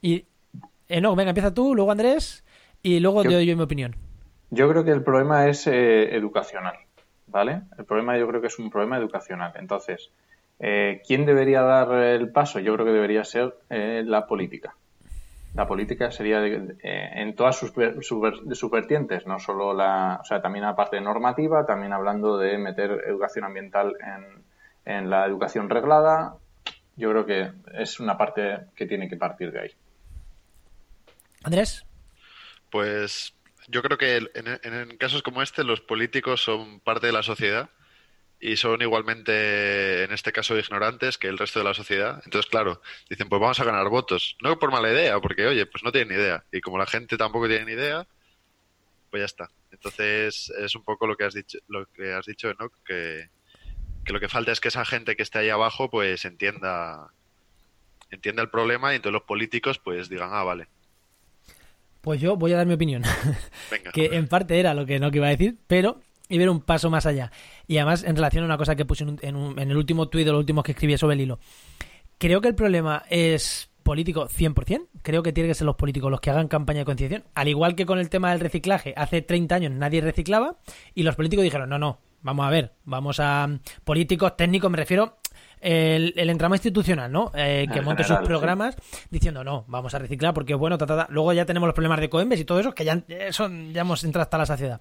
Y, 0.00 0.24
eh, 0.88 1.00
no, 1.00 1.14
venga, 1.14 1.30
empieza 1.30 1.52
tú, 1.52 1.74
luego 1.74 1.90
Andrés, 1.90 2.44
y 2.82 3.00
luego 3.00 3.22
Yo- 3.24 3.32
doy 3.32 3.46
yo 3.46 3.56
mi 3.56 3.62
opinión. 3.62 3.96
Yo 4.50 4.68
creo 4.68 4.84
que 4.84 4.90
el 4.92 5.02
problema 5.02 5.48
es 5.48 5.66
eh, 5.66 6.14
educacional, 6.16 6.76
¿vale? 7.26 7.62
El 7.76 7.84
problema 7.84 8.16
yo 8.18 8.26
creo 8.28 8.40
que 8.40 8.46
es 8.46 8.58
un 8.58 8.70
problema 8.70 8.96
educacional. 8.96 9.52
Entonces, 9.56 10.10
eh, 10.58 11.02
¿quién 11.06 11.26
debería 11.26 11.62
dar 11.62 11.92
el 11.92 12.30
paso? 12.32 12.58
Yo 12.58 12.74
creo 12.74 12.86
que 12.86 12.92
debería 12.92 13.24
ser 13.24 13.54
eh, 13.68 14.02
la 14.06 14.26
política. 14.26 14.74
La 15.54 15.66
política 15.66 16.10
sería 16.10 16.40
de- 16.40 16.76
eh, 16.82 17.10
en 17.16 17.34
todas 17.34 17.56
sus, 17.56 17.74
ver- 17.74 18.02
sus 18.02 18.20
ver- 18.20 18.54
sus 18.54 18.70
vertientes, 18.70 19.26
no 19.26 19.38
solo 19.38 19.74
la, 19.74 20.18
o 20.20 20.24
sea, 20.24 20.40
también 20.40 20.64
la 20.64 20.76
parte 20.76 21.00
normativa, 21.00 21.66
también 21.66 21.92
hablando 21.92 22.38
de 22.38 22.56
meter 22.58 22.90
educación 23.06 23.44
ambiental 23.44 23.94
en, 24.00 24.44
en 24.94 25.10
la 25.10 25.26
educación 25.26 25.68
reglada. 25.68 26.36
Yo 26.96 27.10
creo 27.10 27.26
que 27.26 27.52
es 27.74 28.00
una 28.00 28.16
parte 28.16 28.60
que 28.74 28.86
tiene 28.86 29.08
que 29.08 29.16
partir 29.16 29.52
de 29.52 29.60
ahí. 29.60 29.70
Andrés, 31.44 31.84
Pues 32.70 33.34
yo 33.68 33.82
creo 33.82 33.98
que 33.98 34.16
en, 34.16 34.30
en- 34.62 34.96
casos 34.98 35.22
como 35.22 35.42
este 35.42 35.64
los 35.64 35.80
políticos 35.80 36.42
son 36.42 36.80
parte 36.80 37.06
de 37.08 37.12
la 37.12 37.22
sociedad 37.22 37.70
y 38.40 38.56
son 38.56 38.82
igualmente, 38.82 40.04
en 40.04 40.12
este 40.12 40.32
caso, 40.32 40.58
ignorantes 40.58 41.18
que 41.18 41.28
el 41.28 41.38
resto 41.38 41.60
de 41.60 41.64
la 41.66 41.74
sociedad. 41.74 42.22
Entonces, 42.24 42.50
claro, 42.50 42.80
dicen, 43.10 43.28
pues 43.28 43.40
vamos 43.40 43.60
a 43.60 43.64
ganar 43.64 43.88
votos. 43.88 44.36
No 44.42 44.58
por 44.58 44.72
mala 44.72 44.90
idea, 44.92 45.20
porque, 45.20 45.46
oye, 45.46 45.66
pues 45.66 45.84
no 45.84 45.92
tienen 45.92 46.18
idea. 46.18 46.44
Y 46.52 46.60
como 46.60 46.78
la 46.78 46.86
gente 46.86 47.16
tampoco 47.18 47.48
tiene 47.48 47.66
ni 47.66 47.72
idea, 47.72 48.06
pues 49.10 49.20
ya 49.22 49.26
está. 49.26 49.48
Entonces, 49.70 50.50
es 50.58 50.74
un 50.74 50.84
poco 50.84 51.06
lo 51.06 51.16
que 51.16 51.24
has 51.24 51.34
dicho, 51.34 51.58
lo 51.68 51.86
que 51.86 52.12
has 52.12 52.26
dicho, 52.26 52.50
Enoch, 52.50 52.72
que, 52.84 53.30
que 54.04 54.12
lo 54.12 54.20
que 54.20 54.28
falta 54.28 54.52
es 54.52 54.60
que 54.60 54.68
esa 54.68 54.84
gente 54.84 55.16
que 55.16 55.22
esté 55.24 55.40
ahí 55.40 55.50
abajo, 55.50 55.90
pues 55.90 56.24
entienda, 56.24 57.12
entienda 58.10 58.42
el 58.42 58.50
problema 58.50 58.92
y 58.92 58.96
entonces 58.96 59.14
los 59.14 59.22
políticos, 59.28 59.78
pues 59.78 60.08
digan, 60.08 60.30
ah, 60.32 60.44
vale, 60.44 60.68
pues 62.08 62.22
yo 62.22 62.36
voy 62.36 62.52
a 62.52 62.56
dar 62.56 62.66
mi 62.66 62.72
opinión. 62.72 63.02
venga. 63.70 63.90
que 63.92 64.06
en 64.16 64.28
parte 64.28 64.58
era 64.58 64.72
lo 64.72 64.86
que 64.86 64.98
no 64.98 65.10
que 65.10 65.18
iba 65.18 65.26
a 65.26 65.30
decir, 65.30 65.58
pero 65.66 66.00
iba 66.30 66.40
a 66.40 66.44
ir 66.44 66.48
un 66.50 66.60
paso 66.62 66.88
más 66.88 67.04
allá. 67.04 67.30
Y 67.66 67.76
además, 67.76 68.02
en 68.02 68.16
relación 68.16 68.44
a 68.44 68.46
una 68.46 68.56
cosa 68.56 68.74
que 68.76 68.86
puse 68.86 69.04
en, 69.04 69.10
un- 69.10 69.18
en 69.20 69.36
un- 69.36 69.58
en 69.58 69.70
el 69.70 69.76
último 69.76 70.08
tuit 70.08 70.24
de 70.24 70.32
los 70.32 70.38
últimos 70.40 70.64
que 70.64 70.72
escribí 70.72 70.96
sobre 70.96 71.14
el 71.16 71.20
hilo. 71.20 71.38
Creo 72.16 72.40
que 72.40 72.48
el 72.48 72.54
problema 72.54 73.04
es 73.10 73.70
político 73.82 74.26
100%. 74.28 74.86
Creo 75.02 75.22
que 75.22 75.32
tienen 75.32 75.50
que 75.50 75.54
ser 75.54 75.66
los 75.66 75.76
políticos 75.76 76.10
los 76.10 76.20
que 76.20 76.30
hagan 76.30 76.48
campaña 76.48 76.78
de 76.80 76.84
concienciación. 76.86 77.30
Al 77.34 77.48
igual 77.48 77.74
que 77.74 77.84
con 77.86 77.98
el 77.98 78.08
tema 78.10 78.30
del 78.30 78.40
reciclaje, 78.40 78.94
hace 78.96 79.22
30 79.22 79.54
años 79.54 79.72
nadie 79.72 80.00
reciclaba 80.00 80.56
y 80.94 81.02
los 81.02 81.14
políticos 81.14 81.42
dijeron, 81.44 81.68
no, 81.68 81.78
no, 81.78 82.00
vamos 82.22 82.46
a 82.46 82.50
ver, 82.50 82.72
vamos 82.84 83.20
a... 83.20 83.48
Políticos, 83.84 84.36
técnicos, 84.36 84.70
me 84.70 84.76
refiero... 84.78 85.18
El, 85.60 86.14
el 86.16 86.30
entramado 86.30 86.56
institucional, 86.56 87.10
¿no? 87.10 87.30
Eh, 87.34 87.66
que 87.72 87.80
monte 87.80 88.04
sus 88.04 88.18
programas 88.18 88.76
diciendo 89.10 89.42
no, 89.42 89.64
vamos 89.68 89.94
a 89.94 89.98
reciclar 89.98 90.32
porque 90.34 90.52
es 90.52 90.58
bueno, 90.58 90.78
ta, 90.78 90.86
ta, 90.86 90.96
ta". 90.96 91.06
luego 91.10 91.32
ya 91.32 91.44
tenemos 91.44 91.66
los 91.66 91.74
problemas 91.74 92.00
de 92.00 92.08
Coembes 92.08 92.40
y 92.40 92.44
todo 92.44 92.60
eso, 92.60 92.74
que 92.74 92.84
ya, 92.84 93.02
eso, 93.08 93.48
ya 93.72 93.80
hemos 93.80 94.04
entrado 94.04 94.22
hasta 94.22 94.38
la 94.38 94.46
saciedad. 94.46 94.80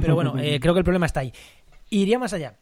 Pero 0.00 0.14
bueno, 0.14 0.34
eh, 0.38 0.58
creo 0.60 0.74
que 0.74 0.80
el 0.80 0.84
problema 0.84 1.06
está 1.06 1.20
ahí. 1.20 1.32
Iría 1.90 2.18
más 2.18 2.32
allá. 2.32 2.56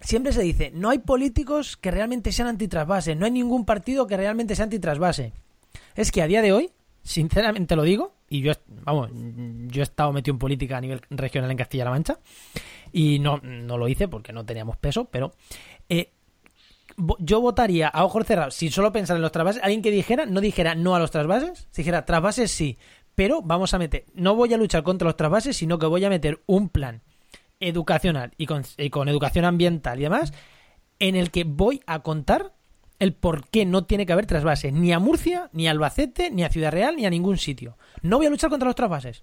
Siempre 0.00 0.32
se 0.32 0.42
dice, 0.42 0.70
no 0.72 0.90
hay 0.90 0.98
políticos 0.98 1.76
que 1.76 1.90
realmente 1.90 2.30
sean 2.30 2.48
antitrasvase, 2.48 3.16
no 3.16 3.24
hay 3.26 3.32
ningún 3.32 3.64
partido 3.64 4.06
que 4.06 4.16
realmente 4.16 4.54
sea 4.54 4.64
antitrasvase. 4.64 5.32
Es 5.96 6.12
que 6.12 6.22
a 6.22 6.28
día 6.28 6.40
de 6.40 6.52
hoy, 6.52 6.70
sinceramente 7.02 7.74
lo 7.74 7.82
digo, 7.82 8.14
y 8.30 8.42
yo, 8.42 8.52
vamos, 8.68 9.10
yo 9.12 9.80
he 9.80 9.82
estado 9.82 10.12
metido 10.12 10.34
en 10.34 10.38
política 10.38 10.76
a 10.76 10.80
nivel 10.80 11.00
regional 11.10 11.50
en 11.50 11.56
Castilla-La 11.56 11.90
Mancha, 11.90 12.18
y 12.92 13.18
no, 13.18 13.38
no 13.42 13.76
lo 13.76 13.88
hice 13.88 14.06
porque 14.06 14.32
no 14.32 14.44
teníamos 14.44 14.76
peso, 14.76 15.06
pero 15.06 15.32
eh, 15.88 16.12
yo 17.18 17.40
votaría 17.40 17.88
a 17.88 18.04
ojos 18.04 18.26
cerrados, 18.26 18.54
sin 18.54 18.70
solo 18.70 18.92
pensar 18.92 19.16
en 19.16 19.22
los 19.22 19.32
trasvases, 19.32 19.62
alguien 19.62 19.82
que 19.82 19.90
dijera, 19.90 20.26
no 20.26 20.40
dijera 20.40 20.74
no 20.74 20.94
a 20.94 20.98
los 20.98 21.10
trasvases, 21.10 21.68
si 21.70 21.82
dijera 21.82 22.04
trasvases 22.04 22.50
sí, 22.50 22.78
pero 23.14 23.42
vamos 23.42 23.74
a 23.74 23.78
meter, 23.78 24.04
no 24.14 24.34
voy 24.34 24.52
a 24.54 24.56
luchar 24.56 24.82
contra 24.82 25.06
los 25.06 25.16
trasvases, 25.16 25.56
sino 25.56 25.78
que 25.78 25.86
voy 25.86 26.04
a 26.04 26.10
meter 26.10 26.42
un 26.46 26.68
plan 26.68 27.02
educacional 27.60 28.32
y 28.36 28.46
con, 28.46 28.64
educación 29.08 29.44
ambiental 29.44 29.98
y 29.98 30.02
demás, 30.02 30.32
en 30.98 31.16
el 31.16 31.30
que 31.30 31.44
voy 31.44 31.80
a 31.86 32.00
contar 32.00 32.54
el 32.98 33.14
por 33.14 33.48
qué 33.48 33.64
no 33.64 33.84
tiene 33.84 34.06
que 34.06 34.12
haber 34.12 34.26
trasvases 34.26 34.72
ni 34.72 34.92
a 34.92 34.98
Murcia, 34.98 35.50
ni 35.52 35.68
a 35.68 35.70
Albacete, 35.70 36.30
ni 36.30 36.42
a 36.42 36.50
Ciudad 36.50 36.72
Real, 36.72 36.96
ni 36.96 37.06
a 37.06 37.10
ningún 37.10 37.38
sitio. 37.38 37.76
No 38.02 38.18
voy 38.18 38.26
a 38.26 38.30
luchar 38.30 38.50
contra 38.50 38.66
los 38.66 38.74
trasvases. 38.74 39.22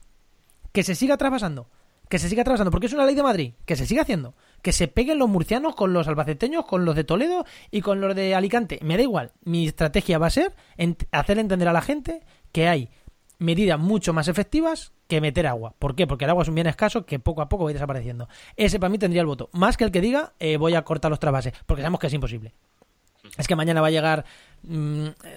Que 0.71 0.83
se 0.83 0.95
siga 0.95 1.17
trasvasando. 1.17 1.69
Que 2.09 2.19
se 2.19 2.29
siga 2.29 2.43
trasvasando. 2.43 2.71
Porque 2.71 2.87
es 2.87 2.93
una 2.93 3.05
ley 3.05 3.15
de 3.15 3.23
Madrid. 3.23 3.53
Que 3.65 3.75
se 3.75 3.85
siga 3.85 4.03
haciendo. 4.03 4.35
Que 4.61 4.71
se 4.71 4.87
peguen 4.87 5.19
los 5.19 5.29
murcianos 5.29 5.75
con 5.75 5.93
los 5.93 6.07
albaceteños, 6.07 6.65
con 6.65 6.85
los 6.85 6.95
de 6.95 7.03
Toledo 7.03 7.45
y 7.71 7.81
con 7.81 8.01
los 8.01 8.15
de 8.15 8.35
Alicante. 8.35 8.79
Me 8.81 8.97
da 8.97 9.03
igual. 9.03 9.31
Mi 9.43 9.67
estrategia 9.67 10.17
va 10.17 10.27
a 10.27 10.31
ser 10.31 10.53
hacer 11.11 11.39
entender 11.39 11.67
a 11.67 11.73
la 11.73 11.81
gente 11.81 12.21
que 12.51 12.67
hay 12.67 12.89
medidas 13.37 13.79
mucho 13.79 14.13
más 14.13 14.27
efectivas 14.27 14.93
que 15.07 15.21
meter 15.21 15.47
agua. 15.47 15.73
¿Por 15.77 15.95
qué? 15.95 16.07
Porque 16.07 16.25
el 16.25 16.31
agua 16.31 16.43
es 16.43 16.49
un 16.49 16.55
bien 16.55 16.67
escaso 16.67 17.05
que 17.05 17.19
poco 17.19 17.41
a 17.41 17.49
poco 17.49 17.65
va 17.65 17.73
desapareciendo. 17.73 18.27
Ese 18.55 18.79
para 18.79 18.89
mí 18.89 18.97
tendría 18.97 19.21
el 19.21 19.27
voto. 19.27 19.49
Más 19.53 19.77
que 19.77 19.83
el 19.83 19.91
que 19.91 20.01
diga 20.01 20.33
eh, 20.39 20.57
voy 20.57 20.75
a 20.75 20.83
cortar 20.83 21.11
los 21.11 21.19
trasvases. 21.19 21.53
Porque 21.65 21.81
sabemos 21.81 21.99
que 21.99 22.07
es 22.07 22.13
imposible. 22.13 22.53
Es 23.37 23.47
que 23.47 23.55
mañana 23.55 23.81
va 23.81 23.87
a 23.87 23.91
llegar 23.91 24.25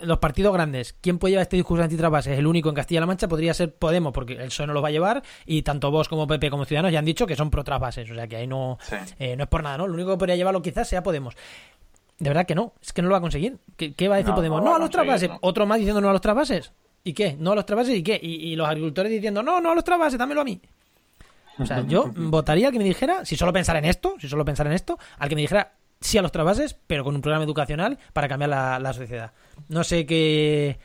los 0.03 0.19
partidos 0.19 0.53
grandes. 0.53 0.95
¿Quién 1.01 1.19
puede 1.19 1.33
llevar 1.33 1.43
este 1.43 1.57
discurso 1.57 1.83
antitrasvases? 1.83 2.39
El 2.39 2.47
único 2.47 2.69
en 2.69 2.75
Castilla-La 2.75 3.07
Mancha 3.07 3.29
podría 3.29 3.55
ser 3.55 3.75
Podemos, 3.75 4.13
porque 4.13 4.35
el 4.35 4.49
PSOE 4.49 4.67
no 4.67 4.73
lo 4.73 4.83
va 4.83 4.89
a 4.89 4.91
llevar 4.93 5.23
y 5.47 5.63
tanto 5.63 5.91
vos 5.91 6.09
como 6.09 6.27
PP 6.27 6.51
como 6.51 6.65
Ciudadanos 6.65 6.93
ya 6.93 6.99
han 6.99 7.05
dicho 7.05 7.27
que 7.27 7.37
son 7.37 7.51
pro 7.51 7.65
trasvases. 7.65 8.11
O 8.11 8.15
sea 8.15 8.27
que 8.27 8.37
ahí 8.37 8.47
no, 8.47 8.79
Sí. 8.83 8.97
eh, 9.19 9.37
no 9.37 9.45
es 9.45 9.49
por 9.49 9.63
nada, 9.63 9.79
¿no? 9.79 9.87
Lo 9.87 9.95
único 9.95 10.11
que 10.13 10.17
podría 10.19 10.37
llevarlo 10.37 10.63
quizás 10.63 10.89
sea 10.89 11.03
Podemos. 11.03 11.35
De 12.19 12.31
verdad 12.31 12.47
que 12.47 12.55
no, 12.55 12.73
es 12.83 12.93
que 12.93 13.01
no 13.03 13.09
lo 13.09 13.13
va 13.13 13.19
a 13.19 13.21
conseguir. 13.23 13.59
¿Qué, 13.77 13.95
qué 13.95 14.09
va 14.09 14.17
a 14.17 14.19
decir 14.19 14.31
No, 14.31 14.37
Podemos? 14.37 14.63
no 14.65 14.75
a 14.75 14.79
los 14.79 14.91
trasvases. 14.91 15.29
no. 15.29 15.39
Otro 15.43 15.67
más 15.67 15.79
diciendo 15.79 16.01
no 16.01 16.09
a 16.09 16.13
los 16.13 16.21
trasvases. 16.21 16.73
¿Y 17.05 17.13
qué? 17.13 17.37
¿No 17.39 17.53
a 17.53 17.55
los 17.55 17.65
trasvases 17.67 17.95
y 17.97 18.03
qué? 18.03 18.19
Y, 18.21 18.53
y 18.53 18.57
los 18.57 18.67
agricultores 18.69 19.11
diciendo 19.13 19.43
no, 19.43 19.61
no 19.61 19.71
a 19.71 19.75
los 19.75 19.85
trasvases, 19.85 20.19
dámelo 20.19 20.41
a 20.41 20.45
mí. 20.45 20.61
O 21.61 21.67
sea, 21.67 21.85
yo 21.87 22.11
votaría 22.17 22.71
que 22.73 22.79
me 22.79 22.85
dijera, 22.85 23.25
si 23.25 23.37
solo 23.37 23.53
pensara 23.53 23.79
en 23.79 23.85
esto, 23.85 24.15
si 24.21 24.29
solo 24.29 24.45
pensara 24.45 24.69
en 24.71 24.75
esto, 24.75 24.99
al 25.19 25.29
que 25.29 25.35
me 25.37 25.41
dijera 25.43 25.73
sí 26.01 26.19
a 26.19 26.23
los 26.23 26.33
trasvases, 26.33 26.75
pero 26.87 27.05
con 27.05 27.15
un 27.15 27.23
programa 27.23 27.45
educacional 27.45 27.99
para 28.13 28.29
cambiar 28.29 28.51
la, 28.51 28.79
la 28.79 28.93
sociedad. 28.93 29.33
No 29.69 29.85
sé 29.85 30.07
qué. 30.07 30.79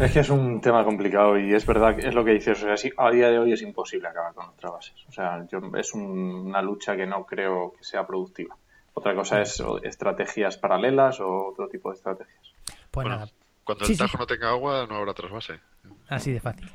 Es 0.00 0.10
que 0.12 0.20
es 0.20 0.30
un 0.30 0.60
tema 0.60 0.84
complicado 0.84 1.38
y 1.38 1.54
es 1.54 1.64
verdad 1.64 1.94
que 1.94 2.08
es 2.08 2.14
lo 2.14 2.24
que 2.24 2.32
dices. 2.32 2.60
O 2.62 2.66
sea, 2.66 2.76
sí, 2.76 2.90
a 2.96 3.10
día 3.10 3.28
de 3.30 3.38
hoy 3.38 3.52
es 3.52 3.62
imposible 3.62 4.08
acabar 4.08 4.34
con 4.34 4.46
los 4.46 4.56
trabases. 4.56 4.94
O 5.08 5.12
sea, 5.12 5.46
yo- 5.50 5.60
es 5.76 5.94
un- 5.94 6.46
una 6.46 6.60
lucha 6.62 6.96
que 6.96 7.06
no 7.06 7.24
creo 7.24 7.72
que 7.78 7.84
sea 7.84 8.04
productiva. 8.06 8.56
Otra 8.94 9.14
cosa 9.14 9.40
es 9.40 9.60
o, 9.60 9.80
estrategias 9.82 10.56
paralelas 10.56 11.20
o 11.20 11.48
otro 11.48 11.68
tipo 11.68 11.90
de 11.90 11.96
estrategias. 11.96 12.52
Pues 12.90 13.04
Bueno, 13.04 13.10
nada, 13.10 13.28
cuando 13.62 13.84
el 13.84 13.90
sí. 13.92 13.96
Tajo 13.96 14.18
no 14.18 14.26
tenga 14.26 14.50
agua, 14.50 14.86
no 14.88 14.96
habrá 14.96 15.14
trasvase. 15.14 15.60
así 16.08 16.32
de 16.32 16.40
fácil. 16.40 16.68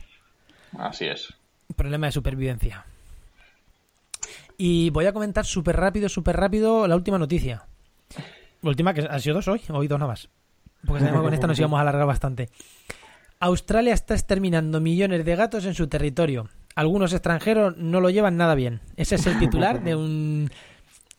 Así 0.77 1.05
es. 1.07 1.33
Problema 1.75 2.05
de 2.07 2.11
supervivencia. 2.13 2.85
Y 4.61 4.89
voy 4.89 5.05
a 5.05 5.13
comentar 5.13 5.45
súper 5.45 5.77
rápido, 5.77 6.09
súper 6.09 6.35
rápido 6.35 6.85
la 6.85 6.95
última 6.97 7.17
noticia. 7.17 7.63
La 8.61 8.69
última 8.69 8.93
que 8.93 9.07
han 9.09 9.21
sido 9.21 9.35
dos 9.35 9.47
hoy, 9.47 9.61
hoy 9.69 9.87
dos 9.87 9.97
nada 9.97 10.11
más. 10.11 10.27
Porque 10.85 10.99
sabemos 10.99 11.21
que 11.21 11.25
con 11.27 11.33
esta 11.33 11.47
nos 11.47 11.57
íbamos 11.59 11.77
a 11.77 11.81
alargar 11.81 12.05
bastante. 12.05 12.49
Australia 13.39 13.93
está 13.93 14.15
exterminando 14.15 14.81
millones 14.81 15.23
de 15.23 15.35
gatos 15.37 15.63
en 15.63 15.75
su 15.75 15.87
territorio. 15.87 16.49
Algunos 16.75 17.13
extranjeros 17.13 17.77
no 17.77 18.01
lo 18.01 18.09
llevan 18.09 18.35
nada 18.35 18.53
bien. 18.53 18.81
Ese 18.97 19.15
es 19.15 19.25
el 19.27 19.39
titular 19.39 19.81
de 19.81 19.95
un 19.95 20.51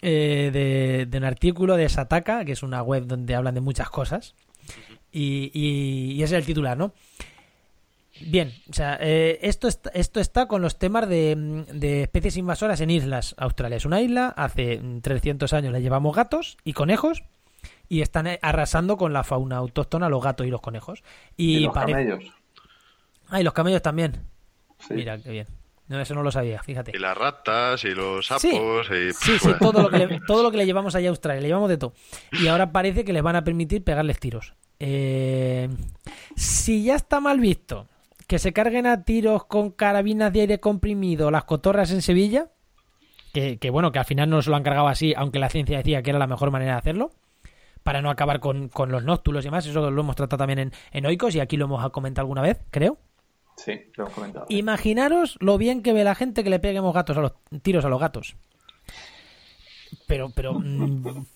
eh, 0.03 0.51
de, 0.53 1.07
de 1.07 1.19
un 1.19 1.25
artículo 1.25 1.77
de 1.77 1.89
Sataka, 1.89 2.45
que 2.45 2.53
es 2.53 2.63
una 2.63 2.83
web 2.83 3.07
donde 3.07 3.35
hablan 3.35 3.55
de 3.55 3.63
muchas 3.63 3.89
cosas. 3.89 4.35
Y, 5.13 5.51
y- 5.55 6.13
y 6.13 6.23
ese 6.23 6.37
es 6.37 6.41
el 6.43 6.47
titular, 6.47 6.77
¿no? 6.77 6.93
Bien, 8.21 8.53
o 8.69 8.73
sea, 8.73 8.99
eh, 9.01 9.39
esto, 9.43 9.67
está, 9.69 9.91
esto 9.91 10.21
está 10.21 10.47
con 10.47 10.61
los 10.63 10.79
temas 10.79 11.09
de, 11.09 11.35
mm, 11.37 11.79
de 11.79 12.03
especies 12.03 12.37
invasoras 12.37 12.81
en 12.81 12.91
islas. 12.91 13.35
Australia 13.39 13.77
es 13.77 13.85
una 13.85 14.01
isla, 14.01 14.29
hace 14.37 14.79
mm, 14.79 15.01
300 15.01 15.53
años 15.53 15.73
le 15.73 15.81
llevamos 15.83 16.15
gatos 16.15 16.57
y 16.65 16.73
conejos 16.75 17.23
y 17.89 18.03
están 18.03 18.27
eh, 18.27 18.39
arrasando 18.43 18.97
con 18.97 19.13
la 19.13 19.25
fauna 19.25 19.57
autóctona, 19.57 20.09
los 20.09 20.23
gatos 20.23 20.47
y 20.47 20.51
los 20.51 20.61
conejos. 20.61 21.03
Y, 21.37 21.57
Y 21.57 21.61
los 21.61 21.75
pare- 21.75 21.93
camellos. 21.93 22.25
Ah, 23.29 23.41
y 23.41 23.45
los 23.45 23.53
camellos 23.55 23.83
también. 23.83 24.21
Sí. 24.87 24.95
Mira, 24.95 25.19
qué 25.19 25.31
bien. 25.31 25.47
No, 25.89 26.01
eso 26.01 26.15
no 26.15 26.23
lo 26.23 26.31
sabía, 26.31 26.63
fíjate. 26.63 26.93
Y 26.95 27.01
las 27.01 27.17
ratas 27.19 27.83
y 27.85 27.91
los 27.95 28.25
sapos 28.27 28.43
Sí, 28.87 28.95
y... 29.09 29.13
sí, 29.13 29.39
sí, 29.41 29.49
todo 29.59 29.83
lo, 29.83 29.91
que 29.91 29.99
le, 29.99 30.21
todo 30.27 30.43
lo 30.45 30.51
que 30.53 30.57
le 30.57 30.67
llevamos 30.67 30.95
allá 30.95 31.09
a 31.09 31.11
Australia, 31.11 31.41
le 31.41 31.49
llevamos 31.49 31.69
de 31.69 31.79
todo. 31.79 31.95
Y 32.33 32.47
ahora 32.47 32.71
parece 32.71 33.05
que 33.05 33.13
les 33.13 33.23
van 33.25 33.35
a 33.35 33.43
permitir 33.43 33.83
pegarles 33.83 34.21
tiros. 34.21 34.55
Eh, 34.79 35.69
si 36.37 36.85
ya 36.85 36.95
está 36.95 37.21
mal 37.21 37.41
visto 37.41 37.89
que 38.31 38.39
se 38.39 38.53
carguen 38.53 38.87
a 38.87 39.03
tiros 39.03 39.45
con 39.47 39.73
carabinas 39.73 40.33
de 40.33 40.43
aire 40.43 40.61
comprimido 40.61 41.33
las 41.33 41.43
cotorras 41.43 41.91
en 41.91 42.01
Sevilla, 42.01 42.53
que, 43.33 43.59
que 43.59 43.71
bueno, 43.71 43.91
que 43.91 43.99
al 43.99 44.05
final 44.05 44.31
no 44.31 44.41
se 44.41 44.51
lo 44.51 44.55
han 44.55 44.63
cargado 44.63 44.87
así, 44.87 45.15
aunque 45.17 45.41
la 45.41 45.49
ciencia 45.49 45.79
decía 45.79 46.01
que 46.05 46.11
era 46.11 46.21
la 46.21 46.29
mejor 46.29 46.53
manera 46.53 46.75
de 46.75 46.79
hacerlo, 46.79 47.11
para 47.83 48.03
no 48.03 48.09
acabar 48.09 48.39
con, 48.39 48.69
con 48.69 48.93
los 48.93 49.03
nóctulos 49.03 49.45
y 49.45 49.49
demás, 49.49 49.67
eso 49.67 49.91
lo 49.91 50.01
hemos 50.01 50.15
tratado 50.15 50.39
también 50.39 50.61
en, 50.61 50.73
en 50.93 51.07
Oikos 51.07 51.35
y 51.35 51.41
aquí 51.41 51.57
lo 51.57 51.65
hemos 51.65 51.91
comentado 51.91 52.23
alguna 52.23 52.43
vez, 52.43 52.61
creo. 52.71 52.99
Sí, 53.57 53.91
lo 53.97 54.05
hemos 54.05 54.15
comentado. 54.15 54.47
Imaginaros 54.49 55.37
lo 55.41 55.59
bien 55.59 55.83
que 55.83 55.93
ve 55.93 56.05
la 56.05 56.15
gente 56.15 56.45
que 56.45 56.51
le 56.51 56.61
peguemos 56.61 56.95
gatos 56.95 57.17
a 57.17 57.23
los 57.23 57.33
tiros 57.63 57.85
a 57.85 57.89
los 57.89 57.99
gatos. 57.99 58.37
Pero, 60.07 60.31
pero 60.31 60.55
mm, 60.55 61.27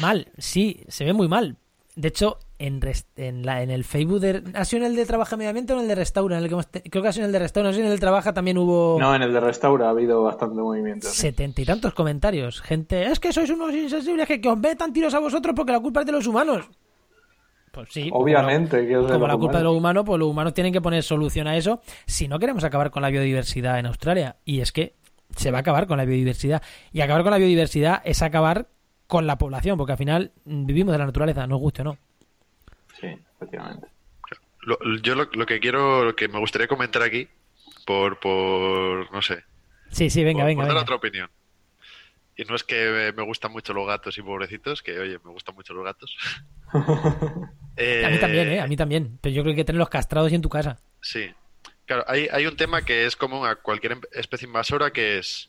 mal, 0.00 0.32
sí, 0.38 0.82
se 0.88 1.04
ve 1.04 1.12
muy 1.12 1.28
mal. 1.28 1.56
De 2.00 2.06
hecho, 2.08 2.38
en, 2.60 2.80
en, 3.16 3.44
la, 3.44 3.60
en 3.60 3.70
el 3.70 3.82
Facebook 3.82 4.20
de, 4.20 4.44
¿ha 4.54 4.64
sido 4.64 4.84
en 4.84 4.90
el 4.92 4.96
de 4.96 5.04
Trabaja 5.04 5.36
Medio 5.36 5.48
Ambiente 5.50 5.72
o 5.72 5.76
en 5.76 5.82
el 5.82 5.88
de 5.88 5.96
Restaura? 5.96 6.36
En 6.38 6.44
el 6.44 6.48
que 6.48 6.54
hemos 6.54 6.68
te- 6.68 6.80
creo 6.82 7.02
que 7.02 7.08
ha 7.08 7.12
sido 7.12 7.24
en 7.24 7.30
el 7.30 7.32
de 7.32 7.38
Restaura, 7.40 7.70
no 7.70 7.74
sé 7.74 7.80
en 7.80 7.86
el 7.86 7.92
de 7.92 7.98
Trabaja 7.98 8.32
también 8.32 8.56
hubo 8.56 8.98
No, 9.00 9.12
en 9.16 9.22
el 9.22 9.32
de 9.32 9.40
Restaura 9.40 9.86
ha 9.86 9.90
habido 9.90 10.22
bastante 10.22 10.54
movimiento. 10.60 11.08
setenta 11.08 11.60
y 11.60 11.64
tantos 11.64 11.94
comentarios. 11.94 12.60
Gente, 12.60 13.04
es 13.06 13.18
que 13.18 13.32
sois 13.32 13.50
unos 13.50 13.74
insensibles 13.74 14.28
que, 14.28 14.40
que 14.40 14.48
os 14.48 14.56
metan 14.56 14.92
tiros 14.92 15.12
a 15.14 15.18
vosotros 15.18 15.54
porque 15.56 15.72
la 15.72 15.80
culpa 15.80 16.00
es 16.00 16.06
de 16.06 16.12
los 16.12 16.26
humanos. 16.28 16.66
Pues 17.72 17.88
sí. 17.90 18.10
como 18.10 18.22
Obviamente 18.22 18.86
que 18.86 18.94
como 18.94 19.26
la 19.26 19.36
culpa 19.36 19.58
de 19.58 19.64
los 19.64 19.76
humanos, 19.76 20.04
pues 20.06 20.20
los 20.20 20.28
humanos 20.28 20.54
tienen 20.54 20.72
que 20.72 20.80
poner 20.80 21.02
solución 21.02 21.48
a 21.48 21.56
eso 21.56 21.80
si 22.06 22.28
no 22.28 22.38
queremos 22.38 22.62
acabar 22.62 22.90
con 22.92 23.02
la 23.02 23.10
biodiversidad 23.10 23.78
en 23.80 23.86
Australia. 23.86 24.36
Y 24.44 24.60
es 24.60 24.70
que 24.70 24.94
se 25.36 25.50
va 25.50 25.58
a 25.58 25.60
acabar 25.62 25.88
con 25.88 25.98
la 25.98 26.04
biodiversidad. 26.04 26.62
Y 26.92 27.00
acabar 27.00 27.22
con 27.24 27.32
la 27.32 27.38
biodiversidad 27.38 28.00
es 28.04 28.22
acabar 28.22 28.68
con 29.08 29.26
la 29.26 29.36
población, 29.38 29.76
porque 29.76 29.92
al 29.92 29.98
final 29.98 30.30
mm, 30.44 30.66
vivimos 30.66 30.92
de 30.92 30.98
la 30.98 31.06
naturaleza, 31.06 31.46
nos 31.48 31.58
guste 31.58 31.80
o 31.82 31.84
no. 31.86 31.98
Sí, 33.00 33.06
efectivamente. 33.36 33.88
Lo- 34.60 34.78
yo 35.02 35.14
lo, 35.16 35.24
lo 35.32 35.46
que 35.46 35.58
quiero, 35.58 36.04
lo 36.04 36.14
que 36.14 36.28
me 36.28 36.38
gustaría 36.38 36.68
comentar 36.68 37.02
aquí, 37.02 37.26
por, 37.86 38.20
por 38.20 39.10
no 39.10 39.20
sé, 39.22 39.42
Sí, 39.90 40.10
sí, 40.10 40.22
venga, 40.22 40.40
por, 40.40 40.46
venga. 40.46 40.60
por 40.60 40.66
dar 40.66 40.74
venga. 40.74 40.82
otra 40.82 40.96
opinión. 40.96 41.30
Y 42.36 42.44
no 42.44 42.54
es 42.54 42.62
que 42.62 43.12
me, 43.16 43.22
gustan 43.24 43.50
mucho 43.50 43.72
los 43.72 43.86
gatos 43.88 44.16
y 44.18 44.22
pobrecitos, 44.22 44.80
que 44.82 44.96
oye, 44.98 45.18
me 45.24 45.32
gustan 45.32 45.56
mucho 45.56 45.74
los 45.74 45.84
gatos. 45.84 46.16
Eh, 47.80 48.04
A 48.04 48.10
mí 48.10 48.18
también, 48.18 48.48
¿eh? 48.48 48.60
A 48.60 48.66
mí 48.66 48.76
también. 48.76 49.18
Pero 49.20 49.32
yo 49.36 49.42
creo 49.42 49.54
que 49.54 49.60
hay 49.60 49.62
que 49.62 49.66
tenerlos 49.66 49.88
castrados 49.88 50.32
y 50.32 50.34
en 50.34 50.42
tu 50.42 50.48
casa. 50.48 50.80
Sí. 51.00 51.32
Claro, 51.86 52.02
hay, 52.08 52.26
hay 52.32 52.44
un 52.46 52.56
tema 52.56 52.82
que 52.82 53.06
es 53.06 53.14
común 53.14 53.46
a 53.46 53.54
cualquier 53.54 53.92
em- 53.92 54.00
especie 54.10 54.46
invasora 54.48 54.90
que 54.92 55.18
es, 55.18 55.48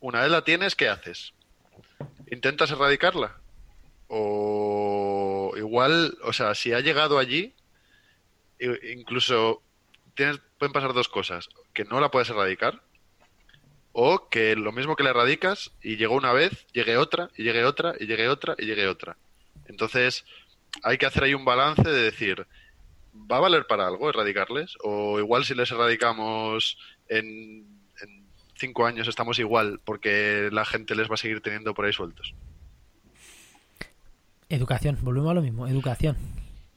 una 0.00 0.20
vez 0.20 0.30
la 0.30 0.44
tienes, 0.44 0.76
¿qué 0.76 0.90
haces? 0.90 1.32
¿Intentas 2.30 2.70
erradicarla? 2.70 3.38
O 4.08 5.52
igual, 5.56 6.16
o 6.22 6.32
sea, 6.32 6.54
si 6.54 6.72
ha 6.72 6.80
llegado 6.80 7.18
allí, 7.18 7.54
incluso 8.92 9.62
tienes, 10.14 10.40
pueden 10.58 10.72
pasar 10.72 10.92
dos 10.92 11.08
cosas, 11.08 11.48
que 11.74 11.84
no 11.84 12.00
la 12.00 12.10
puedes 12.10 12.30
erradicar, 12.30 12.82
o 13.92 14.28
que 14.28 14.54
lo 14.54 14.72
mismo 14.72 14.96
que 14.96 15.02
la 15.02 15.10
erradicas 15.10 15.72
y 15.82 15.96
llegó 15.96 16.14
una 16.14 16.32
vez, 16.32 16.66
llegue 16.72 16.96
otra, 16.96 17.30
y 17.36 17.42
llegue 17.42 17.64
otra, 17.64 17.94
y 17.98 18.06
llegue 18.06 18.28
otra, 18.28 18.54
y 18.58 18.66
llegue 18.66 18.86
otra. 18.86 19.16
Entonces, 19.66 20.24
hay 20.82 20.98
que 20.98 21.06
hacer 21.06 21.24
ahí 21.24 21.34
un 21.34 21.44
balance 21.44 21.82
de 21.82 22.02
decir, 22.02 22.46
¿va 23.12 23.38
a 23.38 23.40
valer 23.40 23.66
para 23.66 23.86
algo 23.86 24.08
erradicarles? 24.08 24.76
O 24.82 25.18
igual 25.18 25.44
si 25.44 25.54
les 25.54 25.70
erradicamos 25.70 26.78
en 27.08 27.79
cinco 28.60 28.86
años 28.86 29.08
estamos 29.08 29.38
igual 29.38 29.80
porque 29.84 30.48
la 30.52 30.64
gente 30.64 30.94
les 30.94 31.10
va 31.10 31.14
a 31.14 31.16
seguir 31.16 31.40
teniendo 31.40 31.74
por 31.74 31.86
ahí 31.86 31.92
sueltos. 31.92 32.34
Educación, 34.48 34.98
volvemos 35.02 35.30
a 35.30 35.34
lo 35.34 35.42
mismo, 35.42 35.66
educación. 35.66 36.16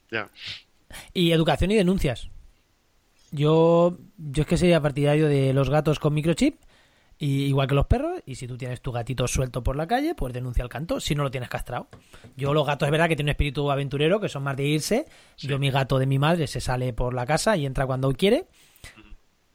Ya. 0.09 0.29
Y 1.13 1.31
educación 1.31 1.71
y 1.71 1.75
denuncias. 1.75 2.29
Yo, 3.31 3.97
yo 4.17 4.41
es 4.41 4.47
que 4.47 4.57
sería 4.57 4.79
partidario 4.79 5.27
de 5.27 5.53
los 5.53 5.69
gatos 5.69 5.99
con 5.99 6.13
microchip, 6.13 6.55
y, 7.17 7.45
igual 7.45 7.67
que 7.67 7.75
los 7.75 7.87
perros, 7.87 8.21
y 8.25 8.35
si 8.35 8.47
tú 8.47 8.57
tienes 8.57 8.81
tu 8.81 8.91
gatito 8.91 9.27
suelto 9.27 9.63
por 9.63 9.75
la 9.75 9.87
calle, 9.87 10.13
pues 10.13 10.33
denuncia 10.33 10.63
al 10.63 10.69
canto, 10.69 10.99
si 10.99 11.15
no 11.15 11.23
lo 11.23 11.31
tienes 11.31 11.49
castrado. 11.49 11.87
Yo 12.35 12.53
los 12.53 12.65
gatos 12.65 12.87
es 12.87 12.91
verdad 12.91 13.07
que 13.07 13.15
tienen 13.15 13.29
un 13.29 13.31
espíritu 13.31 13.71
aventurero, 13.71 14.19
que 14.19 14.29
son 14.29 14.43
más 14.43 14.55
de 14.55 14.65
irse. 14.65 15.05
Yo 15.37 15.57
mi 15.57 15.71
gato 15.71 15.97
de 15.99 16.05
mi 16.05 16.19
madre 16.19 16.47
se 16.47 16.61
sale 16.61 16.93
por 16.93 17.13
la 17.13 17.25
casa 17.25 17.57
y 17.57 17.65
entra 17.65 17.87
cuando 17.87 18.11
quiere, 18.13 18.45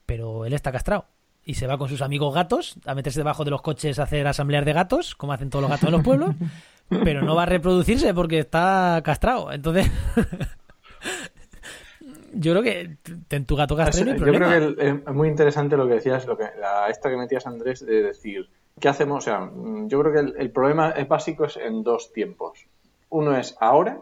pero 0.05 0.45
él 0.45 0.53
está 0.53 0.71
castrado. 0.71 1.05
Y 1.49 1.55
se 1.55 1.65
va 1.65 1.79
con 1.79 1.89
sus 1.89 2.03
amigos 2.03 2.35
gatos 2.35 2.75
a 2.85 2.93
meterse 2.93 3.21
debajo 3.21 3.43
de 3.43 3.49
los 3.49 3.63
coches 3.63 3.97
a 3.97 4.03
hacer 4.03 4.27
asambleas 4.27 4.63
de 4.65 4.71
gatos, 4.71 5.15
como 5.15 5.33
hacen 5.33 5.49
todos 5.49 5.63
los 5.63 5.71
gatos 5.71 5.89
de 5.89 5.97
los 5.97 6.03
pueblos, 6.03 6.35
pero 7.03 7.23
no 7.23 7.33
va 7.33 7.41
a 7.41 7.45
reproducirse 7.47 8.13
porque 8.13 8.37
está 8.37 9.01
castrado. 9.03 9.51
Entonces, 9.51 9.89
yo 12.33 12.51
creo 12.51 12.61
que 12.61 12.97
ten 13.27 13.45
tu 13.45 13.55
gato 13.55 13.75
castrado 13.75 14.01
y 14.01 14.05
no 14.05 14.11
hay 14.11 14.19
Yo 14.19 14.25
problema. 14.25 14.55
creo 14.55 14.75
que 14.75 15.09
es 15.09 15.15
muy 15.15 15.27
interesante 15.27 15.75
lo 15.75 15.87
que 15.87 15.95
decías, 15.95 16.27
lo 16.27 16.37
que, 16.37 16.43
la, 16.61 16.87
esta 16.87 17.09
que 17.09 17.17
metías 17.17 17.47
Andrés, 17.47 17.83
de 17.83 18.03
decir, 18.03 18.47
¿qué 18.79 18.87
hacemos? 18.87 19.17
O 19.17 19.21
sea, 19.21 19.39
mm, 19.39 19.87
yo 19.87 19.99
creo 20.01 20.13
que 20.13 20.19
el, 20.19 20.35
el 20.37 20.51
problema 20.51 20.91
es 20.91 21.07
básico 21.07 21.45
es 21.45 21.57
en 21.57 21.81
dos 21.81 22.13
tiempos. 22.13 22.67
Uno 23.09 23.35
es 23.35 23.57
ahora, 23.59 23.97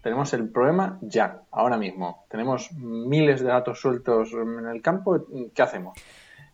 tenemos 0.00 0.32
el 0.32 0.48
problema 0.48 0.96
ya, 1.00 1.42
ahora 1.50 1.76
mismo. 1.76 2.24
Tenemos 2.30 2.70
miles 2.72 3.40
de 3.40 3.48
gatos 3.48 3.80
sueltos 3.80 4.32
en 4.32 4.68
el 4.68 4.80
campo, 4.80 5.26
¿qué 5.52 5.62
hacemos? 5.62 5.98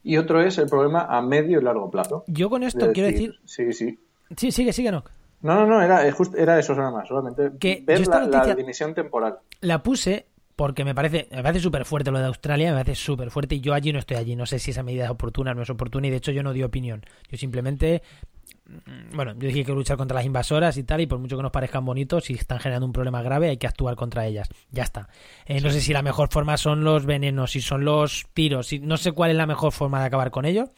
Y 0.05 0.17
otro 0.19 0.41
es 0.43 0.57
el 0.59 0.69
problema 0.69 1.07
a 1.09 1.21
medio 1.23 1.59
y 1.61 1.65
largo 1.65 1.91
plazo. 1.91 2.25
Yo 2.29 2.49
con 2.51 2.63
esto 2.63 2.87
De 2.87 2.93
quiero 2.93 3.11
decir... 3.11 3.35
Sí, 3.45 3.73
sí. 3.73 3.99
Sí, 4.37 4.53
sigue, 4.53 4.73
sigue, 4.73 4.93
no. 4.93 5.03
No, 5.43 5.55
no, 5.57 5.67
no, 5.67 5.83
era, 5.83 6.11
just- 6.13 6.35
era 6.37 6.59
eso 6.59 6.75
nada 6.75 6.91
más, 6.91 7.09
solamente 7.09 7.51
Que 7.59 7.83
ver 7.87 7.97
yo 7.99 8.03
esta 8.05 8.21
la, 8.21 8.27
la 8.29 8.37
noticia- 8.39 8.55
dimisión 8.55 8.95
temporal. 8.95 9.39
La 9.61 9.83
puse 9.83 10.27
porque 10.57 10.85
me 10.85 10.95
parece 10.95 11.27
me 11.33 11.43
parece 11.43 11.61
súper 11.61 11.85
fuerte 11.85 12.11
lo 12.13 12.19
de 12.21 12.27
Australia, 12.27 12.71
me 12.71 12.77
parece 12.85 12.95
súper 12.95 13.31
fuerte 13.31 13.57
y 13.57 13.61
yo 13.61 13.75
allí 13.75 13.93
no 13.93 13.99
estoy 13.99 14.17
allí, 14.19 14.37
no 14.37 14.47
sé 14.47 14.59
si 14.61 14.71
esa 14.71 14.83
medida 14.85 15.05
es 15.05 15.11
oportuna 15.11 15.51
o 15.51 15.55
no 15.55 15.63
es 15.63 15.71
oportuna 15.71 16.07
y 16.07 16.11
de 16.11 16.17
hecho 16.19 16.31
yo 16.33 16.43
no 16.45 16.53
di 16.53 16.63
opinión. 16.63 17.03
Yo 17.29 17.37
simplemente, 17.37 18.03
bueno, 19.15 19.33
yo 19.35 19.49
dije 19.49 19.65
que 19.65 19.73
luchar 19.73 19.97
contra 19.97 20.15
las 20.17 20.25
invasoras 20.25 20.77
y 20.77 20.85
tal 20.85 21.01
y 21.03 21.07
por 21.07 21.19
mucho 21.19 21.37
que 21.37 21.43
nos 21.43 21.53
parezcan 21.53 21.85
bonitos, 21.85 22.25
si 22.25 22.35
están 22.35 22.59
generando 22.61 22.87
un 22.87 22.93
problema 22.93 23.23
grave 23.23 23.49
hay 23.51 23.57
que 23.59 23.67
actuar 23.67 23.95
contra 23.97 24.27
ellas. 24.27 24.49
Ya 24.71 24.83
está. 24.85 25.09
Eh, 25.47 25.61
no 25.61 25.71
sé 25.71 25.81
si 25.81 25.93
la 25.93 26.03
mejor 26.03 26.29
forma 26.33 26.57
son 26.57 26.83
los 26.85 27.05
venenos, 27.07 27.51
si 27.53 27.61
son 27.61 27.85
los 27.85 28.27
tiros, 28.33 28.67
si, 28.69 28.79
no 28.79 28.97
sé 28.97 29.12
cuál 29.12 29.31
es 29.33 29.37
la 29.37 29.47
mejor 29.47 29.73
forma 29.73 30.01
de 30.01 30.07
acabar 30.07 30.31
con 30.31 30.45
ello. 30.45 30.71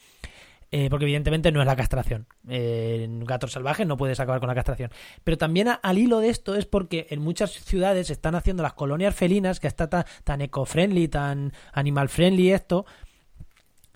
eh, 0.69 0.89
porque 0.89 1.05
evidentemente 1.05 1.49
no 1.53 1.61
es 1.61 1.65
la 1.65 1.77
castración. 1.77 2.27
Eh, 2.49 3.03
en 3.05 3.23
gatos 3.23 3.53
salvajes 3.53 3.87
no 3.87 3.95
puedes 3.95 4.19
acabar 4.19 4.41
con 4.41 4.49
la 4.49 4.53
castración. 4.55 4.91
Pero 5.23 5.37
también 5.37 5.69
a- 5.69 5.75
al 5.75 5.97
hilo 5.97 6.19
de 6.19 6.27
esto 6.27 6.55
es 6.55 6.65
porque 6.65 7.07
en 7.09 7.21
muchas 7.21 7.51
ciudades 7.51 8.09
están 8.09 8.35
haciendo 8.35 8.63
las 8.63 8.73
colonias 8.73 9.15
felinas, 9.15 9.61
que 9.61 9.67
está 9.67 9.89
tan, 9.89 10.03
tan 10.25 10.41
eco-friendly, 10.41 11.07
tan 11.07 11.53
animal-friendly 11.71 12.51
esto. 12.51 12.85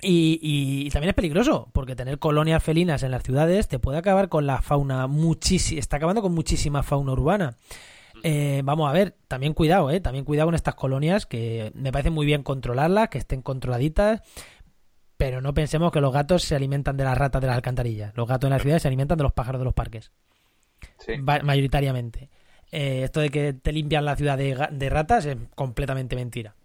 Y, 0.01 0.39
y- 0.41 0.87
y 0.87 0.89
también 0.89 1.09
es 1.09 1.15
peligroso, 1.15 1.69
porque 1.73 1.95
tener 1.95 2.17
colonias 2.19 2.63
felinas 2.63 3.03
en 3.03 3.11
las 3.11 3.23
ciudades 3.23 3.67
te 3.67 3.77
puede 3.79 3.97
acabar 3.99 4.29
con 4.29 4.47
la 4.47 4.61
fauna 4.61 5.07
muchísima. 5.07 5.79
Está 5.79 5.97
acabando 5.97 6.21
con 6.21 6.33
muchísima 6.33 6.81
fauna 6.83 7.11
urbana. 7.11 7.55
Eh, 8.23 8.61
vamos 8.63 8.89
a 8.89 8.93
ver, 8.93 9.15
también 9.27 9.53
cuidado, 9.53 9.89
¿eh? 9.89 9.99
También 9.99 10.25
cuidado 10.25 10.47
con 10.47 10.55
estas 10.55 10.75
colonias, 10.75 11.25
que 11.25 11.71
me 11.75 11.91
parece 11.91 12.09
muy 12.09 12.25
bien 12.25 12.43
controlarlas, 12.43 13.09
que 13.09 13.17
estén 13.17 13.41
controladitas, 13.41 14.21
pero 15.17 15.41
no 15.41 15.53
pensemos 15.53 15.91
que 15.91 16.01
los 16.01 16.11
gatos 16.13 16.43
se 16.43 16.55
alimentan 16.55 16.97
de 16.97 17.03
las 17.03 17.17
ratas 17.17 17.41
de 17.41 17.47
las 17.47 17.55
alcantarillas. 17.55 18.11
Los 18.15 18.27
gatos 18.27 18.47
en 18.47 18.51
las 18.53 18.61
ciudades 18.61 18.81
se 18.81 18.87
alimentan 18.87 19.17
de 19.17 19.23
los 19.23 19.33
pájaros 19.33 19.59
de 19.61 19.65
los 19.65 19.73
parques, 19.73 20.11
Sí. 20.99 21.13
mayoritariamente. 21.17 22.29
Eh, 22.71 23.01
esto 23.03 23.19
de 23.19 23.29
que 23.29 23.53
te 23.53 23.71
limpian 23.71 24.05
la 24.05 24.15
ciudad 24.15 24.37
de 24.37 24.89
ratas 24.89 25.25
es 25.25 25.37
completamente 25.55 26.15
mentira. 26.15 26.55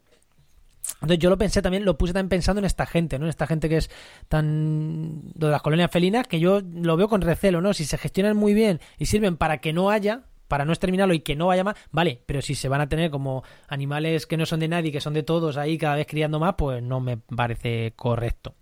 Entonces 0.94 1.18
yo 1.18 1.30
lo 1.30 1.38
pensé 1.38 1.62
también, 1.62 1.84
lo 1.84 1.98
puse 1.98 2.12
también 2.12 2.28
pensando 2.28 2.60
en 2.60 2.64
esta 2.64 2.86
gente, 2.86 3.18
¿no? 3.18 3.26
En 3.26 3.30
esta 3.30 3.46
gente 3.46 3.68
que 3.68 3.76
es 3.76 3.90
tan... 4.28 5.30
de 5.32 5.48
las 5.48 5.62
colonias 5.62 5.90
felinas, 5.90 6.26
que 6.26 6.40
yo 6.40 6.60
lo 6.60 6.96
veo 6.96 7.08
con 7.08 7.20
recelo, 7.20 7.60
¿no? 7.60 7.74
Si 7.74 7.84
se 7.84 7.98
gestionan 7.98 8.36
muy 8.36 8.54
bien 8.54 8.80
y 8.98 9.06
sirven 9.06 9.36
para 9.36 9.58
que 9.58 9.72
no 9.72 9.90
haya, 9.90 10.22
para 10.48 10.64
no 10.64 10.72
exterminarlo 10.72 11.14
y 11.14 11.20
que 11.20 11.36
no 11.36 11.48
vaya 11.48 11.64
más, 11.64 11.76
vale, 11.90 12.22
pero 12.26 12.40
si 12.40 12.54
se 12.54 12.68
van 12.68 12.80
a 12.80 12.88
tener 12.88 13.10
como 13.10 13.44
animales 13.68 14.26
que 14.26 14.36
no 14.36 14.46
son 14.46 14.60
de 14.60 14.68
nadie, 14.68 14.92
que 14.92 15.00
son 15.00 15.14
de 15.14 15.22
todos 15.22 15.56
ahí 15.56 15.76
cada 15.76 15.96
vez 15.96 16.06
criando 16.06 16.38
más, 16.38 16.54
pues 16.56 16.82
no 16.82 17.00
me 17.00 17.16
parece 17.16 17.92
correcto. 17.96 18.54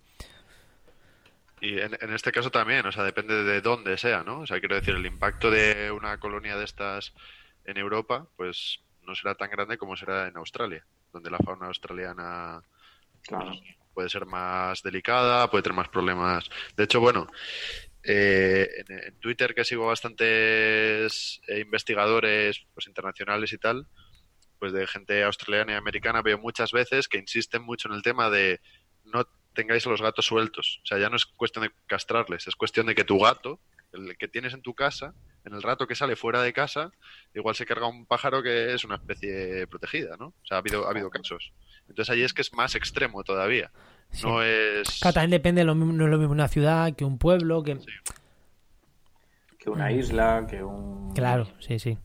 Y 1.61 1.79
en, 1.79 1.97
en 1.99 2.13
este 2.13 2.31
caso 2.31 2.51
también, 2.51 2.85
o 2.85 2.91
sea, 2.91 3.03
depende 3.03 3.43
de 3.43 3.61
dónde 3.61 3.97
sea, 3.97 4.23
¿no? 4.23 4.41
O 4.41 4.47
sea, 4.47 4.59
quiero 4.59 4.75
decir, 4.75 4.95
el 4.95 5.05
impacto 5.05 5.49
de 5.49 5.91
una 5.91 6.19
colonia 6.19 6.57
de 6.57 6.65
estas 6.65 7.13
en 7.65 7.77
Europa, 7.77 8.27
pues 8.35 8.81
no 9.07 9.15
será 9.15 9.35
tan 9.35 9.49
grande 9.49 9.77
como 9.77 9.95
será 9.95 10.27
en 10.27 10.37
Australia, 10.37 10.85
donde 11.15 11.31
la 11.31 11.37
fauna 11.39 11.67
australiana 11.67 12.61
Claro. 13.23 13.53
puede 13.93 14.09
ser 14.09 14.25
más 14.25 14.83
delicada, 14.83 15.49
puede 15.49 15.63
tener 15.63 15.77
más 15.77 15.87
problemas. 15.89 16.49
De 16.75 16.83
hecho, 16.83 16.99
bueno, 16.99 17.25
eh, 18.03 18.67
en, 18.85 18.99
en 18.99 19.19
Twitter 19.19 19.55
que 19.55 19.63
sigo 19.63 19.87
bastantes 19.87 21.41
eh, 21.47 21.59
investigadores 21.61 22.65
pues, 22.73 22.87
internacionales 22.87 23.53
y 23.53 23.57
tal, 23.57 23.87
pues 24.59 24.73
de 24.73 24.85
gente 24.87 25.23
australiana 25.23 25.71
y 25.71 25.75
americana, 25.75 26.21
veo 26.21 26.37
muchas 26.37 26.71
veces 26.73 27.07
que 27.07 27.17
insisten 27.17 27.63
mucho 27.63 27.87
en 27.87 27.95
el 27.95 28.03
tema 28.03 28.29
de 28.29 28.59
no 29.05 29.25
tengáis 29.53 29.87
a 29.87 29.89
los 29.89 30.01
gatos 30.01 30.25
sueltos. 30.25 30.81
O 30.83 30.85
sea, 30.85 30.99
ya 30.99 31.09
no 31.09 31.15
es 31.15 31.25
cuestión 31.25 31.63
de 31.63 31.71
castrarles, 31.87 32.47
es 32.47 32.55
cuestión 32.55 32.87
de 32.87 32.95
que 32.95 33.05
tu 33.05 33.19
gato, 33.19 33.59
el 33.93 34.17
que 34.17 34.27
tienes 34.27 34.53
en 34.53 34.61
tu 34.61 34.73
casa, 34.75 35.13
en 35.45 35.53
el 35.53 35.61
rato 35.61 35.87
que 35.87 35.95
sale 35.95 36.15
fuera 36.15 36.41
de 36.41 36.51
casa, 36.53 36.91
igual 37.33 37.55
se 37.55 37.65
carga 37.65 37.87
un 37.87 38.05
pájaro 38.05 38.41
que 38.43 38.73
es 38.73 38.83
una 38.83 38.95
especie 38.95 39.67
protegida, 39.67 40.17
¿no? 40.17 40.27
O 40.27 40.45
sea, 40.45 40.57
ha 40.57 40.59
habido, 40.59 40.87
ha 40.87 40.89
habido 40.89 41.09
casos. 41.09 41.53
Entonces 41.87 42.09
ahí 42.13 42.23
es 42.23 42.33
que 42.33 42.41
es 42.41 42.53
más 42.53 42.75
extremo 42.75 43.23
todavía. 43.23 43.71
Sí. 44.11 44.25
No 44.25 44.41
es... 44.43 44.99
Claro, 45.01 45.13
también 45.13 45.31
depende, 45.31 45.63
lo 45.63 45.75
mismo- 45.75 45.93
no 45.93 46.05
es 46.05 46.09
lo 46.11 46.17
mismo 46.17 46.31
una 46.33 46.47
ciudad 46.47 46.93
que 46.95 47.05
un 47.05 47.17
pueblo, 47.17 47.63
que... 47.63 47.77
Que 49.59 49.69
una 49.69 49.91
isla, 49.91 50.45
que 50.49 50.63
un... 50.63 51.13
Claro, 51.13 51.47
sí, 51.59 51.79
sí. 51.79 51.97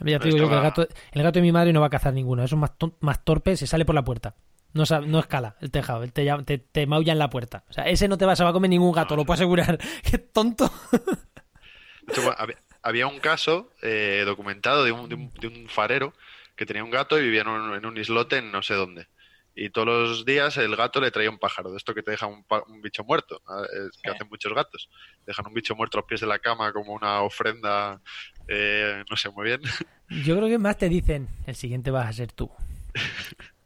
Ya 0.00 0.18
te 0.18 0.28
digo 0.28 0.38
yo 0.38 0.48
que 0.48 0.54
el 0.56 0.62
gato, 0.62 0.88
el 1.12 1.22
gato 1.22 1.38
de 1.38 1.42
mi 1.42 1.52
madre 1.52 1.72
no 1.74 1.80
va 1.80 1.86
a 1.88 1.90
cazar 1.90 2.14
ninguno. 2.14 2.42
Eso 2.42 2.56
es 2.56 2.60
más, 2.60 2.72
más 3.00 3.22
torpe, 3.24 3.56
se 3.56 3.66
sale 3.66 3.84
por 3.84 3.94
la 3.94 4.02
puerta. 4.04 4.34
No, 4.72 4.84
no 5.06 5.18
escala 5.18 5.56
el 5.60 5.70
tejado, 5.70 6.04
él 6.04 6.12
te, 6.12 6.24
llama- 6.24 6.44
te, 6.44 6.58
te 6.58 6.86
maulla 6.86 7.12
en 7.12 7.18
la 7.18 7.28
puerta. 7.28 7.64
O 7.68 7.72
sea, 7.72 7.84
ese 7.84 8.08
no 8.08 8.16
te 8.16 8.24
va, 8.24 8.36
se 8.36 8.44
va 8.44 8.50
a 8.50 8.52
comer 8.52 8.70
ningún 8.70 8.92
gato, 8.92 9.16
lo 9.16 9.24
puedo 9.24 9.34
asegurar. 9.34 9.78
¡Qué 10.10 10.16
tonto! 10.18 10.70
De 10.92 12.12
hecho, 12.12 12.22
bueno, 12.22 12.36
había, 12.82 13.06
un 13.06 13.20
caso 13.20 13.72
eh, 13.82 14.22
documentado 14.26 14.84
de 14.84 14.92
un, 14.92 15.08
de, 15.08 15.14
un, 15.14 15.32
de 15.34 15.46
un 15.48 15.68
farero 15.68 16.12
que 16.56 16.66
tenía 16.66 16.84
un 16.84 16.90
gato 16.90 17.18
y 17.18 17.22
vivía 17.22 17.42
en 17.42 17.48
un, 17.48 17.74
en 17.74 17.86
un 17.86 17.96
islote 17.96 18.38
en 18.38 18.52
no 18.52 18.62
sé 18.62 18.74
dónde. 18.74 19.08
Y 19.54 19.70
todos 19.70 19.86
los 19.86 20.24
días 20.24 20.56
el 20.56 20.76
gato 20.76 21.00
le 21.00 21.10
traía 21.10 21.28
un 21.28 21.38
pájaro, 21.38 21.70
de 21.70 21.76
esto 21.76 21.92
que 21.92 22.02
te 22.02 22.12
deja 22.12 22.26
un, 22.26 22.44
bicho 22.80 23.04
muerto, 23.04 23.42
es 23.90 24.00
que 24.00 24.10
hacen 24.10 24.28
muchos 24.28 24.54
gatos. 24.54 24.88
Dejan 25.26 25.46
un 25.46 25.54
bicho 25.54 25.74
muerto 25.74 25.98
a 25.98 26.00
los 26.00 26.08
pies 26.08 26.20
de 26.20 26.26
la 26.26 26.38
cama 26.38 26.72
como 26.72 26.94
una 26.94 27.20
ofrenda, 27.22 28.00
eh, 28.46 29.04
no 29.10 29.16
sé 29.16 29.28
muy 29.30 29.46
bien. 29.46 29.60
Yo 30.24 30.36
creo 30.36 30.48
que 30.48 30.58
más 30.58 30.78
te 30.78 30.88
dicen, 30.88 31.28
el 31.46 31.56
siguiente 31.56 31.90
vas 31.90 32.08
a 32.08 32.12
ser 32.12 32.32
tú. 32.32 32.50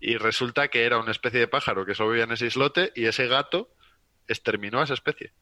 Y 0.00 0.16
resulta 0.16 0.68
que 0.68 0.84
era 0.84 0.98
una 0.98 1.10
especie 1.10 1.38
de 1.38 1.46
pájaro 1.46 1.84
que 1.84 1.94
solo 1.94 2.10
vivía 2.10 2.24
en 2.24 2.32
ese 2.32 2.46
islote 2.46 2.92
y 2.96 3.04
ese 3.04 3.28
gato 3.28 3.70
exterminó 4.26 4.80
a 4.80 4.84
esa 4.84 4.94
especie. 4.94 5.32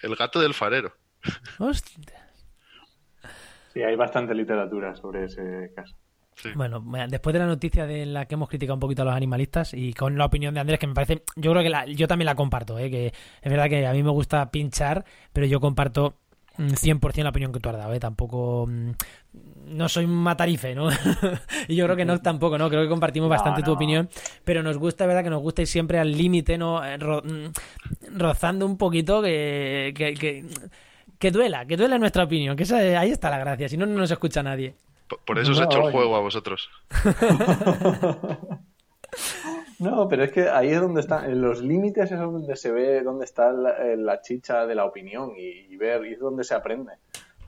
El 0.00 0.14
gato 0.16 0.40
del 0.40 0.54
farero. 0.54 0.96
Hostia. 1.58 2.28
Sí, 3.72 3.82
hay 3.82 3.96
bastante 3.96 4.34
literatura 4.34 4.94
sobre 4.94 5.24
ese 5.24 5.72
caso. 5.74 5.94
Sí. 6.34 6.50
Bueno, 6.54 6.80
después 7.08 7.32
de 7.32 7.40
la 7.40 7.46
noticia 7.46 7.84
de 7.86 8.06
la 8.06 8.26
que 8.26 8.34
hemos 8.34 8.48
criticado 8.48 8.74
un 8.74 8.80
poquito 8.80 9.02
a 9.02 9.06
los 9.06 9.14
animalistas 9.14 9.74
y 9.74 9.92
con 9.92 10.16
la 10.16 10.24
opinión 10.26 10.54
de 10.54 10.60
Andrés, 10.60 10.78
que 10.78 10.86
me 10.86 10.94
parece, 10.94 11.24
yo 11.34 11.50
creo 11.50 11.62
que 11.64 11.68
la- 11.68 11.86
yo 11.86 12.06
también 12.06 12.26
la 12.26 12.36
comparto, 12.36 12.78
¿eh? 12.78 12.90
que 12.90 13.06
es 13.08 13.50
verdad 13.50 13.68
que 13.68 13.84
a 13.86 13.92
mí 13.92 14.02
me 14.04 14.10
gusta 14.10 14.48
pinchar, 14.50 15.04
pero 15.32 15.46
yo 15.46 15.58
comparto 15.58 16.14
mm, 16.58 16.68
100% 16.74 17.24
la 17.24 17.30
opinión 17.30 17.52
que 17.52 17.58
tú 17.60 17.68
has 17.68 17.76
dado, 17.76 17.92
¿eh? 17.92 17.98
tampoco, 18.00 18.66
mm, 18.68 18.90
no 19.76 19.88
soy 19.88 20.04
un 20.04 20.14
matarife, 20.14 20.74
¿no? 20.76 20.88
y 21.68 21.74
yo 21.76 21.84
creo 21.86 21.96
que 21.96 22.04
no 22.04 22.18
tampoco, 22.20 22.56
¿no? 22.56 22.68
Creo 22.68 22.82
que 22.82 22.88
compartimos 22.88 23.26
No, 23.28 23.30
bastante 23.34 23.62
tu 23.62 23.72
opinión, 23.72 24.08
pero 24.44 24.62
nos 24.62 24.76
gusta, 24.78 25.04
es 25.04 25.08
verdad 25.08 25.24
que 25.24 25.30
nos 25.30 25.42
gusta 25.42 25.62
ir 25.62 25.68
siempre 25.68 25.98
al 25.98 26.12
límite, 26.12 26.56
¿no? 26.56 26.84
Eh, 26.84 26.96
ro- 26.98 27.22
mm, 27.24 28.16
rozando 28.18 28.64
un 28.64 28.76
poquito 28.78 29.22
que, 29.22 29.92
que, 29.96 30.14
que, 30.14 30.44
que 31.18 31.30
duela, 31.30 31.66
que 31.66 31.76
duela 31.76 31.98
nuestra 31.98 32.24
opinión, 32.24 32.56
que 32.56 32.62
esa- 32.64 32.76
ahí 32.78 33.10
está 33.10 33.30
la 33.30 33.38
gracia, 33.38 33.68
si 33.68 33.76
no, 33.76 33.86
no 33.86 33.96
nos 33.98 34.10
escucha 34.10 34.42
nadie. 34.42 34.74
Por- 35.08 35.20
Por 35.20 35.38
eso 35.38 35.52
os 35.52 35.60
he 35.60 35.64
hecho 35.64 35.86
el 35.86 35.92
juego 35.92 36.16
a 36.16 36.20
vosotros. 36.20 36.68
No, 39.78 40.08
pero 40.08 40.24
es 40.24 40.32
que 40.32 40.48
ahí 40.48 40.68
es 40.70 40.80
donde 40.80 41.00
están, 41.00 41.24
en 41.30 41.40
los 41.40 41.62
límites 41.62 42.10
es 42.10 42.18
donde 42.18 42.56
se 42.56 42.70
ve 42.72 43.00
dónde 43.02 43.24
está 43.24 43.52
la, 43.52 43.70
eh, 43.86 43.96
la 43.96 44.20
chicha 44.20 44.66
de 44.66 44.74
la 44.74 44.84
opinión 44.84 45.32
y, 45.36 45.72
y 45.72 45.76
ver, 45.76 46.04
y 46.04 46.14
es 46.14 46.18
donde 46.18 46.42
se 46.44 46.54
aprende. 46.54 46.94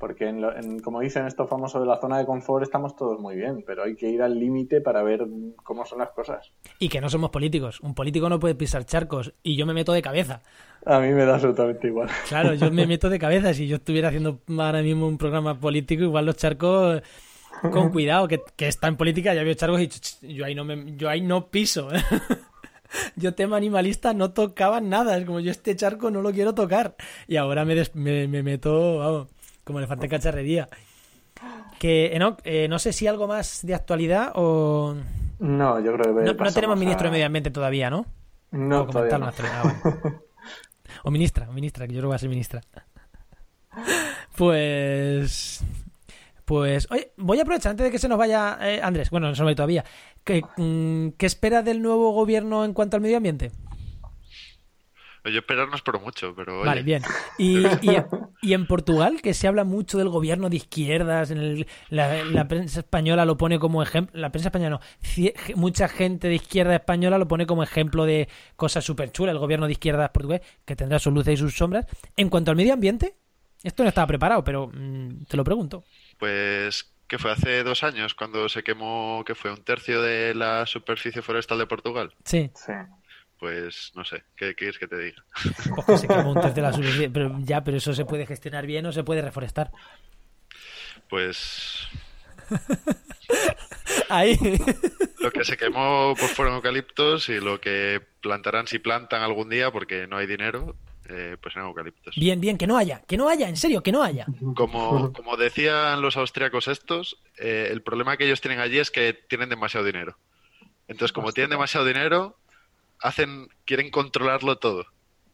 Porque, 0.00 0.26
en 0.28 0.40
lo- 0.40 0.56
en- 0.56 0.80
como 0.80 0.98
dicen 1.00 1.26
estos 1.26 1.48
famosos 1.48 1.80
de 1.82 1.86
la 1.86 1.98
zona 2.00 2.18
de 2.18 2.24
confort, 2.26 2.64
estamos 2.64 2.96
todos 2.96 3.20
muy 3.20 3.36
bien, 3.36 3.62
pero 3.66 3.84
hay 3.84 3.94
que 3.94 4.08
ir 4.08 4.22
al 4.22 4.36
límite 4.40 4.80
para 4.80 5.02
ver 5.02 5.24
cómo 5.62 5.84
son 5.84 5.98
las 5.98 6.08
cosas. 6.10 6.50
Y 6.78 6.88
que 6.88 7.00
no 7.02 7.08
somos 7.10 7.28
políticos. 7.30 7.80
Un 7.80 7.94
político 7.94 8.28
no 8.30 8.40
puede 8.40 8.54
pisar 8.54 8.84
charcos 8.86 9.34
y 9.42 9.56
yo 9.56 9.66
me 9.66 9.74
meto 9.74 9.92
de 9.92 10.00
cabeza. 10.02 10.40
A 10.86 10.98
mí 11.00 11.10
me 11.10 11.26
da 11.26 11.34
absolutamente 11.34 11.86
igual. 11.88 12.08
Claro, 12.28 12.54
yo 12.54 12.70
me 12.72 12.86
meto 12.88 13.10
de 13.10 13.18
cabeza. 13.18 13.52
Si 13.52 13.68
yo 13.68 13.76
estuviera 13.76 14.08
haciendo 14.08 14.40
ahora 14.58 14.80
mismo 14.82 15.06
un 15.06 15.18
programa 15.18 15.60
político, 15.60 16.02
igual 16.02 16.24
los 16.24 16.36
charcos 16.36 17.02
con 17.70 17.90
cuidado, 17.92 18.26
que, 18.26 18.40
que 18.56 18.68
está 18.68 18.88
en 18.88 18.96
política, 18.96 19.34
ya 19.34 19.42
veo 19.44 19.52
charcos 19.52 19.82
y 20.22 20.34
yo 20.34 20.46
ahí 20.46 20.54
no 20.54 20.64
me, 20.64 20.96
yo 20.96 21.10
ahí 21.10 21.20
no 21.20 21.48
piso. 21.48 21.92
¿eh? 21.94 22.00
Yo 23.14 23.34
tema 23.34 23.56
animalista 23.56 24.14
no 24.14 24.32
tocaba 24.32 24.80
nada, 24.80 25.16
es 25.16 25.24
como 25.24 25.38
yo 25.38 25.52
este 25.52 25.76
charco 25.76 26.10
no 26.10 26.22
lo 26.22 26.32
quiero 26.32 26.54
tocar. 26.56 26.96
Y 27.28 27.36
ahora 27.36 27.64
me, 27.64 27.76
des- 27.76 27.94
me, 27.94 28.26
me 28.26 28.42
meto, 28.42 28.98
vamos, 28.98 29.28
como 29.70 29.78
elefante 29.78 30.06
en 30.06 30.10
cacharrería. 30.10 30.68
Que, 31.78 32.14
Enoch, 32.14 32.38
eh, 32.44 32.68
no 32.68 32.78
sé 32.78 32.92
si 32.92 33.06
algo 33.06 33.26
más 33.26 33.60
de 33.64 33.74
actualidad 33.74 34.32
o... 34.34 34.94
No, 35.38 35.80
yo 35.80 35.94
creo 35.94 36.14
que 36.14 36.22
No, 36.24 36.52
tenemos 36.52 36.76
a- 36.76 36.80
ministro 36.80 37.06
de 37.06 37.12
Medio 37.12 37.26
Ambiente 37.26 37.50
todavía, 37.50 37.88
¿no? 37.88 38.04
No, 38.50 38.86
todavía 38.86 39.16
no. 39.18 39.30
Ah. 39.42 39.74
O 41.04 41.10
ministra, 41.10 41.48
o 41.48 41.52
ministra, 41.52 41.86
que 41.86 41.94
yo 41.94 42.00
creo 42.00 42.08
que 42.08 42.12
va 42.12 42.16
a 42.16 42.18
ser 42.18 42.28
ministra. 42.28 42.60
Pues. 44.36 45.62
Pues. 46.44 46.88
Oye, 46.90 47.12
voy 47.16 47.38
a 47.38 47.42
aprovechar 47.42 47.70
antes 47.70 47.84
de 47.84 47.90
que 47.90 47.98
se 47.98 48.08
nos 48.08 48.18
vaya 48.18 48.58
eh, 48.60 48.80
Andrés. 48.82 49.10
Bueno, 49.10 49.28
no 49.28 49.34
se 49.34 49.40
nos 49.40 49.46
va 49.46 49.50
a 49.50 49.52
ir 49.52 49.56
todavía. 49.56 49.84
¿Qué, 50.24 50.42
mm, 50.56 51.16
¿Qué 51.16 51.26
espera 51.26 51.62
del 51.62 51.80
nuevo 51.80 52.12
gobierno 52.12 52.64
en 52.64 52.74
cuanto 52.74 52.96
al 52.96 53.02
medio 53.02 53.16
ambiente? 53.16 53.52
Yo 55.24 55.38
esperar 55.38 55.68
no 55.68 55.76
espero 55.76 56.00
mucho, 56.00 56.34
pero 56.34 56.60
oye, 56.60 56.66
Vale, 56.68 56.82
bien. 56.82 57.02
Y, 57.36 57.66
y, 57.82 57.96
y 58.42 58.54
en 58.54 58.66
Portugal, 58.66 59.20
que 59.22 59.34
se 59.34 59.46
habla 59.48 59.64
mucho 59.64 59.98
del 59.98 60.08
gobierno 60.08 60.48
de 60.48 60.56
izquierdas, 60.56 61.30
en 61.30 61.38
el- 61.38 61.66
la, 61.90 62.24
la 62.24 62.48
prensa 62.48 62.80
española 62.80 63.24
lo 63.26 63.36
pone 63.36 63.58
como 63.58 63.82
ejemplo, 63.82 64.18
la 64.18 64.30
prensa 64.32 64.48
española 64.48 64.70
no, 64.78 64.80
cie- 65.02 65.34
mucha 65.56 65.88
gente 65.88 66.28
de 66.28 66.36
izquierda 66.36 66.74
española 66.74 67.18
lo 67.18 67.28
pone 67.28 67.46
como 67.46 67.62
ejemplo 67.62 68.06
de 68.06 68.28
cosas 68.56 68.84
súper 68.84 69.12
chulas, 69.12 69.32
el 69.34 69.38
gobierno 69.38 69.66
de 69.66 69.72
izquierdas 69.72 70.08
portugués, 70.10 70.40
que 70.64 70.74
tendrá 70.76 70.98
sus 70.98 71.12
luces 71.12 71.34
y 71.34 71.36
sus 71.36 71.54
sombras. 71.56 71.86
En 72.16 72.28
cuanto 72.30 72.50
al 72.50 72.56
medio 72.56 72.72
ambiente, 72.72 73.14
esto 73.62 73.82
no 73.82 73.88
estaba 73.90 74.06
preparado, 74.06 74.42
pero 74.42 74.68
mm, 74.72 75.24
te 75.28 75.36
lo 75.36 75.44
pregunto. 75.44 75.84
pues 76.18 76.92
que 77.06 77.18
fue 77.18 77.32
hace 77.32 77.64
dos 77.64 77.82
años 77.82 78.14
cuando 78.14 78.48
se 78.48 78.62
quemó, 78.62 79.24
que 79.26 79.34
fue 79.34 79.50
un 79.50 79.64
tercio 79.64 80.00
de 80.00 80.32
la 80.32 80.64
superficie 80.66 81.22
forestal 81.22 81.58
de 81.58 81.66
Portugal. 81.66 82.14
Sí, 82.24 82.50
Sí. 82.54 82.72
Pues 83.40 83.92
no 83.94 84.04
sé, 84.04 84.22
¿qué 84.36 84.54
quieres 84.54 84.78
que 84.78 84.86
te 84.86 84.98
diga? 84.98 85.24
pues 85.86 86.02
que 86.02 86.08
se 86.08 86.12
un 86.12 86.34
tercio 86.34 86.52
de 86.52 86.62
la 86.62 86.72
superficie, 86.72 87.08
pero 87.10 87.36
ya, 87.40 87.64
pero 87.64 87.78
eso 87.78 87.94
se 87.94 88.04
puede 88.04 88.26
gestionar 88.26 88.66
bien 88.66 88.84
o 88.84 88.92
se 88.92 89.02
puede 89.02 89.22
reforestar. 89.22 89.72
Pues 91.08 91.88
Ahí. 94.10 94.38
lo 95.20 95.30
que 95.30 95.44
se 95.44 95.56
quemó 95.56 96.14
pues 96.18 96.32
fueron 96.32 96.56
eucaliptos 96.56 97.28
y 97.30 97.40
lo 97.40 97.60
que 97.60 98.02
plantarán 98.20 98.66
si 98.66 98.78
plantan 98.78 99.22
algún 99.22 99.48
día 99.48 99.70
porque 99.70 100.06
no 100.06 100.18
hay 100.18 100.26
dinero, 100.26 100.76
eh, 101.08 101.36
pues 101.40 101.56
eran 101.56 101.68
eucaliptos. 101.68 102.16
Bien, 102.16 102.40
bien, 102.40 102.58
que 102.58 102.66
no 102.66 102.76
haya, 102.76 103.02
que 103.06 103.16
no 103.16 103.28
haya, 103.28 103.48
en 103.48 103.56
serio, 103.56 103.82
que 103.82 103.92
no 103.92 104.02
haya. 104.02 104.26
Como, 104.54 105.12
como 105.14 105.36
decían 105.38 106.02
los 106.02 106.18
austriacos 106.18 106.68
estos, 106.68 107.18
eh, 107.38 107.68
el 107.70 107.82
problema 107.82 108.18
que 108.18 108.26
ellos 108.26 108.42
tienen 108.42 108.60
allí 108.60 108.78
es 108.78 108.90
que 108.90 109.14
tienen 109.14 109.48
demasiado 109.48 109.86
dinero. 109.86 110.18
Entonces, 110.88 111.12
como 111.12 111.32
tienen 111.32 111.50
demasiado 111.50 111.86
dinero, 111.86 112.36
hacen, 113.02 113.48
quieren 113.64 113.90
controlarlo 113.90 114.56
todo. 114.58 114.86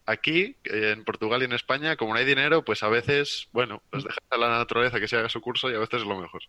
Aquí, 0.08 0.56
en 0.64 1.04
Portugal 1.04 1.42
y 1.42 1.46
en 1.46 1.52
España, 1.52 1.96
como 1.96 2.12
no 2.12 2.20
hay 2.20 2.24
dinero, 2.24 2.64
pues 2.64 2.82
a 2.84 2.88
veces, 2.88 3.48
bueno, 3.52 3.82
pues 3.90 4.04
dejas 4.04 4.18
a 4.30 4.36
la 4.36 4.48
naturaleza 4.58 5.00
que 5.00 5.08
se 5.08 5.16
haga 5.16 5.28
su 5.28 5.40
curso 5.40 5.68
y 5.68 5.74
a 5.74 5.78
veces 5.80 6.02
es 6.02 6.06
lo 6.06 6.16
mejor. 6.20 6.42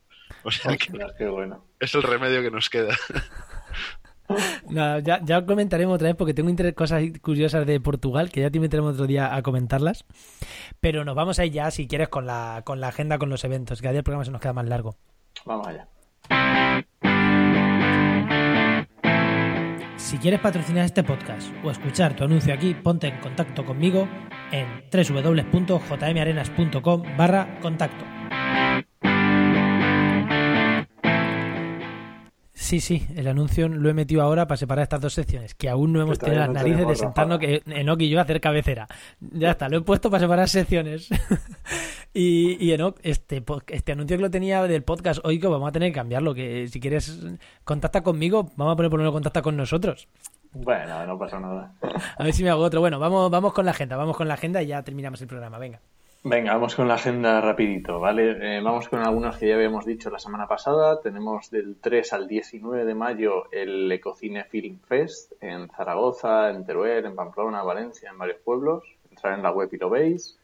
O 0.44 0.52
sea 0.52 0.78
que 0.78 0.88
qué 1.18 1.28
bueno. 1.28 1.66
es 1.80 1.96
el 1.96 2.04
remedio 2.04 2.44
que 2.44 2.52
nos 2.52 2.70
queda. 2.70 2.96
Nada, 4.70 5.00
ya, 5.00 5.22
ya 5.24 5.46
comentaremos 5.46 5.96
otra 5.96 6.10
vez 6.10 6.16
porque 6.18 6.34
tengo 6.34 6.50
inter- 6.50 6.76
cosas 6.76 7.02
curiosas 7.22 7.66
de 7.66 7.80
Portugal 7.80 8.30
que 8.30 8.42
ya 8.42 8.52
te 8.52 8.60
meteremos 8.60 8.94
otro 8.96 9.08
día 9.08 9.34
a 9.34 9.42
comentarlas. 9.42 10.06
Pero 10.82 11.06
nos 11.06 11.16
vamos 11.16 11.40
a 11.40 11.46
ir 11.46 11.54
ya, 11.54 11.72
si 11.72 11.88
quieres, 11.88 12.10
con 12.10 12.26
la, 12.28 12.62
con 12.66 12.80
la 12.82 12.90
agenda, 12.90 13.18
con 13.18 13.30
los 13.30 13.44
eventos. 13.46 13.82
Que 13.82 13.88
a 13.88 13.92
día 13.92 14.00
el 14.00 14.04
programa 14.04 14.26
se 14.26 14.32
nos 14.32 14.42
queda 14.42 14.54
más 14.54 14.68
largo. 14.68 14.98
Vamos 15.46 15.66
allá. 15.68 15.88
Si 20.08 20.18
quieres 20.18 20.40
patrocinar 20.40 20.86
este 20.86 21.04
podcast 21.04 21.50
o 21.66 21.70
escuchar 21.70 22.16
tu 22.16 22.24
anuncio 22.24 22.54
aquí, 22.54 22.74
ponte 22.74 23.08
en 23.08 23.20
contacto 23.20 23.66
conmigo 23.66 24.08
en 24.54 24.66
www.jmarenas.com 24.90 27.04
barra 27.18 27.60
contacto. 27.60 28.06
Sí, 32.60 32.80
sí, 32.80 33.06
el 33.16 33.28
anuncio 33.28 33.70
lo 33.70 33.88
he 33.88 33.94
metido 33.94 34.24
ahora 34.24 34.48
para 34.48 34.58
separar 34.58 34.82
estas 34.82 35.00
dos 35.00 35.14
secciones, 35.14 35.54
que 35.54 35.70
aún 35.70 35.94
no 35.94 36.02
hemos 36.02 36.18
tenido 36.18 36.40
las 36.40 36.48
no 36.48 36.56
narices 36.56 36.88
de 36.88 36.96
sentarnos, 36.96 37.38
que 37.38 37.62
Enoch 37.68 38.02
y 38.02 38.10
yo 38.10 38.18
a 38.18 38.24
hacer 38.24 38.42
cabecera. 38.42 38.88
Ya 39.20 39.52
está, 39.52 39.70
lo 39.70 39.78
he 39.78 39.82
puesto 39.82 40.10
para 40.10 40.22
separar 40.22 40.50
secciones. 40.50 41.08
y, 42.16 42.58
y 42.60 42.72
Enoch, 42.72 42.98
este, 43.04 43.44
este 43.68 43.92
anuncio 43.92 44.18
que 44.18 44.24
lo 44.24 44.32
tenía 44.32 44.64
del 44.64 44.84
podcast 44.84 45.24
hoy, 45.24 45.40
que 45.40 45.46
vamos 45.46 45.70
a 45.70 45.72
tener 45.72 45.92
que 45.92 45.98
cambiarlo, 45.98 46.34
que 46.34 46.68
si 46.68 46.80
quieres 46.80 47.20
contacta 47.64 48.02
conmigo, 48.02 48.50
vamos 48.56 48.74
a 48.74 48.76
poner 48.76 48.90
por 48.90 49.00
lo 49.00 49.04
menos 49.04 49.14
contacta 49.14 49.44
con 49.44 49.56
nosotros. 49.56 50.08
Bueno, 50.52 51.06
no 51.06 51.20
pasa 51.20 51.40
nada. 51.40 51.76
A 52.18 52.24
ver 52.24 52.34
si 52.34 52.44
me 52.44 52.50
hago 52.50 52.64
otro. 52.64 52.80
Bueno, 52.80 52.98
vamos, 52.98 53.30
vamos 53.30 53.54
con 53.54 53.66
la 53.66 53.72
agenda, 53.72 53.98
vamos 53.98 54.18
con 54.18 54.28
la 54.28 54.34
agenda 54.34 54.64
y 54.64 54.68
ya 54.68 54.82
terminamos 54.82 55.22
el 55.22 55.28
programa. 55.28 55.60
Venga. 55.60 55.80
Venga, 56.24 56.54
vamos 56.54 56.76
con 56.76 56.88
la 56.88 56.96
agenda 56.96 57.40
rapidito, 57.42 58.00
¿vale? 58.00 58.58
Eh, 58.58 58.62
vamos 58.62 58.90
con 58.90 59.00
algunos 59.00 59.38
que 59.38 59.48
ya 59.48 59.56
habíamos 59.56 59.86
dicho 59.86 60.10
la 60.10 60.20
semana 60.20 60.48
pasada. 60.48 61.00
Tenemos 61.00 61.50
del 61.52 61.78
3 61.80 62.14
al 62.14 62.28
19 62.28 62.86
de 62.86 62.96
mayo 62.96 63.50
el 63.52 63.90
Ecocine 63.92 64.44
Film 64.44 64.80
Fest 64.80 65.34
en 65.42 65.70
Zaragoza, 65.70 66.50
en 66.50 66.66
Teruel, 66.66 67.06
en 67.06 67.16
Pamplona, 67.16 67.64
Valencia, 67.64 68.10
en 68.10 68.18
varios 68.18 68.40
pueblos. 68.40 68.84
Entrar 69.10 69.36
en 69.36 69.44
la 69.44 69.52
web 69.52 69.70
y 69.72 69.78
lo 69.78 69.90
veis. 69.90 70.40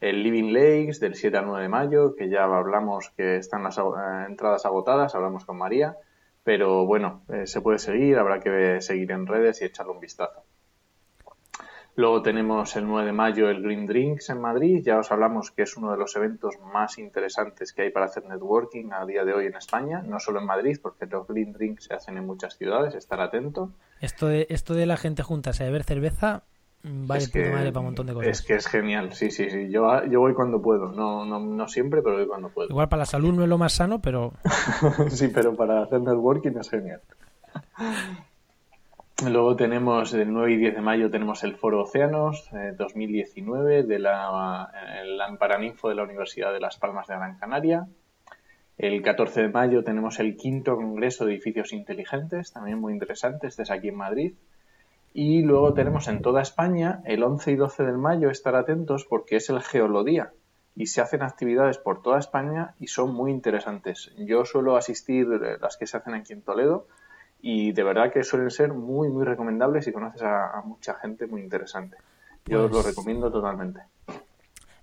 El 0.00 0.22
Living 0.22 0.52
Lakes 0.52 0.98
del 0.98 1.14
7 1.14 1.36
al 1.36 1.46
9 1.46 1.62
de 1.62 1.68
mayo, 1.68 2.14
que 2.16 2.28
ya 2.28 2.44
hablamos 2.44 3.10
que 3.10 3.36
están 3.36 3.62
las 3.62 3.78
eh, 3.78 3.82
entradas 4.26 4.64
agotadas, 4.66 5.14
hablamos 5.14 5.44
con 5.44 5.58
María. 5.58 5.96
Pero 6.42 6.86
bueno, 6.86 7.22
eh, 7.28 7.46
se 7.46 7.60
puede 7.60 7.78
seguir, 7.78 8.18
habrá 8.18 8.40
que 8.40 8.80
seguir 8.80 9.12
en 9.12 9.26
redes 9.26 9.60
y 9.60 9.66
echarle 9.66 9.92
un 9.92 10.00
vistazo. 10.00 10.42
Luego 11.98 12.22
tenemos 12.22 12.76
el 12.76 12.86
9 12.86 13.06
de 13.06 13.12
mayo 13.12 13.50
el 13.50 13.60
Green 13.60 13.84
Drinks 13.84 14.30
en 14.30 14.40
Madrid. 14.40 14.84
Ya 14.84 15.00
os 15.00 15.10
hablamos 15.10 15.50
que 15.50 15.62
es 15.62 15.76
uno 15.76 15.90
de 15.90 15.98
los 15.98 16.14
eventos 16.14 16.54
más 16.72 16.96
interesantes 16.96 17.72
que 17.72 17.82
hay 17.82 17.90
para 17.90 18.06
hacer 18.06 18.24
networking 18.24 18.92
a 18.92 19.04
día 19.04 19.24
de 19.24 19.32
hoy 19.32 19.46
en 19.46 19.56
España, 19.56 20.00
no 20.06 20.20
solo 20.20 20.38
en 20.38 20.46
Madrid, 20.46 20.78
porque 20.80 21.06
los 21.06 21.26
Green 21.26 21.52
Drinks 21.52 21.86
se 21.86 21.94
hacen 21.94 22.16
en 22.16 22.24
muchas 22.24 22.56
ciudades, 22.56 22.94
estar 22.94 23.20
atento. 23.20 23.72
Esto 24.00 24.28
de, 24.28 24.46
esto 24.48 24.74
de 24.74 24.86
la 24.86 24.96
gente 24.96 25.24
juntas 25.24 25.60
a 25.60 25.64
beber 25.64 25.82
cerveza 25.82 26.44
mm, 26.84 27.08
vale 27.08 27.24
es 27.24 27.30
que, 27.30 27.50
madre 27.50 27.72
para 27.72 27.80
un 27.80 27.86
montón 27.86 28.06
de 28.06 28.14
cosas. 28.14 28.30
Es 28.30 28.42
que 28.42 28.54
es 28.54 28.68
genial, 28.68 29.12
sí, 29.12 29.32
sí, 29.32 29.50
sí. 29.50 29.68
Yo, 29.68 30.04
yo 30.04 30.20
voy 30.20 30.34
cuando 30.34 30.62
puedo, 30.62 30.92
no, 30.92 31.24
no, 31.24 31.40
no 31.40 31.66
siempre, 31.66 32.00
pero 32.00 32.18
voy 32.18 32.28
cuando 32.28 32.48
puedo. 32.48 32.68
Igual 32.68 32.88
para 32.88 33.00
la 33.00 33.06
salud 33.06 33.34
no 33.34 33.42
es 33.42 33.48
lo 33.48 33.58
más 33.58 33.72
sano, 33.72 34.00
pero... 34.00 34.34
sí, 35.08 35.32
pero 35.34 35.56
para 35.56 35.82
hacer 35.82 36.00
networking 36.00 36.52
es 36.60 36.70
genial. 36.70 37.00
Luego 39.26 39.56
tenemos 39.56 40.14
el 40.14 40.32
9 40.32 40.52
y 40.52 40.56
10 40.58 40.76
de 40.76 40.80
mayo 40.80 41.10
tenemos 41.10 41.42
el 41.42 41.56
Foro 41.56 41.82
Océanos 41.82 42.48
eh, 42.52 42.72
2019 42.78 43.82
de 43.82 43.98
la, 43.98 44.70
el 45.02 45.20
Amparaninfo 45.20 45.88
de 45.88 45.96
la 45.96 46.04
Universidad 46.04 46.52
de 46.52 46.60
Las 46.60 46.78
Palmas 46.78 47.08
de 47.08 47.16
Gran 47.16 47.36
Canaria. 47.36 47.88
El 48.76 49.02
14 49.02 49.42
de 49.42 49.48
mayo 49.48 49.82
tenemos 49.82 50.20
el 50.20 50.36
quinto 50.36 50.76
Congreso 50.76 51.26
de 51.26 51.32
Edificios 51.32 51.72
Inteligentes, 51.72 52.52
también 52.52 52.78
muy 52.78 52.92
interesante, 52.92 53.48
este 53.48 53.64
es 53.64 53.72
aquí 53.72 53.88
en 53.88 53.96
Madrid. 53.96 54.34
Y 55.12 55.42
luego 55.42 55.74
tenemos 55.74 56.06
en 56.06 56.22
toda 56.22 56.40
España 56.40 57.00
el 57.04 57.24
11 57.24 57.50
y 57.50 57.56
12 57.56 57.86
de 57.86 57.92
mayo, 57.94 58.30
estar 58.30 58.54
atentos 58.54 59.04
porque 59.04 59.34
es 59.34 59.50
el 59.50 59.60
Geolodía 59.62 60.30
y 60.76 60.86
se 60.86 61.00
hacen 61.00 61.22
actividades 61.22 61.78
por 61.78 62.02
toda 62.02 62.20
España 62.20 62.76
y 62.78 62.86
son 62.86 63.12
muy 63.14 63.32
interesantes. 63.32 64.12
Yo 64.16 64.44
suelo 64.44 64.76
asistir 64.76 65.26
las 65.60 65.76
que 65.76 65.88
se 65.88 65.96
hacen 65.96 66.14
aquí 66.14 66.34
en 66.34 66.42
Toledo 66.42 66.86
y 67.40 67.72
de 67.72 67.82
verdad 67.82 68.12
que 68.12 68.24
suelen 68.24 68.50
ser 68.50 68.72
muy, 68.72 69.08
muy 69.08 69.24
recomendables 69.24 69.86
y 69.86 69.92
conoces 69.92 70.22
a, 70.22 70.58
a 70.58 70.62
mucha 70.62 70.94
gente 70.94 71.26
muy 71.26 71.40
interesante. 71.42 71.96
Yo 72.46 72.64
os 72.64 72.70
Pues- 72.70 72.84
lo 72.84 72.90
recomiendo 72.90 73.30
totalmente. 73.30 73.80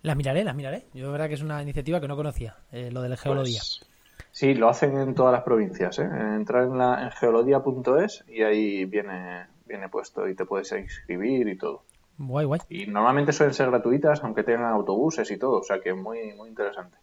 Las 0.02 0.16
miraré, 0.16 0.44
las 0.44 0.56
miraré. 0.56 0.86
Yo, 0.94 1.08
de 1.08 1.12
verdad 1.12 1.28
que 1.28 1.34
es 1.34 1.42
una 1.42 1.62
iniciativa 1.64 2.00
que 2.00 2.08
no 2.08 2.16
conocía, 2.16 2.56
eh, 2.72 2.92
lo 2.92 3.02
del 3.02 3.18
geología. 3.18 3.60
Pues, 3.60 3.86
sí, 4.32 4.54
lo 4.54 4.70
hacen 4.70 4.96
en 5.00 5.16
todas 5.16 5.34
las 5.34 5.42
provincias. 5.44 5.98
¿eh? 5.98 6.04
Entrar 6.04 6.66
en, 6.66 6.78
la, 6.78 7.04
en 7.06 7.12
geología.es 7.12 8.24
y 8.28 8.44
ahí 8.44 8.86
viene, 8.86 9.48
viene 9.66 9.90
puesto 9.90 10.28
y 10.30 10.36
te 10.36 10.46
puedes 10.46 10.72
inscribir 10.74 11.48
y 11.48 11.58
todo. 11.58 11.82
Guay, 12.20 12.46
guay. 12.46 12.60
Y 12.70 12.86
normalmente 12.86 13.34
suelen 13.34 13.56
ser 13.56 13.70
gratuitas, 13.72 14.24
aunque 14.24 14.44
tengan 14.44 14.72
autobuses 14.72 15.30
y 15.32 15.38
todo, 15.38 15.60
o 15.60 15.64
sea 15.64 15.80
que 15.82 15.94
muy, 15.94 16.34
muy 16.36 16.50
interesante. 16.50 16.98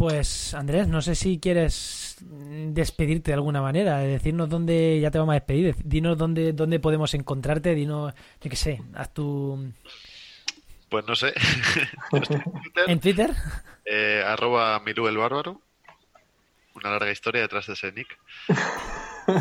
Pues 0.00 0.54
Andrés, 0.54 0.88
no 0.88 1.02
sé 1.02 1.14
si 1.14 1.38
quieres 1.38 2.16
despedirte 2.22 3.32
de 3.32 3.34
alguna 3.34 3.60
manera, 3.60 3.98
de 3.98 4.08
decirnos 4.08 4.48
dónde 4.48 4.98
ya 4.98 5.10
te 5.10 5.18
vamos 5.18 5.32
a 5.32 5.34
despedir, 5.34 5.76
dinos 5.84 6.16
dónde, 6.16 6.54
dónde 6.54 6.80
podemos 6.80 7.12
encontrarte, 7.12 7.74
dinos, 7.74 8.14
yo 8.40 8.48
qué 8.48 8.56
sé, 8.56 8.80
haz 8.94 9.12
tu... 9.12 9.70
Pues 10.88 11.06
no 11.06 11.14
sé. 11.14 11.34
En 12.12 12.22
Twitter, 12.22 12.42
¿En 12.86 13.00
Twitter? 13.00 13.30
eh, 13.84 14.24
arroba 14.26 14.80
Milú 14.80 15.06
el 15.06 15.18
Bárbaro. 15.18 15.60
Una 16.74 16.92
larga 16.92 17.10
historia 17.12 17.42
detrás 17.42 17.66
de 17.66 17.74
ese 17.74 17.92
nick. 17.92 18.16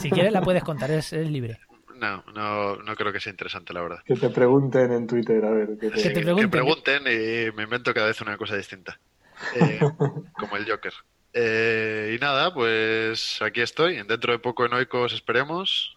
Si 0.02 0.10
quieres 0.12 0.34
la 0.34 0.42
puedes 0.42 0.64
contar, 0.66 0.92
es, 0.92 1.14
es 1.14 1.30
libre. 1.32 1.58
No, 1.96 2.22
no, 2.36 2.76
no 2.76 2.96
creo 2.98 3.14
que 3.14 3.22
sea 3.22 3.32
interesante, 3.32 3.72
la 3.74 3.82
verdad. 3.82 4.00
Que 4.06 4.16
te 4.16 4.30
pregunten 4.30 4.92
en 4.92 5.08
Twitter, 5.08 5.44
a 5.46 5.52
ver. 5.52 5.70
Que 5.80 5.90
te- 5.90 6.02
Que 6.04 6.10
te 6.10 6.36
Que 6.36 6.48
pregunten 6.50 7.04
y 7.04 7.56
me 7.56 7.64
invento 7.64 7.94
cada 7.94 8.08
vez 8.08 8.20
una 8.20 8.36
cosa 8.36 8.58
distinta. 8.58 9.00
Eh, 9.56 9.80
como 10.40 10.58
el 10.58 10.70
Joker. 10.70 10.94
Eh, 11.34 12.16
y 12.16 12.20
nada, 12.20 12.54
pues 12.54 13.42
aquí 13.42 13.62
estoy. 13.62 14.02
Dentro 14.04 14.32
de 14.34 14.40
poco 14.40 14.66
en 14.66 14.74
Oikos 14.74 15.14
esperemos. 15.14 15.96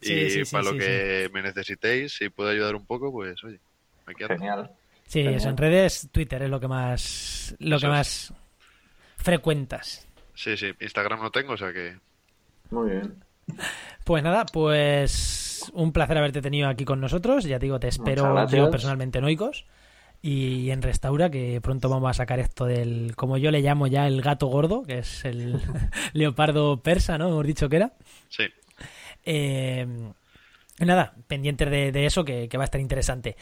Y 0.00 0.06
Sí, 0.06 0.30
sí, 0.30 0.44
sí, 0.44 0.52
para 0.52 0.64
lo 0.64 0.72
sí, 0.72 0.78
que 0.78 1.30
me 1.32 1.42
necesitéis, 1.42 2.12
si 2.14 2.28
puedo 2.28 2.50
ayudar 2.50 2.74
un 2.74 2.84
poco, 2.86 3.12
pues 3.12 3.42
oye, 3.44 3.60
aquí 4.06 4.24
ando. 4.24 4.34
Genial. 4.36 4.70
Sí, 5.06 5.20
Genial. 5.20 5.34
eso 5.36 5.48
en 5.50 5.56
redes, 5.56 6.08
Twitter 6.10 6.42
es 6.42 6.50
lo 6.50 6.58
que 6.58 6.66
más, 6.68 7.54
lo 7.60 7.76
Eso 7.76 7.80
que 7.80 7.86
es. 7.86 7.90
más 7.90 8.32
frecuentas. 9.16 10.08
Sí, 10.34 10.56
sí, 10.56 10.72
Instagram 10.80 11.20
no 11.20 11.30
tengo, 11.30 11.52
o 11.52 11.56
sea 11.56 11.72
que 11.72 11.96
Muy 12.70 12.90
bien. 12.90 13.22
Pues 14.04 14.22
nada, 14.24 14.44
pues 14.46 15.70
un 15.74 15.92
placer 15.92 16.18
haberte 16.18 16.42
tenido 16.42 16.68
aquí 16.68 16.84
con 16.84 17.00
nosotros. 17.00 17.44
Ya 17.44 17.58
te 17.60 17.66
digo, 17.66 17.78
te 17.78 17.88
espero 17.88 18.48
yo 18.48 18.70
personalmente 18.70 19.18
en 19.18 19.24
Oikos 19.24 19.66
y 20.22 20.70
en 20.70 20.82
Restaura, 20.82 21.30
que 21.30 21.60
pronto 21.60 21.88
vamos 21.88 22.10
a 22.10 22.14
sacar 22.14 22.38
esto 22.38 22.64
del, 22.64 23.14
como 23.16 23.36
yo 23.36 23.50
le 23.50 23.60
llamo 23.60 23.88
ya, 23.88 24.06
el 24.06 24.22
gato 24.22 24.46
gordo, 24.46 24.84
que 24.84 24.98
es 24.98 25.24
el 25.24 25.60
leopardo 26.12 26.80
persa, 26.80 27.18
¿no? 27.18 27.28
Hemos 27.28 27.46
dicho 27.46 27.68
que 27.68 27.76
era. 27.76 27.92
sí. 28.28 28.44
Eh, 29.24 29.86
nada, 30.80 31.14
pendientes 31.28 31.70
de, 31.70 31.92
de 31.92 32.06
eso, 32.06 32.24
que, 32.24 32.48
que 32.48 32.56
va 32.56 32.64
a 32.64 32.66
estar 32.66 32.80
interesante. 32.80 33.36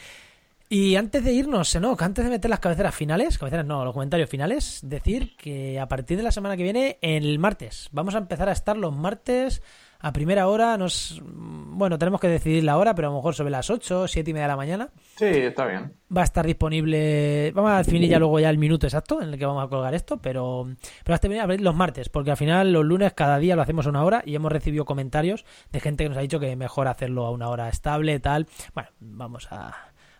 Y 0.73 0.95
antes 0.95 1.21
de 1.25 1.33
irnos, 1.33 1.75
¿no? 1.81 1.97
antes 1.99 2.23
de 2.23 2.31
meter 2.31 2.49
las 2.49 2.61
cabeceras 2.61 2.95
finales, 2.95 3.37
cabeceras 3.37 3.65
no, 3.65 3.83
los 3.83 3.93
comentarios 3.93 4.29
finales, 4.29 4.79
decir 4.81 5.35
que 5.35 5.77
a 5.81 5.87
partir 5.89 6.15
de 6.15 6.23
la 6.23 6.31
semana 6.31 6.55
que 6.55 6.63
viene, 6.63 6.97
el 7.01 7.39
martes, 7.39 7.89
vamos 7.91 8.15
a 8.15 8.19
empezar 8.19 8.47
a 8.47 8.53
estar 8.53 8.77
los 8.77 8.95
martes 8.95 9.61
a 10.01 10.11
primera 10.13 10.47
hora, 10.47 10.77
nos, 10.77 11.21
bueno, 11.23 11.97
tenemos 11.99 12.19
que 12.19 12.27
decidir 12.27 12.63
la 12.63 12.77
hora, 12.77 12.95
pero 12.95 13.07
a 13.07 13.11
lo 13.11 13.17
mejor 13.17 13.35
sobre 13.35 13.51
las 13.51 13.69
8, 13.69 14.07
7 14.07 14.29
y 14.29 14.33
media 14.33 14.45
de 14.45 14.51
la 14.51 14.55
mañana, 14.57 14.89
Sí, 15.15 15.25
está 15.25 15.65
bien. 15.65 15.93
va 16.15 16.21
a 16.21 16.23
estar 16.23 16.45
disponible. 16.45 17.51
Vamos 17.53 17.71
a 17.71 17.77
definir 17.77 18.09
ya 18.09 18.19
luego 18.19 18.39
ya 18.39 18.49
el 18.49 18.57
minuto 18.57 18.87
exacto 18.87 19.21
en 19.21 19.29
el 19.29 19.37
que 19.39 19.45
vamos 19.45 19.63
a 19.63 19.67
colgar 19.67 19.93
esto, 19.93 20.17
pero, 20.17 20.67
pero 21.03 21.13
hasta 21.15 21.27
los 21.27 21.75
martes, 21.75 22.09
porque 22.09 22.31
al 22.31 22.37
final 22.37 22.71
los 22.73 22.83
lunes 22.85 23.13
cada 23.13 23.37
día 23.37 23.55
lo 23.55 23.61
hacemos 23.61 23.85
a 23.85 23.89
una 23.89 24.03
hora 24.03 24.21
y 24.25 24.35
hemos 24.35 24.51
recibido 24.51 24.85
comentarios 24.85 25.45
de 25.71 25.79
gente 25.79 26.03
que 26.03 26.09
nos 26.09 26.17
ha 26.17 26.21
dicho 26.21 26.39
que 26.39 26.55
mejor 26.55 26.87
hacerlo 26.87 27.25
a 27.25 27.31
una 27.31 27.49
hora 27.49 27.69
estable, 27.69 28.19
tal. 28.19 28.47
Bueno, 28.73 28.89
vamos 28.99 29.47
a, 29.51 29.75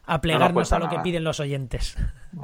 a 0.05 0.21
plegarnos 0.21 0.71
a 0.73 0.79
lo 0.79 0.89
que 0.89 0.99
piden 0.99 1.23
los 1.23 1.39
oyentes. 1.39 1.97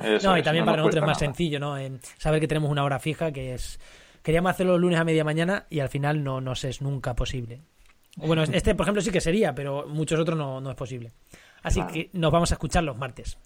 Eso 0.03 0.29
no, 0.31 0.37
y 0.37 0.43
también 0.43 0.65
no 0.65 0.71
para 0.71 0.77
nos 0.77 0.85
nosotros 0.87 0.95
es 1.03 1.07
más 1.07 1.07
nada. 1.07 1.19
sencillo, 1.19 1.59
¿no? 1.59 1.77
En 1.77 1.99
saber 2.17 2.39
que 2.39 2.47
tenemos 2.47 2.69
una 2.69 2.83
hora 2.83 2.99
fija 2.99 3.31
que 3.31 3.53
es. 3.53 3.79
Queríamos 4.27 4.49
hacerlo 4.51 4.73
los 4.73 4.81
lunes 4.81 4.99
a 4.99 5.05
media 5.05 5.23
mañana 5.23 5.67
y 5.69 5.79
al 5.79 5.87
final 5.87 6.21
no 6.21 6.41
nos 6.41 6.65
es 6.65 6.81
nunca 6.81 7.15
posible. 7.15 7.61
Bueno, 8.17 8.43
este, 8.43 8.75
por 8.75 8.83
ejemplo, 8.83 9.01
sí 9.01 9.09
que 9.09 9.21
sería, 9.21 9.55
pero 9.55 9.87
muchos 9.87 10.19
otros 10.19 10.37
no, 10.37 10.59
no 10.59 10.69
es 10.69 10.75
posible. 10.75 11.13
Así 11.63 11.79
Claro. 11.79 11.93
que 11.93 12.09
nos 12.11 12.29
vamos 12.29 12.51
a 12.51 12.55
escuchar 12.55 12.83
los 12.83 12.97
martes. 12.97 13.37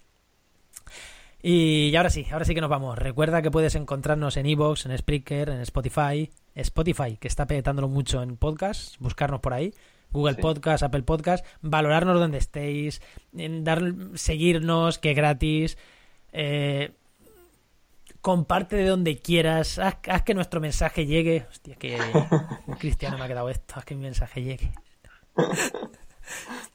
Y 1.40 1.94
ahora 1.94 2.10
sí, 2.10 2.26
ahora 2.32 2.44
sí 2.44 2.52
que 2.52 2.60
nos 2.60 2.68
vamos. 2.68 2.98
Recuerda 2.98 3.42
que 3.42 3.50
puedes 3.52 3.76
encontrarnos 3.76 4.36
en 4.36 4.46
Evox, 4.46 4.84
en 4.86 4.98
Spreaker, 4.98 5.50
en 5.50 5.60
Spotify. 5.60 6.32
Spotify, 6.56 7.16
que 7.16 7.28
está 7.28 7.46
petándolo 7.46 7.86
mucho 7.88 8.20
en 8.20 8.36
podcast, 8.36 8.96
buscarnos 8.98 9.38
por 9.38 9.52
ahí. 9.54 9.72
Google 10.10 10.34
Sí. 10.34 10.40
Podcast, 10.42 10.82
Apple 10.82 11.04
Podcast, 11.04 11.46
valorarnos 11.60 12.18
donde 12.18 12.38
estéis, 12.38 13.00
en 13.38 13.62
dar, 13.62 13.82
seguirnos, 14.14 14.98
que 14.98 15.14
gratis. 15.14 15.78
Eh, 16.32 16.90
comparte 18.22 18.76
de 18.76 18.86
donde 18.86 19.18
quieras, 19.18 19.78
haz, 19.78 19.96
haz 20.08 20.22
que 20.22 20.34
nuestro 20.34 20.60
mensaje 20.60 21.04
llegue. 21.04 21.46
Hostia, 21.50 21.76
que 21.76 21.98
cristiano 22.78 23.18
me 23.18 23.24
ha 23.24 23.28
quedado 23.28 23.50
esto, 23.50 23.74
haz 23.76 23.84
que 23.84 23.94
mi 23.94 24.02
mensaje 24.02 24.42
llegue. 24.42 24.72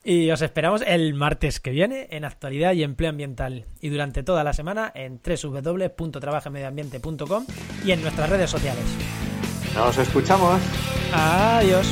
Y 0.03 0.29
os 0.31 0.41
esperamos 0.41 0.81
el 0.85 1.13
martes 1.13 1.59
que 1.59 1.71
viene 1.71 2.07
en 2.11 2.23
actualidad 2.25 2.73
y 2.73 2.83
empleo 2.83 3.09
ambiental 3.09 3.65
y 3.81 3.89
durante 3.89 4.23
toda 4.23 4.43
la 4.43 4.53
semana 4.53 4.91
en 4.93 5.19
www.trabajamedioambiente.com 5.21 7.45
y 7.85 7.91
en 7.91 8.01
nuestras 8.01 8.29
redes 8.29 8.49
sociales. 8.49 8.85
Nos 9.75 9.97
escuchamos. 9.97 10.61
Adiós. 11.13 11.87